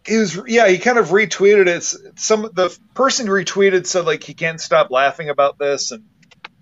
He 0.06 0.16
was, 0.18 0.40
yeah, 0.48 0.68
he 0.68 0.78
kind 0.78 0.98
of 0.98 1.08
retweeted 1.08 1.68
it. 1.68 2.18
Some 2.18 2.42
the 2.54 2.76
person 2.94 3.26
who 3.26 3.32
retweeted 3.32 3.86
said 3.86 4.04
like 4.04 4.22
he 4.24 4.34
can't 4.34 4.60
stop 4.60 4.90
laughing 4.90 5.28
about 5.28 5.58
this, 5.58 5.92
and 5.92 6.02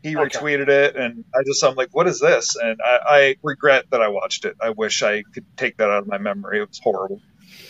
he 0.02 0.14
Okay. 0.14 0.38
retweeted 0.38 0.68
it, 0.68 0.96
and 0.96 1.24
I 1.34 1.42
just 1.46 1.64
I'm 1.64 1.74
like, 1.74 1.88
what 1.92 2.06
is 2.06 2.20
this? 2.20 2.56
And 2.56 2.78
I, 2.84 2.98
I 3.06 3.36
regret 3.42 3.84
that 3.92 4.02
I 4.02 4.08
watched 4.08 4.44
it. 4.44 4.56
I 4.60 4.70
wish 4.70 5.02
I 5.02 5.22
could 5.34 5.46
take 5.56 5.76
that 5.78 5.88
out 5.90 6.02
of 6.02 6.06
my 6.06 6.18
memory. 6.18 6.58
It 6.60 6.68
was 6.68 6.80
horrible. 6.82 7.20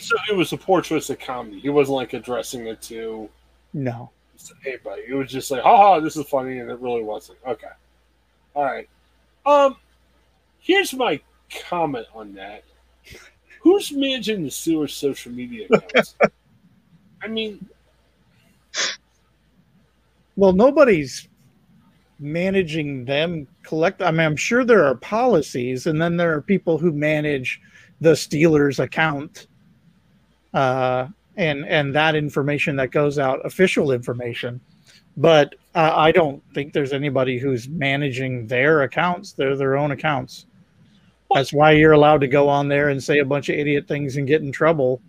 So 0.00 0.16
it 0.28 0.36
was 0.36 0.52
a 0.52 0.56
poor 0.56 0.80
choice 0.80 1.10
of 1.10 1.18
comedy. 1.20 1.60
He 1.60 1.68
wasn't 1.68 1.96
like 1.96 2.12
addressing 2.14 2.66
it 2.66 2.80
to 2.82 3.28
No. 3.74 4.10
anybody. 4.66 5.02
It 5.08 5.14
was 5.14 5.30
just 5.30 5.50
like, 5.50 5.62
haha, 5.62 6.00
this 6.00 6.16
is 6.16 6.26
funny, 6.26 6.58
and 6.58 6.70
it 6.70 6.78
really 6.80 7.02
wasn't. 7.02 7.38
Okay. 7.46 7.68
All 8.54 8.64
right. 8.64 8.88
Um, 9.46 9.76
here's 10.58 10.92
my 10.94 11.20
comment 11.68 12.06
on 12.14 12.34
that. 12.34 12.64
Who's 13.60 13.92
managing 13.92 14.42
the 14.42 14.48
Steelers' 14.48 14.90
social 14.90 15.32
media 15.32 15.66
accounts? 15.70 16.16
I 17.22 17.28
mean, 17.28 17.66
Well, 20.40 20.54
nobody's 20.54 21.28
managing 22.18 23.04
them 23.04 23.46
collect. 23.62 24.00
I 24.00 24.10
mean, 24.10 24.20
I'm 24.20 24.36
sure 24.36 24.64
there 24.64 24.86
are 24.86 24.94
policies, 24.94 25.86
and 25.86 26.00
then 26.00 26.16
there 26.16 26.32
are 26.34 26.40
people 26.40 26.78
who 26.78 26.92
manage 26.92 27.60
the 28.00 28.12
Steelers 28.12 28.78
account, 28.78 29.48
uh, 30.54 31.08
and 31.36 31.66
and 31.66 31.94
that 31.94 32.14
information 32.14 32.76
that 32.76 32.90
goes 32.90 33.18
out, 33.18 33.44
official 33.44 33.92
information. 33.92 34.60
But 35.18 35.56
uh, 35.74 35.92
I 35.94 36.10
don't 36.10 36.42
think 36.54 36.72
there's 36.72 36.94
anybody 36.94 37.38
who's 37.38 37.68
managing 37.68 38.46
their 38.46 38.80
accounts. 38.80 39.32
They're 39.32 39.56
their 39.56 39.76
own 39.76 39.90
accounts. 39.90 40.46
That's 41.34 41.52
why 41.52 41.72
you're 41.72 41.92
allowed 41.92 42.20
to 42.22 42.28
go 42.28 42.48
on 42.48 42.68
there 42.68 42.88
and 42.88 43.02
say 43.02 43.18
a 43.18 43.24
bunch 43.24 43.48
of 43.48 43.56
idiot 43.56 43.86
things 43.86 44.16
and 44.16 44.26
get 44.26 44.42
in 44.42 44.50
trouble. 44.52 45.00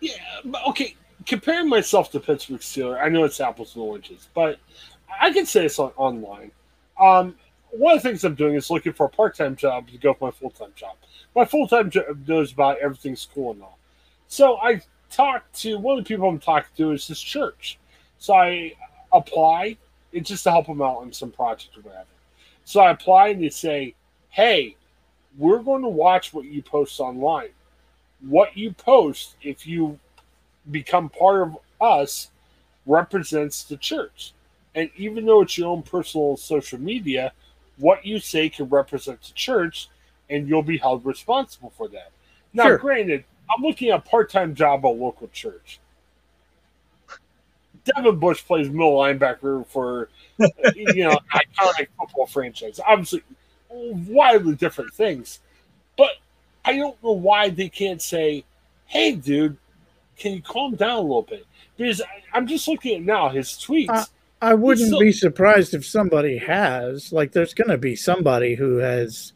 yeah, 0.00 0.12
but 0.44 0.64
okay. 0.68 0.96
Comparing 1.24 1.68
myself 1.68 2.10
to 2.10 2.20
Pittsburgh 2.20 2.60
Steelers, 2.60 3.00
I 3.00 3.08
know 3.08 3.22
it's 3.22 3.40
apples 3.40 3.76
and 3.76 3.84
oranges, 3.84 4.28
but 4.34 4.58
I 5.20 5.32
can 5.32 5.46
say 5.46 5.62
this 5.62 5.78
on, 5.78 5.92
online. 5.96 6.50
Um, 6.98 7.36
one 7.70 7.96
of 7.96 8.02
the 8.02 8.08
things 8.08 8.24
I'm 8.24 8.34
doing 8.34 8.56
is 8.56 8.70
looking 8.70 8.92
for 8.92 9.06
a 9.06 9.08
part-time 9.08 9.54
job 9.54 9.88
to 9.88 9.98
go 9.98 10.10
with 10.10 10.20
my 10.20 10.30
full-time 10.32 10.72
job. 10.74 10.96
My 11.36 11.44
full-time 11.44 11.90
job 11.90 12.26
knows 12.26 12.52
about 12.52 12.78
everything 12.78 13.14
school 13.14 13.52
and 13.52 13.62
all. 13.62 13.78
So 14.26 14.56
I 14.56 14.80
talked 15.10 15.54
to 15.60 15.78
one 15.78 15.98
of 15.98 16.04
the 16.04 16.08
people 16.08 16.28
I'm 16.28 16.40
talking 16.40 16.70
to 16.76 16.90
is 16.90 17.06
this 17.06 17.20
church. 17.20 17.78
So 18.18 18.34
I 18.34 18.74
apply 19.12 19.76
it's 20.12 20.28
just 20.28 20.44
to 20.44 20.50
help 20.50 20.66
them 20.66 20.82
out 20.82 20.98
on 20.98 21.12
some 21.12 21.30
project 21.30 21.76
or 21.76 21.80
whatever. 21.82 22.06
So 22.64 22.80
I 22.80 22.90
apply 22.90 23.28
and 23.28 23.42
they 23.42 23.48
say, 23.48 23.94
"Hey, 24.28 24.76
we're 25.38 25.60
going 25.60 25.82
to 25.82 25.88
watch 25.88 26.32
what 26.32 26.44
you 26.44 26.62
post 26.62 27.00
online. 27.00 27.50
What 28.20 28.56
you 28.56 28.72
post, 28.72 29.36
if 29.42 29.66
you 29.66 29.98
become 30.70 31.08
part 31.08 31.42
of 31.42 31.58
us, 31.80 32.30
represents 32.86 33.64
the 33.64 33.76
church. 33.76 34.32
And 34.74 34.90
even 34.96 35.26
though 35.26 35.42
it's 35.42 35.58
your 35.58 35.68
own 35.68 35.82
personal 35.82 36.36
social 36.36 36.78
media, 36.78 37.32
what 37.78 38.06
you 38.06 38.18
say 38.18 38.48
can 38.48 38.68
represent 38.68 39.20
the 39.22 39.32
church, 39.34 39.88
and 40.30 40.48
you'll 40.48 40.62
be 40.62 40.78
held 40.78 41.04
responsible 41.04 41.72
for 41.76 41.88
that. 41.88 42.10
Now, 42.52 42.64
Sure. 42.64 42.78
granted, 42.78 43.24
I'm 43.50 43.62
looking 43.62 43.90
at 43.90 43.98
a 43.98 44.02
part-time 44.02 44.54
job 44.54 44.84
at 44.84 44.88
a 44.88 44.92
local 44.92 45.28
church. 45.28 45.80
Devin 47.84 48.16
Bush 48.18 48.44
plays 48.44 48.68
middle 48.68 48.96
linebacker 48.96 49.66
for 49.66 50.08
you 50.76 51.04
know 51.04 51.18
iconic 51.34 51.88
football 51.98 52.26
franchise. 52.26 52.78
Obviously, 52.86 53.22
wildly 53.72 54.54
different 54.54 54.92
things. 54.92 55.40
But 55.96 56.10
I 56.64 56.76
don't 56.76 57.02
know 57.02 57.12
why 57.12 57.50
they 57.50 57.68
can't 57.68 58.00
say, 58.00 58.44
"Hey, 58.86 59.14
dude, 59.14 59.56
can 60.16 60.32
you 60.32 60.42
calm 60.42 60.74
down 60.76 60.98
a 60.98 61.00
little 61.00 61.22
bit?" 61.22 61.46
Because 61.76 62.02
I, 62.02 62.36
am 62.36 62.46
just 62.46 62.68
looking 62.68 62.96
at 62.96 63.02
now 63.02 63.28
his 63.28 63.48
tweets. 63.50 63.88
Uh, 63.88 64.04
I 64.40 64.54
wouldn't 64.54 64.88
still, 64.88 65.00
be 65.00 65.12
surprised 65.12 65.74
if 65.74 65.86
somebody 65.86 66.36
has. 66.38 67.12
Like, 67.12 67.32
there's 67.32 67.54
going 67.54 67.70
to 67.70 67.78
be 67.78 67.96
somebody 67.96 68.54
who 68.54 68.76
has 68.76 69.32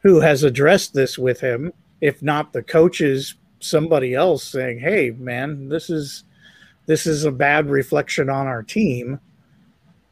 who 0.00 0.20
has 0.20 0.42
addressed 0.42 0.94
this 0.94 1.18
with 1.18 1.40
him. 1.40 1.72
If 2.00 2.22
not 2.22 2.52
the 2.52 2.62
coaches, 2.62 3.36
somebody 3.60 4.14
else 4.14 4.44
saying, 4.44 4.80
"Hey, 4.80 5.10
man, 5.10 5.68
this 5.68 5.90
is 5.90 6.24
this 6.86 7.06
is 7.06 7.24
a 7.24 7.32
bad 7.32 7.70
reflection 7.70 8.28
on 8.28 8.46
our 8.46 8.62
team." 8.62 9.20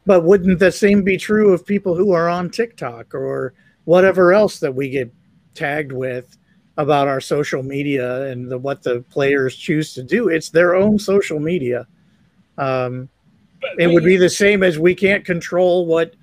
But 0.05 0.23
wouldn't 0.23 0.59
the 0.59 0.71
same 0.71 1.03
be 1.03 1.17
true 1.17 1.53
of 1.53 1.65
people 1.65 1.95
who 1.95 2.11
are 2.11 2.27
on 2.27 2.49
TikTok 2.49 3.13
or 3.13 3.53
whatever 3.85 4.33
else 4.33 4.59
that 4.59 4.73
we 4.73 4.89
get 4.89 5.13
tagged 5.53 5.91
with 5.91 6.37
about 6.77 7.07
our 7.07 7.21
social 7.21 7.61
media 7.61 8.23
and 8.23 8.49
the, 8.49 8.57
what 8.57 8.81
the 8.81 9.01
players 9.09 9.55
choose 9.55 9.93
to 9.93 10.03
do? 10.03 10.29
It's 10.29 10.49
their 10.49 10.75
own 10.75 10.97
social 10.97 11.39
media. 11.39 11.87
Um, 12.57 13.09
it 13.77 13.87
would 13.87 14.03
be 14.03 14.17
the 14.17 14.29
same 14.29 14.63
as 14.63 14.79
we 14.79 14.95
can't 14.95 15.25
control 15.25 15.85
what 15.85 16.15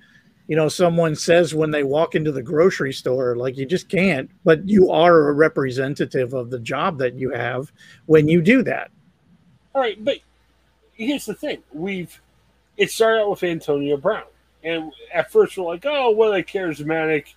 you 0.47 0.55
know 0.55 0.67
someone 0.67 1.15
says 1.15 1.53
when 1.53 1.71
they 1.71 1.83
walk 1.83 2.15
into 2.15 2.31
the 2.31 2.41
grocery 2.41 2.91
store 2.91 3.35
like 3.35 3.55
you 3.55 3.65
just 3.65 3.87
can't 3.87 4.29
but 4.43 4.67
you 4.67 4.89
are 4.89 5.29
a 5.29 5.33
representative 5.33 6.33
of 6.33 6.49
the 6.49 6.59
job 6.59 6.97
that 6.97 7.13
you 7.13 7.29
have 7.29 7.71
when 8.07 8.27
you 8.27 8.41
do 8.41 8.63
that 8.63 8.91
all 9.73 9.81
right 9.81 10.03
but 10.03 10.17
here's 10.93 11.25
the 11.25 11.33
thing 11.33 11.61
we've 11.71 12.19
it 12.79 12.89
started 12.89 13.21
out 13.21 13.29
with 13.29 13.43
antonio 13.43 13.97
brown 13.97 14.23
and 14.63 14.91
at 15.13 15.31
first 15.31 15.57
we're 15.57 15.65
like 15.65 15.85
oh 15.85 16.09
what 16.11 16.37
a 16.37 16.41
charismatic 16.41 17.33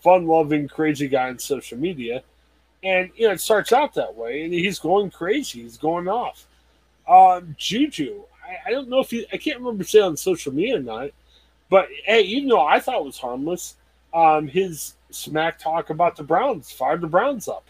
fun-loving 0.00 0.68
crazy 0.68 1.08
guy 1.08 1.28
on 1.28 1.38
social 1.38 1.78
media 1.78 2.22
and 2.82 3.10
you 3.16 3.26
know 3.26 3.32
it 3.32 3.40
starts 3.40 3.72
out 3.72 3.94
that 3.94 4.14
way 4.14 4.44
and 4.44 4.52
he's 4.52 4.78
going 4.78 5.10
crazy 5.10 5.62
he's 5.62 5.76
going 5.78 6.08
off 6.08 6.46
um, 7.08 7.54
juju 7.58 8.22
I, 8.44 8.68
I 8.68 8.72
don't 8.72 8.88
know 8.88 9.00
if 9.00 9.10
he, 9.10 9.26
I 9.32 9.36
can't 9.36 9.58
remember 9.58 9.84
saying 9.84 10.04
on 10.04 10.16
social 10.16 10.52
media 10.52 10.76
or 10.76 10.80
not, 10.80 11.10
but 11.70 11.88
hey, 12.04 12.22
even 12.22 12.48
though 12.48 12.64
I 12.64 12.80
thought 12.80 13.00
it 13.00 13.04
was 13.04 13.18
harmless, 13.18 13.76
um, 14.12 14.46
his 14.46 14.94
smack 15.10 15.58
talk 15.58 15.90
about 15.90 16.16
the 16.16 16.22
Browns 16.22 16.70
fired 16.70 17.00
the 17.00 17.06
Browns 17.06 17.48
up. 17.48 17.66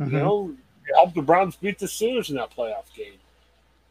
Mm-hmm. 0.00 0.12
You 0.12 0.18
know, 0.18 0.56
helped 0.96 1.14
the 1.14 1.22
Browns 1.22 1.56
beat 1.56 1.78
the 1.78 1.86
Steelers 1.86 2.30
in 2.30 2.36
that 2.36 2.54
playoff 2.54 2.92
game. 2.96 3.14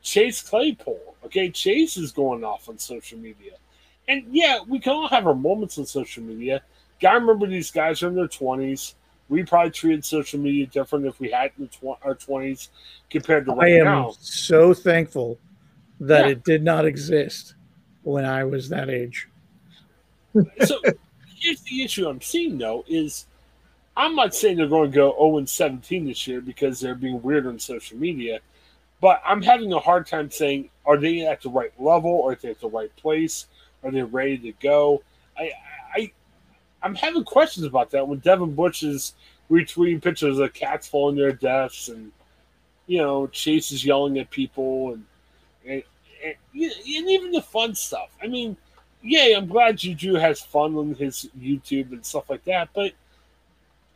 Chase 0.04 0.42
Claypool, 0.42 1.16
okay, 1.26 1.50
Chase 1.50 1.98
is 1.98 2.12
going 2.12 2.44
off 2.44 2.70
on 2.70 2.78
social 2.78 3.18
media, 3.18 3.54
and 4.08 4.26
yeah, 4.30 4.60
we 4.68 4.80
can 4.80 4.94
all 4.94 5.08
have 5.08 5.26
our 5.26 5.34
moments 5.34 5.78
on 5.78 5.86
social 5.86 6.22
media. 6.24 6.62
Gotta 7.02 7.20
remember 7.20 7.48
these 7.48 7.72
guys 7.72 8.04
are 8.04 8.10
in 8.10 8.16
their 8.16 8.28
twenties. 8.28 8.96
We 9.30 9.44
probably 9.44 9.72
treated 9.72 10.06
social 10.06 10.40
media 10.40 10.68
different 10.68 11.06
if 11.06 11.20
we 11.20 11.32
had 11.32 11.52
in 11.58 11.70
tw- 11.70 11.98
our 12.04 12.16
twenties 12.16 12.70
compared 13.10 13.46
to 13.46 13.54
right 13.54 13.74
I 13.74 13.78
am 13.78 13.86
now. 13.86 14.14
So 14.20 14.74
thankful 14.74 15.40
that 16.02 16.26
yeah. 16.26 16.32
it 16.32 16.44
did 16.44 16.64
not 16.64 16.86
exist 16.86 17.56
when 18.04 18.26
I 18.26 18.44
was 18.44 18.70
that 18.70 18.90
age. 18.90 19.30
so 20.66 20.80
here's 21.38 21.62
the 21.62 21.84
issue 21.84 22.08
I'm 22.08 22.22
seeing 22.22 22.58
though 22.58 22.84
is 22.88 23.28
I'm 23.96 24.16
not 24.16 24.34
saying 24.34 24.58
they're 24.58 24.68
going 24.68 24.92
to 24.92 24.96
go 24.96 25.12
0 25.12 25.38
and 25.38 25.50
17 25.50 26.06
this 26.08 26.28
year 26.28 26.42
because 26.42 26.80
they're 26.80 26.96
being 26.96 27.22
weird 27.22 27.46
on 27.46 27.60
social 27.60 27.98
media, 27.98 28.40
but 29.04 29.22
I'm 29.26 29.42
having 29.42 29.74
a 29.74 29.80
hard 29.80 30.08
time 30.08 30.32
saying 30.32 30.70
are 30.86 30.96
they 30.96 31.28
at 31.28 31.42
the 31.42 31.50
right 31.50 31.74
level, 31.78 32.24
are 32.24 32.36
they 32.36 32.52
at 32.52 32.62
the 32.62 32.70
right 32.70 32.96
place, 32.96 33.48
are 33.84 33.92
they 33.92 34.02
ready 34.02 34.38
to 34.38 34.54
go? 34.62 35.04
I 35.38 35.52
I 35.94 36.12
I'm 36.82 36.96
having 36.96 37.26
questions 37.26 37.66
about 37.66 37.92
that 37.92 38.08
when 38.08 38.20
Devin 38.20 38.56
Bush 38.56 38.82
is 38.82 39.14
retweeting 39.52 40.02
pictures 40.02 40.40
of 40.40 40.54
cats 40.54 40.88
falling 40.88 41.18
their 41.18 41.34
deaths 41.34 41.90
and 41.90 42.14
you 42.88 43.00
know 43.00 43.28
Chase 43.28 43.74
is 43.74 43.84
yelling 43.84 44.20
at 44.20 44.30
people 44.30 44.94
and 44.94 45.04
and, 45.68 45.84
and, 46.24 46.36
and 46.54 47.10
even 47.10 47.32
the 47.32 47.42
fun 47.42 47.76
stuff. 47.76 48.10
I 48.24 48.28
mean, 48.28 48.56
yeah, 49.02 49.36
I'm 49.36 49.48
glad 49.48 49.80
Juju 49.80 50.14
has 50.14 50.40
fun 50.40 50.78
on 50.78 50.96
his 50.96 51.30
YouTube 51.38 51.92
and 51.92 52.06
stuff 52.06 52.30
like 52.30 52.46
that, 52.46 52.70
but 52.74 52.94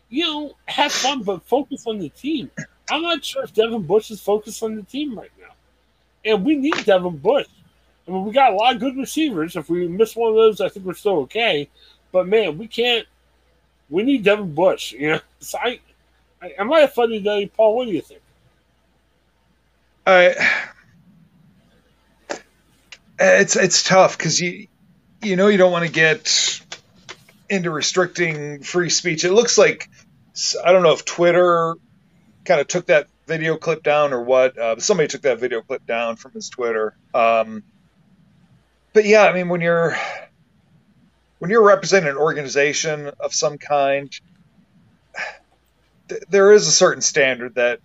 you 0.09 0.25
know, 0.25 0.57
have 0.65 0.91
fun, 0.91 1.23
but 1.23 1.43
focus 1.43 1.87
on 1.87 1.97
the 1.97 2.09
team. 2.09 2.51
I'm 2.89 3.01
not 3.01 3.23
sure 3.23 3.43
if 3.43 3.53
Devin 3.53 3.83
Bush 3.83 4.11
is 4.11 4.21
focused 4.21 4.63
on 4.63 4.75
the 4.75 4.83
team 4.83 5.17
right 5.17 5.31
now, 5.39 5.53
and 6.25 6.45
we 6.45 6.55
need 6.55 6.85
Devin 6.85 7.17
Bush. 7.17 7.47
I 8.07 8.11
mean, 8.11 8.23
we 8.23 8.31
got 8.31 8.53
a 8.53 8.55
lot 8.55 8.75
of 8.75 8.79
good 8.79 8.95
receivers. 8.95 9.55
If 9.55 9.69
we 9.69 9.87
miss 9.87 10.15
one 10.15 10.29
of 10.29 10.35
those, 10.35 10.61
I 10.61 10.69
think 10.69 10.85
we're 10.85 10.93
still 10.93 11.17
okay. 11.19 11.69
But 12.11 12.27
man, 12.27 12.57
we 12.57 12.67
can't. 12.67 13.05
We 13.89 14.03
need 14.03 14.23
Devin 14.23 14.55
Bush. 14.55 14.93
You 14.93 15.11
know, 15.11 15.19
so 15.39 15.57
I, 15.61 15.79
I 16.41 16.53
am 16.57 16.71
I 16.71 16.81
a 16.81 16.87
funny 16.87 17.19
day, 17.19 17.47
Paul? 17.47 17.75
What 17.75 17.85
do 17.85 17.91
you 17.91 18.01
think? 18.01 18.21
I 20.05 20.35
it's 23.19 23.55
it's 23.55 23.83
tough 23.83 24.17
because 24.17 24.39
you 24.39 24.67
you 25.21 25.35
know 25.35 25.47
you 25.47 25.57
don't 25.57 25.71
want 25.71 25.85
to 25.85 25.91
get 25.91 26.61
into 27.49 27.69
restricting 27.71 28.63
free 28.63 28.89
speech. 28.89 29.23
It 29.23 29.33
looks 29.33 29.57
like 29.57 29.89
I 30.63 30.71
don't 30.71 30.83
know 30.83 30.93
if 30.93 31.03
Twitter 31.05 31.75
kind 32.47 32.61
of 32.61 32.67
took 32.67 32.87
that 32.87 33.07
video 33.27 33.57
clip 33.57 33.83
down 33.83 34.13
or 34.13 34.23
what. 34.23 34.57
Uh, 34.57 34.79
somebody 34.79 35.07
took 35.07 35.21
that 35.23 35.39
video 35.39 35.61
clip 35.61 35.85
down 35.85 36.15
from 36.15 36.31
his 36.31 36.49
Twitter. 36.49 36.95
Um, 37.13 37.63
but 38.93 39.05
yeah, 39.05 39.23
I 39.23 39.33
mean 39.33 39.49
when 39.49 39.61
you're 39.61 39.95
when 41.39 41.51
you're 41.51 41.63
representing 41.63 42.09
an 42.09 42.17
organization 42.17 43.11
of 43.19 43.33
some 43.33 43.57
kind, 43.57 44.09
th- 46.09 46.23
there 46.29 46.51
is 46.53 46.67
a 46.67 46.71
certain 46.71 47.01
standard 47.01 47.55
that 47.55 47.79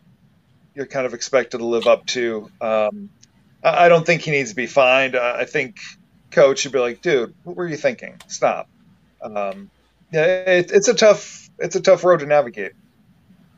you're 0.75 0.87
kind 0.87 1.05
of 1.05 1.13
expected 1.13 1.59
to 1.59 1.67
live 1.67 1.87
up 1.87 2.07
to. 2.07 2.51
Um, 2.61 3.11
I 3.63 3.89
don't 3.89 4.07
think 4.07 4.23
he 4.23 4.31
needs 4.31 4.51
to 4.51 4.57
be 4.57 4.67
fined. 4.67 5.17
I 5.17 5.45
think 5.45 5.81
coach 6.31 6.61
should 6.61 6.73
be 6.73 6.79
like, 6.79 7.03
dude, 7.03 7.35
what 7.45 7.57
were 7.57 7.69
you 7.69 7.77
thinking? 7.77 8.21
Stop. 8.27 8.69
Um, 9.21 9.71
yeah, 10.13 10.25
it, 10.25 10.71
it's 10.73 10.89
a 10.89 10.95
tough 10.95 11.51
it's 11.59 11.77
a 11.77 11.81
tough 11.81 12.05
road 12.05 12.21
to 12.21 12.27
navigate. 12.27 12.73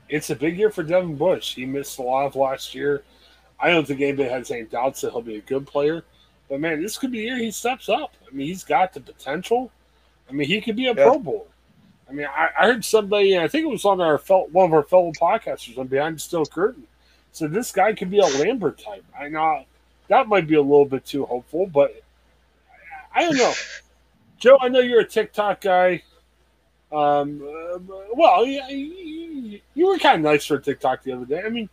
It's 0.09 0.31
a 0.31 0.37
big 0.37 0.59
year 0.59 0.71
for 0.71 0.83
Devin 0.83 1.17
Bush. 1.17 1.55
He 1.55 1.67
missed 1.67 1.99
a 1.99 2.03
lot 2.03 2.27
of 2.27 2.37
last 2.37 2.75
year. 2.75 3.03
I 3.59 3.71
don't 3.71 3.87
think 3.87 4.01
anybody 4.01 4.29
has 4.29 4.51
any 4.51 4.65
doubts 4.65 5.01
that 5.01 5.13
he'll 5.13 5.23
be 5.23 5.37
a 5.37 5.41
good 5.41 5.67
player. 5.67 6.05
But 6.49 6.61
man, 6.61 6.83
this 6.83 6.99
could 6.99 7.13
be 7.13 7.19
year 7.19 7.39
he 7.39 7.51
steps 7.51 7.89
up. 7.89 8.15
I 8.27 8.35
mean, 8.35 8.47
he's 8.47 8.65
got 8.65 8.93
the 8.93 9.01
potential. 9.01 9.71
I 10.29 10.33
mean, 10.33 10.47
he 10.47 10.61
could 10.61 10.77
be 10.77 10.87
a 10.87 10.95
yeah. 10.95 11.05
Pro 11.05 11.19
Bowler. 11.19 11.47
I 12.09 12.13
mean, 12.13 12.27
I, 12.27 12.51
I, 12.59 12.67
heard 12.67 12.85
somebody, 12.85 13.39
I 13.39 13.49
think 13.49 13.65
it 13.65 13.71
was 13.71 13.85
on 13.85 14.01
our 14.01 14.19
one 14.19 14.67
of 14.67 14.73
our 14.75 14.83
fellow 14.83 15.11
podcasters 15.13 15.79
on 15.79 15.87
Behind 15.87 16.17
the 16.17 16.21
Steel 16.21 16.45
Curtain. 16.45 16.87
So 17.33 17.49
this 17.49 17.73
guy 17.73 17.95
could 17.95 18.11
be 18.11 18.19
a 18.19 18.27
Lambert 18.27 18.79
type. 18.79 19.05
I 19.19 19.29
know 19.29 19.65
that 20.09 20.29
might 20.29 20.47
be 20.47 20.55
a 20.55 20.63
little 20.63 20.85
bit 20.85 21.05
too 21.05 21.25
hopeful, 21.25 21.67
but 21.67 22.03
I 23.15 23.23
don't 23.23 23.37
know. 23.37 23.53
Joe, 24.39 24.59
I 24.61 24.69
know 24.69 24.81
you're 24.81 25.01
a 25.01 25.09
TikTok 25.09 25.63
guy. 25.63 26.03
Um, 26.93 27.43
uh, 27.43 27.79
well, 28.15 28.45
you, 29.75 29.87
were 29.87 29.99
kind 29.99 30.17
of 30.17 30.23
nice 30.23 30.47
for 30.47 30.59
TikTok 30.59 31.03
the 31.03 31.13
other 31.13 31.25
day. 31.25 31.43
I 31.45 31.49
mean, 31.49 31.69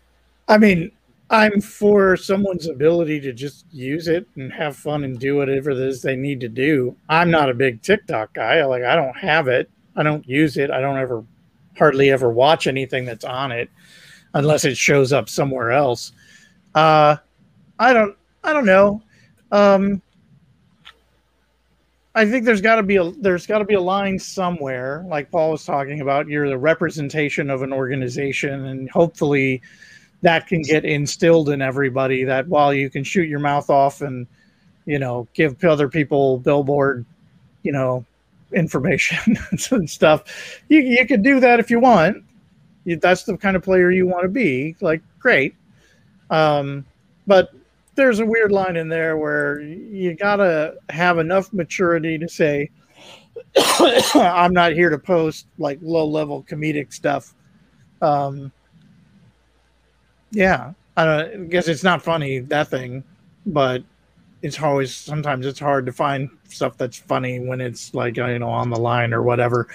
I 0.47 0.57
mean, 0.57 0.91
I'm 1.29 1.61
for 1.61 2.17
someone's 2.17 2.67
ability 2.67 3.19
to 3.21 3.33
just 3.33 3.65
use 3.71 4.07
it 4.07 4.27
and 4.35 4.51
have 4.51 4.75
fun 4.75 5.03
and 5.03 5.19
do 5.19 5.37
whatever 5.37 5.71
it 5.71 5.77
is 5.77 6.01
they 6.01 6.15
need 6.15 6.39
to 6.41 6.49
do. 6.49 6.95
I'm 7.09 7.31
not 7.31 7.49
a 7.49 7.53
big 7.53 7.81
TikTok 7.81 8.33
guy. 8.33 8.63
Like, 8.65 8.83
I 8.83 8.95
don't 8.95 9.17
have 9.17 9.47
it. 9.47 9.69
I 9.95 10.03
don't 10.03 10.27
use 10.27 10.57
it. 10.57 10.71
I 10.71 10.81
don't 10.81 10.97
ever, 10.97 11.23
hardly 11.77 12.11
ever 12.11 12.29
watch 12.29 12.67
anything 12.67 13.05
that's 13.05 13.25
on 13.25 13.51
it 13.51 13.69
unless 14.33 14.65
it 14.65 14.77
shows 14.77 15.13
up 15.13 15.29
somewhere 15.29 15.71
else. 15.71 16.11
Uh, 16.75 17.17
I 17.79 17.93
don't. 17.93 18.15
I 18.43 18.53
don't 18.53 18.65
know. 18.65 19.01
Um, 19.51 20.01
I 22.13 22.25
think 22.25 22.45
there's 22.45 22.61
got 22.61 22.75
to 22.75 22.83
be 22.83 22.97
a 22.97 23.09
there's 23.11 23.47
got 23.47 23.59
to 23.59 23.65
be 23.65 23.75
a 23.75 23.81
line 23.81 24.19
somewhere, 24.19 25.05
like 25.07 25.31
Paul 25.31 25.51
was 25.51 25.63
talking 25.63 26.01
about. 26.01 26.27
You're 26.27 26.49
the 26.49 26.57
representation 26.57 27.49
of 27.49 27.61
an 27.61 27.71
organization, 27.71 28.65
and 28.65 28.89
hopefully, 28.89 29.61
that 30.21 30.47
can 30.47 30.61
get 30.61 30.83
instilled 30.83 31.49
in 31.49 31.61
everybody. 31.61 32.25
That 32.25 32.47
while 32.47 32.73
you 32.73 32.89
can 32.89 33.05
shoot 33.05 33.29
your 33.29 33.39
mouth 33.39 33.69
off 33.69 34.01
and 34.01 34.27
you 34.85 34.99
know 34.99 35.27
give 35.33 35.63
other 35.63 35.87
people 35.87 36.39
billboard, 36.39 37.05
you 37.63 37.71
know, 37.71 38.05
information 38.53 39.37
and 39.71 39.89
stuff, 39.89 40.59
you 40.67 40.79
you 40.81 41.07
can 41.07 41.21
do 41.21 41.39
that 41.39 41.61
if 41.61 41.71
you 41.71 41.79
want. 41.79 42.23
That's 42.85 43.23
the 43.23 43.37
kind 43.37 43.55
of 43.55 43.63
player 43.63 43.89
you 43.89 44.05
want 44.05 44.23
to 44.23 44.29
be. 44.29 44.75
Like, 44.81 45.01
great. 45.19 45.55
Um, 46.29 46.85
but 47.27 47.53
there's 47.95 48.19
a 48.19 48.25
weird 48.25 48.51
line 48.51 48.77
in 48.77 48.89
there 48.89 49.17
where 49.17 49.59
you 49.61 50.15
gotta 50.15 50.75
have 50.89 51.19
enough 51.19 51.51
maturity 51.53 52.17
to 52.17 52.27
say, 52.27 52.69
I'm 54.15 54.53
not 54.53 54.73
here 54.73 54.89
to 54.89 54.97
post 54.97 55.47
like 55.57 55.79
low 55.81 56.05
level 56.05 56.43
comedic 56.43 56.93
stuff. 56.93 57.33
Um, 58.01 58.51
yeah, 60.31 60.73
I, 60.95 61.23
I 61.23 61.35
guess 61.49 61.67
it's 61.67 61.83
not 61.83 62.01
funny 62.01 62.39
that 62.39 62.69
thing, 62.69 63.03
but 63.45 63.83
it's 64.41 64.61
always 64.61 64.95
sometimes 64.95 65.45
it's 65.45 65.59
hard 65.59 65.85
to 65.85 65.91
find 65.91 66.29
stuff 66.47 66.77
that's 66.77 66.97
funny 66.97 67.39
when 67.39 67.61
it's 67.61 67.93
like 67.93 68.17
you 68.17 68.39
know 68.39 68.49
on 68.49 68.69
the 68.69 68.79
line 68.79 69.13
or 69.13 69.21
whatever. 69.21 69.67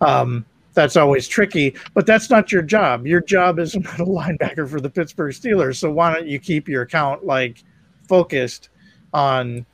Um, 0.00 0.44
that's 0.74 0.96
always 0.96 1.26
tricky, 1.26 1.74
but 1.94 2.06
that's 2.06 2.30
not 2.30 2.52
your 2.52 2.62
job. 2.62 3.06
Your 3.06 3.20
job 3.20 3.58
is 3.58 3.74
not 3.76 4.00
a 4.00 4.04
linebacker 4.04 4.68
for 4.68 4.80
the 4.80 4.90
Pittsburgh 4.90 5.32
Steelers. 5.32 5.76
So 5.76 5.90
why 5.90 6.14
don't 6.14 6.26
you 6.26 6.38
keep 6.38 6.68
your 6.68 6.82
account 6.82 7.24
like 7.24 7.64
focused 8.08 8.68
on 9.12 9.66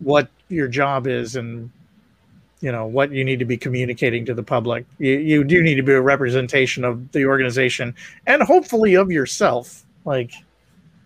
what 0.00 0.28
your 0.48 0.68
job 0.68 1.06
is 1.06 1.36
and 1.36 1.70
you 2.60 2.70
know 2.70 2.86
what 2.86 3.10
you 3.10 3.24
need 3.24 3.38
to 3.40 3.44
be 3.44 3.56
communicating 3.56 4.24
to 4.26 4.34
the 4.34 4.42
public. 4.42 4.86
You, 4.98 5.18
you 5.18 5.44
do 5.44 5.62
need 5.62 5.74
to 5.76 5.82
be 5.82 5.92
a 5.92 6.00
representation 6.00 6.84
of 6.84 7.10
the 7.12 7.26
organization 7.26 7.94
and 8.26 8.42
hopefully 8.42 8.94
of 8.94 9.10
yourself. 9.10 9.84
Like, 10.04 10.32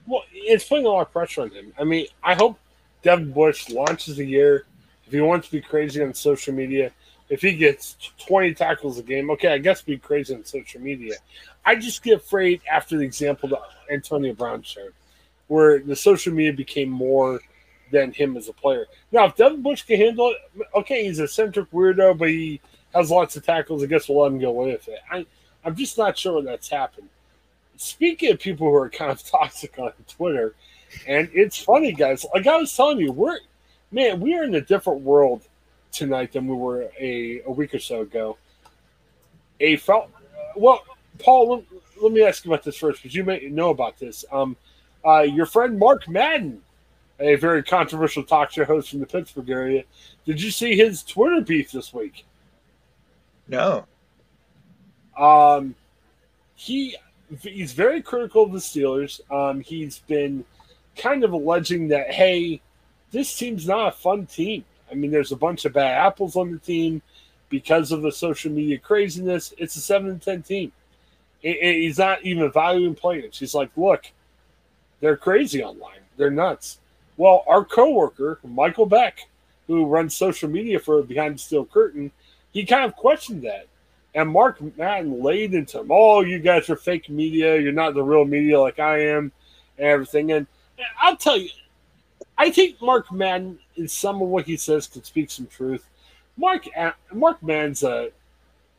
well, 0.06 0.22
it's 0.32 0.64
putting 0.64 0.86
a 0.86 0.88
lot 0.88 1.02
of 1.02 1.12
pressure 1.12 1.42
on 1.42 1.50
him. 1.50 1.72
I 1.78 1.84
mean, 1.84 2.06
I 2.22 2.34
hope 2.34 2.58
Devin 3.02 3.32
Bush 3.32 3.70
launches 3.70 4.16
the 4.16 4.26
year. 4.26 4.66
If 5.06 5.12
he 5.12 5.20
wants 5.20 5.46
to 5.46 5.52
be 5.52 5.60
crazy 5.60 6.02
on 6.02 6.12
social 6.12 6.52
media, 6.52 6.92
if 7.28 7.42
he 7.42 7.54
gets 7.54 7.96
20 8.26 8.54
tackles 8.54 8.98
a 8.98 9.02
game, 9.02 9.30
okay, 9.30 9.48
I 9.48 9.58
guess 9.58 9.82
be 9.82 9.98
crazy 9.98 10.34
on 10.34 10.44
social 10.44 10.80
media. 10.80 11.14
I 11.64 11.74
just 11.74 12.02
get 12.02 12.18
afraid 12.18 12.60
after 12.70 12.96
the 12.96 13.04
example 13.04 13.48
that 13.50 13.62
Antonio 13.90 14.32
Brown 14.32 14.62
showed, 14.62 14.92
where 15.48 15.80
the 15.80 15.96
social 15.96 16.32
media 16.32 16.52
became 16.52 16.88
more 16.88 17.40
than 17.90 18.12
him 18.12 18.36
as 18.36 18.48
a 18.48 18.52
player. 18.52 18.86
Now, 19.12 19.26
if 19.26 19.36
Devin 19.36 19.62
Bush 19.62 19.82
can 19.82 20.00
handle 20.00 20.30
it, 20.30 20.66
okay, 20.74 21.04
he's 21.04 21.18
a 21.18 21.28
centric 21.28 21.70
weirdo, 21.70 22.16
but 22.18 22.28
he 22.28 22.60
has 22.94 23.10
lots 23.10 23.36
of 23.36 23.44
tackles. 23.44 23.82
I 23.82 23.86
guess 23.86 24.08
we'll 24.08 24.22
let 24.22 24.32
him 24.32 24.38
go 24.38 24.50
away 24.50 24.72
with 24.72 24.88
it. 24.88 25.00
I, 25.10 25.26
I'm 25.64 25.74
just 25.74 25.98
not 25.98 26.16
sure 26.16 26.42
that's 26.42 26.68
happened. 26.68 27.08
Speaking 27.76 28.32
of 28.32 28.40
people 28.40 28.68
who 28.68 28.74
are 28.76 28.88
kind 28.88 29.10
of 29.10 29.22
toxic 29.30 29.78
on 29.78 29.92
Twitter, 30.08 30.54
and 31.06 31.28
it's 31.32 31.58
funny, 31.58 31.92
guys. 31.92 32.24
Like 32.32 32.46
I 32.46 32.56
was 32.56 32.74
telling 32.74 33.00
you, 33.00 33.12
we're 33.12 33.38
man, 33.90 34.20
we 34.20 34.34
are 34.34 34.44
in 34.44 34.54
a 34.54 34.60
different 34.60 35.00
world 35.00 35.42
tonight 35.96 36.32
than 36.32 36.46
we 36.46 36.54
were 36.54 36.90
a, 36.98 37.42
a 37.42 37.50
week 37.50 37.74
or 37.74 37.78
so 37.78 38.02
ago. 38.02 38.36
A 39.60 39.76
felt 39.76 40.10
well, 40.56 40.82
Paul. 41.18 41.56
Let, 41.56 41.64
let 42.02 42.12
me 42.12 42.22
ask 42.22 42.44
you 42.44 42.52
about 42.52 42.64
this 42.64 42.76
first, 42.76 43.02
because 43.02 43.14
you 43.14 43.24
may 43.24 43.48
know 43.48 43.70
about 43.70 43.98
this. 43.98 44.24
Um, 44.30 44.56
uh, 45.04 45.20
your 45.20 45.46
friend 45.46 45.78
Mark 45.78 46.08
Madden, 46.08 46.60
a 47.20 47.36
very 47.36 47.62
controversial 47.62 48.22
talk 48.22 48.50
show 48.50 48.64
host 48.64 48.90
from 48.90 49.00
the 49.00 49.06
Pittsburgh 49.06 49.48
area, 49.48 49.84
did 50.24 50.42
you 50.42 50.50
see 50.50 50.76
his 50.76 51.02
Twitter 51.02 51.40
beef 51.40 51.70
this 51.70 51.94
week? 51.94 52.26
No. 53.48 53.86
Um, 55.16 55.74
he 56.54 56.96
he's 57.40 57.72
very 57.72 58.02
critical 58.02 58.44
of 58.44 58.52
the 58.52 58.58
Steelers. 58.58 59.20
Um, 59.32 59.60
he's 59.60 60.00
been 60.00 60.44
kind 60.96 61.24
of 61.24 61.32
alleging 61.32 61.88
that 61.88 62.10
hey, 62.10 62.60
this 63.10 63.36
team's 63.38 63.66
not 63.66 63.88
a 63.88 63.92
fun 63.92 64.26
team. 64.26 64.64
I 64.90 64.94
mean, 64.94 65.10
there's 65.10 65.32
a 65.32 65.36
bunch 65.36 65.64
of 65.64 65.72
bad 65.72 66.06
apples 66.06 66.36
on 66.36 66.52
the 66.52 66.58
team 66.58 67.02
because 67.48 67.92
of 67.92 68.02
the 68.02 68.12
social 68.12 68.50
media 68.50 68.78
craziness. 68.78 69.54
It's 69.58 69.76
a 69.76 69.80
seven 69.80 70.10
and 70.10 70.22
ten 70.22 70.42
team. 70.42 70.72
It, 71.42 71.56
it, 71.60 71.82
he's 71.82 71.98
not 71.98 72.22
even 72.22 72.50
valuing 72.50 72.94
players. 72.94 73.38
He's 73.38 73.54
like, 73.54 73.70
look, 73.76 74.06
they're 75.00 75.16
crazy 75.16 75.62
online. 75.62 76.00
They're 76.16 76.30
nuts. 76.30 76.78
Well, 77.16 77.44
our 77.46 77.64
coworker 77.64 78.38
Michael 78.44 78.86
Beck, 78.86 79.28
who 79.66 79.86
runs 79.86 80.16
social 80.16 80.48
media 80.48 80.78
for 80.78 81.02
Behind 81.02 81.34
the 81.34 81.38
Steel 81.38 81.64
Curtain, 81.64 82.10
he 82.52 82.64
kind 82.64 82.84
of 82.84 82.96
questioned 82.96 83.42
that. 83.42 83.66
And 84.14 84.30
Mark 84.30 84.60
Madden 84.78 85.22
laid 85.22 85.52
into 85.52 85.80
him, 85.80 85.88
oh, 85.90 86.22
you 86.22 86.38
guys 86.38 86.70
are 86.70 86.76
fake 86.76 87.10
media. 87.10 87.58
You're 87.58 87.72
not 87.72 87.94
the 87.94 88.02
real 88.02 88.24
media 88.24 88.58
like 88.58 88.78
I 88.78 88.98
am, 89.08 89.30
and 89.76 89.86
everything. 89.86 90.32
And 90.32 90.46
I'll 90.98 91.16
tell 91.16 91.36
you, 91.36 91.50
I 92.38 92.50
think 92.50 92.80
Mark 92.82 93.10
Madden, 93.10 93.58
in 93.76 93.88
some 93.88 94.20
of 94.20 94.28
what 94.28 94.46
he 94.46 94.56
says, 94.56 94.86
could 94.86 95.06
speak 95.06 95.30
some 95.30 95.46
truth. 95.46 95.88
Mark 96.36 96.66
Mark 97.12 97.42
Madden's 97.42 97.82
a 97.82 98.10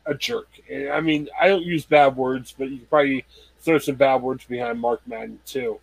a 0.06 0.16
jerk. 0.16 0.48
I 0.72 1.02
mean, 1.02 1.28
I 1.40 1.48
don't 1.48 1.64
use 1.64 1.86
bad 1.86 2.16
words, 2.16 2.56
but 2.58 2.70
you 2.70 2.80
probably 2.90 3.26
throw 3.60 3.78
some 3.78 3.96
bad 3.96 4.22
words 4.22 4.46
behind 4.46 4.80
Mark 4.80 5.02
Madden 5.06 5.40
too. 5.46 5.80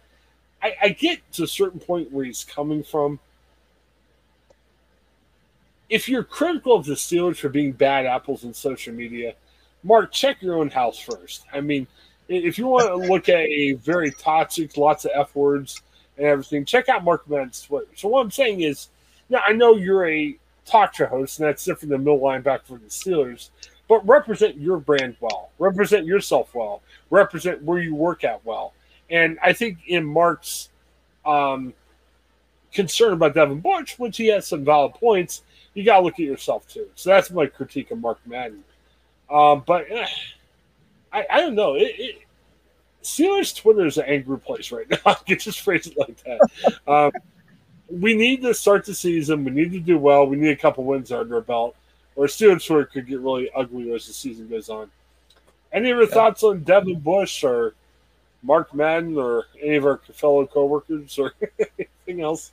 I, 0.62 0.74
I 0.82 0.88
get 0.90 1.20
to 1.32 1.44
a 1.44 1.48
certain 1.48 1.78
point 1.78 2.10
where 2.10 2.24
he's 2.24 2.42
coming 2.42 2.82
from. 2.82 3.20
If 5.90 6.08
you're 6.08 6.24
critical 6.24 6.74
of 6.74 6.86
the 6.86 6.94
Steelers 6.94 7.36
for 7.36 7.50
being 7.50 7.72
bad 7.72 8.06
apples 8.06 8.44
in 8.44 8.54
social 8.54 8.94
media, 8.94 9.34
Mark, 9.82 10.10
check 10.10 10.40
your 10.40 10.56
own 10.56 10.70
house 10.70 10.98
first. 10.98 11.44
I 11.52 11.60
mean, 11.60 11.86
if 12.28 12.56
you 12.56 12.66
want 12.66 12.86
to 12.86 12.96
look 12.96 13.28
at 13.28 13.40
a 13.40 13.74
very 13.74 14.10
toxic, 14.10 14.78
lots 14.78 15.04
of 15.04 15.10
F 15.14 15.36
words, 15.36 15.82
and 16.16 16.26
everything, 16.26 16.64
check 16.64 16.88
out 16.88 17.04
Mark 17.04 17.28
Madden's 17.28 17.62
Twitter. 17.62 17.88
So 17.96 18.08
what 18.08 18.20
I'm 18.20 18.30
saying 18.30 18.60
is, 18.60 18.88
now 19.28 19.40
I 19.46 19.52
know 19.52 19.76
you're 19.76 20.06
a 20.06 20.36
talk 20.64 20.94
show 20.94 21.06
host, 21.06 21.38
and 21.38 21.48
that's 21.48 21.64
different 21.64 21.90
than 21.90 22.04
middle 22.04 22.20
linebacker 22.20 22.64
for 22.64 22.78
the 22.78 22.86
Steelers, 22.86 23.50
but 23.88 24.06
represent 24.06 24.56
your 24.56 24.78
brand 24.78 25.16
well, 25.20 25.50
represent 25.58 26.06
yourself 26.06 26.54
well, 26.54 26.82
represent 27.10 27.62
where 27.62 27.78
you 27.78 27.94
work 27.94 28.24
at 28.24 28.44
well. 28.44 28.72
And 29.10 29.38
I 29.42 29.52
think 29.52 29.78
in 29.86 30.04
Mark's 30.04 30.70
um, 31.26 31.74
concern 32.72 33.12
about 33.12 33.34
Devin 33.34 33.60
Bush, 33.60 33.98
which 33.98 34.16
he 34.16 34.28
has 34.28 34.46
some 34.46 34.64
valid 34.64 34.94
points, 34.94 35.42
you 35.74 35.84
got 35.84 35.98
to 35.98 36.04
look 36.04 36.14
at 36.14 36.20
yourself 36.20 36.66
too. 36.68 36.88
So 36.94 37.10
that's 37.10 37.30
my 37.30 37.46
critique 37.46 37.90
of 37.90 38.00
Mark 38.00 38.18
Madden. 38.26 38.64
Um, 39.30 39.62
but 39.66 39.90
eh, 39.90 40.06
I, 41.12 41.26
I 41.30 41.40
don't 41.40 41.54
know. 41.54 41.74
It, 41.74 41.94
it, 41.98 42.16
Steelers 43.04 43.54
Twitter 43.54 43.86
is 43.86 43.98
an 43.98 44.06
angry 44.06 44.38
place 44.38 44.72
right 44.72 44.88
now. 44.88 44.98
I 45.06 45.14
can 45.14 45.38
just 45.38 45.60
phrase 45.60 45.86
it 45.86 45.96
like 45.98 46.16
that. 46.24 46.40
Um, 46.90 47.12
we 47.88 48.14
need 48.14 48.42
to 48.42 48.54
start 48.54 48.86
the 48.86 48.94
season. 48.94 49.44
We 49.44 49.50
need 49.50 49.72
to 49.72 49.80
do 49.80 49.98
well. 49.98 50.26
We 50.26 50.36
need 50.36 50.50
a 50.50 50.56
couple 50.56 50.84
wins 50.84 51.12
under 51.12 51.36
our 51.36 51.40
belt, 51.42 51.76
or 52.16 52.26
Steelers 52.26 52.66
Twitter 52.66 52.86
could 52.86 53.06
get 53.06 53.20
really 53.20 53.50
ugly 53.54 53.92
as 53.92 54.06
the 54.06 54.12
season 54.14 54.48
goes 54.48 54.70
on. 54.70 54.90
Any 55.70 55.90
of 55.90 55.98
your 55.98 56.08
yeah. 56.08 56.14
thoughts 56.14 56.42
on 56.42 56.62
Devin 56.62 57.00
Bush 57.00 57.44
or 57.44 57.74
Mark 58.42 58.74
Madden 58.74 59.18
or 59.18 59.44
any 59.60 59.76
of 59.76 59.84
our 59.84 59.98
fellow 60.12 60.46
coworkers 60.46 61.18
or 61.18 61.32
anything 61.78 62.22
else? 62.22 62.52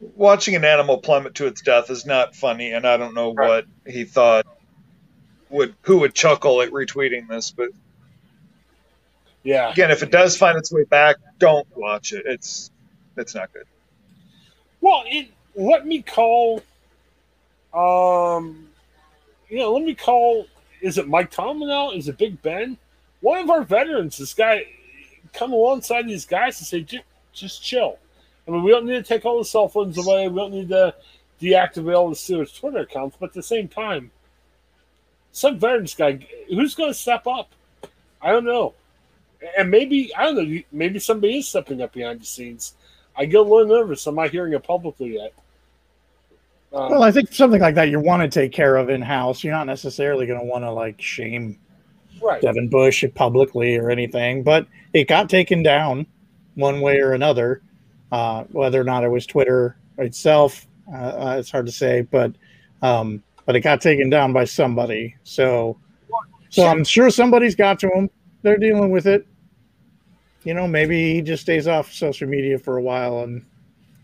Watching 0.00 0.54
an 0.54 0.64
animal 0.64 0.98
plummet 0.98 1.34
to 1.36 1.46
its 1.46 1.60
death 1.60 1.90
is 1.90 2.06
not 2.06 2.34
funny, 2.34 2.72
and 2.72 2.86
I 2.86 2.96
don't 2.96 3.14
know 3.14 3.34
right. 3.34 3.48
what 3.48 3.92
he 3.92 4.04
thought 4.04 4.46
would 5.50 5.74
who 5.82 5.98
would 5.98 6.14
chuckle 6.14 6.62
at 6.62 6.70
retweeting 6.70 7.28
this, 7.28 7.50
but 7.50 7.70
yeah. 9.46 9.70
Again, 9.70 9.92
if 9.92 10.02
it 10.02 10.10
does 10.10 10.36
find 10.36 10.58
its 10.58 10.72
way 10.72 10.82
back, 10.84 11.16
don't 11.38 11.66
watch 11.76 12.12
it. 12.12 12.24
It's 12.26 12.72
it's 13.16 13.34
not 13.34 13.52
good. 13.52 13.66
Well, 14.80 15.04
it, 15.06 15.28
let 15.54 15.86
me 15.86 16.02
call. 16.02 16.62
Um, 17.72 18.68
you 19.48 19.58
know, 19.58 19.72
let 19.72 19.84
me 19.84 19.94
call. 19.94 20.48
Is 20.80 20.98
it 20.98 21.06
Mike 21.06 21.30
Tomlin 21.30 21.68
now? 21.68 21.92
Is 21.92 22.08
it 22.08 22.18
Big 22.18 22.42
Ben? 22.42 22.76
One 23.20 23.38
of 23.38 23.48
our 23.48 23.62
veterans. 23.62 24.18
This 24.18 24.34
guy 24.34 24.66
come 25.32 25.52
alongside 25.52 26.08
these 26.08 26.26
guys 26.26 26.58
and 26.58 26.66
say, 26.66 26.80
just, 26.80 27.04
just 27.32 27.62
chill. 27.62 27.98
I 28.48 28.50
mean, 28.50 28.64
we 28.64 28.72
don't 28.72 28.84
need 28.84 28.94
to 28.94 29.02
take 29.02 29.24
all 29.24 29.38
the 29.38 29.44
cell 29.44 29.68
phones 29.68 29.96
away. 29.96 30.26
We 30.26 30.36
don't 30.36 30.52
need 30.52 30.68
to 30.70 30.94
deactivate 31.40 31.96
all 31.96 32.08
the 32.08 32.16
Steelers 32.16 32.58
Twitter 32.58 32.78
accounts. 32.78 33.16
But 33.18 33.30
at 33.30 33.34
the 33.34 33.42
same 33.42 33.68
time, 33.68 34.10
some 35.30 35.58
veterans 35.58 35.94
guy, 35.94 36.26
who's 36.48 36.74
going 36.74 36.90
to 36.90 36.94
step 36.94 37.28
up? 37.28 37.50
I 38.20 38.32
don't 38.32 38.44
know 38.44 38.74
and 39.56 39.70
maybe 39.70 40.14
I 40.14 40.24
don't 40.24 40.36
know. 40.36 40.60
Maybe 40.72 40.98
somebody 40.98 41.38
is 41.38 41.48
stepping 41.48 41.82
up 41.82 41.92
behind 41.92 42.20
the 42.20 42.26
scenes. 42.26 42.74
I 43.16 43.24
get 43.24 43.40
a 43.40 43.42
little 43.42 43.66
nervous. 43.66 44.06
I'm 44.06 44.14
not 44.14 44.30
hearing 44.30 44.52
it 44.52 44.62
publicly 44.62 45.14
yet. 45.14 45.32
Um, 46.72 46.90
well, 46.90 47.02
I 47.02 47.10
think 47.10 47.32
something 47.32 47.60
like 47.60 47.74
that 47.76 47.88
you 47.88 48.00
want 48.00 48.22
to 48.22 48.28
take 48.28 48.52
care 48.52 48.76
of 48.76 48.90
in 48.90 49.00
house. 49.00 49.42
You're 49.42 49.54
not 49.54 49.66
necessarily 49.66 50.26
going 50.26 50.40
to 50.40 50.44
want 50.44 50.64
to 50.64 50.70
like 50.70 51.00
shame 51.00 51.58
right. 52.20 52.42
Devin 52.42 52.68
Bush 52.68 53.04
publicly 53.14 53.76
or 53.76 53.90
anything, 53.90 54.42
but 54.42 54.66
it 54.92 55.08
got 55.08 55.30
taken 55.30 55.62
down 55.62 56.06
one 56.54 56.80
way 56.80 57.00
or 57.00 57.12
another. 57.12 57.62
Uh, 58.12 58.44
whether 58.44 58.80
or 58.80 58.84
not 58.84 59.04
it 59.04 59.08
was 59.08 59.26
Twitter 59.26 59.76
itself, 59.98 60.66
uh, 60.92 60.96
uh, 60.96 61.36
it's 61.38 61.50
hard 61.50 61.66
to 61.66 61.72
say, 61.72 62.02
but 62.02 62.32
um, 62.82 63.22
but 63.46 63.56
it 63.56 63.60
got 63.60 63.80
taken 63.80 64.10
down 64.10 64.32
by 64.32 64.44
somebody. 64.44 65.16
So, 65.24 65.76
so 66.50 66.66
I'm 66.66 66.84
sure 66.84 67.10
somebody's 67.10 67.54
got 67.54 67.78
to 67.80 67.88
him 67.88 68.10
they're 68.46 68.56
dealing 68.56 68.92
with 68.92 69.08
it. 69.08 69.26
You 70.44 70.54
know, 70.54 70.68
maybe 70.68 71.14
he 71.14 71.20
just 71.20 71.42
stays 71.42 71.66
off 71.66 71.92
social 71.92 72.28
media 72.28 72.60
for 72.60 72.76
a 72.76 72.82
while 72.82 73.24
and 73.24 73.44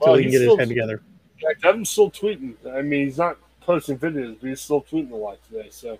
until 0.00 0.14
well, 0.14 0.14
he 0.16 0.24
can 0.24 0.32
get 0.32 0.38
still, 0.38 0.56
his 0.56 0.58
head 0.58 0.68
together. 0.68 1.02
Yeah, 1.40 1.50
Devin's 1.62 1.90
still 1.90 2.10
tweeting. 2.10 2.54
I 2.68 2.82
mean, 2.82 3.04
he's 3.04 3.18
not 3.18 3.38
posting 3.60 3.96
videos, 3.96 4.36
but 4.40 4.48
he's 4.48 4.60
still 4.60 4.82
tweeting 4.82 5.12
a 5.12 5.16
lot 5.16 5.38
today. 5.48 5.68
So, 5.70 5.96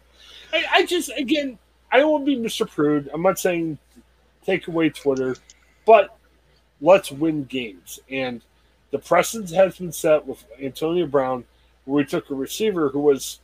I, 0.53 0.65
I 0.75 0.87
just 0.87 1.13
again, 1.17 1.57
I 1.93 1.99
don't 1.99 2.11
want 2.11 2.27
to 2.27 2.37
be 2.37 2.37
Mr. 2.37 2.69
Prude. 2.69 3.09
I'm 3.15 3.23
not 3.23 3.39
saying 3.39 3.79
take 4.45 4.67
away 4.67 4.91
Twitter, 4.91 5.37
but 5.87 6.17
let's 6.81 7.13
win 7.13 7.45
games. 7.45 8.01
And 8.11 8.43
the 8.91 8.99
precedent 8.99 9.51
has 9.51 9.79
been 9.79 9.93
set 9.93 10.27
with 10.27 10.45
Antonio 10.61 11.07
Brown, 11.07 11.45
where 11.85 12.03
we 12.03 12.05
took 12.05 12.29
a 12.31 12.35
receiver 12.35 12.89
who 12.89 12.99
was 12.99 13.39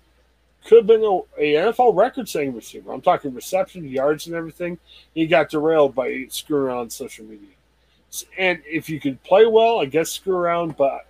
could 0.69 0.79
have 0.79 0.87
been 0.87 1.03
a, 1.03 1.41
a 1.41 1.73
NFL 1.73 1.97
record-setting 1.97 2.55
receiver. 2.55 2.93
I'm 2.93 3.01
talking 3.01 3.33
reception, 3.33 3.89
yards, 3.89 4.27
and 4.27 4.37
everything. 4.37 4.79
He 5.15 5.27
got 5.27 5.49
derailed 5.49 5.95
by 5.95 6.27
screwing 6.29 6.65
around 6.65 6.79
on 6.79 6.91
social 6.91 7.25
media. 7.25 7.49
And 8.37 8.61
if 8.67 8.91
you 8.91 9.01
could 9.01 9.23
play 9.23 9.47
well, 9.47 9.81
I 9.81 9.87
guess 9.87 10.11
screw 10.11 10.37
around. 10.37 10.77
But 10.77 11.07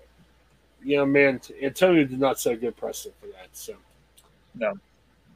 you 0.84 0.96
know, 0.96 1.06
man, 1.06 1.40
Antonio 1.61 2.04
did 2.04 2.20
not 2.20 2.38
set 2.38 2.52
a 2.52 2.56
good 2.56 2.76
precedent 2.76 3.16
for 3.20 3.26
that. 3.26 3.48
So, 3.52 3.74
no. 4.54 4.78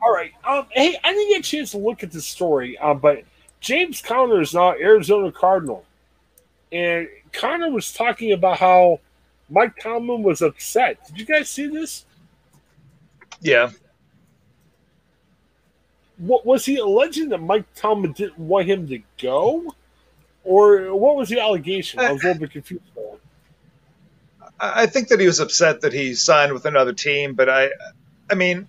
All 0.01 0.13
right. 0.13 0.31
Um, 0.45 0.67
hey, 0.71 0.97
I 1.03 1.13
didn't 1.13 1.29
get 1.29 1.41
a 1.41 1.43
chance 1.43 1.73
to 1.73 1.79
look 1.79 2.05
at 2.05 2.13
the 2.13 2.21
story, 2.21 2.79
um, 2.79 2.99
but 2.99 3.25
James 3.59 4.01
Conner 4.01 4.41
is 4.41 4.55
now 4.55 4.71
Arizona 4.73 5.33
Cardinal, 5.33 5.85
and 6.71 7.09
Conner 7.33 7.71
was 7.71 7.93
talking 7.93 8.33
about 8.33 8.59
how 8.59 9.01
Mike 9.51 9.81
Tomlin 9.81 10.23
was 10.23 10.43
upset. 10.43 11.05
Did 11.09 11.19
you 11.19 11.27
guys 11.27 11.51
see 11.51 11.67
this? 11.67 12.05
Yeah. 13.41 13.71
What 16.23 16.47
was 16.47 16.65
he 16.65 16.77
alleging 16.77 17.31
that 17.31 17.39
Mike 17.39 17.65
Tomlin 17.75 18.13
didn't 18.13 18.39
want 18.39 18.69
him 18.69 18.87
to 18.87 19.01
go, 19.21 19.75
or 20.45 20.95
what 20.95 21.17
was 21.17 21.29
the 21.29 21.41
allegation? 21.41 21.99
I 21.99 22.13
was 22.13 22.23
a 22.23 22.29
little 22.29 22.41
bit 22.41 22.53
confused. 22.53 22.85
I 24.61 24.87
think 24.87 25.09
that 25.09 25.19
he 25.19 25.27
was 25.27 25.41
upset 25.41 25.81
that 25.81 25.93
he 25.93 26.15
signed 26.15 26.53
with 26.53 26.65
another 26.67 26.93
team, 26.93 27.35
but 27.35 27.49
I, 27.49 27.71
I 28.31 28.37
mean, 28.37 28.69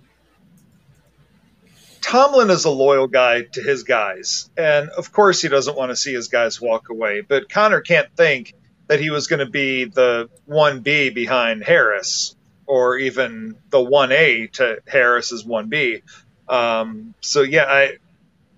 Tomlin 2.01 2.49
is 2.49 2.65
a 2.65 2.71
loyal 2.71 3.05
guy 3.05 3.43
to 3.43 3.61
his 3.61 3.83
guys, 3.83 4.49
and 4.57 4.89
of 4.89 5.11
course 5.11 5.43
he 5.43 5.49
doesn't 5.49 5.77
want 5.77 5.91
to 5.91 5.95
see 5.95 6.11
his 6.11 6.29
guys 6.29 6.59
walk 6.59 6.89
away. 6.89 7.21
But 7.21 7.47
Conner 7.47 7.81
can't 7.81 8.09
think 8.17 8.55
that 8.87 8.99
he 8.99 9.11
was 9.11 9.27
going 9.27 9.41
to 9.41 9.45
be 9.45 9.85
the 9.85 10.29
one 10.45 10.81
B 10.81 11.11
behind 11.11 11.63
Harris, 11.63 12.35
or 12.65 12.97
even 12.97 13.55
the 13.69 13.81
one 13.81 14.11
A 14.11 14.47
to 14.53 14.79
Harris's 14.87 15.45
one 15.45 15.69
B. 15.69 16.01
Um, 16.47 17.13
so 17.21 17.41
yeah, 17.41 17.65
I 17.65 17.97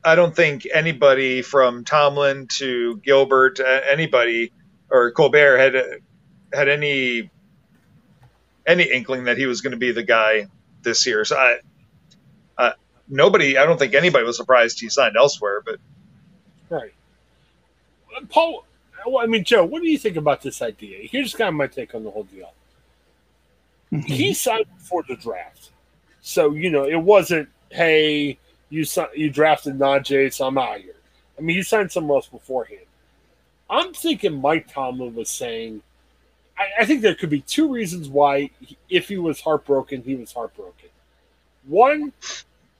I 0.03 0.15
don't 0.15 0.35
think 0.35 0.67
anybody 0.71 1.41
from 1.41 1.83
Tomlin 1.83 2.47
to 2.57 2.97
Gilbert, 2.97 3.59
anybody 3.59 4.51
or 4.89 5.11
Colbert 5.11 5.57
had 5.57 5.73
had 6.53 6.69
any 6.69 7.29
any 8.67 8.83
inkling 8.83 9.25
that 9.25 9.37
he 9.37 9.45
was 9.45 9.61
going 9.61 9.71
to 9.71 9.77
be 9.77 9.91
the 9.91 10.03
guy 10.03 10.47
this 10.81 11.05
year. 11.05 11.25
So 11.25 11.35
I, 11.35 11.57
uh, 12.57 12.71
nobody, 13.07 13.57
I 13.57 13.65
don't 13.65 13.77
think 13.77 13.93
anybody 13.93 14.25
was 14.25 14.37
surprised 14.37 14.79
he 14.79 14.89
signed 14.89 15.15
elsewhere. 15.17 15.61
But 15.63 15.79
right, 16.69 16.93
Paul. 18.29 18.65
Well, 19.05 19.23
I 19.23 19.27
mean, 19.27 19.43
Joe, 19.43 19.63
what 19.63 19.83
do 19.83 19.87
you 19.87 19.99
think 19.99 20.15
about 20.15 20.41
this 20.41 20.63
idea? 20.63 21.07
Here's 21.07 21.35
kind 21.35 21.49
of 21.49 21.53
my 21.53 21.67
take 21.67 21.93
on 21.93 22.03
the 22.03 22.09
whole 22.09 22.23
deal. 22.23 22.53
Mm-hmm. 23.93 24.11
He 24.11 24.33
signed 24.33 24.65
before 24.75 25.03
the 25.07 25.15
draft, 25.15 25.69
so 26.21 26.53
you 26.53 26.71
know 26.71 26.85
it 26.85 26.99
wasn't. 26.99 27.49
Hey, 27.75 28.39
you 28.69 28.85
you 29.13 29.29
drafted 29.29 29.77
Najee, 29.77 30.31
so 30.31 30.47
I'm 30.47 30.57
out 30.57 30.79
here. 30.79 30.95
I 31.37 31.41
mean, 31.41 31.57
you 31.57 31.63
signed 31.63 31.91
somewhere 31.91 32.15
else 32.15 32.27
beforehand. 32.27 32.85
I'm 33.69 33.93
thinking 33.93 34.39
Mike 34.39 34.71
Tomlin 34.71 35.13
was 35.13 35.29
saying, 35.29 35.81
I, 36.57 36.83
I 36.83 36.85
think 36.85 37.01
there 37.01 37.15
could 37.15 37.29
be 37.29 37.41
two 37.41 37.69
reasons 37.69 38.07
why, 38.07 38.49
if 38.89 39.09
he 39.09 39.17
was 39.17 39.41
heartbroken, 39.41 40.03
he 40.03 40.15
was 40.15 40.31
heartbroken. 40.31 40.87
One, 41.67 42.13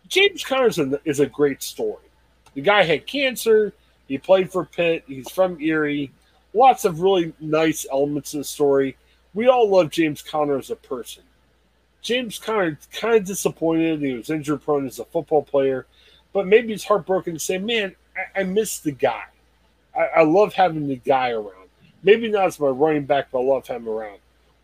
James 0.08 0.46
a, 0.50 1.02
is 1.04 1.20
a 1.20 1.26
great 1.26 1.62
story. 1.62 2.06
The 2.54 2.62
guy 2.62 2.84
had 2.84 3.06
cancer. 3.06 3.74
He 4.08 4.18
played 4.18 4.50
for 4.50 4.64
Pitt. 4.64 5.04
He's 5.08 5.30
from 5.30 5.60
Erie. 5.60 6.10
Lots 6.54 6.86
of 6.86 7.02
really 7.02 7.34
nice 7.42 7.86
elements 7.92 8.34
in 8.34 8.40
the 8.40 8.46
story. 8.46 8.96
We 9.34 9.50
all 9.50 9.70
love 9.70 9.90
James 9.90 10.22
Conner 10.22 10.58
as 10.58 10.70
a 10.70 10.78
person. 10.78 11.24
James 12.06 12.38
Conner 12.38 12.78
kind 12.92 13.16
of 13.16 13.26
disappointed. 13.26 14.00
He 14.00 14.14
was 14.14 14.30
injury 14.30 14.60
prone 14.60 14.86
as 14.86 15.00
a 15.00 15.06
football 15.06 15.42
player, 15.42 15.88
but 16.34 16.46
maybe 16.46 16.68
he's 16.68 16.84
heartbroken 16.84 17.34
to 17.34 17.40
say, 17.40 17.58
"Man, 17.58 17.96
I, 18.16 18.42
I 18.42 18.44
miss 18.44 18.78
the 18.78 18.92
guy. 18.92 19.24
I, 19.98 20.20
I 20.20 20.22
love 20.22 20.54
having 20.54 20.88
the 20.88 20.98
guy 20.98 21.32
around." 21.32 21.68
Maybe 22.04 22.30
not 22.30 22.46
as 22.46 22.60
my 22.60 22.68
running 22.68 23.06
back, 23.06 23.30
but 23.32 23.40
I 23.40 23.44
love 23.44 23.66
him 23.66 23.90
around. 23.90 24.20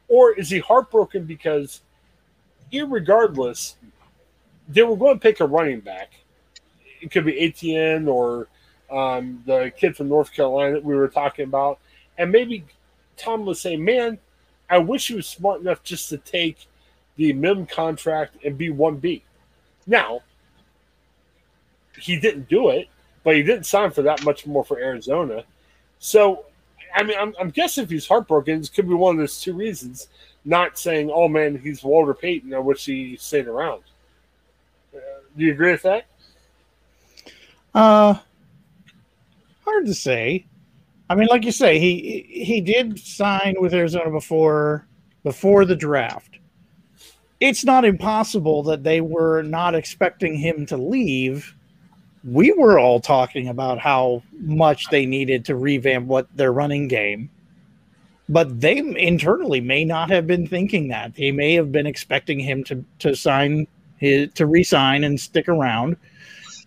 Or 0.07 0.33
is 0.33 0.51
he 0.51 0.59
heartbroken 0.59 1.25
because, 1.25 1.81
irregardless, 2.71 3.73
they 4.69 4.83
were 4.83 4.95
going 4.95 5.15
to 5.15 5.19
pick 5.19 5.39
a 5.39 5.47
running 5.47 5.79
back. 5.79 6.11
It 7.01 7.09
could 7.09 7.25
be 7.25 7.39
Etienne 7.39 8.07
or 8.07 8.49
um, 8.91 9.41
the 9.47 9.71
kid 9.75 9.97
from 9.97 10.09
North 10.09 10.31
Carolina 10.31 10.73
that 10.73 10.83
we 10.83 10.93
were 10.93 11.07
talking 11.07 11.45
about. 11.45 11.79
And 12.19 12.31
maybe 12.31 12.65
Tom 13.17 13.47
was 13.47 13.59
saying, 13.59 13.83
man, 13.83 14.19
I 14.69 14.77
wish 14.77 15.07
he 15.07 15.15
was 15.15 15.27
smart 15.27 15.61
enough 15.61 15.81
just 15.81 16.09
to 16.09 16.19
take 16.19 16.67
the 17.22 17.34
MIM 17.34 17.67
contract 17.67 18.38
and 18.43 18.57
be 18.57 18.69
1B. 18.69 19.22
Now, 19.86 20.22
he 21.99 22.19
didn't 22.19 22.49
do 22.49 22.69
it, 22.69 22.88
but 23.24 23.36
he 23.36 23.43
didn't 23.43 23.65
sign 23.65 23.91
for 23.91 24.01
that 24.01 24.24
much 24.24 24.47
more 24.47 24.63
for 24.63 24.80
Arizona. 24.80 25.43
So 25.99 26.45
I 26.93 27.03
mean, 27.03 27.17
I'm, 27.19 27.34
I'm 27.39 27.49
guessing 27.49 27.84
if 27.84 27.89
he's 27.89 28.07
heartbroken, 28.07 28.59
this 28.59 28.69
could 28.69 28.88
be 28.88 28.95
one 28.95 29.15
of 29.15 29.19
those 29.19 29.39
two 29.39 29.53
reasons. 29.53 30.07
Not 30.43 30.78
saying, 30.78 31.11
"Oh 31.13 31.28
man, 31.28 31.57
he's 31.57 31.84
Walter 31.84 32.15
Payton," 32.15 32.53
I 32.53 32.59
wish 32.59 32.86
he 32.86 33.15
stayed 33.17 33.47
around. 33.47 33.84
Uh, 34.93 34.99
do 35.38 35.45
you 35.45 35.51
agree 35.51 35.72
with 35.72 35.84
that? 35.84 36.07
Uh, 37.74 38.15
hard 39.63 39.86
to 39.86 39.93
say. 39.93 40.45
I 41.09 41.15
mean, 41.15 41.28
like 41.30 41.45
you 41.45 41.51
say, 41.51 41.78
he 41.78 42.26
he 42.28 42.59
did 42.59 42.99
sign 42.99 43.55
with 43.59 43.74
Arizona 43.74 44.09
before 44.09 44.88
before 45.24 45.63
the 45.63 45.76
draft. 45.76 46.39
It's 47.41 47.65
not 47.65 47.83
impossible 47.83 48.61
that 48.63 48.83
they 48.83 49.01
were 49.01 49.41
not 49.41 49.73
expecting 49.73 50.35
him 50.37 50.67
to 50.67 50.77
leave. 50.77 51.55
We 52.23 52.53
were 52.53 52.77
all 52.77 52.99
talking 52.99 53.47
about 53.47 53.79
how 53.79 54.21
much 54.39 54.87
they 54.89 55.07
needed 55.07 55.43
to 55.45 55.55
revamp 55.55 56.05
what 56.05 56.27
their 56.37 56.53
running 56.53 56.87
game. 56.87 57.31
But 58.29 58.61
they 58.61 58.77
internally 58.77 59.59
may 59.59 59.83
not 59.83 60.11
have 60.11 60.27
been 60.27 60.47
thinking 60.47 60.89
that. 60.89 61.15
They 61.15 61.31
may 61.31 61.55
have 61.55 61.71
been 61.71 61.87
expecting 61.87 62.39
him 62.39 62.63
to 62.65 62.85
to 62.99 63.15
sign 63.15 63.67
his 63.97 64.31
to 64.35 64.45
resign 64.45 65.03
and 65.03 65.19
stick 65.19 65.49
around. 65.49 65.97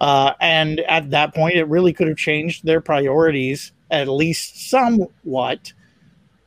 Uh, 0.01 0.33
and 0.41 0.81
at 0.81 1.11
that 1.11 1.35
point 1.35 1.55
it 1.55 1.69
really 1.69 1.93
could 1.93 2.09
have 2.09 2.17
changed 2.17 2.65
their 2.65 2.81
priorities 2.81 3.71
at 3.93 4.09
least 4.09 4.69
somewhat 4.69 5.73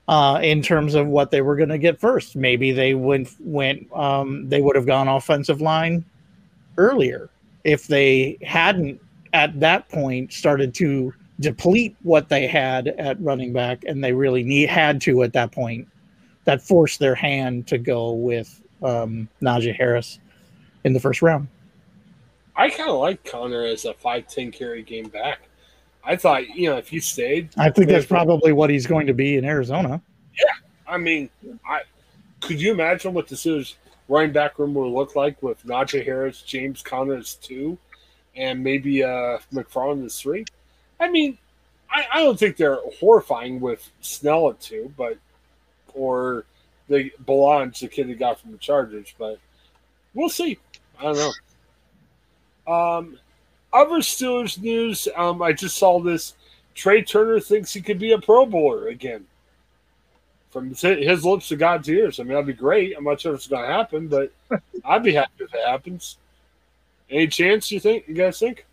uh, 0.08 0.40
in 0.42 0.62
terms 0.62 0.96
of 0.96 1.08
what 1.08 1.32
they 1.32 1.42
were 1.42 1.56
going 1.56 1.70
to 1.70 1.78
get 1.78 2.00
first 2.00 2.36
maybe 2.36 2.72
they 2.72 2.94
went 2.94 3.30
went 3.40 3.92
um, 3.94 4.48
they 4.48 4.62
would 4.62 4.76
have 4.76 4.86
gone 4.86 5.08
offensive 5.08 5.62
line 5.62 6.04
earlier 6.78 7.30
if 7.64 7.88
they 7.88 8.38
hadn't 8.42 9.00
at 9.34 9.60
that 9.60 9.90
point 9.90 10.32
started 10.32 10.74
to 10.74 11.14
deplete 11.40 11.96
what 12.04 12.30
they 12.30 12.48
had 12.48 12.88
at 12.88 13.22
running 13.22 13.54
back, 13.54 13.84
and 13.86 14.04
they 14.04 14.14
really 14.14 14.44
need 14.44 14.70
had 14.70 15.02
to 15.02 15.24
at 15.24 15.34
that 15.34 15.52
point. 15.52 15.88
That 16.46 16.62
forced 16.62 17.00
their 17.00 17.16
hand 17.16 17.68
to 17.68 17.78
go 17.78 18.14
with 18.14 18.62
um, 18.82 19.28
Najee 19.42 19.76
Harris 19.76 20.20
in 20.86 20.94
the 20.94 21.00
first 21.00 21.22
round. 21.22 21.50
I 22.56 22.70
kind 22.70 22.90
of 22.90 22.98
like 22.98 23.24
Conner 23.26 23.66
as 23.66 23.84
a 23.86 23.94
five 23.94 24.28
ten 24.28 24.52
carry 24.52 24.82
game 24.82 25.10
back. 25.10 25.47
I 26.08 26.16
thought 26.16 26.48
you 26.56 26.70
know 26.70 26.78
if 26.78 26.88
he 26.88 27.00
stayed, 27.02 27.50
I 27.58 27.70
think 27.70 27.90
that's 27.90 28.06
probably 28.06 28.54
what 28.54 28.70
he's 28.70 28.88
going 28.88 29.08
to 29.08 29.14
be 29.14 29.36
in 29.36 29.44
Arizona. 29.44 30.02
Yeah, 30.40 30.54
I 30.88 30.98
mean, 30.98 31.30
I 31.68 31.82
could 32.40 32.62
you 32.62 32.72
imagine 32.72 33.14
what 33.14 33.28
the 33.28 33.36
Steelers 33.36 33.76
running 34.08 34.32
back 34.32 34.58
room 34.58 34.74
would 34.74 34.88
look 34.88 35.16
like 35.16 35.44
with 35.44 35.64
Najee 35.66 36.06
Harris, 36.06 36.42
James 36.42 36.82
Conner 36.82 37.16
as 37.16 37.36
two, 37.36 37.78
and 38.36 38.64
maybe 38.64 39.04
uh, 39.04 39.40
McFarland 39.54 40.06
as 40.06 40.20
three. 40.20 40.46
I 41.00 41.10
mean, 41.10 41.38
I, 41.92 42.06
I 42.14 42.24
don't 42.24 42.40
think 42.40 42.56
they're 42.56 42.80
horrifying 43.00 43.60
with 43.60 43.92
Snell 44.00 44.50
at 44.50 44.62
two, 44.62 44.94
but 44.96 45.18
or 45.94 46.46
the 46.88 47.12
Ballage, 47.26 47.80
the 47.80 47.88
kid 47.90 48.08
they 48.08 48.14
got 48.14 48.40
from 48.40 48.54
the 48.54 48.58
Chargers, 48.58 49.14
but 49.18 49.40
we'll 50.14 50.30
see. 50.30 50.58
I 51.00 51.04
don't 51.04 51.18
know. 51.18 52.74
Um, 52.74 53.20
other 53.78 53.98
Steelers 53.98 54.60
news. 54.60 55.08
Um, 55.16 55.42
I 55.42 55.54
just 55.54 55.78
saw 55.78 56.00
this. 56.00 56.34
Trai 56.76 57.06
Turner 57.06 57.40
thinks 57.40 57.74
he 57.74 57.82
could 57.82 58.00
be 58.00 58.12
a 58.12 58.20
Pro 58.20 58.46
Bowler 58.46 58.88
again 58.88 59.26
from 60.52 60.74
his 60.74 61.26
lips 61.26 61.50
to 61.50 61.56
God's 61.56 61.90
ears. 61.90 62.20
I 62.20 62.24
mean, 62.24 62.34
that'd 62.34 62.46
be 62.46 62.54
great. 62.54 62.96
I'm 62.98 63.04
not 63.04 63.22
sure 63.22 63.34
if 63.34 63.40
it's 63.40 63.48
going 63.48 63.68
to 63.68 63.74
happen, 63.74 64.08
but 64.08 64.32
I'd 64.86 65.04
be 65.04 65.14
happy 65.14 65.32
if 65.40 65.54
it 65.54 65.68
happens. 65.68 66.18
Any 67.10 67.28
chance 67.28 67.72
you 67.72 67.80
think? 67.80 68.08
You 68.08 68.14
guys 68.14 68.40
think? 68.40 68.66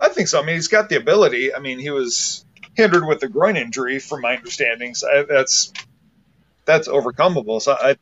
I 0.00 0.08
think 0.08 0.28
so. 0.28 0.40
I 0.40 0.46
mean, 0.46 0.54
he's 0.54 0.68
got 0.68 0.88
the 0.88 0.96
ability. 0.96 1.54
I 1.54 1.60
mean, 1.60 1.78
he 1.78 1.90
was 1.90 2.44
hindered 2.74 3.06
with 3.06 3.22
a 3.22 3.28
groin 3.28 3.56
injury, 3.56 3.98
from 3.98 4.22
my 4.22 4.36
understanding. 4.36 4.94
So 4.94 5.08
I, 5.08 5.22
that's 5.24 5.72
that's 6.64 6.88
overcomeable. 6.88 7.60
So 7.60 7.72
I 7.72 7.96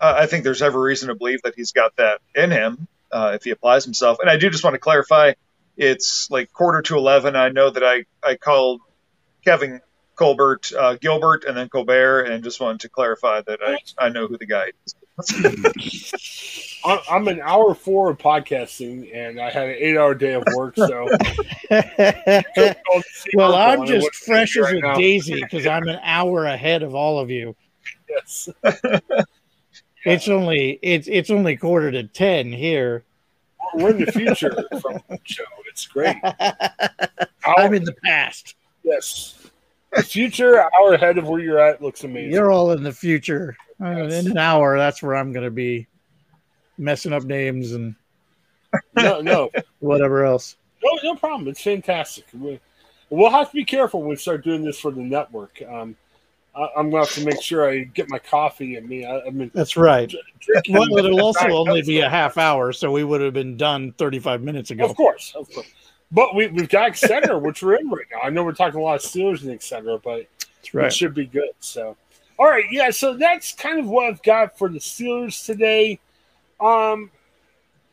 I 0.00 0.26
think 0.26 0.44
there's 0.44 0.60
every 0.60 0.82
reason 0.82 1.08
to 1.08 1.14
believe 1.14 1.42
that 1.42 1.54
he's 1.54 1.72
got 1.72 1.96
that 1.96 2.20
in 2.34 2.50
him 2.50 2.86
uh, 3.16 3.32
if 3.34 3.44
he 3.44 3.50
applies 3.50 3.84
himself. 3.84 4.18
And 4.20 4.28
I 4.28 4.36
do 4.36 4.50
just 4.50 4.62
want 4.62 4.74
to 4.74 4.78
clarify, 4.78 5.32
it's 5.76 6.30
like 6.30 6.52
quarter 6.52 6.82
to 6.82 6.96
eleven. 6.96 7.34
I 7.34 7.48
know 7.48 7.70
that 7.70 7.82
I 7.82 8.04
I 8.22 8.36
called 8.36 8.82
Kevin 9.44 9.80
Colbert, 10.16 10.72
uh, 10.78 10.96
Gilbert, 11.00 11.44
and 11.44 11.56
then 11.56 11.68
Colbert, 11.68 12.22
and 12.22 12.44
just 12.44 12.60
wanted 12.60 12.80
to 12.80 12.88
clarify 12.88 13.40
that 13.42 13.60
I, 13.62 13.78
I 13.98 14.08
know 14.10 14.26
who 14.26 14.36
the 14.36 14.46
guy 14.46 14.72
is. 14.84 14.94
I'm 16.84 17.26
an 17.28 17.40
hour 17.42 17.74
four 17.74 18.10
of 18.10 18.18
podcasting, 18.18 19.14
and 19.14 19.40
I 19.40 19.50
had 19.50 19.68
an 19.68 19.76
eight 19.78 19.96
hour 19.96 20.14
day 20.14 20.34
of 20.34 20.44
work. 20.54 20.76
So, 20.76 21.08
well, 23.34 23.54
I'm 23.54 23.86
just 23.86 24.14
fresh 24.14 24.56
as 24.56 24.64
right 24.64 24.76
a 24.76 24.80
now. 24.80 24.94
daisy 24.94 25.40
because 25.42 25.66
I'm 25.66 25.88
an 25.88 26.00
hour 26.02 26.44
ahead 26.44 26.82
of 26.82 26.94
all 26.94 27.18
of 27.18 27.30
you. 27.30 27.56
Yes. 28.08 28.48
It's 30.06 30.28
only 30.28 30.78
it's 30.82 31.08
it's 31.08 31.30
only 31.30 31.56
quarter 31.56 31.90
to 31.90 32.04
ten 32.04 32.52
here. 32.52 33.04
We're 33.74 33.90
in 33.90 34.04
the 34.04 34.12
future 34.12 34.54
from 34.80 35.00
Joe. 35.24 35.44
It's 35.68 35.86
great. 35.86 36.16
I'm 37.44 37.74
in 37.74 37.84
the 37.84 37.94
past. 38.04 38.54
Yes. 38.84 39.34
The 39.92 40.02
future 40.02 40.60
hour 40.62 40.94
ahead 40.94 41.18
of 41.18 41.26
where 41.28 41.40
you're 41.40 41.58
at 41.58 41.82
looks 41.82 42.04
amazing. 42.04 42.32
You're 42.32 42.50
all 42.52 42.72
in 42.72 42.82
the 42.82 42.92
future. 42.92 43.56
Uh, 43.82 43.90
Yes. 44.08 44.24
in 44.24 44.30
an 44.32 44.38
hour, 44.38 44.78
that's 44.78 45.02
where 45.02 45.14
I'm 45.16 45.32
going 45.32 45.44
to 45.44 45.50
be 45.50 45.86
messing 46.78 47.12
up 47.12 47.24
names 47.24 47.72
and 47.72 47.94
no, 48.96 49.20
no, 49.20 49.50
whatever 49.80 50.24
else. 50.24 50.56
no, 50.82 50.98
no 51.02 51.14
problem. 51.16 51.48
It's 51.48 51.62
fantastic. 51.62 52.24
We, 52.32 52.60
we'll 53.10 53.30
have 53.30 53.50
to 53.50 53.54
be 53.56 53.64
careful 53.64 54.00
when 54.00 54.10
we 54.10 54.16
start 54.16 54.44
doing 54.44 54.64
this 54.64 54.78
for 54.80 54.90
the 54.90 55.00
network. 55.02 55.60
Um, 55.68 55.96
I, 56.56 56.68
I'm 56.76 56.90
gonna 56.90 57.04
have 57.04 57.14
to 57.14 57.24
make 57.24 57.40
sure 57.42 57.68
I 57.68 57.80
get 57.84 58.08
my 58.08 58.18
coffee 58.18 58.76
and 58.76 58.88
me. 58.88 59.04
I, 59.04 59.20
I 59.20 59.30
mean, 59.30 59.50
That's 59.54 59.76
right. 59.76 60.12
drinking- 60.40 60.74
Well, 60.74 60.96
it'll 61.04 61.20
also 61.20 61.40
Right, 61.44 61.52
only 61.52 61.82
be 61.82 62.00
a 62.00 62.08
half 62.08 62.38
hour, 62.38 62.72
so 62.72 62.90
we 62.90 63.04
would 63.04 63.20
have 63.20 63.34
been 63.34 63.56
done 63.56 63.92
35 63.92 64.42
minutes 64.42 64.70
ago. 64.70 64.84
Of 64.84 64.96
course, 64.96 65.32
of 65.36 65.50
course. 65.52 65.66
But 66.12 66.34
we, 66.34 66.46
we've 66.46 66.68
got 66.68 66.96
center, 66.96 67.38
which 67.38 67.62
we're 67.62 67.74
in 67.76 67.90
right 67.90 68.06
now. 68.12 68.20
I 68.22 68.30
know 68.30 68.44
we're 68.44 68.52
talking 68.52 68.78
a 68.80 68.82
lot 68.82 68.94
of 68.96 69.02
Steelers 69.02 69.42
and 69.42 69.50
etc., 69.50 69.98
but 69.98 70.26
That's 70.72 70.94
it 70.94 70.96
should 70.96 71.14
be 71.14 71.26
good. 71.26 71.50
So, 71.60 71.96
all 72.38 72.46
right, 72.46 72.64
yeah. 72.70 72.90
So 72.90 73.14
that's 73.14 73.52
kind 73.52 73.78
of 73.80 73.86
what 73.88 74.06
I've 74.06 74.22
got 74.22 74.56
for 74.56 74.68
the 74.68 74.78
Steelers 74.78 75.44
today. 75.44 75.98
Um, 76.60 77.10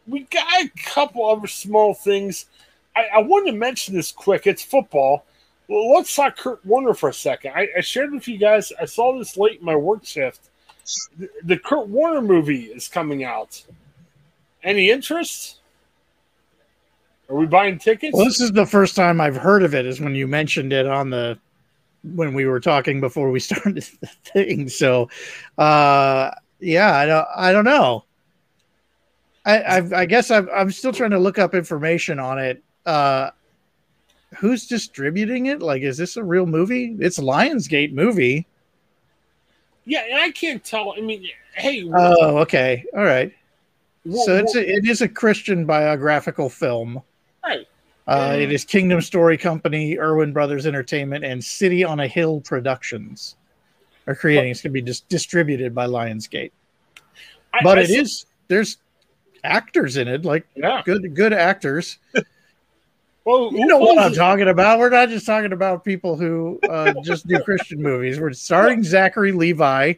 we 0.07 0.21
got 0.31 0.45
a 0.63 0.69
couple 0.85 1.27
other 1.27 1.47
small 1.47 1.93
things. 1.93 2.45
I, 2.95 3.07
I 3.15 3.17
wanted 3.19 3.51
to 3.51 3.57
mention 3.57 3.95
this 3.95 4.11
quick. 4.11 4.45
It's 4.45 4.61
football. 4.63 5.25
Well, 5.67 5.93
let's 5.93 6.15
talk 6.15 6.37
Kurt 6.37 6.65
Warner 6.65 6.93
for 6.93 7.09
a 7.09 7.13
second. 7.13 7.53
I, 7.55 7.67
I 7.77 7.81
shared 7.81 8.11
with 8.11 8.27
you 8.27 8.37
guys. 8.37 8.71
I 8.79 8.85
saw 8.85 9.17
this 9.17 9.37
late 9.37 9.59
in 9.59 9.65
my 9.65 9.75
work 9.75 10.05
shift. 10.05 10.49
The, 11.17 11.29
the 11.43 11.57
Kurt 11.57 11.87
Warner 11.87 12.21
movie 12.21 12.65
is 12.65 12.87
coming 12.87 13.23
out. 13.23 13.63
Any 14.63 14.89
interest? 14.89 15.61
Are 17.29 17.35
we 17.35 17.45
buying 17.45 17.79
tickets? 17.79 18.15
Well, 18.15 18.25
this 18.25 18.41
is 18.41 18.51
the 18.51 18.65
first 18.65 18.95
time 18.95 19.21
I've 19.21 19.37
heard 19.37 19.63
of 19.63 19.73
it. 19.73 19.85
Is 19.85 20.01
when 20.01 20.15
you 20.15 20.27
mentioned 20.27 20.73
it 20.73 20.85
on 20.85 21.09
the 21.09 21.39
when 22.03 22.33
we 22.33 22.45
were 22.45 22.59
talking 22.59 22.99
before 22.99 23.31
we 23.31 23.39
started 23.39 23.83
the 24.01 24.07
thing. 24.07 24.69
So, 24.69 25.09
uh, 25.57 26.31
yeah, 26.59 26.95
I 26.95 27.05
don't, 27.05 27.27
I 27.35 27.51
don't 27.51 27.65
know. 27.65 28.05
I, 29.45 29.63
I've, 29.77 29.93
I 29.93 30.05
guess 30.05 30.31
I'm, 30.31 30.49
I'm 30.53 30.71
still 30.71 30.93
trying 30.93 31.11
to 31.11 31.19
look 31.19 31.37
up 31.37 31.53
information 31.53 32.19
on 32.19 32.39
it. 32.39 32.63
Uh, 32.85 33.31
who's 34.37 34.67
distributing 34.67 35.47
it? 35.47 35.61
Like, 35.61 35.81
is 35.81 35.97
this 35.97 36.17
a 36.17 36.23
real 36.23 36.45
movie? 36.45 36.95
It's 36.99 37.19
Lionsgate 37.19 37.93
movie. 37.93 38.45
yeah, 39.85 40.03
and 40.09 40.19
I 40.21 40.31
can't 40.31 40.63
tell. 40.63 40.93
I 40.97 41.01
mean, 41.01 41.27
hey, 41.55 41.83
Oh, 41.93 42.37
okay, 42.39 42.85
all 42.95 43.03
right. 43.03 43.31
wh- 44.09 44.15
So 44.25 44.37
it's 44.37 44.53
wh- 44.53 44.57
a, 44.59 44.69
it 44.77 44.87
is 44.87 45.01
a 45.01 45.07
Christian 45.07 45.65
biographical 45.65 46.49
film. 46.49 47.01
right. 47.43 47.67
Uh, 48.05 48.35
it 48.37 48.51
is 48.51 48.65
Kingdom 48.65 48.99
Story 48.99 49.37
Company, 49.37 49.97
Erwin 49.97 50.33
Brothers 50.33 50.65
Entertainment, 50.65 51.23
and 51.23 51.41
City 51.41 51.85
on 51.85 52.01
a 52.01 52.07
Hill 52.07 52.41
Productions 52.41 53.37
are 54.07 54.15
creating. 54.15 54.51
It's 54.51 54.61
going 54.61 54.71
to 54.71 54.73
be 54.73 54.81
just 54.81 55.07
distributed 55.07 55.73
by 55.73 55.85
Lionsgate, 55.87 56.51
I- 57.53 57.59
but 57.63 57.77
I 57.77 57.81
it 57.83 57.87
saw- 57.87 57.93
is 58.01 58.25
there's 58.49 58.77
actors 59.45 59.95
in 59.97 60.07
it, 60.09 60.25
like 60.25 60.45
Yeah. 60.55 60.81
good 60.85 61.13
good 61.15 61.31
actors. 61.33 61.97
Well, 63.25 63.51
You 63.53 63.59
who 63.61 63.65
know 63.67 63.77
what 63.77 63.97
I'm 63.99 64.11
it? 64.11 64.15
talking 64.15 64.49
about. 64.49 64.79
We're 64.79 64.89
not 64.89 65.09
just 65.09 65.25
talking 65.25 65.53
about 65.53 65.83
people 65.85 66.17
who 66.17 66.59
uh, 66.69 66.93
just 67.03 67.25
do 67.27 67.39
Christian 67.43 67.81
movies. 67.81 68.19
We're 68.19 68.33
starring 68.33 68.83
Zachary 68.83 69.31
Levi 69.31 69.93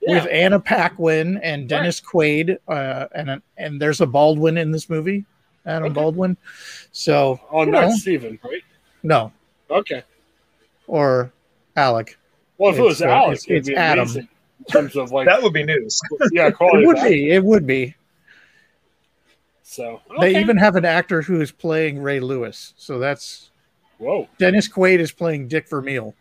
Yeah. 0.00 0.14
with 0.14 0.28
Anna 0.30 0.60
Paquin 0.60 1.38
and 1.42 1.68
Dennis 1.68 2.00
Quaid, 2.00 2.56
uh, 2.68 3.06
and 3.14 3.42
and 3.56 3.80
there's 3.80 4.00
a 4.00 4.06
Baldwin 4.06 4.56
in 4.56 4.70
this 4.70 4.88
movie, 4.88 5.24
Adam 5.66 5.86
Okay. 5.86 5.94
Baldwin. 5.94 6.36
So 6.92 7.40
Oh, 7.50 7.64
you 7.64 7.72
not 7.72 7.88
know, 7.88 7.96
Steven, 7.96 8.38
right? 8.44 8.62
no, 9.02 9.32
Okay. 9.70 10.04
or 10.86 11.32
Alec. 11.76 12.16
Well, 12.58 12.72
if 12.72 12.78
it 12.78 12.82
was 12.82 13.00
It's, 13.00 13.02
uh, 13.02 13.08
Alex, 13.08 13.44
it's- 13.44 13.50
it'd 13.50 13.58
it's 13.60 13.68
be 13.70 13.76
Adam. 13.76 14.02
amazing 14.04 14.28
in 14.60 14.64
terms 14.72 14.96
of 14.96 15.10
like, 15.12 15.26
That 15.26 15.42
would 15.42 15.52
be 15.52 15.64
news. 15.64 16.00
yeah. 16.32 16.46
It 16.48 16.56
would 16.60 16.96
of 16.96 17.02
acting. 17.02 17.12
be. 17.12 17.30
It 17.30 17.44
would 17.44 17.66
be. 17.66 17.94
So 19.68 20.00
They 20.18 20.40
even 20.40 20.56
have 20.56 20.76
an 20.76 20.86
actor 20.86 21.20
who 21.20 21.42
is 21.42 21.52
playing 21.52 22.00
Ray 22.02 22.20
Lewis. 22.20 22.72
So 22.78 22.98
that's 22.98 23.50
whoa. 23.98 24.26
Dennis 24.38 24.66
Quaid 24.66 24.98
is 24.98 25.12
playing 25.12 25.48
Dick 25.48 25.68
Vermeil. 25.68 26.14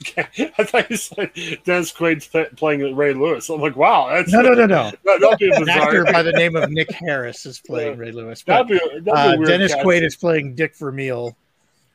Okay, 0.00 0.50
I 0.58 0.64
thought 0.64 0.90
you 0.90 0.96
said 0.96 1.30
Dennis 1.64 1.92
Quaid's 1.92 2.26
p- 2.26 2.46
playing 2.56 2.96
Ray 2.96 3.12
Lewis. 3.12 3.50
I'm 3.50 3.60
like, 3.60 3.76
wow, 3.76 4.08
that's 4.08 4.32
No, 4.32 4.40
no, 4.40 4.54
no, 4.54 4.64
no. 4.64 4.90
That, 5.04 5.20
that'd 5.20 5.38
be 5.38 5.50
An 5.50 5.68
actor 5.68 6.04
by 6.06 6.22
the 6.22 6.32
name 6.32 6.56
of 6.56 6.70
Nick 6.70 6.90
Harris 6.90 7.44
is 7.44 7.60
playing 7.60 7.98
Yeah. 7.98 8.00
Ray 8.00 8.12
Lewis. 8.12 8.42
That'd 8.42 8.68
be, 8.68 8.78
that'd 8.78 9.04
be 9.04 9.10
uh, 9.10 9.36
weird 9.36 9.46
Dennis 9.46 9.74
cast. 9.74 9.84
Quaid 9.86 10.02
is 10.02 10.16
playing 10.16 10.54
Dick 10.54 10.74
Vermeil. 10.74 11.36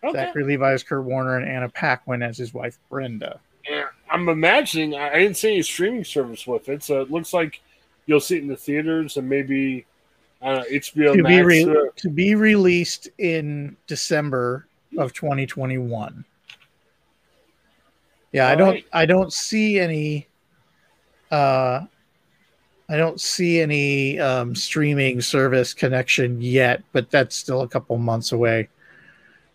Okay. 0.04 0.14
Zachary 0.14 0.44
Levi 0.44 0.74
is 0.74 0.84
Kurt 0.84 1.04
Warner, 1.04 1.38
and 1.38 1.50
Anna 1.50 1.68
Paquin 1.70 2.22
as 2.22 2.38
his 2.38 2.54
wife 2.54 2.78
Brenda. 2.92 3.40
Yeah, 3.68 3.88
I'm 4.10 4.30
imagining. 4.30 4.94
I 4.96 5.10
I 5.14 5.18
didn't 5.20 5.38
see 5.38 5.50
any 5.54 5.62
streaming 5.64 6.04
service 6.04 6.46
with 6.46 6.70
it, 6.70 6.84
so 6.84 7.02
it 7.02 7.10
looks 7.12 7.34
like 7.34 7.60
you'll 8.06 8.20
see 8.20 8.38
it 8.38 8.44
in 8.44 8.48
the 8.48 8.56
theaters 8.56 9.18
and 9.18 9.28
maybe 9.28 9.86
uh, 10.42 10.64
HBO 10.72 11.14
To 11.14 11.22
Max. 11.24 11.36
be, 11.36 11.42
re- 11.44 11.66
or- 11.66 11.92
to 11.96 12.10
be 12.10 12.36
released 12.36 13.10
in 13.18 13.76
December 13.88 14.68
of 14.98 15.14
2021. 15.14 16.26
Yeah, 18.34 18.48
I 18.48 18.56
don't 18.56 18.70
right. 18.70 18.86
I 18.94 19.06
don't 19.06 19.34
see 19.34 19.78
any 19.80 20.28
uh 21.32 21.82
I 22.90 22.98
don't 22.98 23.20
see 23.22 23.62
any 23.62 24.20
um, 24.20 24.54
streaming 24.54 25.22
service 25.22 25.74
connection 25.74 26.42
yet, 26.42 26.84
but 26.92 27.10
that's 27.10 27.36
still 27.38 27.62
a 27.62 27.68
couple 27.68 27.98
months 27.98 28.34
away. 28.34 28.68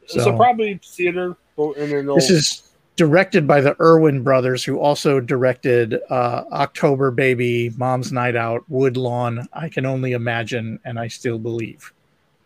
so, 0.06 0.20
So, 0.20 0.36
probably 0.36 0.80
theater, 0.82 1.36
and 1.58 1.74
then 1.92 2.06
this 2.06 2.30
is 2.30 2.65
directed 2.96 3.46
by 3.46 3.60
the 3.60 3.76
Erwin 3.80 4.22
brothers, 4.22 4.64
who 4.64 4.78
also 4.78 5.20
directed 5.20 6.00
uh, 6.10 6.44
October 6.50 7.10
Baby, 7.10 7.70
Mom's 7.76 8.10
Night 8.10 8.34
Out, 8.34 8.64
Woodlawn, 8.68 9.46
I 9.52 9.68
Can 9.68 9.84
Only 9.84 10.12
Imagine, 10.12 10.80
and 10.84 10.98
I 10.98 11.08
Still 11.08 11.38
Believe. 11.38 11.92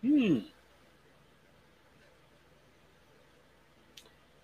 Hmm. 0.03 0.40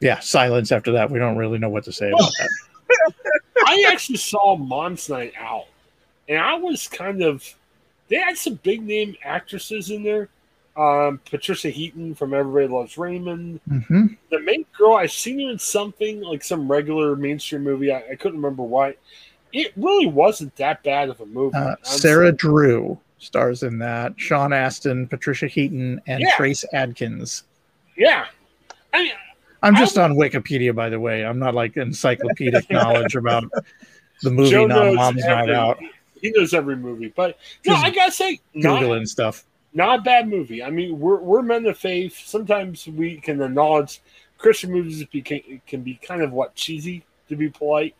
Yeah, 0.01 0.21
silence 0.21 0.71
after 0.71 0.93
that. 0.93 1.11
We 1.11 1.19
don't 1.19 1.37
really 1.37 1.59
know 1.59 1.71
what 1.71 1.85
to 1.85 1.93
say 1.93 2.09
about 2.11 2.31
that. 2.39 3.13
I 3.67 3.87
actually 3.91 4.19
saw 4.19 4.55
Mom's 4.55 5.09
Night 5.09 5.33
Out, 5.39 5.67
and 6.29 6.39
I 6.39 6.55
was 6.55 6.87
kind 6.87 7.23
of. 7.23 7.45
They 8.09 8.17
had 8.17 8.37
some 8.37 8.55
big 8.63 8.83
name 8.83 9.17
actresses 9.25 9.91
in 9.91 10.05
there. 10.05 10.29
Um, 10.77 11.21
Patricia 11.25 11.71
Heaton 11.71 12.15
from 12.15 12.35
Everybody 12.35 12.67
Loves 12.73 12.99
Raymond. 12.99 13.61
hmm 13.67 14.07
The 14.31 14.41
main 14.41 14.67
girl, 14.77 14.95
I 14.95 15.07
seen 15.07 15.41
her 15.41 15.51
in 15.51 15.59
something 15.59 16.21
like 16.21 16.45
some 16.45 16.71
regular 16.71 17.17
mainstream 17.17 17.63
movie. 17.65 17.91
I, 17.93 18.05
I 18.13 18.15
couldn't 18.17 18.41
remember 18.41 18.63
what. 18.63 18.99
It 19.53 19.73
really 19.77 20.07
wasn't 20.07 20.55
that 20.57 20.83
bad 20.83 21.09
of 21.09 21.21
a 21.21 21.27
movie. 21.27 21.57
Uh. 21.57 21.77
Sarah 21.83 22.33
Drew 22.33 22.99
stars 23.19 23.63
in 23.63 23.79
that. 23.79 24.13
Sean 24.17 24.53
Astin, 24.53 25.07
Patricia 25.09 25.47
Heaton, 25.47 26.01
and 26.07 26.21
Yeah. 26.21 26.37
Trace 26.37 26.65
Adkins. 26.75 27.45
Yeah. 27.97 28.27
I 28.93 29.03
mean, 29.03 29.13
I'm 29.63 29.75
just 29.77 29.97
on 29.99 30.15
Wikipedia, 30.15 30.75
by 30.75 30.89
the 30.91 31.01
way. 31.01 31.25
I'm 31.25 31.39
not 31.39 31.55
like 31.55 31.77
encyclopedic 31.77 32.71
knowledge 32.71 33.17
about 33.17 33.45
the 34.23 34.31
movie 34.31 34.51
Joe 34.51 34.69
Mom's 34.69 35.25
Night 35.25 35.51
Out. 35.51 35.79
He 36.21 36.31
knows 36.31 36.55
every 36.55 36.77
movie, 36.77 37.13
but 37.15 37.39
no, 37.67 37.75
I 37.75 37.91
gotta 37.91 38.13
say, 38.13 38.41
not, 38.55 38.83
Googling 38.83 39.07
stuff. 39.07 39.45
Not 39.77 39.99
a 39.99 40.03
bad 40.03 40.29
movie. 40.29 40.63
I 40.63 40.71
mean, 40.71 40.99
we're 40.99 41.21
we're 41.21 41.43
men 41.43 41.67
of 41.67 41.79
faith. 41.79 42.19
Sometimes 42.25 42.87
we 42.87 43.19
can 43.19 43.43
acknowledge 43.43 44.01
Christian 44.39 44.73
movies 44.73 45.05
can, 45.25 45.61
can 45.67 45.83
be 45.83 46.01
kind 46.03 46.23
of 46.23 46.33
what 46.33 46.55
cheesy 46.55 47.05
to 47.29 47.37
be 47.37 47.51
polite. 47.51 47.95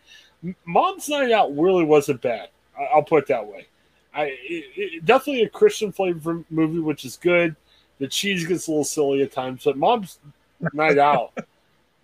Mom's 0.65 1.09
Night 1.09 1.31
Out 1.33 1.57
really 1.57 1.85
wasn't 1.85 2.23
bad. 2.23 2.49
I'll 2.95 3.03
put 3.03 3.25
it 3.25 3.29
that 3.29 3.47
way. 3.47 3.67
I 4.15 4.25
it, 4.25 4.65
it, 4.77 5.05
definitely 5.05 5.43
a 5.43 5.51
Christian 5.51 5.93
flavor 5.93 6.43
movie, 6.49 6.79
which 6.79 7.05
is 7.05 7.17
good. 7.17 7.55
The 7.99 8.09
cheese 8.09 8.47
gets 8.47 8.69
a 8.69 8.71
little 8.71 8.85
silly 8.85 9.23
at 9.23 9.33
times, 9.33 9.65
but 9.65 9.77
Mom's 9.77 10.19
Night 10.73 10.99
Out. 10.99 11.33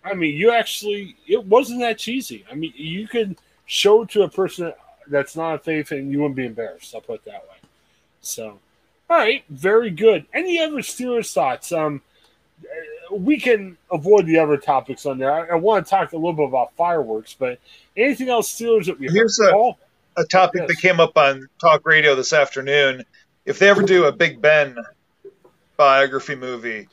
I 0.03 0.13
mean, 0.13 0.35
you 0.35 0.51
actually 0.51 1.15
it 1.27 1.43
wasn't 1.45 1.79
that 1.79 1.97
cheesy. 1.97 2.45
I 2.51 2.53
mean, 2.53 2.73
you 2.75 3.07
could 3.07 3.37
show 3.65 4.05
to 4.05 4.21
a 4.21 4.29
person 4.29 4.71
that's 5.07 5.35
not 5.35 5.55
a 5.55 5.59
faith, 5.59 5.91
and 5.91 6.11
you 6.11 6.19
wouldn't 6.19 6.35
be 6.35 6.45
embarrassed. 6.45 6.93
I'll 6.93 7.01
put 7.01 7.21
it 7.21 7.25
that 7.25 7.43
way. 7.43 7.69
So, 8.21 8.59
all 9.09 9.17
right, 9.17 9.43
very 9.49 9.89
good. 9.91 10.25
Any 10.33 10.59
other 10.59 10.77
Steelers 10.77 11.31
thoughts? 11.33 11.71
Um, 11.71 12.01
uh, 12.63 13.15
we 13.15 13.39
can 13.39 13.77
avoid 13.91 14.25
the 14.25 14.39
other 14.39 14.57
topics 14.57 15.05
on 15.05 15.17
there. 15.19 15.31
I, 15.31 15.53
I 15.53 15.55
want 15.55 15.85
to 15.85 15.89
talk 15.89 16.13
a 16.13 16.15
little 16.15 16.33
bit 16.33 16.47
about 16.47 16.73
fireworks, 16.75 17.35
but 17.37 17.59
anything 17.97 18.29
else 18.29 18.53
Steelers 18.53 18.85
that 18.85 18.99
we 18.99 19.07
Here's 19.07 19.37
heard? 19.41 19.49
a- 19.49 19.53
Paul? 19.53 19.77
A 20.15 20.23
topic 20.23 20.61
Yes. 20.61 20.67
that 20.69 20.77
came 20.77 20.99
up 20.99 21.17
on 21.17 21.47
talk 21.59 21.85
radio 21.87 22.13
this 22.13 22.33
afternoon. 22.33 23.03
If 23.45 23.57
they 23.59 23.67
ever 23.69 23.81
do 23.81 24.05
a 24.05 24.11
Big 24.11 24.39
Ben 24.41 24.77
biography 25.75 26.35
movie, 26.35 26.87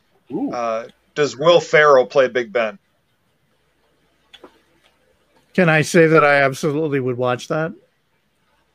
uh, 0.53 0.87
does 1.15 1.37
Will 1.37 1.61
Ferrell 1.61 2.07
play 2.07 2.29
Big 2.29 2.51
Ben? 2.51 2.79
Can 5.53 5.69
I 5.69 5.83
say 5.83 6.07
that 6.07 6.25
I 6.25 6.37
absolutely 6.43 6.99
would 7.01 7.17
watch 7.19 7.49
that? 7.49 7.73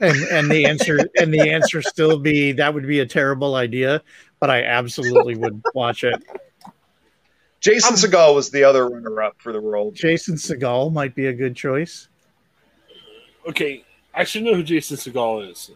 And 0.02 0.18
and 0.30 0.52
the 0.52 0.66
answer 0.66 1.00
and 1.18 1.34
the 1.34 1.50
answer 1.50 1.82
still 1.82 2.20
be 2.20 2.52
that 2.54 2.74
would 2.74 2.86
be 2.86 3.00
a 3.00 3.06
terrible 3.06 3.56
idea, 3.56 4.02
but 4.40 4.50
I 4.50 4.64
absolutely 4.64 5.36
would 5.38 5.62
watch 5.74 6.04
it. 6.04 6.22
Jason 7.62 7.94
Um, 7.94 7.96
Segel 7.96 8.36
was 8.36 8.52
the 8.52 8.64
other 8.64 8.88
runner-up 8.90 9.36
for 9.40 9.54
the 9.54 9.60
role. 9.60 9.92
Jason 9.92 10.36
Segel 10.36 10.92
might 10.92 11.16
be 11.16 11.28
a 11.28 11.34
good 11.34 11.56
choice. 11.56 12.10
Okay, 13.48 13.84
I 14.14 14.24
should 14.26 14.44
know 14.44 14.54
who 14.54 14.64
Jason 14.64 14.98
Segel 14.98 15.50
is. 15.50 15.72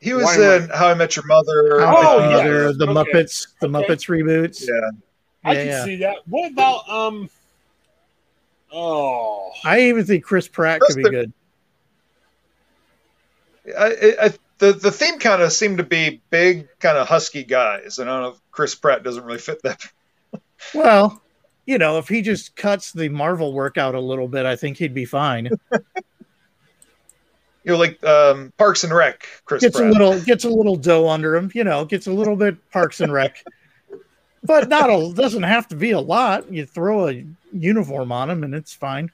He 0.00 0.12
was 0.14 0.24
Why 0.24 0.34
am 0.36 0.62
in 0.64 0.68
How 0.70 0.88
I 0.88 0.94
Met 0.94 1.16
Your 1.16 1.26
Mother. 1.26 1.80
How 1.80 1.96
Oh, 1.96 2.18
Met 2.20 2.30
yes. 2.30 2.36
Mother, 2.38 2.72
the 2.72 2.84
Okay. 2.88 2.92
Muppets, 3.12 3.46
the 3.60 3.66
Okay. 3.68 3.74
Muppets 3.86 4.08
reboots. 4.08 4.66
Yeah. 4.66 4.90
I 5.44 5.52
Yeah, 5.52 5.58
can 5.58 5.66
yeah. 5.66 5.84
see 5.84 5.96
that. 5.96 6.16
What 6.26 6.50
about 6.50 6.88
um? 6.88 7.28
Oh, 8.72 9.50
I 9.64 9.80
even 9.82 10.04
think 10.04 10.24
Chris 10.24 10.48
Pratt 10.48 10.80
could 10.80 10.96
be 10.96 11.02
Chris- 11.02 11.10
good. 11.12 11.32
I, 13.76 14.14
I, 14.20 14.32
the 14.58 14.72
the 14.72 14.90
theme 14.90 15.18
kind 15.18 15.42
of 15.42 15.52
seemed 15.52 15.78
to 15.78 15.84
be 15.84 16.20
big, 16.30 16.68
kind 16.80 16.98
of 16.98 17.08
husky 17.08 17.44
guys. 17.44 17.98
And 17.98 18.08
I 18.08 18.14
don't 18.14 18.22
know 18.22 18.28
if 18.30 18.40
Chris 18.50 18.74
Pratt 18.74 19.02
doesn't 19.02 19.24
really 19.24 19.38
fit 19.38 19.62
that. 19.62 19.84
Well, 20.74 21.22
you 21.66 21.78
know, 21.78 21.98
if 21.98 22.08
he 22.08 22.22
just 22.22 22.56
cuts 22.56 22.92
the 22.92 23.08
Marvel 23.08 23.52
workout 23.52 23.94
a 23.94 24.00
little 24.00 24.28
bit, 24.28 24.46
I 24.46 24.56
think 24.56 24.76
he'd 24.78 24.94
be 24.94 25.04
fine. 25.04 25.50
You 27.64 27.74
know, 27.74 27.80
like 27.80 28.02
um, 28.02 28.50
Parks 28.56 28.82
and 28.82 28.94
Rec. 28.94 29.26
Chris 29.44 29.62
Gets 29.62 29.78
a 29.78 29.84
little 29.84 30.18
gets 30.22 30.44
a 30.44 30.48
little 30.48 30.76
dough 30.76 31.06
under 31.06 31.36
him, 31.36 31.50
you 31.54 31.64
know, 31.64 31.84
gets 31.84 32.06
a 32.06 32.12
little 32.12 32.34
bit 32.34 32.56
Parks 32.70 33.02
and 33.02 33.12
Rec. 33.12 33.44
But 34.42 34.70
not 34.70 34.88
a 34.88 35.12
doesn't 35.12 35.42
have 35.42 35.68
to 35.68 35.76
be 35.76 35.90
a 35.90 36.00
lot. 36.00 36.50
You 36.50 36.64
throw 36.64 37.08
a 37.10 37.26
uniform 37.52 38.10
on 38.10 38.30
him 38.30 38.42
and 38.42 38.54
it's 38.54 38.72
fine. 38.72 39.10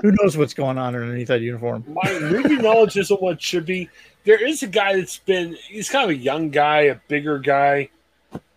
Who 0.00 0.12
knows 0.12 0.36
what's 0.36 0.54
going 0.54 0.78
on 0.78 0.94
underneath 0.94 1.28
that 1.28 1.40
uniform? 1.40 1.84
my 1.88 2.18
movie 2.18 2.56
knowledge 2.56 2.96
isn't 2.96 3.22
what 3.22 3.34
it 3.34 3.42
should 3.42 3.66
be. 3.66 3.88
There 4.24 4.44
is 4.44 4.62
a 4.62 4.66
guy 4.66 4.96
that's 4.96 5.18
been. 5.18 5.56
He's 5.68 5.88
kind 5.88 6.04
of 6.04 6.10
a 6.10 6.16
young 6.16 6.50
guy, 6.50 6.82
a 6.82 6.96
bigger 7.08 7.38
guy. 7.38 7.90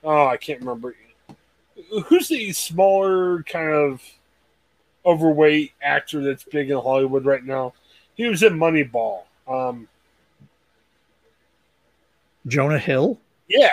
Oh, 0.04 0.26
I 0.28 0.38
can't 0.38 0.60
remember. 0.60 0.96
Who's 2.06 2.28
the 2.30 2.52
smaller, 2.54 3.44
kind 3.44 3.70
of 3.74 4.02
overweight 5.06 5.74
actor 5.82 6.22
that's 6.24 6.44
big 6.44 6.70
in 6.70 6.78
Hollywood 6.78 7.26
right 7.26 7.44
now? 7.44 7.74
He 8.16 8.28
was 8.28 8.44
in 8.44 8.54
Moneyball. 8.54 9.24
Um, 9.48 9.88
Jonah 12.48 12.80
Hill? 12.80 13.20
yeah. 13.48 13.72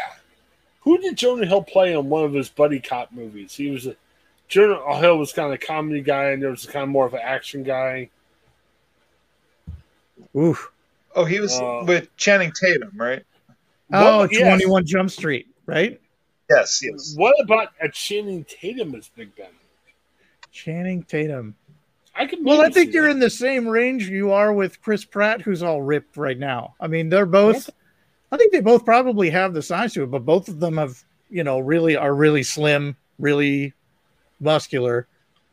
Who 0.83 0.97
did 0.99 1.17
Jonah 1.17 1.47
Hill 1.47 1.63
play 1.63 1.93
in 1.93 2.09
one 2.09 2.25
of 2.25 2.33
his 2.33 2.49
buddy 2.49 2.81
cop 2.81 3.13
movies? 3.13 3.55
He 3.55 3.71
was 3.71 3.87
a 3.87 3.97
Jonah 4.51 4.99
Hill 4.99 5.17
was 5.17 5.33
kind 5.33 5.47
of 5.47 5.55
a 5.55 5.59
comedy 5.65 6.03
guy, 6.03 6.31
and 6.31 6.43
there 6.43 6.51
was 6.51 6.67
kind 6.67 6.83
of 6.83 6.89
more 6.89 7.07
of 7.07 7.15
an 7.15 7.21
action 7.23 7.63
guy. 7.63 8.11
Oof. 10.37 10.71
Oh, 11.15 11.25
he 11.25 11.41
was 11.41 11.59
Uh, 11.59 11.85
with 11.87 12.15
Channing 12.17 12.53
Tatum, 12.53 12.93
right? 12.97 13.23
Oh, 13.93 14.19
What- 14.19 14.33
yes. 14.33 14.43
21 14.43 14.87
Jump 14.87 15.11
Street, 15.11 15.49
right? 15.67 16.01
Yes, 16.49 16.81
yes. 16.83 17.15
What 17.17 17.35
about 17.41 17.69
a 17.81 17.89
Channing 17.89 18.45
Tatum 18.45 18.95
as 18.97 19.09
Big 19.09 19.35
Ben? 19.37 19.47
Channing 20.53 21.05
Tatum. 21.05 21.55
I 22.15 22.27
can 22.27 22.43
Well, 22.45 22.61
I 22.61 22.71
think 22.71 22.93
you're 22.93 23.05
that. 23.07 23.13
in 23.13 23.19
the 23.21 23.31
same 23.31 23.69
range 23.69 24.09
you 24.09 24.33
are 24.33 24.53
with 24.53 24.83
Chris 24.83 25.05
Pratt, 25.05 25.43
who's 25.43 25.63
all 25.63 25.81
ripped 25.81 26.17
right 26.17 26.39
now. 26.39 26.75
I 26.81 26.89
mean, 26.89 27.09
they're 27.09 27.25
both. 27.25 27.71
I 28.33 28.37
think 28.37 28.53
they 28.53 28.61
both 28.61 28.85
probably 28.85 29.31
have 29.31 29.55
the 29.55 29.63
size 29.63 29.93
to 29.95 30.03
it, 30.05 30.11
but 30.11 30.25
both 30.25 30.49
of 30.49 30.59
them 30.61 30.77
have, 30.77 31.03
you 31.31 31.45
know, 31.45 31.61
really 31.61 31.97
are 31.97 32.15
really 32.15 32.43
slim, 32.43 32.97
really 33.21 33.73
muscular. 34.41 35.07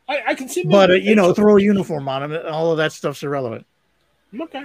I, 0.08 0.22
I 0.28 0.34
can 0.34 0.48
see. 0.48 0.64
But 0.64 0.90
uh, 0.90 0.94
you 0.94 1.14
know, 1.14 1.32
throw 1.34 1.56
a 1.56 1.62
uniform 1.62 2.08
on 2.08 2.22
him, 2.22 2.32
and 2.32 2.46
all 2.48 2.72
of 2.72 2.78
that 2.78 2.92
stuff's 2.92 3.22
irrelevant. 3.22 3.66
okay. 4.40 4.64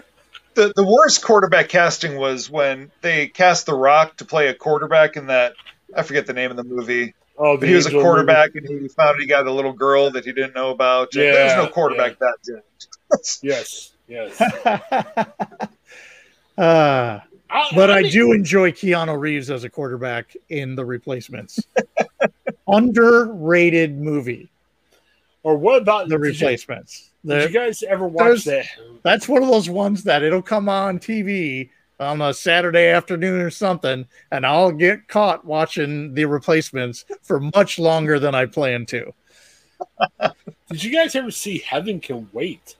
The 0.55 0.71
the 0.75 0.85
worst 0.85 1.23
quarterback 1.23 1.67
casting 1.69 2.15
was 2.17 2.49
when 2.49 2.91
they 3.01 3.27
cast 3.27 3.65
The 3.65 3.73
Rock 3.73 4.17
to 4.17 4.25
play 4.25 4.47
a 4.49 4.53
quarterback 4.53 5.17
in 5.17 5.27
that 5.27 5.53
I 5.95 6.03
forget 6.03 6.27
the 6.27 6.33
name 6.33 6.51
of 6.51 6.57
the 6.57 6.63
movie. 6.63 7.13
Oh, 7.37 7.57
But 7.57 7.67
he 7.67 7.73
was 7.75 7.87
a 7.87 7.89
Angel 7.89 8.01
quarterback 8.03 8.53
and 8.53 8.67
he 8.67 8.87
found 8.89 9.19
he 9.19 9.25
got 9.25 9.47
a 9.47 9.51
little 9.51 9.73
girl 9.73 10.11
that 10.11 10.23
he 10.23 10.31
didn't 10.31 10.53
know 10.53 10.69
about. 10.69 11.13
And 11.15 11.23
there 11.23 11.43
was 11.45 11.55
no 11.55 11.63
Yeah, 11.63 11.69
quarterback 11.69 12.19
that 12.19 12.37
day. 12.45 12.59
Yes, 13.41 13.91
yes. 14.07 14.41
uh, 16.57 17.19
I, 17.49 17.69
but 17.75 17.91
I 17.91 18.01
mean, 18.01 18.11
do 18.11 18.31
enjoy 18.31 18.71
Keanu 18.71 19.19
Reeves 19.19 19.51
as 19.51 19.63
a 19.63 19.69
quarterback 19.69 20.35
in 20.49 20.75
The 20.75 20.85
Replacements. 20.85 21.59
Underrated 22.67 23.97
movie, 23.97 24.49
Or 25.43 25.57
what 25.57 25.81
about 25.81 26.07
The 26.07 26.15
you- 26.15 26.21
Replacements. 26.21 27.09
The- 27.25 27.39
Did 27.39 27.51
you 27.53 27.59
guys 27.59 27.83
ever 27.83 28.07
watch 28.07 28.43
that? 28.45 28.65
that's 29.03 29.27
one 29.27 29.43
of 29.43 29.49
those 29.49 29.69
ones 29.69 30.03
that 30.05 30.23
it'll 30.23 30.41
come 30.41 30.69
on 30.69 30.99
TV 30.99 31.69
on 31.99 32.21
a 32.21 32.33
Saturday 32.33 32.87
afternoon 32.87 33.39
or 33.41 33.49
something, 33.49 34.05
and 34.31 34.45
I'll 34.45 34.71
get 34.71 35.07
caught 35.07 35.45
watching 35.45 36.13
the 36.13 36.25
replacements 36.25 37.05
for 37.21 37.39
much 37.39 37.79
longer 37.79 38.19
than 38.19 38.35
I 38.35 38.45
plan 38.45 38.85
to. 38.87 39.13
Did 40.69 40.83
you 40.83 40.91
guys 40.91 41.15
ever 41.15 41.31
see 41.31 41.59
Heaven 41.59 41.99
Can 41.99 42.29
Wait? 42.33 42.75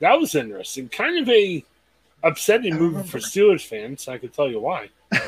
That 0.00 0.18
was 0.18 0.34
interesting. 0.34 0.88
Kind 0.88 1.18
of 1.18 1.28
a 1.28 1.64
upsetting 2.22 2.76
movie 2.76 3.06
for 3.06 3.18
Steelers 3.18 3.64
fans. 3.66 4.06
I 4.08 4.18
can 4.18 4.28
tell 4.30 4.48
you 4.48 4.60
why. 4.60 4.88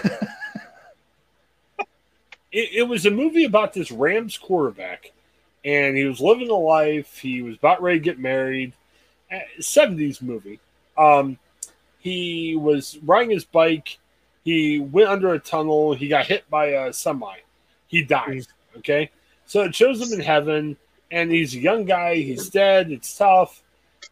it, 2.53 2.71
it 2.73 2.83
was 2.89 3.07
a 3.07 3.11
movie 3.11 3.45
about 3.45 3.73
this 3.73 3.91
Rams 3.91 4.37
quarterback, 4.39 5.13
and 5.65 5.97
he 5.97 6.05
was 6.05 6.21
living 6.21 6.51
a 6.51 6.55
life. 6.55 7.19
He 7.19 7.43
was 7.43 7.57
about 7.57 7.83
ready 7.83 7.99
to 7.99 8.05
get 8.05 8.19
married. 8.19 8.73
Uh, 9.33 9.39
70s 9.61 10.21
movie. 10.21 10.59
Um, 10.99 11.39
he 12.01 12.57
was 12.57 12.99
riding 13.05 13.31
his 13.31 13.45
bike. 13.45 13.99
He 14.45 14.81
went 14.81 15.09
under 15.09 15.35
a 15.35 15.39
tunnel. 15.39 15.95
He 15.95 16.09
got 16.09 16.27
hit 16.27 16.49
by 16.51 16.67
a 16.67 16.93
semi. 16.93 17.37
He 17.87 18.03
died. 18.03 18.47
Okay. 18.79 19.11
So 19.47 19.63
it 19.63 19.75
shows 19.75 20.01
him 20.01 20.19
in 20.19 20.25
heaven, 20.25 20.77
and 21.11 21.31
he's 21.31 21.55
a 21.55 21.59
young 21.59 21.85
guy. 21.85 22.17
He's 22.17 22.49
dead. 22.49 22.91
It's 22.91 23.17
tough. 23.17 23.63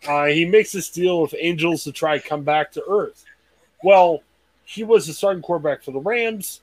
Uh, 0.07 0.27
he 0.27 0.45
makes 0.45 0.73
this 0.73 0.91
deal 0.91 1.23
with 1.23 1.35
angels 1.39 1.85
to 1.85 1.93
try 1.93 2.19
to 2.19 2.29
come 2.29 2.43
back 2.43 2.73
to 2.73 2.85
Earth. 2.89 3.25
Well, 3.83 4.23
he 4.65 4.85
was 4.85 5.07
the 5.07 5.13
starting 5.13 5.43
quarterback 5.43 5.83
for 5.83 5.93
the 5.93 6.01
Rams. 6.01 6.61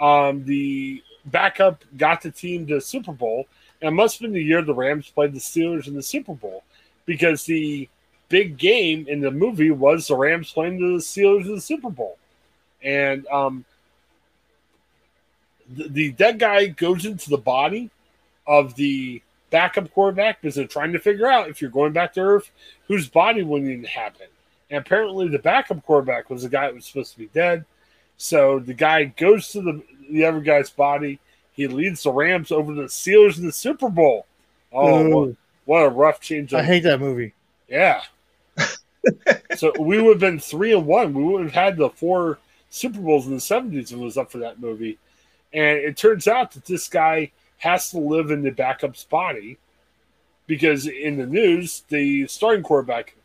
Um, 0.00 0.44
the 0.44 1.02
backup 1.26 1.84
got 1.96 2.22
the 2.22 2.30
team 2.30 2.66
to 2.66 2.80
Super 2.80 3.12
Bowl, 3.12 3.46
and 3.80 3.88
it 3.88 3.92
must 3.92 4.16
have 4.16 4.22
been 4.22 4.32
the 4.32 4.42
year 4.42 4.62
the 4.62 4.74
Rams 4.74 5.10
played 5.10 5.32
the 5.32 5.40
Steelers 5.40 5.86
in 5.86 5.94
the 5.94 6.02
Super 6.02 6.34
Bowl 6.34 6.64
because 7.06 7.44
the 7.44 7.88
big 8.28 8.56
game 8.56 9.06
in 9.08 9.20
the 9.20 9.30
movie 9.30 9.70
was 9.70 10.06
the 10.06 10.16
Rams 10.16 10.52
playing 10.52 10.78
the 10.78 10.98
Steelers 10.98 11.46
in 11.46 11.54
the 11.54 11.60
Super 11.60 11.90
Bowl. 11.90 12.18
And 12.82 13.26
um, 13.28 13.64
the, 15.70 15.88
the 15.88 16.12
dead 16.12 16.38
guy 16.38 16.66
goes 16.66 17.06
into 17.06 17.30
the 17.30 17.38
body 17.38 17.90
of 18.46 18.74
the 18.74 19.22
backup 19.50 19.90
quarterback 19.92 20.40
because 20.40 20.54
they're 20.54 20.66
trying 20.66 20.92
to 20.92 20.98
figure 20.98 21.26
out 21.26 21.48
if 21.48 21.60
you're 21.60 21.70
going 21.70 21.92
back 21.92 22.12
to 22.14 22.20
Earth, 22.20 22.50
whose 22.88 23.08
body 23.08 23.42
will 23.42 23.60
to 23.60 23.82
happen. 23.84 24.26
And 24.70 24.78
apparently, 24.78 25.28
the 25.28 25.38
backup 25.38 25.84
quarterback 25.84 26.30
was 26.30 26.42
the 26.42 26.48
guy 26.48 26.66
that 26.66 26.74
was 26.74 26.86
supposed 26.86 27.12
to 27.12 27.18
be 27.18 27.26
dead. 27.26 27.64
So 28.16 28.58
the 28.58 28.74
guy 28.74 29.04
goes 29.04 29.50
to 29.52 29.62
the 29.62 29.82
the 30.10 30.24
other 30.24 30.40
guy's 30.40 30.70
body. 30.70 31.18
He 31.52 31.66
leads 31.66 32.02
the 32.02 32.12
Rams 32.12 32.52
over 32.52 32.74
to 32.74 32.82
the 32.82 32.88
Steelers 32.88 33.38
in 33.38 33.46
the 33.46 33.52
Super 33.52 33.88
Bowl. 33.88 34.26
Oh, 34.72 35.08
what, 35.08 35.36
what 35.64 35.86
a 35.86 35.88
rough 35.88 36.20
change! 36.20 36.52
I 36.52 36.62
hate 36.62 36.82
that 36.82 37.00
movie. 37.00 37.32
yeah. 37.68 38.02
so 39.56 39.72
we 39.78 40.00
would 40.00 40.14
have 40.14 40.20
been 40.20 40.40
three 40.40 40.72
and 40.72 40.86
one. 40.86 41.14
We 41.14 41.22
would 41.22 41.42
have 41.44 41.52
had 41.52 41.76
the 41.76 41.90
four 41.90 42.38
Super 42.70 43.00
Bowls 43.00 43.26
in 43.26 43.34
the 43.34 43.40
seventies 43.40 43.92
if 43.92 43.98
it 43.98 44.02
was 44.02 44.18
up 44.18 44.30
for 44.30 44.38
that 44.38 44.60
movie. 44.60 44.98
And 45.52 45.78
it 45.78 45.96
turns 45.96 46.26
out 46.26 46.52
that 46.52 46.64
this 46.64 46.88
guy 46.88 47.30
has 47.58 47.90
to 47.90 47.98
live 47.98 48.30
in 48.30 48.42
the 48.42 48.50
backup's 48.50 49.04
body 49.04 49.58
because 50.46 50.86
in 50.86 51.16
the 51.16 51.26
news 51.26 51.84
the 51.88 52.26
starting 52.26 52.64
quarterback 52.64 53.16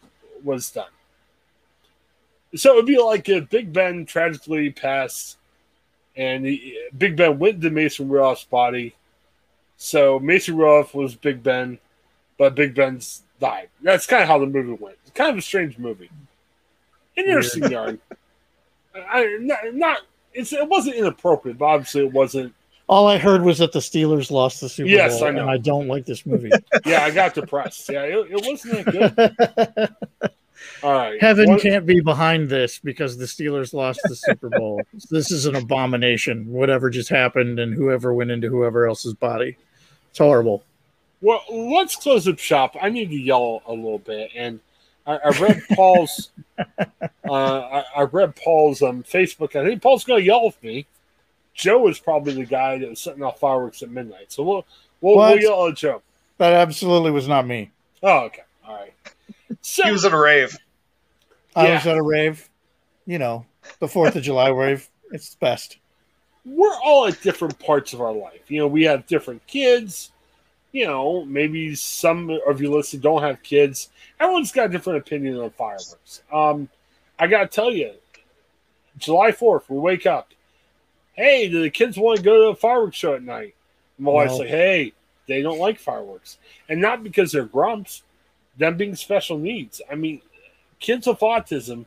was 0.44 0.70
done. 0.70 0.90
So 2.56 2.74
it'd 2.74 2.86
be 2.86 2.98
like 3.00 3.30
if 3.30 3.50
Big 3.50 3.72
Ben 3.72 4.06
tragically 4.06 4.72
passed, 4.72 5.38
and 6.16 6.46
he, 6.46 6.80
Big 6.98 7.16
Ben 7.16 7.38
went 7.40 7.62
to 7.62 7.70
Mason 7.70 8.10
Rudolph's 8.10 8.44
body. 8.46 8.96
So 9.78 10.20
Mason 10.20 10.58
Rudolph 10.58 10.94
was 10.94 11.16
Big 11.16 11.44
Ben, 11.44 11.78
but 12.38 12.56
Big 12.56 12.76
Ben's 12.76 13.22
died. 13.40 13.70
That's 13.82 14.06
kind 14.06 14.24
of 14.24 14.28
how 14.30 14.40
the 14.40 14.46
movie 14.48 14.74
went. 14.74 14.98
It's 15.04 15.12
kind 15.16 15.32
of 15.32 15.38
a 15.38 15.42
strange 15.42 15.78
movie. 15.78 16.10
Interesting 17.16 17.70
yarn. 17.72 18.00
I 18.96 19.38
not, 19.40 19.60
not 19.74 19.98
it's 20.34 20.52
it 20.54 20.68
wasn't 20.68 20.96
inappropriate, 20.96 21.58
but 21.58 21.66
obviously 21.66 22.06
it 22.06 22.12
wasn't. 22.12 22.54
All 22.88 23.08
I 23.08 23.20
heard 23.20 23.44
was 23.44 23.60
that 23.60 23.72
the 23.72 23.80
Steelers 23.80 24.32
lost 24.32 24.62
the 24.62 24.68
Super 24.70 24.90
Yes, 24.90 25.20
Bowl, 25.20 25.28
I 25.28 25.32
know. 25.32 25.42
and 25.42 25.50
I 25.50 25.58
don't 25.58 25.88
like 25.88 26.06
this 26.06 26.26
movie. 26.26 26.50
Yeah, 26.86 27.04
I 27.04 27.12
got 27.12 27.36
depressed. 27.36 27.88
Yeah, 27.88 28.04
it, 28.04 28.32
it 28.32 28.46
wasn't 28.48 28.86
that 28.86 29.96
good. 30.20 30.32
All 30.84 30.94
right, 30.94 31.22
Heaven 31.22 31.50
What- 31.50 31.62
can't 31.62 31.86
be 31.86 32.00
behind 32.00 32.50
this 32.50 32.80
because 32.80 33.18
the 33.18 33.26
Steelers 33.26 33.74
lost 33.74 34.00
the 34.04 34.16
Super 34.16 34.50
Bowl. 34.50 34.82
this 35.10 35.32
is 35.32 35.46
an 35.46 35.56
abomination. 35.56 36.52
Whatever 36.52 36.90
just 36.90 37.10
happened, 37.10 37.60
and 37.60 37.74
whoever 37.74 38.14
went 38.14 38.32
into 38.32 38.50
whoever 38.50 38.88
else's 38.88 39.14
body, 39.14 39.58
it's 40.10 40.20
horrible. 40.20 40.64
Well, 41.22 41.44
let's 41.50 41.96
close 41.96 42.28
up 42.28 42.40
shop. 42.40 42.76
I 42.82 42.90
need 42.90 43.10
to 43.10 43.20
yell 43.20 43.62
a 43.66 43.74
little 43.74 44.00
bit, 44.00 44.32
and 44.36 44.60
I, 45.06 45.18
I 45.18 45.30
read 45.40 45.62
Paul's. 45.74 46.32
uh, 46.58 46.94
I, 47.30 47.84
I, 47.96 48.02
read 48.04 48.36
Paul's 48.36 48.82
um, 48.82 49.04
Facebook. 49.04 49.56
I 49.56 49.66
think 49.66 49.82
Paul's 49.82 50.04
going 50.04 50.22
to 50.22 50.26
yell 50.26 50.48
at 50.48 50.64
me. 50.64 50.86
Joe 51.54 51.88
is 51.90 52.00
probably 52.00 52.34
the 52.34 52.46
guy 52.46 52.78
that 52.78 52.90
was 52.90 53.02
setting 53.02 53.24
off 53.24 53.40
fireworks 53.40 53.82
at 53.82 53.90
midnight. 53.90 54.32
So 54.32 54.44
we'll 54.44 54.66
we'll, 55.02 55.18
we'll 55.18 55.40
yell 55.40 55.68
at 55.68 55.76
Joe. 55.76 56.02
That 56.38 56.54
absolutely 56.54 57.12
was 57.12 57.28
not 57.28 57.46
me. 57.46 57.72
Oh, 58.02 58.26
okay. 58.26 58.44
All 58.66 58.76
right. 58.76 58.94
So, 59.62 59.84
he 59.84 59.92
was 59.92 60.06
at 60.06 60.14
a 60.14 60.18
rave. 60.18 60.58
I 61.56 61.68
yeah. 61.68 61.76
was 61.76 61.88
at 61.88 61.98
a 61.98 62.04
rave. 62.04 62.50
You 63.06 63.20
know, 63.20 63.46
the 63.80 63.88
Fourth 63.88 64.16
of 64.16 64.24
July 64.24 64.50
rave. 64.50 64.90
It's 65.12 65.32
the 65.32 65.38
best. 65.40 65.78
We're 66.46 66.80
all 66.84 67.08
at 67.08 67.22
different 67.22 67.60
parts 67.60 67.94
of 67.94 68.02
our 68.02 68.14
life. 68.14 68.50
You 68.50 68.60
know, 68.60 68.68
we 68.68 68.84
have 68.84 69.08
different 69.08 69.46
kids 69.48 70.12
you 70.72 70.86
know, 70.86 71.26
maybe 71.26 71.74
some 71.76 72.30
of 72.48 72.62
you 72.62 72.72
listening 72.72 73.02
don't 73.02 73.22
have 73.22 73.42
kids. 73.42 73.90
Everyone's 74.20 74.52
got 74.52 74.68
a 74.68 74.70
different 74.70 75.00
opinion 75.00 75.38
on 75.40 75.50
fireworks. 75.52 76.22
Um, 76.32 76.70
I 77.18 77.28
got 77.28 77.40
to 77.40 77.48
tell 77.48 77.72
you, 77.72 77.94
July 78.98 79.32
4th, 79.32 79.64
we 79.68 79.80
wake 79.80 80.06
up. 80.06 80.30
Hey, 81.14 81.50
do 81.50 81.62
the 81.62 81.70
kids 81.70 81.98
want 81.98 82.18
to 82.18 82.24
go 82.24 82.38
to 82.38 82.50
a 82.50 82.56
fireworks 82.56 82.98
show 82.98 83.16
at 83.16 83.24
night? 83.24 83.56
And 83.98 84.06
my 84.06 84.12
no. 84.12 84.16
wife's 84.16 84.40
like, 84.40 84.50
hey, 84.50 84.94
they 85.28 85.42
don't 85.42 85.60
like 85.60 85.80
fireworks. 85.80 86.38
And 86.70 86.80
not 86.80 87.04
because 87.04 87.32
they're 87.32 87.46
grumps, 87.46 88.04
them 88.58 88.78
being 88.78 88.96
special 88.96 89.38
needs. 89.38 89.82
I 89.92 89.96
mean, 89.96 90.22
kids 90.80 91.08
with 91.08 91.20
autism 91.20 91.86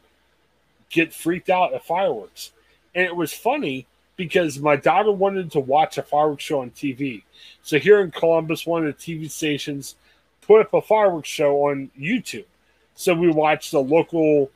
get 0.91 1.15
freaked 1.15 1.51
out 1.51 1.75
at 1.75 1.85
fireworks. 1.85 2.53
And 2.95 3.05
it 3.05 3.17
was 3.17 3.33
funny 3.33 3.87
because 4.17 4.59
my 4.59 4.77
daughter 4.77 5.11
wanted 5.11 5.51
to 5.53 5.61
watch 5.61 5.99
a 5.99 6.03
fireworks 6.03 6.45
show 6.45 6.61
on 6.61 6.71
TV. 6.71 7.23
So 7.63 7.79
here 7.79 8.01
in 8.01 8.11
Columbus, 8.11 8.67
one 8.67 8.87
of 8.87 8.97
the 8.97 9.03
TV 9.03 9.31
stations 9.31 9.97
put 10.43 10.61
up 10.61 10.75
a 10.75 10.83
fireworks 10.83 11.29
show 11.29 11.69
on 11.69 11.91
YouTube. 11.99 12.45
So 12.95 13.15
we 13.15 13.31
watched 13.31 13.73
the 13.73 13.81
local 13.81 14.51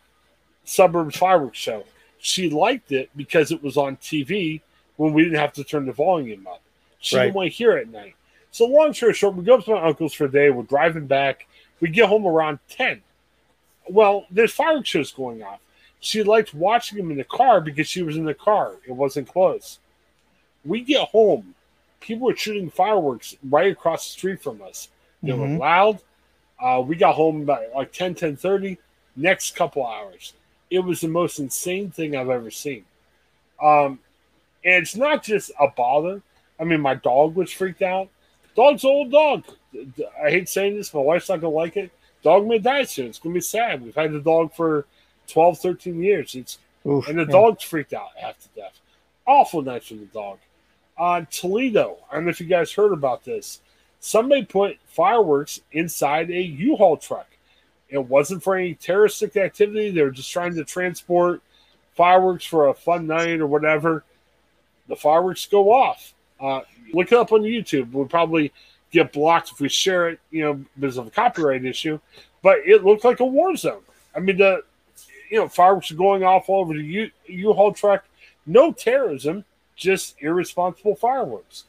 suburbs 0.64 1.16
fireworks 1.16 1.58
show. 1.58 1.84
She 2.18 2.50
liked 2.50 2.92
it 2.92 3.10
because 3.16 3.50
it 3.50 3.62
was 3.62 3.76
on 3.76 3.96
TV 3.96 4.60
when 4.96 5.12
we 5.12 5.24
didn't 5.24 5.38
have 5.38 5.52
to 5.54 5.64
turn 5.64 5.86
the 5.86 5.92
volume 5.92 6.46
up. 6.46 6.60
She 6.98 7.16
right. 7.16 7.24
didn't 7.24 7.36
want 7.36 7.50
to 7.50 7.56
hear 7.56 7.76
it 7.76 7.82
at 7.82 7.92
night. 7.92 8.14
So 8.50 8.66
long 8.66 8.92
story 8.94 9.14
short, 9.14 9.36
we 9.36 9.44
go 9.44 9.56
up 9.56 9.64
to 9.64 9.74
my 9.74 9.82
uncle's 9.82 10.14
for 10.14 10.24
a 10.24 10.30
day. 10.30 10.50
We're 10.50 10.62
driving 10.62 11.06
back. 11.06 11.46
We 11.80 11.88
get 11.88 12.08
home 12.08 12.26
around 12.26 12.58
10. 12.68 13.02
Well, 13.88 14.26
there's 14.30 14.52
fireworks 14.52 14.88
shows 14.88 15.12
going 15.12 15.42
off 15.42 15.60
she 16.00 16.22
liked 16.22 16.54
watching 16.54 16.98
him 16.98 17.10
in 17.10 17.16
the 17.16 17.24
car 17.24 17.60
because 17.60 17.88
she 17.88 18.02
was 18.02 18.16
in 18.16 18.24
the 18.24 18.34
car. 18.34 18.74
It 18.86 18.92
wasn't 18.92 19.28
close. 19.28 19.78
We 20.64 20.82
get 20.82 21.08
home, 21.08 21.54
people 22.00 22.26
were 22.26 22.36
shooting 22.36 22.70
fireworks 22.70 23.36
right 23.48 23.72
across 23.72 24.06
the 24.06 24.12
street 24.12 24.40
from 24.40 24.62
us. 24.62 24.88
They 25.22 25.32
mm-hmm. 25.32 25.40
were 25.40 25.58
loud. 25.58 25.98
Uh, 26.60 26.82
we 26.86 26.96
got 26.96 27.14
home 27.14 27.42
about 27.42 27.62
like 27.74 27.92
10, 27.92 28.14
10 28.14 28.36
30. 28.36 28.78
Next 29.16 29.56
couple 29.56 29.86
hours. 29.86 30.34
It 30.70 30.80
was 30.80 31.00
the 31.00 31.08
most 31.08 31.38
insane 31.38 31.90
thing 31.90 32.16
I've 32.16 32.28
ever 32.28 32.50
seen. 32.50 32.84
Um, 33.62 33.98
and 34.64 34.82
it's 34.82 34.96
not 34.96 35.22
just 35.22 35.50
a 35.58 35.68
bother. 35.68 36.22
I 36.60 36.64
mean, 36.64 36.80
my 36.80 36.94
dog 36.94 37.34
was 37.34 37.50
freaked 37.50 37.82
out. 37.82 38.08
Dog's 38.54 38.84
old 38.84 39.10
dog. 39.10 39.44
I 40.22 40.30
hate 40.30 40.48
saying 40.48 40.76
this. 40.76 40.92
My 40.92 41.00
wife's 41.00 41.28
not 41.28 41.40
gonna 41.40 41.54
like 41.54 41.76
it. 41.76 41.90
Dog 42.26 42.48
may 42.48 42.58
die 42.58 42.82
soon. 42.82 43.06
It's 43.06 43.20
gonna 43.20 43.36
be 43.36 43.40
sad. 43.40 43.84
We've 43.84 43.94
had 43.94 44.10
the 44.10 44.18
dog 44.18 44.52
for 44.52 44.84
12, 45.28 45.60
13 45.60 46.02
years. 46.02 46.34
It's 46.34 46.58
Oof, 46.84 47.06
and 47.06 47.20
the 47.20 47.24
yeah. 47.24 47.30
dog's 47.30 47.62
freaked 47.62 47.92
out 47.92 48.08
after 48.20 48.48
death. 48.56 48.80
Awful 49.28 49.62
night 49.62 49.84
for 49.84 49.94
the 49.94 50.06
dog. 50.06 50.38
Uh, 50.98 51.24
Toledo. 51.30 51.98
I 52.10 52.16
don't 52.16 52.24
know 52.24 52.30
if 52.30 52.40
you 52.40 52.48
guys 52.48 52.72
heard 52.72 52.92
about 52.92 53.24
this. 53.24 53.60
Somebody 54.00 54.44
put 54.44 54.76
fireworks 54.88 55.60
inside 55.70 56.28
a 56.32 56.42
U-Haul 56.42 56.96
truck. 56.96 57.28
It 57.88 58.04
wasn't 58.04 58.42
for 58.42 58.56
any 58.56 58.74
terroristic 58.74 59.36
activity. 59.36 59.92
They 59.92 60.02
were 60.02 60.10
just 60.10 60.32
trying 60.32 60.56
to 60.56 60.64
transport 60.64 61.42
fireworks 61.94 62.44
for 62.44 62.66
a 62.66 62.74
fun 62.74 63.06
night 63.06 63.38
or 63.38 63.46
whatever. 63.46 64.02
The 64.88 64.96
fireworks 64.96 65.46
go 65.46 65.72
off. 65.72 66.12
Uh, 66.40 66.62
look 66.92 67.12
it 67.12 67.18
up 67.18 67.30
on 67.30 67.42
YouTube. 67.42 67.92
We'll 67.92 68.06
probably 68.06 68.52
get 68.92 69.12
blocked 69.12 69.52
if 69.52 69.60
we 69.60 69.68
share 69.68 70.08
it, 70.08 70.20
you 70.30 70.42
know, 70.42 70.64
because 70.78 70.96
of 70.96 71.06
a 71.06 71.10
copyright 71.10 71.64
issue. 71.64 71.98
But 72.42 72.58
it 72.64 72.84
looked 72.84 73.04
like 73.04 73.20
a 73.20 73.26
war 73.26 73.56
zone. 73.56 73.82
I 74.14 74.20
mean, 74.20 74.38
the 74.38 74.62
you 75.30 75.38
know, 75.38 75.48
fireworks 75.48 75.90
are 75.90 75.96
going 75.96 76.24
off 76.24 76.48
all 76.48 76.60
over 76.60 76.74
the 76.74 76.82
U- 76.82 77.10
U-Haul 77.26 77.72
truck. 77.72 78.04
No 78.46 78.72
terrorism, 78.72 79.44
just 79.74 80.16
irresponsible 80.20 80.94
fireworks. 80.94 81.64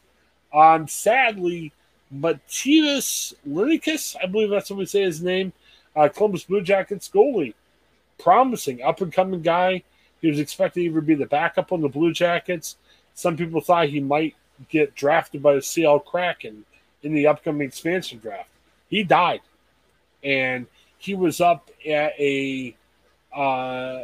Um, 0.53 0.88
sadly, 0.88 1.72
Matias 2.11 3.34
Linicus, 3.48 4.15
I 4.22 4.27
believe 4.27 4.49
that's 4.49 4.69
what 4.69 4.80
we 4.80 4.85
say 4.85 5.02
his 5.02 5.22
name, 5.22 5.53
uh, 5.95 6.07
Columbus 6.07 6.44
Blue 6.44 6.61
Jackets 6.61 7.10
goalie, 7.10 7.53
promising 8.19 8.81
up 8.81 9.02
and 9.02 9.11
coming 9.11 9.41
guy. 9.41 9.84
He 10.22 10.30
was 10.30 10.39
expected 10.39 10.81
to 10.81 10.85
either 10.85 11.02
be 11.02 11.15
the 11.15 11.26
backup 11.26 11.72
on 11.72 11.81
the 11.81 11.89
Blue 11.89 12.14
Jackets. 12.14 12.77
Some 13.14 13.35
people 13.35 13.61
thought 13.61 13.89
he 13.89 13.99
might 13.99 14.35
get 14.69 14.95
drafted 14.95 15.44
by 15.44 15.56
the 15.56 15.61
Seattle 15.61 15.99
Kraken 15.99 16.65
in 17.03 17.14
the 17.14 17.28
upcoming 17.28 17.68
expansion 17.68 18.19
draft. 18.19 18.49
He 18.90 19.03
died, 19.03 19.41
and 20.24 20.65
he 20.98 21.15
was 21.15 21.41
up 21.41 21.69
at 21.88 22.14
a 22.19 22.76
uh, 23.34 24.03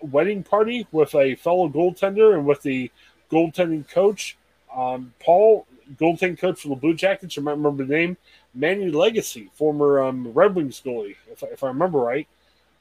wedding 0.00 0.42
party 0.42 0.86
with 0.92 1.14
a 1.14 1.34
fellow 1.36 1.68
goaltender 1.68 2.34
and 2.34 2.46
with 2.46 2.62
the 2.62 2.90
goaltending 3.30 3.88
coach. 3.88 4.36
Um, 4.74 5.14
Paul, 5.20 5.66
goaltending 5.96 6.38
coach 6.38 6.60
for 6.60 6.68
the 6.68 6.76
Blue 6.76 6.94
Jackets, 6.94 7.36
you 7.36 7.42
might 7.42 7.52
remember 7.52 7.84
the 7.84 7.94
name, 7.94 8.16
Manny 8.54 8.90
Legace, 8.90 9.48
former 9.52 10.02
um, 10.02 10.32
Red 10.32 10.54
Wings 10.54 10.82
goalie, 10.84 11.16
if, 11.30 11.42
if 11.42 11.62
I 11.62 11.68
remember 11.68 11.98
right. 11.98 12.26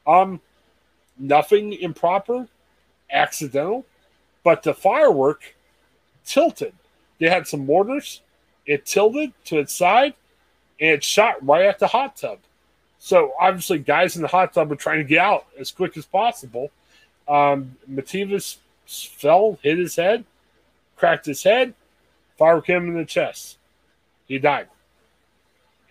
Um, 0.05 0.41
nothing 1.17 1.73
improper, 1.73 2.47
accidental, 3.11 3.85
but 4.43 4.63
the 4.63 4.73
firework 4.73 5.55
tilted. 6.25 6.73
They 7.19 7.29
had 7.29 7.47
some 7.47 7.65
mortars, 7.65 8.21
it 8.65 8.85
tilted 8.85 9.33
to 9.45 9.59
its 9.59 9.75
side, 9.75 10.13
and 10.79 10.91
it 10.91 11.03
shot 11.03 11.45
right 11.45 11.65
at 11.65 11.79
the 11.79 11.87
hot 11.87 12.17
tub. 12.17 12.39
So 12.99 13.33
obviously, 13.39 13.79
guys 13.79 14.15
in 14.15 14.21
the 14.21 14.27
hot 14.27 14.53
tub 14.53 14.69
were 14.69 14.75
trying 14.75 14.99
to 14.99 15.03
get 15.03 15.19
out 15.19 15.45
as 15.59 15.71
quick 15.71 15.95
as 15.97 16.05
possible. 16.05 16.71
Um, 17.27 17.77
Mativas 17.89 18.57
fell, 18.87 19.59
hit 19.61 19.77
his 19.77 19.95
head, 19.95 20.25
cracked 20.95 21.25
his 21.25 21.43
head, 21.43 21.73
fired 22.37 22.65
him 22.65 22.87
in 22.87 22.95
the 22.95 23.05
chest. 23.05 23.57
He 24.27 24.39
died. 24.39 24.67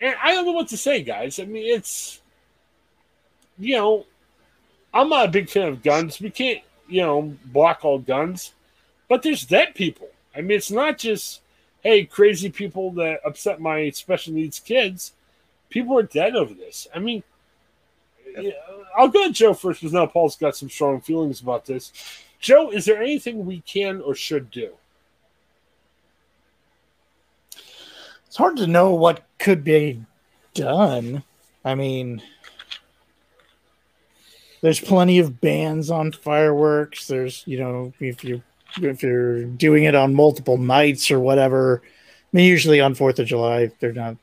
And 0.01 0.15
I 0.21 0.33
don't 0.33 0.45
know 0.45 0.51
what 0.51 0.67
to 0.69 0.77
say, 0.77 1.03
guys. 1.03 1.39
I 1.39 1.45
mean, 1.45 1.65
it's, 1.65 2.19
you 3.57 3.75
know, 3.75 4.05
I'm 4.93 5.09
not 5.09 5.29
a 5.29 5.31
big 5.31 5.49
fan 5.49 5.69
of 5.69 5.83
guns. 5.83 6.19
We 6.19 6.29
can't, 6.29 6.61
you 6.87 7.01
know, 7.01 7.35
block 7.45 7.85
all 7.85 7.99
guns, 7.99 8.53
but 9.07 9.23
there's 9.23 9.45
dead 9.45 9.73
people. 9.73 10.09
I 10.35 10.41
mean, 10.41 10.57
it's 10.57 10.71
not 10.71 10.97
just, 10.97 11.41
hey, 11.85 12.03
crazy 12.03 12.49
people 12.49 12.91
that 12.91 13.21
upset 13.23 13.61
my 13.61 13.89
special 13.91 14.33
needs 14.33 14.59
kids 14.59 15.13
people 15.69 15.97
are 15.97 16.03
dead 16.03 16.35
over 16.35 16.53
this. 16.53 16.87
I 16.95 16.99
mean, 16.99 17.23
yeah, 18.39 18.51
I'll 18.97 19.09
go 19.09 19.27
to 19.27 19.33
Joe 19.33 19.53
first 19.53 19.81
because 19.81 19.93
now 19.93 20.05
Paul's 20.05 20.37
got 20.37 20.55
some 20.55 20.69
strong 20.69 21.01
feelings 21.01 21.41
about 21.41 21.65
this. 21.65 21.91
Joe, 22.39 22.69
is 22.69 22.85
there 22.85 23.01
anything 23.01 23.45
we 23.45 23.61
can 23.61 24.01
or 24.01 24.15
should 24.15 24.51
do? 24.51 24.71
It's 28.27 28.37
hard 28.37 28.57
to 28.57 28.67
know 28.67 28.93
what 28.93 29.25
could 29.37 29.63
be 29.63 30.03
done. 30.53 31.23
I 31.63 31.75
mean, 31.75 32.21
there's 34.61 34.79
plenty 34.79 35.19
of 35.19 35.41
bans 35.41 35.89
on 35.89 36.11
fireworks. 36.11 37.07
There's, 37.07 37.43
you 37.45 37.59
know, 37.59 37.93
if 37.99 38.23
you 38.23 38.43
if 38.81 39.03
you're 39.03 39.45
doing 39.45 39.83
it 39.83 39.95
on 39.95 40.13
multiple 40.13 40.57
nights 40.57 41.11
or 41.11 41.19
whatever. 41.19 41.81
I 41.83 41.87
mean, 42.31 42.45
usually 42.45 42.81
on 42.81 42.95
Fourth 42.95 43.19
of 43.19 43.27
July, 43.27 43.71
they're 43.79 43.93
not 43.93 44.17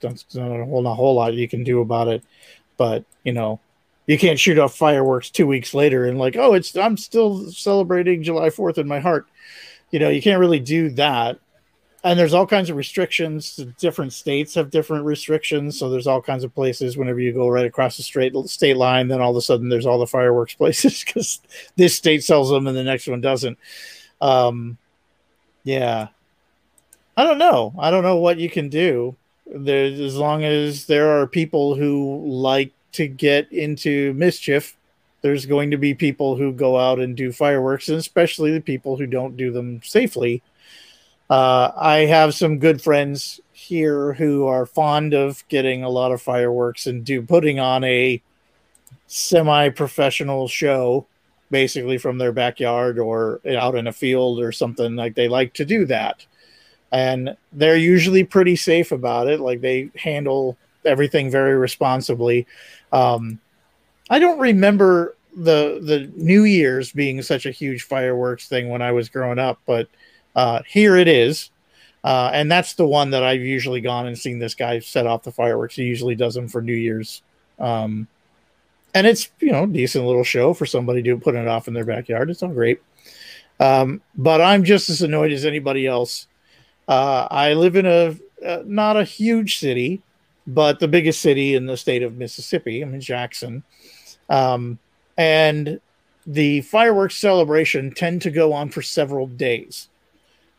there's 0.00 0.24
not 0.34 0.50
a 0.50 0.64
whole, 0.64 0.82
not 0.82 0.92
a 0.92 0.94
whole 0.94 1.14
lot 1.14 1.34
you 1.34 1.48
can 1.48 1.64
do 1.64 1.80
about 1.80 2.08
it. 2.08 2.22
But 2.76 3.04
you 3.24 3.32
know, 3.32 3.60
you 4.06 4.18
can't 4.18 4.38
shoot 4.38 4.58
off 4.58 4.76
fireworks 4.76 5.30
two 5.30 5.46
weeks 5.46 5.74
later 5.74 6.06
and 6.06 6.18
like, 6.18 6.36
oh, 6.36 6.54
it's 6.54 6.76
I'm 6.76 6.96
still 6.96 7.50
celebrating 7.50 8.22
July 8.22 8.50
Fourth 8.50 8.78
in 8.78 8.88
my 8.88 9.00
heart. 9.00 9.26
You 9.90 9.98
know, 9.98 10.08
you 10.08 10.22
can't 10.22 10.40
really 10.40 10.60
do 10.60 10.90
that. 10.90 11.38
And 12.04 12.18
there's 12.18 12.32
all 12.32 12.46
kinds 12.46 12.70
of 12.70 12.76
restrictions. 12.76 13.56
Different 13.78 14.12
states 14.12 14.54
have 14.54 14.70
different 14.70 15.04
restrictions. 15.04 15.76
So 15.76 15.90
there's 15.90 16.06
all 16.06 16.22
kinds 16.22 16.44
of 16.44 16.54
places. 16.54 16.96
Whenever 16.96 17.18
you 17.18 17.32
go 17.32 17.48
right 17.48 17.66
across 17.66 17.96
the 17.96 18.04
straight 18.04 18.34
state 18.46 18.76
line, 18.76 19.08
then 19.08 19.20
all 19.20 19.32
of 19.32 19.36
a 19.36 19.42
sudden 19.42 19.68
there's 19.68 19.86
all 19.86 19.98
the 19.98 20.06
fireworks 20.06 20.54
places 20.54 21.04
because 21.04 21.40
this 21.76 21.96
state 21.96 22.22
sells 22.22 22.50
them 22.50 22.66
and 22.66 22.76
the 22.76 22.84
next 22.84 23.08
one 23.08 23.20
doesn't. 23.20 23.58
Um, 24.20 24.78
yeah, 25.64 26.08
I 27.16 27.24
don't 27.24 27.38
know. 27.38 27.74
I 27.78 27.90
don't 27.90 28.02
know 28.02 28.16
what 28.16 28.38
you 28.38 28.50
can 28.50 28.68
do. 28.68 29.16
There 29.46 29.84
as 29.84 30.16
long 30.16 30.44
as 30.44 30.86
there 30.86 31.20
are 31.20 31.26
people 31.26 31.74
who 31.74 32.22
like 32.26 32.72
to 32.92 33.06
get 33.06 33.50
into 33.52 34.12
mischief 34.14 34.76
there's 35.20 35.46
going 35.46 35.70
to 35.70 35.76
be 35.76 35.94
people 35.94 36.36
who 36.36 36.52
go 36.52 36.78
out 36.78 37.00
and 37.00 37.16
do 37.16 37.32
fireworks 37.32 37.88
and 37.88 37.98
especially 37.98 38.52
the 38.52 38.60
people 38.60 38.96
who 38.96 39.06
don't 39.06 39.36
do 39.36 39.50
them 39.50 39.80
safely. 39.82 40.42
Uh, 41.30 41.70
i 41.76 41.96
have 42.06 42.32
some 42.32 42.58
good 42.58 42.80
friends 42.80 43.38
here 43.52 44.14
who 44.14 44.46
are 44.46 44.64
fond 44.64 45.12
of 45.12 45.46
getting 45.50 45.82
a 45.82 45.88
lot 45.88 46.10
of 46.10 46.22
fireworks 46.22 46.86
and 46.86 47.04
do 47.04 47.20
putting 47.20 47.60
on 47.60 47.84
a 47.84 48.22
semi-professional 49.08 50.48
show 50.48 51.06
basically 51.50 51.98
from 51.98 52.18
their 52.18 52.32
backyard 52.32 52.98
or 52.98 53.40
out 53.46 53.74
in 53.74 53.86
a 53.86 53.92
field 53.92 54.40
or 54.40 54.52
something 54.52 54.96
like 54.96 55.14
they 55.14 55.28
like 55.28 55.54
to 55.54 55.64
do 55.64 55.84
that. 55.86 56.24
And 56.90 57.36
they're 57.52 57.76
usually 57.76 58.24
pretty 58.24 58.56
safe 58.56 58.92
about 58.92 59.28
it 59.28 59.40
like 59.40 59.60
they 59.60 59.90
handle 59.96 60.56
everything 60.84 61.30
very 61.30 61.56
responsibly. 61.56 62.46
Um, 62.92 63.40
i 64.10 64.18
don't 64.18 64.38
remember 64.38 65.14
the 65.36 65.80
the 65.82 66.10
new 66.16 66.44
year's 66.44 66.92
being 66.92 67.20
such 67.20 67.44
a 67.44 67.50
huge 67.50 67.82
fireworks 67.82 68.48
thing 68.48 68.70
when 68.70 68.80
i 68.80 68.90
was 68.90 69.10
growing 69.10 69.38
up 69.38 69.60
but 69.66 69.86
uh, 70.38 70.62
here 70.66 70.96
it 70.96 71.08
is. 71.08 71.50
Uh, 72.04 72.30
and 72.32 72.50
that's 72.50 72.74
the 72.74 72.86
one 72.86 73.10
that 73.10 73.24
i've 73.24 73.40
usually 73.42 73.80
gone 73.80 74.06
and 74.06 74.16
seen 74.16 74.38
this 74.38 74.54
guy 74.54 74.78
set 74.78 75.06
off 75.06 75.24
the 75.24 75.32
fireworks. 75.32 75.74
He 75.74 75.82
usually 75.82 76.14
does 76.14 76.34
them 76.34 76.48
for 76.48 76.62
new 76.62 76.72
year's 76.72 77.22
um, 77.58 78.06
and 78.94 79.06
it's 79.06 79.30
you 79.40 79.52
know 79.52 79.66
decent 79.66 80.04
little 80.06 80.24
show 80.24 80.54
for 80.54 80.66
somebody 80.66 81.02
to 81.02 81.18
put 81.18 81.34
it 81.34 81.48
off 81.48 81.68
in 81.68 81.74
their 81.74 81.84
backyard. 81.84 82.30
It's 82.30 82.42
all 82.42 82.48
great. 82.48 82.80
Um, 83.60 84.00
but 84.16 84.40
I'm 84.40 84.64
just 84.64 84.88
as 84.88 85.02
annoyed 85.02 85.32
as 85.32 85.44
anybody 85.44 85.86
else. 85.86 86.26
Uh, 86.86 87.26
I 87.30 87.54
live 87.54 87.76
in 87.76 87.86
a 87.86 88.16
uh, 88.44 88.62
not 88.64 88.96
a 88.96 89.04
huge 89.04 89.58
city, 89.58 90.02
but 90.46 90.78
the 90.78 90.88
biggest 90.88 91.20
city 91.20 91.54
in 91.54 91.66
the 91.66 91.76
state 91.76 92.02
of 92.02 92.16
Mississippi. 92.16 92.82
I'm 92.82 92.94
in 92.94 93.00
Jackson, 93.00 93.64
um, 94.28 94.78
and 95.16 95.80
the 96.26 96.60
fireworks 96.62 97.16
celebration 97.16 97.92
tend 97.92 98.22
to 98.22 98.30
go 98.30 98.52
on 98.52 98.70
for 98.70 98.82
several 98.82 99.26
days. 99.26 99.88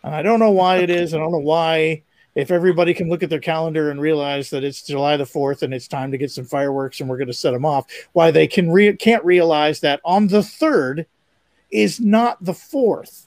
And 0.03 0.15
I 0.15 0.21
don't 0.21 0.39
know 0.39 0.51
why 0.51 0.77
it 0.77 0.89
is. 0.89 1.13
I 1.13 1.17
don't 1.17 1.31
know 1.31 1.37
why 1.37 2.03
if 2.35 2.51
everybody 2.51 2.93
can 2.93 3.09
look 3.09 3.23
at 3.23 3.29
their 3.29 3.39
calendar 3.39 3.89
and 3.89 3.99
realize 3.99 4.49
that 4.51 4.63
it's 4.63 4.85
July 4.85 5.17
the 5.17 5.23
4th 5.23 5.61
and 5.61 5.73
it's 5.73 5.87
time 5.87 6.11
to 6.11 6.17
get 6.17 6.31
some 6.31 6.45
fireworks 6.45 6.99
and 6.99 7.09
we're 7.09 7.17
going 7.17 7.27
to 7.27 7.33
set 7.33 7.51
them 7.51 7.65
off, 7.65 7.85
why 8.13 8.31
they 8.31 8.47
can 8.47 8.71
re- 8.71 8.95
can't 8.95 9.25
realize 9.25 9.79
that 9.79 9.99
on 10.05 10.27
the 10.27 10.39
3rd 10.39 11.05
is 11.71 11.99
not 11.99 12.43
the 12.43 12.53
4th. 12.53 13.25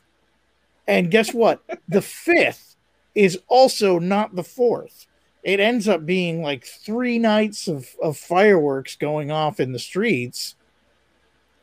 And 0.87 1.11
guess 1.11 1.33
what? 1.33 1.63
the 1.89 2.01
5th 2.01 2.77
is 3.15 3.39
also 3.49 3.99
not 3.99 4.35
the 4.35 4.43
4th. 4.43 5.07
It 5.43 5.59
ends 5.59 5.89
up 5.89 6.07
being 6.07 6.43
like 6.43 6.65
three 6.65 7.19
nights 7.19 7.67
of, 7.67 7.89
of 8.01 8.17
fireworks 8.17 8.97
going 8.97 9.31
off 9.31 9.59
in 9.59 9.73
the 9.73 9.79
streets. 9.79 10.55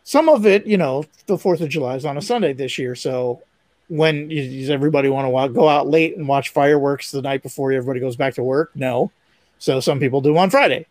Some 0.03 0.28
of 0.28 0.45
it, 0.45 0.66
you 0.66 0.78
know, 0.78 1.06
the 1.28 1.38
4th 1.38 1.61
of 1.61 1.70
July 1.70 1.95
is 1.95 2.06
on 2.06 2.18
a 2.18 2.22
Sunday 2.22 2.52
this 2.53 2.78
year. 2.78 2.95
So 2.95 3.41
when 3.90 4.30
does 4.30 4.70
everybody 4.70 5.10
want 5.10 5.28
to 5.28 5.53
go 5.53 5.68
out 5.68 5.88
late 5.88 6.16
and 6.16 6.28
watch 6.28 6.49
fireworks 6.49 7.11
the 7.11 7.22
night 7.22 7.44
before 7.44 7.72
everybody 7.72 7.99
goes 7.99 8.16
back 8.16 8.36
to 8.36 8.44
work? 8.44 8.72
No. 8.76 9.11
So 9.57 9.80
some 9.80 9.99
people 9.99 10.22
do 10.22 10.38
on 10.38 10.49
Friday. 10.49 10.86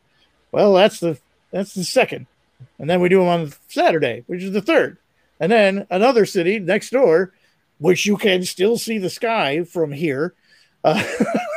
Well, 0.52 0.74
that's 0.74 1.00
the 1.00 1.18
that's 1.50 1.74
the 1.74 1.84
second, 1.84 2.26
and 2.78 2.90
then 2.90 3.00
we 3.00 3.08
do 3.08 3.20
them 3.20 3.28
on 3.28 3.52
Saturday, 3.68 4.24
which 4.26 4.42
is 4.42 4.52
the 4.52 4.60
third, 4.60 4.98
and 5.40 5.50
then 5.50 5.86
another 5.90 6.26
city 6.26 6.58
next 6.58 6.90
door, 6.90 7.32
which 7.78 8.04
you 8.04 8.16
can 8.16 8.44
still 8.44 8.76
see 8.76 8.98
the 8.98 9.08
sky 9.08 9.64
from 9.64 9.92
here, 9.92 10.34
uh, 10.84 11.02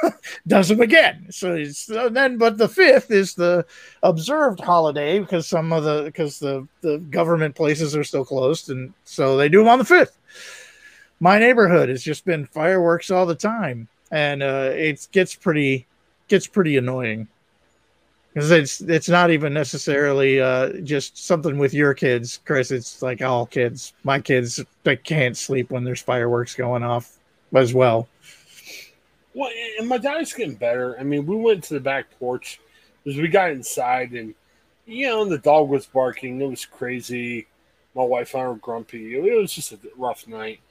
does 0.48 0.70
them 0.70 0.80
again. 0.80 1.28
So 1.32 1.56
it's 1.56 1.90
uh, 1.90 2.10
then, 2.10 2.38
but 2.38 2.58
the 2.58 2.70
fifth 2.70 3.12
is 3.12 3.34
the 3.34 3.66
observed 4.04 4.60
holiday 4.62 5.20
because 5.20 5.48
some 5.48 5.74
of 5.74 5.84
the 5.84 6.04
because 6.04 6.40
the 6.40 6.68
the 6.82 7.00
government 7.00 7.56
places 7.56 7.96
are 7.96 8.04
still 8.04 8.26
closed, 8.26 8.70
and 8.70 8.94
so 9.04 9.36
they 9.36 9.50
do 9.50 9.60
them 9.60 9.70
on 9.70 9.80
the 9.80 9.86
fifth 9.86 10.18
my 11.22 11.38
neighborhood 11.38 11.88
has 11.88 12.04
just 12.04 12.26
been 12.26 12.46
fireworks 12.48 13.12
all 13.12 13.26
the 13.28 13.36
time, 13.36 13.88
and 14.12 14.44
uh, 14.44 14.72
it 14.74 15.08
gets 15.14 15.36
pretty 15.36 15.86
gets 16.28 16.48
pretty 16.48 16.78
annoying 16.78 17.28
because 18.34 18.50
it's 18.50 18.82
it's 18.82 19.08
not 19.08 19.30
even 19.30 19.54
necessarily 19.54 20.42
uh, 20.42 20.74
just 20.82 21.24
something 21.24 21.60
with 21.60 21.74
your 21.76 21.94
kids, 21.94 22.40
Chris. 22.44 22.72
It's 22.72 23.04
like 23.04 23.22
all 23.22 23.46
kids. 23.46 23.94
My 24.04 24.20
kids 24.20 24.60
they 24.84 24.98
can't 24.98 25.38
sleep 25.38 25.70
when 25.70 25.84
there's 25.84 26.02
fireworks 26.02 26.56
going 26.56 26.84
off 26.84 27.18
as 27.54 27.74
well. 27.74 28.08
Well, 29.36 29.52
and 29.80 29.88
my 29.88 30.00
dad's 30.00 30.34
getting 30.34 30.56
better. 30.56 31.00
I 31.00 31.04
mean, 31.04 31.26
we 31.28 31.36
went 31.36 31.64
to 31.66 31.76
the 31.76 31.80
back 31.80 32.08
porch 32.20 32.60
because 33.04 33.22
we 33.22 33.28
got 33.28 33.52
inside, 33.52 34.14
and 34.14 34.34
you 34.88 35.06
know, 35.06 35.24
the 35.26 35.38
dog 35.38 35.70
was 35.70 35.86
barking. 35.86 36.42
It 36.42 36.50
was 36.50 36.66
crazy. 36.66 37.46
My 37.94 38.04
wife 38.04 38.34
and 38.34 38.44
I 38.44 38.48
were 38.48 38.56
grumpy. 38.56 39.16
It 39.16 39.40
was 39.40 39.54
just 39.54 39.72
a 39.72 39.78
rough 39.98 40.28
night 40.28 40.62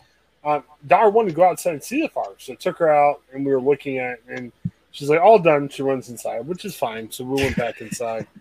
uh, 0.44 0.60
Dar 0.86 1.10
wanted 1.10 1.30
to 1.30 1.34
go 1.34 1.44
outside 1.44 1.74
and 1.74 1.82
see 1.82 2.02
the 2.02 2.08
fireworks, 2.08 2.46
so 2.46 2.52
I 2.52 2.56
took 2.56 2.78
her 2.78 2.92
out 2.92 3.22
and 3.32 3.44
we 3.44 3.52
were 3.52 3.60
looking 3.60 3.98
at 3.98 4.12
it, 4.12 4.22
and 4.28 4.52
she's 4.90 5.10
like, 5.10 5.20
"All 5.20 5.38
done." 5.38 5.68
She 5.68 5.82
runs 5.82 6.08
inside, 6.08 6.46
which 6.46 6.64
is 6.64 6.74
fine. 6.76 7.10
So 7.10 7.24
we 7.24 7.42
went 7.42 7.56
back 7.56 7.80
inside. 7.80 8.26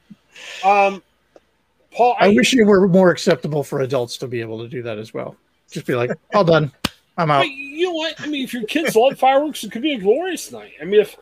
Um, 0.63 1.03
Paul, 1.91 2.15
I, 2.17 2.27
I 2.27 2.29
wish 2.29 2.53
it 2.53 2.63
were 2.63 2.87
more 2.87 3.09
acceptable 3.09 3.61
for 3.61 3.81
adults 3.81 4.15
to 4.19 4.27
be 4.27 4.39
able 4.39 4.59
to 4.59 4.69
do 4.69 4.81
that 4.83 4.97
as 4.97 5.13
well. 5.13 5.35
Just 5.69 5.85
be 5.85 5.95
like, 5.95 6.11
"All 6.33 6.45
done, 6.45 6.71
I'm 7.17 7.29
out." 7.29 7.45
you 7.45 7.87
know 7.87 7.93
what? 7.93 8.21
I 8.21 8.27
mean, 8.27 8.43
if 8.43 8.53
your 8.53 8.63
kids 8.63 8.95
love 8.95 9.19
fireworks, 9.19 9.63
it 9.63 9.71
could 9.71 9.81
be 9.81 9.95
a 9.95 9.99
glorious 9.99 10.51
night. 10.51 10.73
I 10.81 10.85
mean, 10.85 11.01
if 11.01 11.17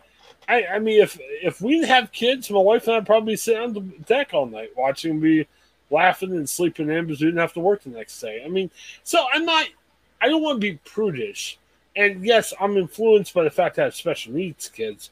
I, 0.48 0.66
I 0.66 0.80
mean, 0.80 1.02
if 1.02 1.18
if 1.42 1.62
we 1.62 1.86
have 1.86 2.12
kids, 2.12 2.50
my 2.50 2.60
wife 2.60 2.88
and 2.88 2.98
I'd 2.98 3.06
probably 3.06 3.36
sit 3.36 3.58
on 3.58 3.74
the 3.74 3.82
deck 4.06 4.34
all 4.34 4.46
night 4.46 4.70
watching, 4.76 5.20
be 5.20 5.48
laughing 5.90 6.32
and 6.32 6.50
sleeping 6.50 6.90
in 6.90 7.06
because 7.06 7.22
we 7.22 7.28
didn't 7.28 7.40
have 7.40 7.54
to 7.54 7.60
work 7.60 7.84
the 7.84 7.90
next 7.90 8.20
day. 8.20 8.44
I 8.46 8.50
mean, 8.50 8.70
so 9.04 9.26
I'm 9.34 9.46
not 9.46 9.68
I 10.22 10.28
don't 10.28 10.42
want 10.42 10.58
to 10.58 10.72
be 10.72 10.80
prudish. 10.86 11.58
And 11.96 12.24
yes, 12.24 12.54
I'm 12.60 12.78
influenced 12.78 13.34
by 13.34 13.44
the 13.44 13.50
fact 13.50 13.76
that 13.76 13.82
I 13.82 13.86
have 13.86 13.96
special 13.96 14.34
needs 14.34 14.70
kids, 14.70 15.10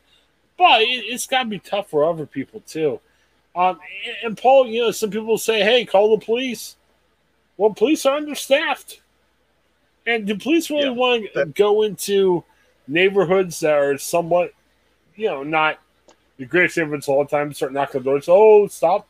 but 0.57 0.81
it, 0.81 1.11
has 1.11 1.25
got 1.25 1.43
to 1.43 1.49
be 1.49 1.59
tough 1.59 1.89
for 1.89 2.05
other 2.05 2.25
people 2.25 2.61
too. 2.67 2.99
Um, 3.55 3.79
and 4.23 4.37
Paul, 4.37 4.67
you 4.67 4.83
know, 4.83 4.91
some 4.91 5.09
people 5.09 5.37
say, 5.37 5.61
"Hey, 5.61 5.85
call 5.85 6.15
the 6.15 6.23
police." 6.23 6.75
Well, 7.57 7.73
police 7.73 8.05
are 8.05 8.17
understaffed, 8.17 9.01
and 10.05 10.27
do 10.27 10.37
police 10.37 10.69
really 10.69 10.83
yeah, 10.83 10.89
want 10.89 11.33
to 11.33 11.45
go 11.45 11.83
into 11.83 12.43
neighborhoods 12.87 13.61
that 13.61 13.73
are 13.73 13.97
somewhat, 13.97 14.53
you 15.15 15.27
know, 15.27 15.41
not 15.41 15.79
the 16.37 16.45
greatest 16.45 16.77
neighborhoods 16.77 17.07
all 17.07 17.23
the 17.23 17.29
time? 17.29 17.53
Start 17.53 17.71
knocking 17.73 17.99
on 17.99 18.03
doors. 18.03 18.25
Oh, 18.27 18.67
stop! 18.67 19.07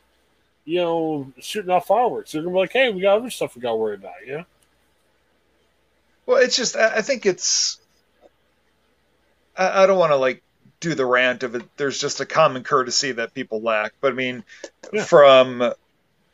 You 0.64 0.78
know, 0.78 1.32
shooting 1.40 1.70
off 1.70 1.88
fireworks. 1.88 2.32
They're 2.32 2.42
gonna 2.42 2.54
be 2.54 2.60
like, 2.60 2.72
"Hey, 2.72 2.90
we 2.90 3.00
got 3.00 3.18
other 3.18 3.30
stuff 3.30 3.56
we 3.56 3.62
got 3.62 3.72
to 3.72 3.76
worry 3.76 3.96
about." 3.96 4.14
You 4.24 4.38
know. 4.38 4.44
Well, 6.26 6.42
it's 6.42 6.56
just 6.56 6.76
I 6.76 7.02
think 7.02 7.24
it's 7.24 7.80
I, 9.56 9.84
I 9.84 9.86
don't 9.86 9.98
want 9.98 10.12
to 10.12 10.16
like 10.16 10.42
do 10.80 10.94
the 10.94 11.06
rant 11.06 11.42
of 11.42 11.54
it. 11.54 11.62
There's 11.76 11.98
just 11.98 12.20
a 12.20 12.26
common 12.26 12.64
courtesy 12.64 13.12
that 13.12 13.34
people 13.34 13.60
lack. 13.62 13.94
But 14.00 14.12
I 14.12 14.14
mean, 14.14 14.44
yeah. 14.92 15.04
from 15.04 15.72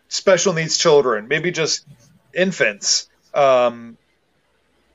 special 0.09 0.53
needs 0.53 0.79
children, 0.79 1.29
maybe 1.29 1.51
just 1.51 1.87
infants, 2.35 3.09
um, 3.35 3.97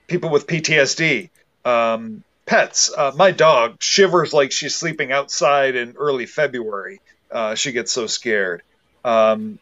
people 0.08 0.30
with 0.30 0.48
PTSD, 0.48 1.30
um, 1.66 2.24
pets. 2.46 2.92
Uh, 2.96 3.12
my 3.16 3.32
dog 3.32 3.82
shivers 3.82 4.34
like 4.34 4.52
she's 4.52 4.76
sleeping 4.76 5.12
outside 5.12 5.76
in 5.76 5.96
early 5.98 6.26
February. 6.26 7.02
Uh, 7.32 7.56
she 7.56 7.72
gets 7.72 7.92
so 7.92 8.08
scared. 8.08 8.64
Um, 9.04 9.60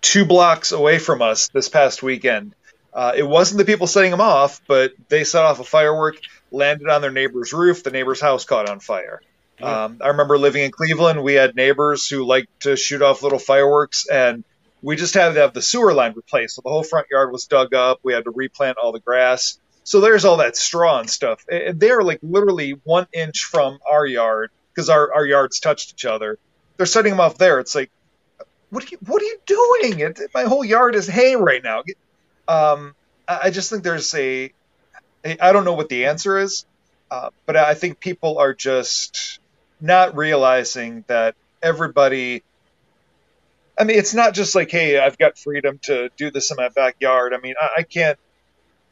two 0.00 0.24
blocks 0.24 0.72
away 0.72 0.98
from 0.98 1.22
us 1.22 1.48
this 1.48 1.68
past 1.68 2.02
weekend, 2.02 2.54
uh, 2.96 3.12
it 3.14 3.22
wasn't 3.22 3.58
the 3.58 3.66
people 3.66 3.86
setting 3.86 4.10
them 4.10 4.22
off, 4.22 4.62
but 4.66 4.94
they 5.10 5.22
set 5.22 5.44
off 5.44 5.60
a 5.60 5.64
firework, 5.64 6.16
landed 6.50 6.88
on 6.88 7.02
their 7.02 7.10
neighbor's 7.10 7.52
roof. 7.52 7.82
The 7.82 7.90
neighbor's 7.90 8.22
house 8.22 8.46
caught 8.46 8.70
on 8.70 8.80
fire. 8.80 9.20
Yeah. 9.60 9.84
Um, 9.84 9.98
I 10.02 10.08
remember 10.08 10.38
living 10.38 10.64
in 10.64 10.70
Cleveland. 10.70 11.22
We 11.22 11.34
had 11.34 11.54
neighbors 11.54 12.08
who 12.08 12.24
liked 12.24 12.62
to 12.62 12.74
shoot 12.74 13.02
off 13.02 13.22
little 13.22 13.38
fireworks, 13.38 14.06
and 14.06 14.44
we 14.80 14.96
just 14.96 15.12
had 15.12 15.34
to 15.34 15.40
have 15.40 15.52
the 15.52 15.60
sewer 15.60 15.92
line 15.92 16.14
replaced. 16.16 16.56
So 16.56 16.62
the 16.64 16.70
whole 16.70 16.82
front 16.82 17.08
yard 17.10 17.32
was 17.32 17.44
dug 17.44 17.74
up. 17.74 18.00
We 18.02 18.14
had 18.14 18.24
to 18.24 18.30
replant 18.30 18.78
all 18.82 18.92
the 18.92 19.00
grass. 19.00 19.58
So 19.84 20.00
there's 20.00 20.24
all 20.24 20.38
that 20.38 20.56
straw 20.56 20.98
and 20.98 21.10
stuff. 21.10 21.44
And 21.50 21.78
they're 21.78 22.02
like 22.02 22.20
literally 22.22 22.80
one 22.84 23.06
inch 23.12 23.40
from 23.40 23.78
our 23.90 24.06
yard 24.06 24.50
because 24.74 24.88
our, 24.88 25.12
our 25.12 25.26
yards 25.26 25.60
touched 25.60 25.92
each 25.92 26.06
other. 26.06 26.38
They're 26.78 26.86
setting 26.86 27.12
them 27.12 27.20
off 27.20 27.36
there. 27.36 27.60
It's 27.60 27.74
like, 27.74 27.90
what 28.70 28.84
are 28.84 28.88
you 28.88 28.98
what 29.06 29.20
are 29.20 29.26
you 29.26 29.38
doing? 29.44 30.00
It, 30.00 30.18
my 30.34 30.44
whole 30.44 30.64
yard 30.64 30.94
is 30.94 31.06
hay 31.06 31.36
right 31.36 31.62
now. 31.62 31.82
Get, 31.82 31.96
um, 32.48 32.94
I 33.28 33.50
just 33.50 33.70
think 33.70 33.82
there's 33.82 34.14
a, 34.14 34.52
I 35.24 35.52
don't 35.52 35.64
know 35.64 35.74
what 35.74 35.88
the 35.88 36.06
answer 36.06 36.38
is, 36.38 36.64
uh, 37.10 37.30
but 37.44 37.56
I 37.56 37.74
think 37.74 38.00
people 38.00 38.38
are 38.38 38.54
just 38.54 39.40
not 39.80 40.16
realizing 40.16 41.04
that 41.08 41.34
everybody. 41.62 42.42
I 43.78 43.84
mean, 43.84 43.98
it's 43.98 44.14
not 44.14 44.32
just 44.34 44.54
like, 44.54 44.70
hey, 44.70 44.98
I've 44.98 45.18
got 45.18 45.36
freedom 45.38 45.78
to 45.82 46.10
do 46.16 46.30
this 46.30 46.50
in 46.50 46.56
my 46.56 46.68
backyard. 46.70 47.34
I 47.34 47.38
mean, 47.38 47.54
I, 47.60 47.68
I 47.78 47.82
can't. 47.82 48.18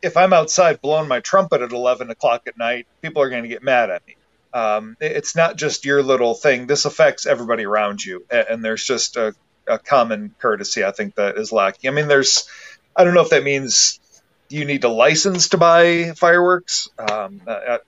If 0.03 0.17
I'm 0.17 0.33
outside 0.35 0.83
blowing 0.83 1.09
my 1.09 1.21
trumpet 1.21 1.63
at 1.63 1.73
11 1.73 2.11
o'clock 2.11 2.43
at 2.47 2.59
night, 2.59 2.87
people 3.01 3.23
are 3.23 3.31
going 3.31 3.45
to 3.45 3.49
get 3.49 3.63
mad 3.63 3.91
at 3.91 4.07
me. 4.07 4.17
Um, 4.53 4.97
it's 5.01 5.35
not 5.35 5.57
just 5.57 5.85
your 5.85 6.03
little 6.03 6.35
thing. 6.35 6.67
This 6.67 6.85
affects 6.85 7.27
everybody 7.27 7.65
around 7.65 8.05
you, 8.05 8.25
and, 8.31 8.47
and 8.51 8.65
there's 8.65 8.85
just 8.85 9.17
a, 9.17 9.35
a 9.67 9.79
common 9.79 10.35
courtesy 10.39 10.85
I 10.85 10.93
think 10.93 11.15
that 11.17 11.39
is 11.39 11.51
lacking. 11.53 11.91
I 11.91 11.93
mean, 11.95 12.07
there's 12.07 12.47
I 12.97 13.05
don't 13.05 13.15
know 13.15 13.23
if 13.23 13.31
that 13.31 13.45
means 13.45 14.01
you 14.49 14.65
need 14.65 14.85
a 14.85 14.89
license 14.89 15.49
to 15.51 15.59
buy 15.59 16.13
fireworks. 16.17 16.89
Um, 16.99 17.41
I, 17.47 17.79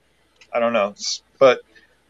I, 0.53 0.59
don't 0.59 0.73
know, 0.73 0.95
but 1.39 1.61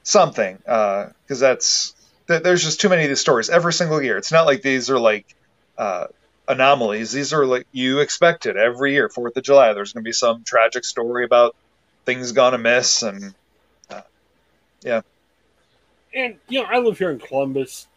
something 0.03 0.57
because 0.57 1.11
uh, 1.43 1.47
that's 1.47 1.93
there's 2.27 2.63
just 2.63 2.81
too 2.81 2.89
many 2.89 3.03
of 3.03 3.09
these 3.09 3.21
stories 3.21 3.49
every 3.49 3.73
single 3.73 4.01
year. 4.01 4.17
It's 4.17 4.31
not 4.31 4.45
like 4.45 4.61
these 4.61 4.89
are 4.89 4.99
like 4.99 5.25
uh, 5.77 6.07
anomalies. 6.47 7.11
These 7.11 7.33
are 7.33 7.45
like 7.45 7.67
you 7.71 7.99
expect 7.99 8.45
it 8.45 8.57
every 8.57 8.93
year. 8.93 9.09
Fourth 9.09 9.37
of 9.37 9.43
July, 9.43 9.73
there's 9.73 9.93
going 9.93 10.03
to 10.03 10.07
be 10.07 10.13
some 10.13 10.43
tragic 10.43 10.85
story 10.85 11.25
about 11.25 11.55
things 12.05 12.31
gone 12.31 12.53
amiss, 12.53 13.03
and 13.03 13.33
uh, 13.89 14.01
yeah. 14.81 15.01
And 16.13 16.37
you 16.47 16.61
know, 16.61 16.67
I 16.69 16.79
live 16.79 16.97
here 16.97 17.11
in 17.11 17.19
Columbus. 17.19 17.87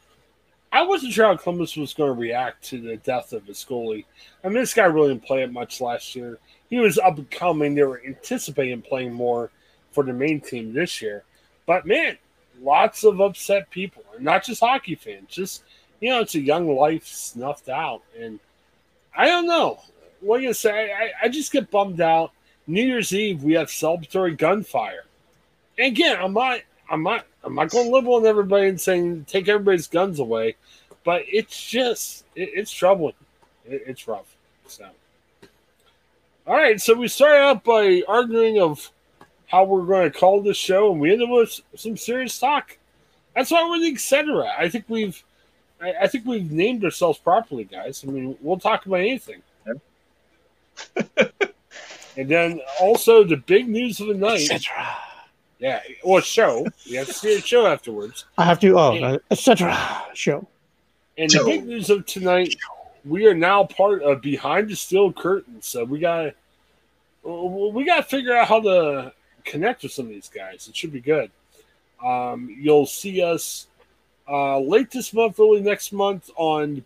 I 0.72 0.82
wasn't 0.82 1.12
sure 1.12 1.26
how 1.26 1.36
Columbus 1.36 1.76
was 1.76 1.94
going 1.94 2.14
to 2.14 2.20
react 2.20 2.64
to 2.66 2.80
the 2.80 2.96
death 2.98 3.32
of 3.32 3.44
his 3.46 3.64
goalie. 3.68 4.04
I 4.44 4.48
mean, 4.48 4.56
this 4.56 4.74
guy 4.74 4.84
really 4.84 5.08
didn't 5.08 5.26
play 5.26 5.42
it 5.42 5.52
much 5.52 5.80
last 5.80 6.14
year. 6.14 6.38
He 6.68 6.78
was 6.78 6.98
up 6.98 7.18
and 7.18 7.30
coming. 7.30 7.74
They 7.74 7.82
were 7.82 8.02
anticipating 8.06 8.82
playing 8.82 9.12
more 9.12 9.50
for 9.90 10.04
the 10.04 10.12
main 10.12 10.40
team 10.40 10.72
this 10.72 11.02
year. 11.02 11.24
But 11.66 11.86
man, 11.86 12.16
lots 12.62 13.04
of 13.04 13.20
upset 13.20 13.68
people, 13.70 14.04
not 14.20 14.44
just 14.44 14.60
hockey 14.60 14.94
fans. 14.94 15.28
Just 15.28 15.64
you 16.00 16.10
know, 16.10 16.20
it's 16.20 16.34
a 16.34 16.40
young 16.40 16.74
life 16.74 17.06
snuffed 17.06 17.68
out, 17.68 18.02
and 18.18 18.40
I 19.14 19.26
don't 19.26 19.46
know. 19.46 19.80
What 20.20 20.40
are 20.40 20.42
you 20.42 20.54
say? 20.54 20.92
I, 20.92 21.10
I 21.22 21.28
just 21.28 21.52
get 21.52 21.70
bummed 21.70 22.00
out. 22.00 22.32
New 22.66 22.82
Year's 22.82 23.12
Eve, 23.12 23.42
we 23.42 23.54
have 23.54 23.68
celebratory 23.68 24.36
gunfire. 24.36 25.04
And 25.78 25.88
again, 25.88 26.16
I'm 26.20 26.32
not, 26.32 26.60
I'm 26.90 27.02
not, 27.02 27.26
I'm 27.42 27.54
not 27.54 27.70
going 27.70 27.86
to 27.86 27.92
live 27.92 28.08
on 28.08 28.26
everybody 28.26 28.68
and 28.68 28.80
saying 28.80 29.24
take 29.26 29.48
everybody's 29.48 29.86
guns 29.86 30.18
away, 30.18 30.56
but 31.04 31.22
it's 31.26 31.68
just, 31.68 32.24
it, 32.34 32.50
it's 32.54 32.70
troubling. 32.70 33.14
It, 33.64 33.82
it's 33.86 34.06
rough. 34.06 34.36
So, 34.66 34.86
all 36.46 36.54
right. 36.54 36.80
So 36.80 36.94
we 36.94 37.08
started 37.08 37.38
out 37.38 37.64
by 37.64 38.02
arguing 38.06 38.60
of 38.60 38.90
how 39.46 39.64
we're 39.64 39.84
going 39.84 40.10
to 40.10 40.18
call 40.18 40.42
this 40.42 40.56
show, 40.56 40.92
and 40.92 41.00
we 41.00 41.12
ended 41.12 41.28
with 41.28 41.60
some 41.74 41.96
serious 41.96 42.38
talk. 42.38 42.76
That's 43.34 43.50
why 43.50 43.68
we're 43.68 43.80
the 43.80 43.92
etc. 43.92 44.52
I 44.58 44.68
think 44.68 44.84
we've, 44.88 45.22
I, 45.80 45.92
I, 46.02 46.06
think 46.08 46.26
we've 46.26 46.50
named 46.50 46.84
ourselves 46.84 47.18
properly, 47.18 47.64
guys. 47.64 48.04
I 48.06 48.10
mean, 48.10 48.36
we'll 48.40 48.58
talk 48.58 48.86
about 48.86 49.00
anything. 49.00 49.42
and 52.16 52.28
then 52.28 52.60
also 52.80 53.24
the 53.24 53.36
big 53.36 53.68
news 53.68 54.00
of 54.00 54.08
the 54.08 54.14
night. 54.14 54.50
Etc. 54.50 54.72
Yeah, 55.60 55.80
or 56.02 56.22
show. 56.22 56.66
You 56.84 56.98
have 56.98 57.06
to 57.06 57.12
see 57.12 57.36
a 57.36 57.40
show 57.40 57.66
afterwards. 57.66 58.24
I 58.38 58.44
have 58.44 58.58
to. 58.60 58.78
Oh, 58.78 59.18
etc. 59.30 59.76
Show. 60.14 60.48
And 61.18 61.30
the 61.30 61.44
big 61.44 61.66
news 61.66 61.90
of 61.90 62.06
tonight, 62.06 62.56
we 63.04 63.26
are 63.26 63.34
now 63.34 63.64
part 63.64 64.02
of 64.02 64.22
Behind 64.22 64.70
the 64.70 64.76
Steel 64.76 65.12
Curtain. 65.12 65.60
So 65.60 65.84
we 65.84 65.98
got 65.98 66.34
we 67.22 67.84
got 67.84 67.96
to 67.96 68.02
figure 68.02 68.34
out 68.34 68.48
how 68.48 68.60
to 68.60 69.12
connect 69.44 69.82
with 69.82 69.92
some 69.92 70.06
of 70.06 70.12
these 70.12 70.30
guys. 70.34 70.66
It 70.66 70.74
should 70.74 70.92
be 70.92 71.00
good. 71.00 71.30
Um, 72.02 72.56
you'll 72.58 72.86
see 72.86 73.22
us 73.22 73.66
uh, 74.26 74.58
late 74.60 74.90
this 74.90 75.12
month, 75.12 75.38
early 75.38 75.60
next 75.60 75.92
month 75.92 76.30
on 76.36 76.82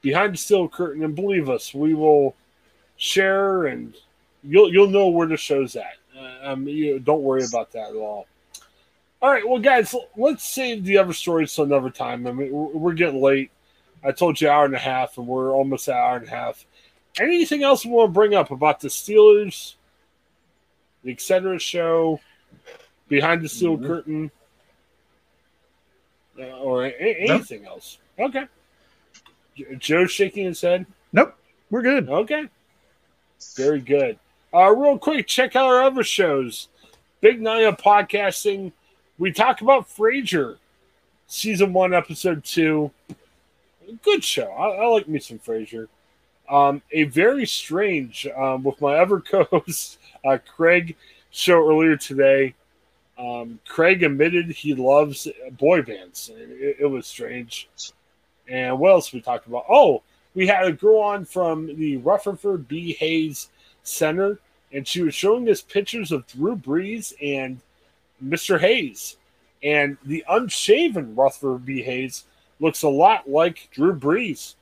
Behind 0.00 0.32
the 0.32 0.38
Steel 0.38 0.68
Curtain, 0.68 1.04
and 1.04 1.14
believe 1.14 1.50
us, 1.50 1.74
we 1.74 1.92
will 1.92 2.34
share 2.96 3.66
and 3.66 3.94
you'll 4.42 4.72
you'll 4.72 4.88
know 4.88 5.08
where 5.08 5.26
the 5.26 5.36
show's 5.36 5.76
at. 5.76 5.96
Uh, 6.18 6.52
um, 6.52 6.66
you 6.66 6.98
don't 6.98 7.22
worry 7.22 7.44
about 7.44 7.72
that 7.72 7.90
at 7.90 7.96
all. 7.96 8.26
All 9.20 9.30
right, 9.30 9.46
well, 9.46 9.58
guys, 9.58 9.94
let's 10.16 10.46
save 10.46 10.84
the 10.84 10.98
other 10.98 11.12
stories 11.12 11.52
till 11.54 11.64
another 11.64 11.90
time. 11.90 12.26
I 12.26 12.32
mean, 12.32 12.50
we're 12.52 12.92
getting 12.92 13.20
late. 13.20 13.50
I 14.04 14.12
told 14.12 14.40
you 14.40 14.48
hour 14.48 14.64
and 14.64 14.74
a 14.74 14.78
half, 14.78 15.18
and 15.18 15.26
we're 15.26 15.52
almost 15.52 15.88
an 15.88 15.94
hour 15.94 16.16
and 16.16 16.26
a 16.26 16.30
half. 16.30 16.64
Anything 17.18 17.64
else 17.64 17.84
we 17.84 17.90
want 17.90 18.10
to 18.10 18.12
bring 18.12 18.34
up 18.34 18.52
about 18.52 18.78
the 18.78 18.88
Steelers, 18.88 19.74
the 21.02 21.10
etc. 21.10 21.58
show, 21.58 22.20
behind 23.08 23.42
the 23.42 23.48
steel 23.48 23.76
mm-hmm. 23.76 23.86
curtain, 23.86 24.30
uh, 26.38 26.44
or 26.58 26.86
a- 26.86 26.92
anything 26.92 27.62
nope. 27.62 27.72
else? 27.72 27.98
Okay. 28.18 28.44
Joe's 29.78 30.12
shaking 30.12 30.44
his 30.44 30.60
head. 30.60 30.86
Nope, 31.12 31.34
we're 31.70 31.82
good. 31.82 32.08
Okay, 32.08 32.44
very 33.56 33.80
good. 33.80 34.16
Uh, 34.52 34.70
real 34.74 34.98
quick, 34.98 35.26
check 35.26 35.56
out 35.56 35.66
our 35.66 35.82
other 35.82 36.02
shows. 36.02 36.68
Big 37.20 37.40
Night 37.40 37.64
of 37.64 37.76
Podcasting. 37.76 38.72
We 39.18 39.30
talk 39.30 39.60
about 39.60 39.88
Frasier, 39.88 40.56
season 41.26 41.72
one, 41.74 41.92
episode 41.92 42.44
two. 42.44 42.90
Good 44.02 44.24
show. 44.24 44.50
I, 44.50 44.82
I 44.82 44.86
like 44.86 45.06
me 45.06 45.18
some 45.18 45.38
Frasier. 45.38 45.88
Um, 46.48 46.80
a 46.92 47.04
very 47.04 47.44
strange 47.44 48.26
um, 48.34 48.62
with 48.62 48.80
my 48.80 48.96
other 48.96 49.20
co-host 49.30 49.98
uh, 50.24 50.38
Craig 50.56 50.96
show 51.30 51.68
earlier 51.68 51.96
today. 51.96 52.54
Um, 53.18 53.58
Craig 53.68 54.02
admitted 54.02 54.46
he 54.46 54.74
loves 54.74 55.28
boy 55.58 55.82
bands. 55.82 56.30
It, 56.34 56.76
it, 56.80 56.86
was 56.86 57.06
strange. 57.06 57.68
And 58.46 58.78
what 58.78 58.92
else 58.92 59.12
we 59.12 59.20
talked 59.20 59.46
about? 59.46 59.66
Oh, 59.68 60.02
we 60.34 60.46
had 60.46 60.64
a 60.64 60.72
girl 60.72 61.00
on 61.00 61.26
from 61.26 61.66
the 61.76 61.98
Rutherford 61.98 62.66
B. 62.68 62.94
Hayes 62.94 63.50
center, 63.88 64.38
and 64.72 64.86
she 64.86 65.02
was 65.02 65.14
showing 65.14 65.48
us 65.48 65.62
pictures 65.62 66.12
of 66.12 66.26
Drew 66.26 66.56
Brees 66.56 67.12
and 67.22 67.60
Mr. 68.24 68.60
Hayes. 68.60 69.16
And 69.62 69.96
the 70.04 70.24
unshaven 70.28 71.16
Rutherford 71.16 71.64
B. 71.64 71.82
Hayes 71.82 72.24
looks 72.60 72.82
a 72.82 72.88
lot 72.88 73.28
like 73.28 73.68
Drew 73.72 73.94
Brees. 73.94 74.54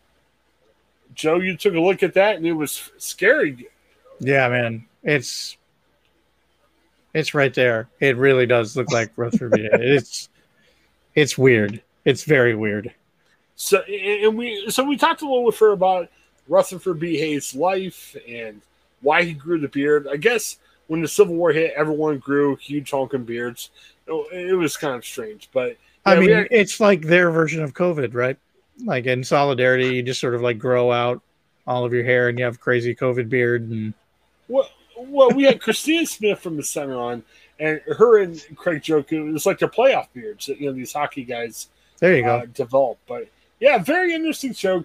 Joe, 1.14 1.36
you 1.36 1.56
took 1.56 1.74
a 1.74 1.80
look 1.80 2.02
at 2.02 2.14
that 2.14 2.36
and 2.36 2.46
it 2.46 2.52
was 2.52 2.90
scary. 2.98 3.68
Yeah, 4.20 4.48
man. 4.48 4.86
It's 5.02 5.56
it's 7.14 7.34
right 7.34 7.54
there. 7.54 7.88
It 8.00 8.16
really 8.16 8.46
does 8.46 8.76
look 8.76 8.90
like 8.90 9.12
Rutherford 9.16 9.52
B. 9.52 9.68
Hayes. 9.72 9.72
It's 9.80 10.28
it's 11.14 11.38
weird. 11.38 11.82
It's 12.04 12.24
very 12.24 12.54
weird. 12.54 12.92
So 13.56 13.80
and 13.80 14.36
we 14.36 14.70
so 14.70 14.84
we 14.84 14.96
talked 14.96 15.22
a 15.22 15.26
little 15.26 15.44
with 15.44 15.58
her 15.58 15.72
about 15.72 16.10
Rutherford 16.48 17.00
B. 17.00 17.18
Hayes' 17.18 17.54
life 17.54 18.16
and– 18.26 18.62
why 19.00 19.24
he 19.24 19.32
grew 19.32 19.58
the 19.58 19.68
beard. 19.68 20.06
I 20.10 20.16
guess 20.16 20.58
when 20.86 21.02
the 21.02 21.08
Civil 21.08 21.34
War 21.34 21.52
hit, 21.52 21.72
everyone 21.76 22.18
grew 22.18 22.56
huge 22.56 22.90
honking 22.90 23.24
beards. 23.24 23.70
It 24.06 24.56
was 24.56 24.76
kind 24.76 24.94
of 24.94 25.04
strange, 25.04 25.48
but 25.52 25.76
I 26.04 26.20
mean, 26.20 26.30
had, 26.30 26.48
it's 26.50 26.78
like 26.78 27.02
their 27.02 27.30
version 27.30 27.62
of 27.62 27.74
COVID, 27.74 28.14
right? 28.14 28.36
Like 28.84 29.06
in 29.06 29.24
solidarity, 29.24 29.96
you 29.96 30.02
just 30.02 30.20
sort 30.20 30.34
of 30.34 30.42
like 30.42 30.58
grow 30.58 30.92
out 30.92 31.20
all 31.66 31.84
of 31.84 31.92
your 31.92 32.04
hair 32.04 32.28
and 32.28 32.38
you 32.38 32.44
have 32.44 32.60
crazy 32.60 32.94
COVID 32.94 33.28
beard. 33.28 33.68
And 33.68 33.92
well, 34.46 34.68
well, 34.96 35.30
we 35.30 35.42
had 35.42 35.60
Christina 35.60 36.06
Smith 36.06 36.38
from 36.38 36.56
the 36.56 36.62
center 36.62 36.96
on, 36.96 37.24
and 37.58 37.80
her 37.86 38.22
and 38.22 38.44
Craig 38.54 38.82
joke 38.82 39.12
it 39.12 39.20
was 39.20 39.46
like 39.46 39.58
their 39.58 39.68
playoff 39.68 40.06
beards. 40.12 40.46
that 40.46 40.60
You 40.60 40.66
know, 40.66 40.72
these 40.72 40.92
hockey 40.92 41.24
guys. 41.24 41.68
There 41.98 42.14
you 42.16 42.22
go. 42.22 42.36
Uh, 42.36 42.46
develop, 42.52 42.98
but 43.08 43.28
yeah, 43.58 43.78
very 43.78 44.14
interesting 44.14 44.52
show. 44.52 44.84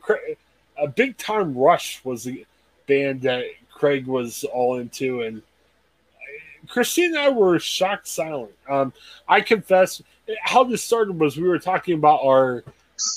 A 0.78 0.88
big 0.88 1.18
time 1.18 1.54
rush 1.54 2.04
was 2.04 2.24
the 2.24 2.46
band 2.88 3.22
that 3.24 3.44
Craig 3.82 4.06
was 4.06 4.44
all 4.44 4.78
into, 4.78 5.24
and 5.24 5.41
Christine 6.68 7.16
and 7.16 7.18
I 7.18 7.30
were 7.30 7.58
shocked 7.58 8.08
silent. 8.08 8.52
Um, 8.70 8.94
I 9.28 9.41
confess, 9.41 10.03
how 10.44 10.64
this 10.64 10.84
started 10.84 11.20
was 11.20 11.36
we 11.36 11.48
were 11.48 11.58
talking 11.58 11.95
about 11.95 12.20
our 12.24 12.64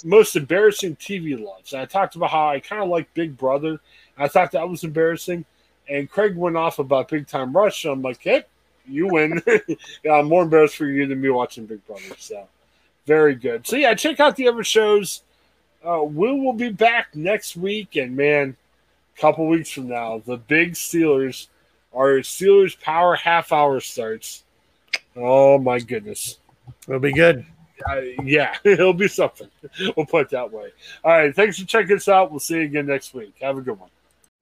most 0.05 0.37
embarrassing 0.37 0.97
TV 0.97 1.39
loves. 1.39 1.75
And 1.75 1.83
I 1.83 1.85
talked 1.85 2.17
about 2.17 2.31
how 2.31 2.49
I 2.49 2.61
kind 2.61 2.83
of 2.83 2.89
like 2.89 3.13
Big 3.13 3.37
Brother. 3.37 3.79
I 4.17 4.27
thought 4.27 4.53
that 4.53 4.67
was 4.67 4.85
embarrassing. 4.85 5.45
And 5.87 6.11
Craig 6.11 6.35
went 6.35 6.57
off 6.57 6.79
about 6.79 7.11
Big 7.11 7.29
Time 7.29 7.55
Rush. 7.55 7.85
I'm 7.85 8.01
like, 8.01 8.23
hey, 8.23 8.45
you 8.89 9.09
win. 9.09 9.43
yeah, 10.03 10.13
I'm 10.13 10.29
more 10.29 10.45
embarrassed 10.45 10.77
for 10.77 10.87
you 10.87 11.07
than 11.07 11.21
me 11.21 11.29
watching 11.29 11.67
Big 11.67 11.87
Brother. 11.87 12.17
So, 12.19 12.49
very 13.05 13.35
good. 13.35 13.67
So, 13.67 13.77
yeah, 13.77 13.93
check 13.93 14.19
out 14.19 14.37
the 14.37 14.49
other 14.49 14.65
shows. 14.65 15.25
Uh, 15.87 16.03
we 16.05 16.33
will 16.33 16.55
be 16.55 16.71
back 16.71 17.15
next 17.15 17.55
week. 17.55 17.97
And, 17.97 18.17
man, 18.17 18.57
couple 19.17 19.47
weeks 19.47 19.71
from 19.71 19.89
now, 19.89 20.23
the 20.25 20.37
big 20.37 20.73
Steelers, 20.73 21.49
our 21.95 22.19
Steelers 22.21 22.79
Power 22.81 23.15
half 23.15 23.53
hour 23.53 23.81
starts. 23.81 24.45
Oh 25.17 25.59
my 25.59 25.79
goodness, 25.79 26.39
it'll 26.89 27.01
be 27.01 27.13
good. 27.13 27.47
Uh, 27.89 28.01
yeah, 28.23 28.57
it'll 28.65 28.93
be 28.93 29.09
something. 29.09 29.49
We'll 29.97 30.07
put 30.07 30.23
it 30.27 30.31
that 30.31 30.53
way. 30.53 30.71
All 31.05 31.13
right, 31.13 31.35
thanks 31.35 31.59
for 31.59 31.67
checking 31.67 31.97
us 31.97 32.09
out. 32.09 32.31
We'll 32.31 32.41
see 32.41 32.57
you 32.57 32.63
again 32.63 32.87
next 32.87 33.15
week. 33.15 33.35
Have 33.41 33.59
a 33.59 33.61
good 33.61 33.79
one. 33.79 33.91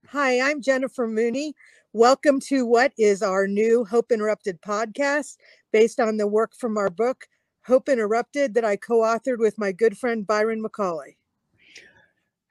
Hi, 0.08 0.40
I'm 0.40 0.60
Jennifer 0.60 1.06
Mooney. 1.06 1.54
Welcome 1.94 2.40
to 2.48 2.64
what 2.64 2.92
is 2.96 3.22
our 3.22 3.46
new 3.46 3.84
Hope 3.84 4.12
Interrupted 4.12 4.60
podcast 4.62 5.36
based 5.72 6.00
on 6.00 6.16
the 6.16 6.26
work 6.26 6.54
from 6.54 6.78
our 6.78 6.90
book, 6.90 7.26
Hope 7.64 7.88
Interrupted, 7.88 8.54
that 8.54 8.64
I 8.64 8.76
co 8.76 9.00
authored 9.00 9.38
with 9.38 9.58
my 9.58 9.72
good 9.72 9.96
friend 9.96 10.26
Byron 10.26 10.62
McCauley. 10.62 11.16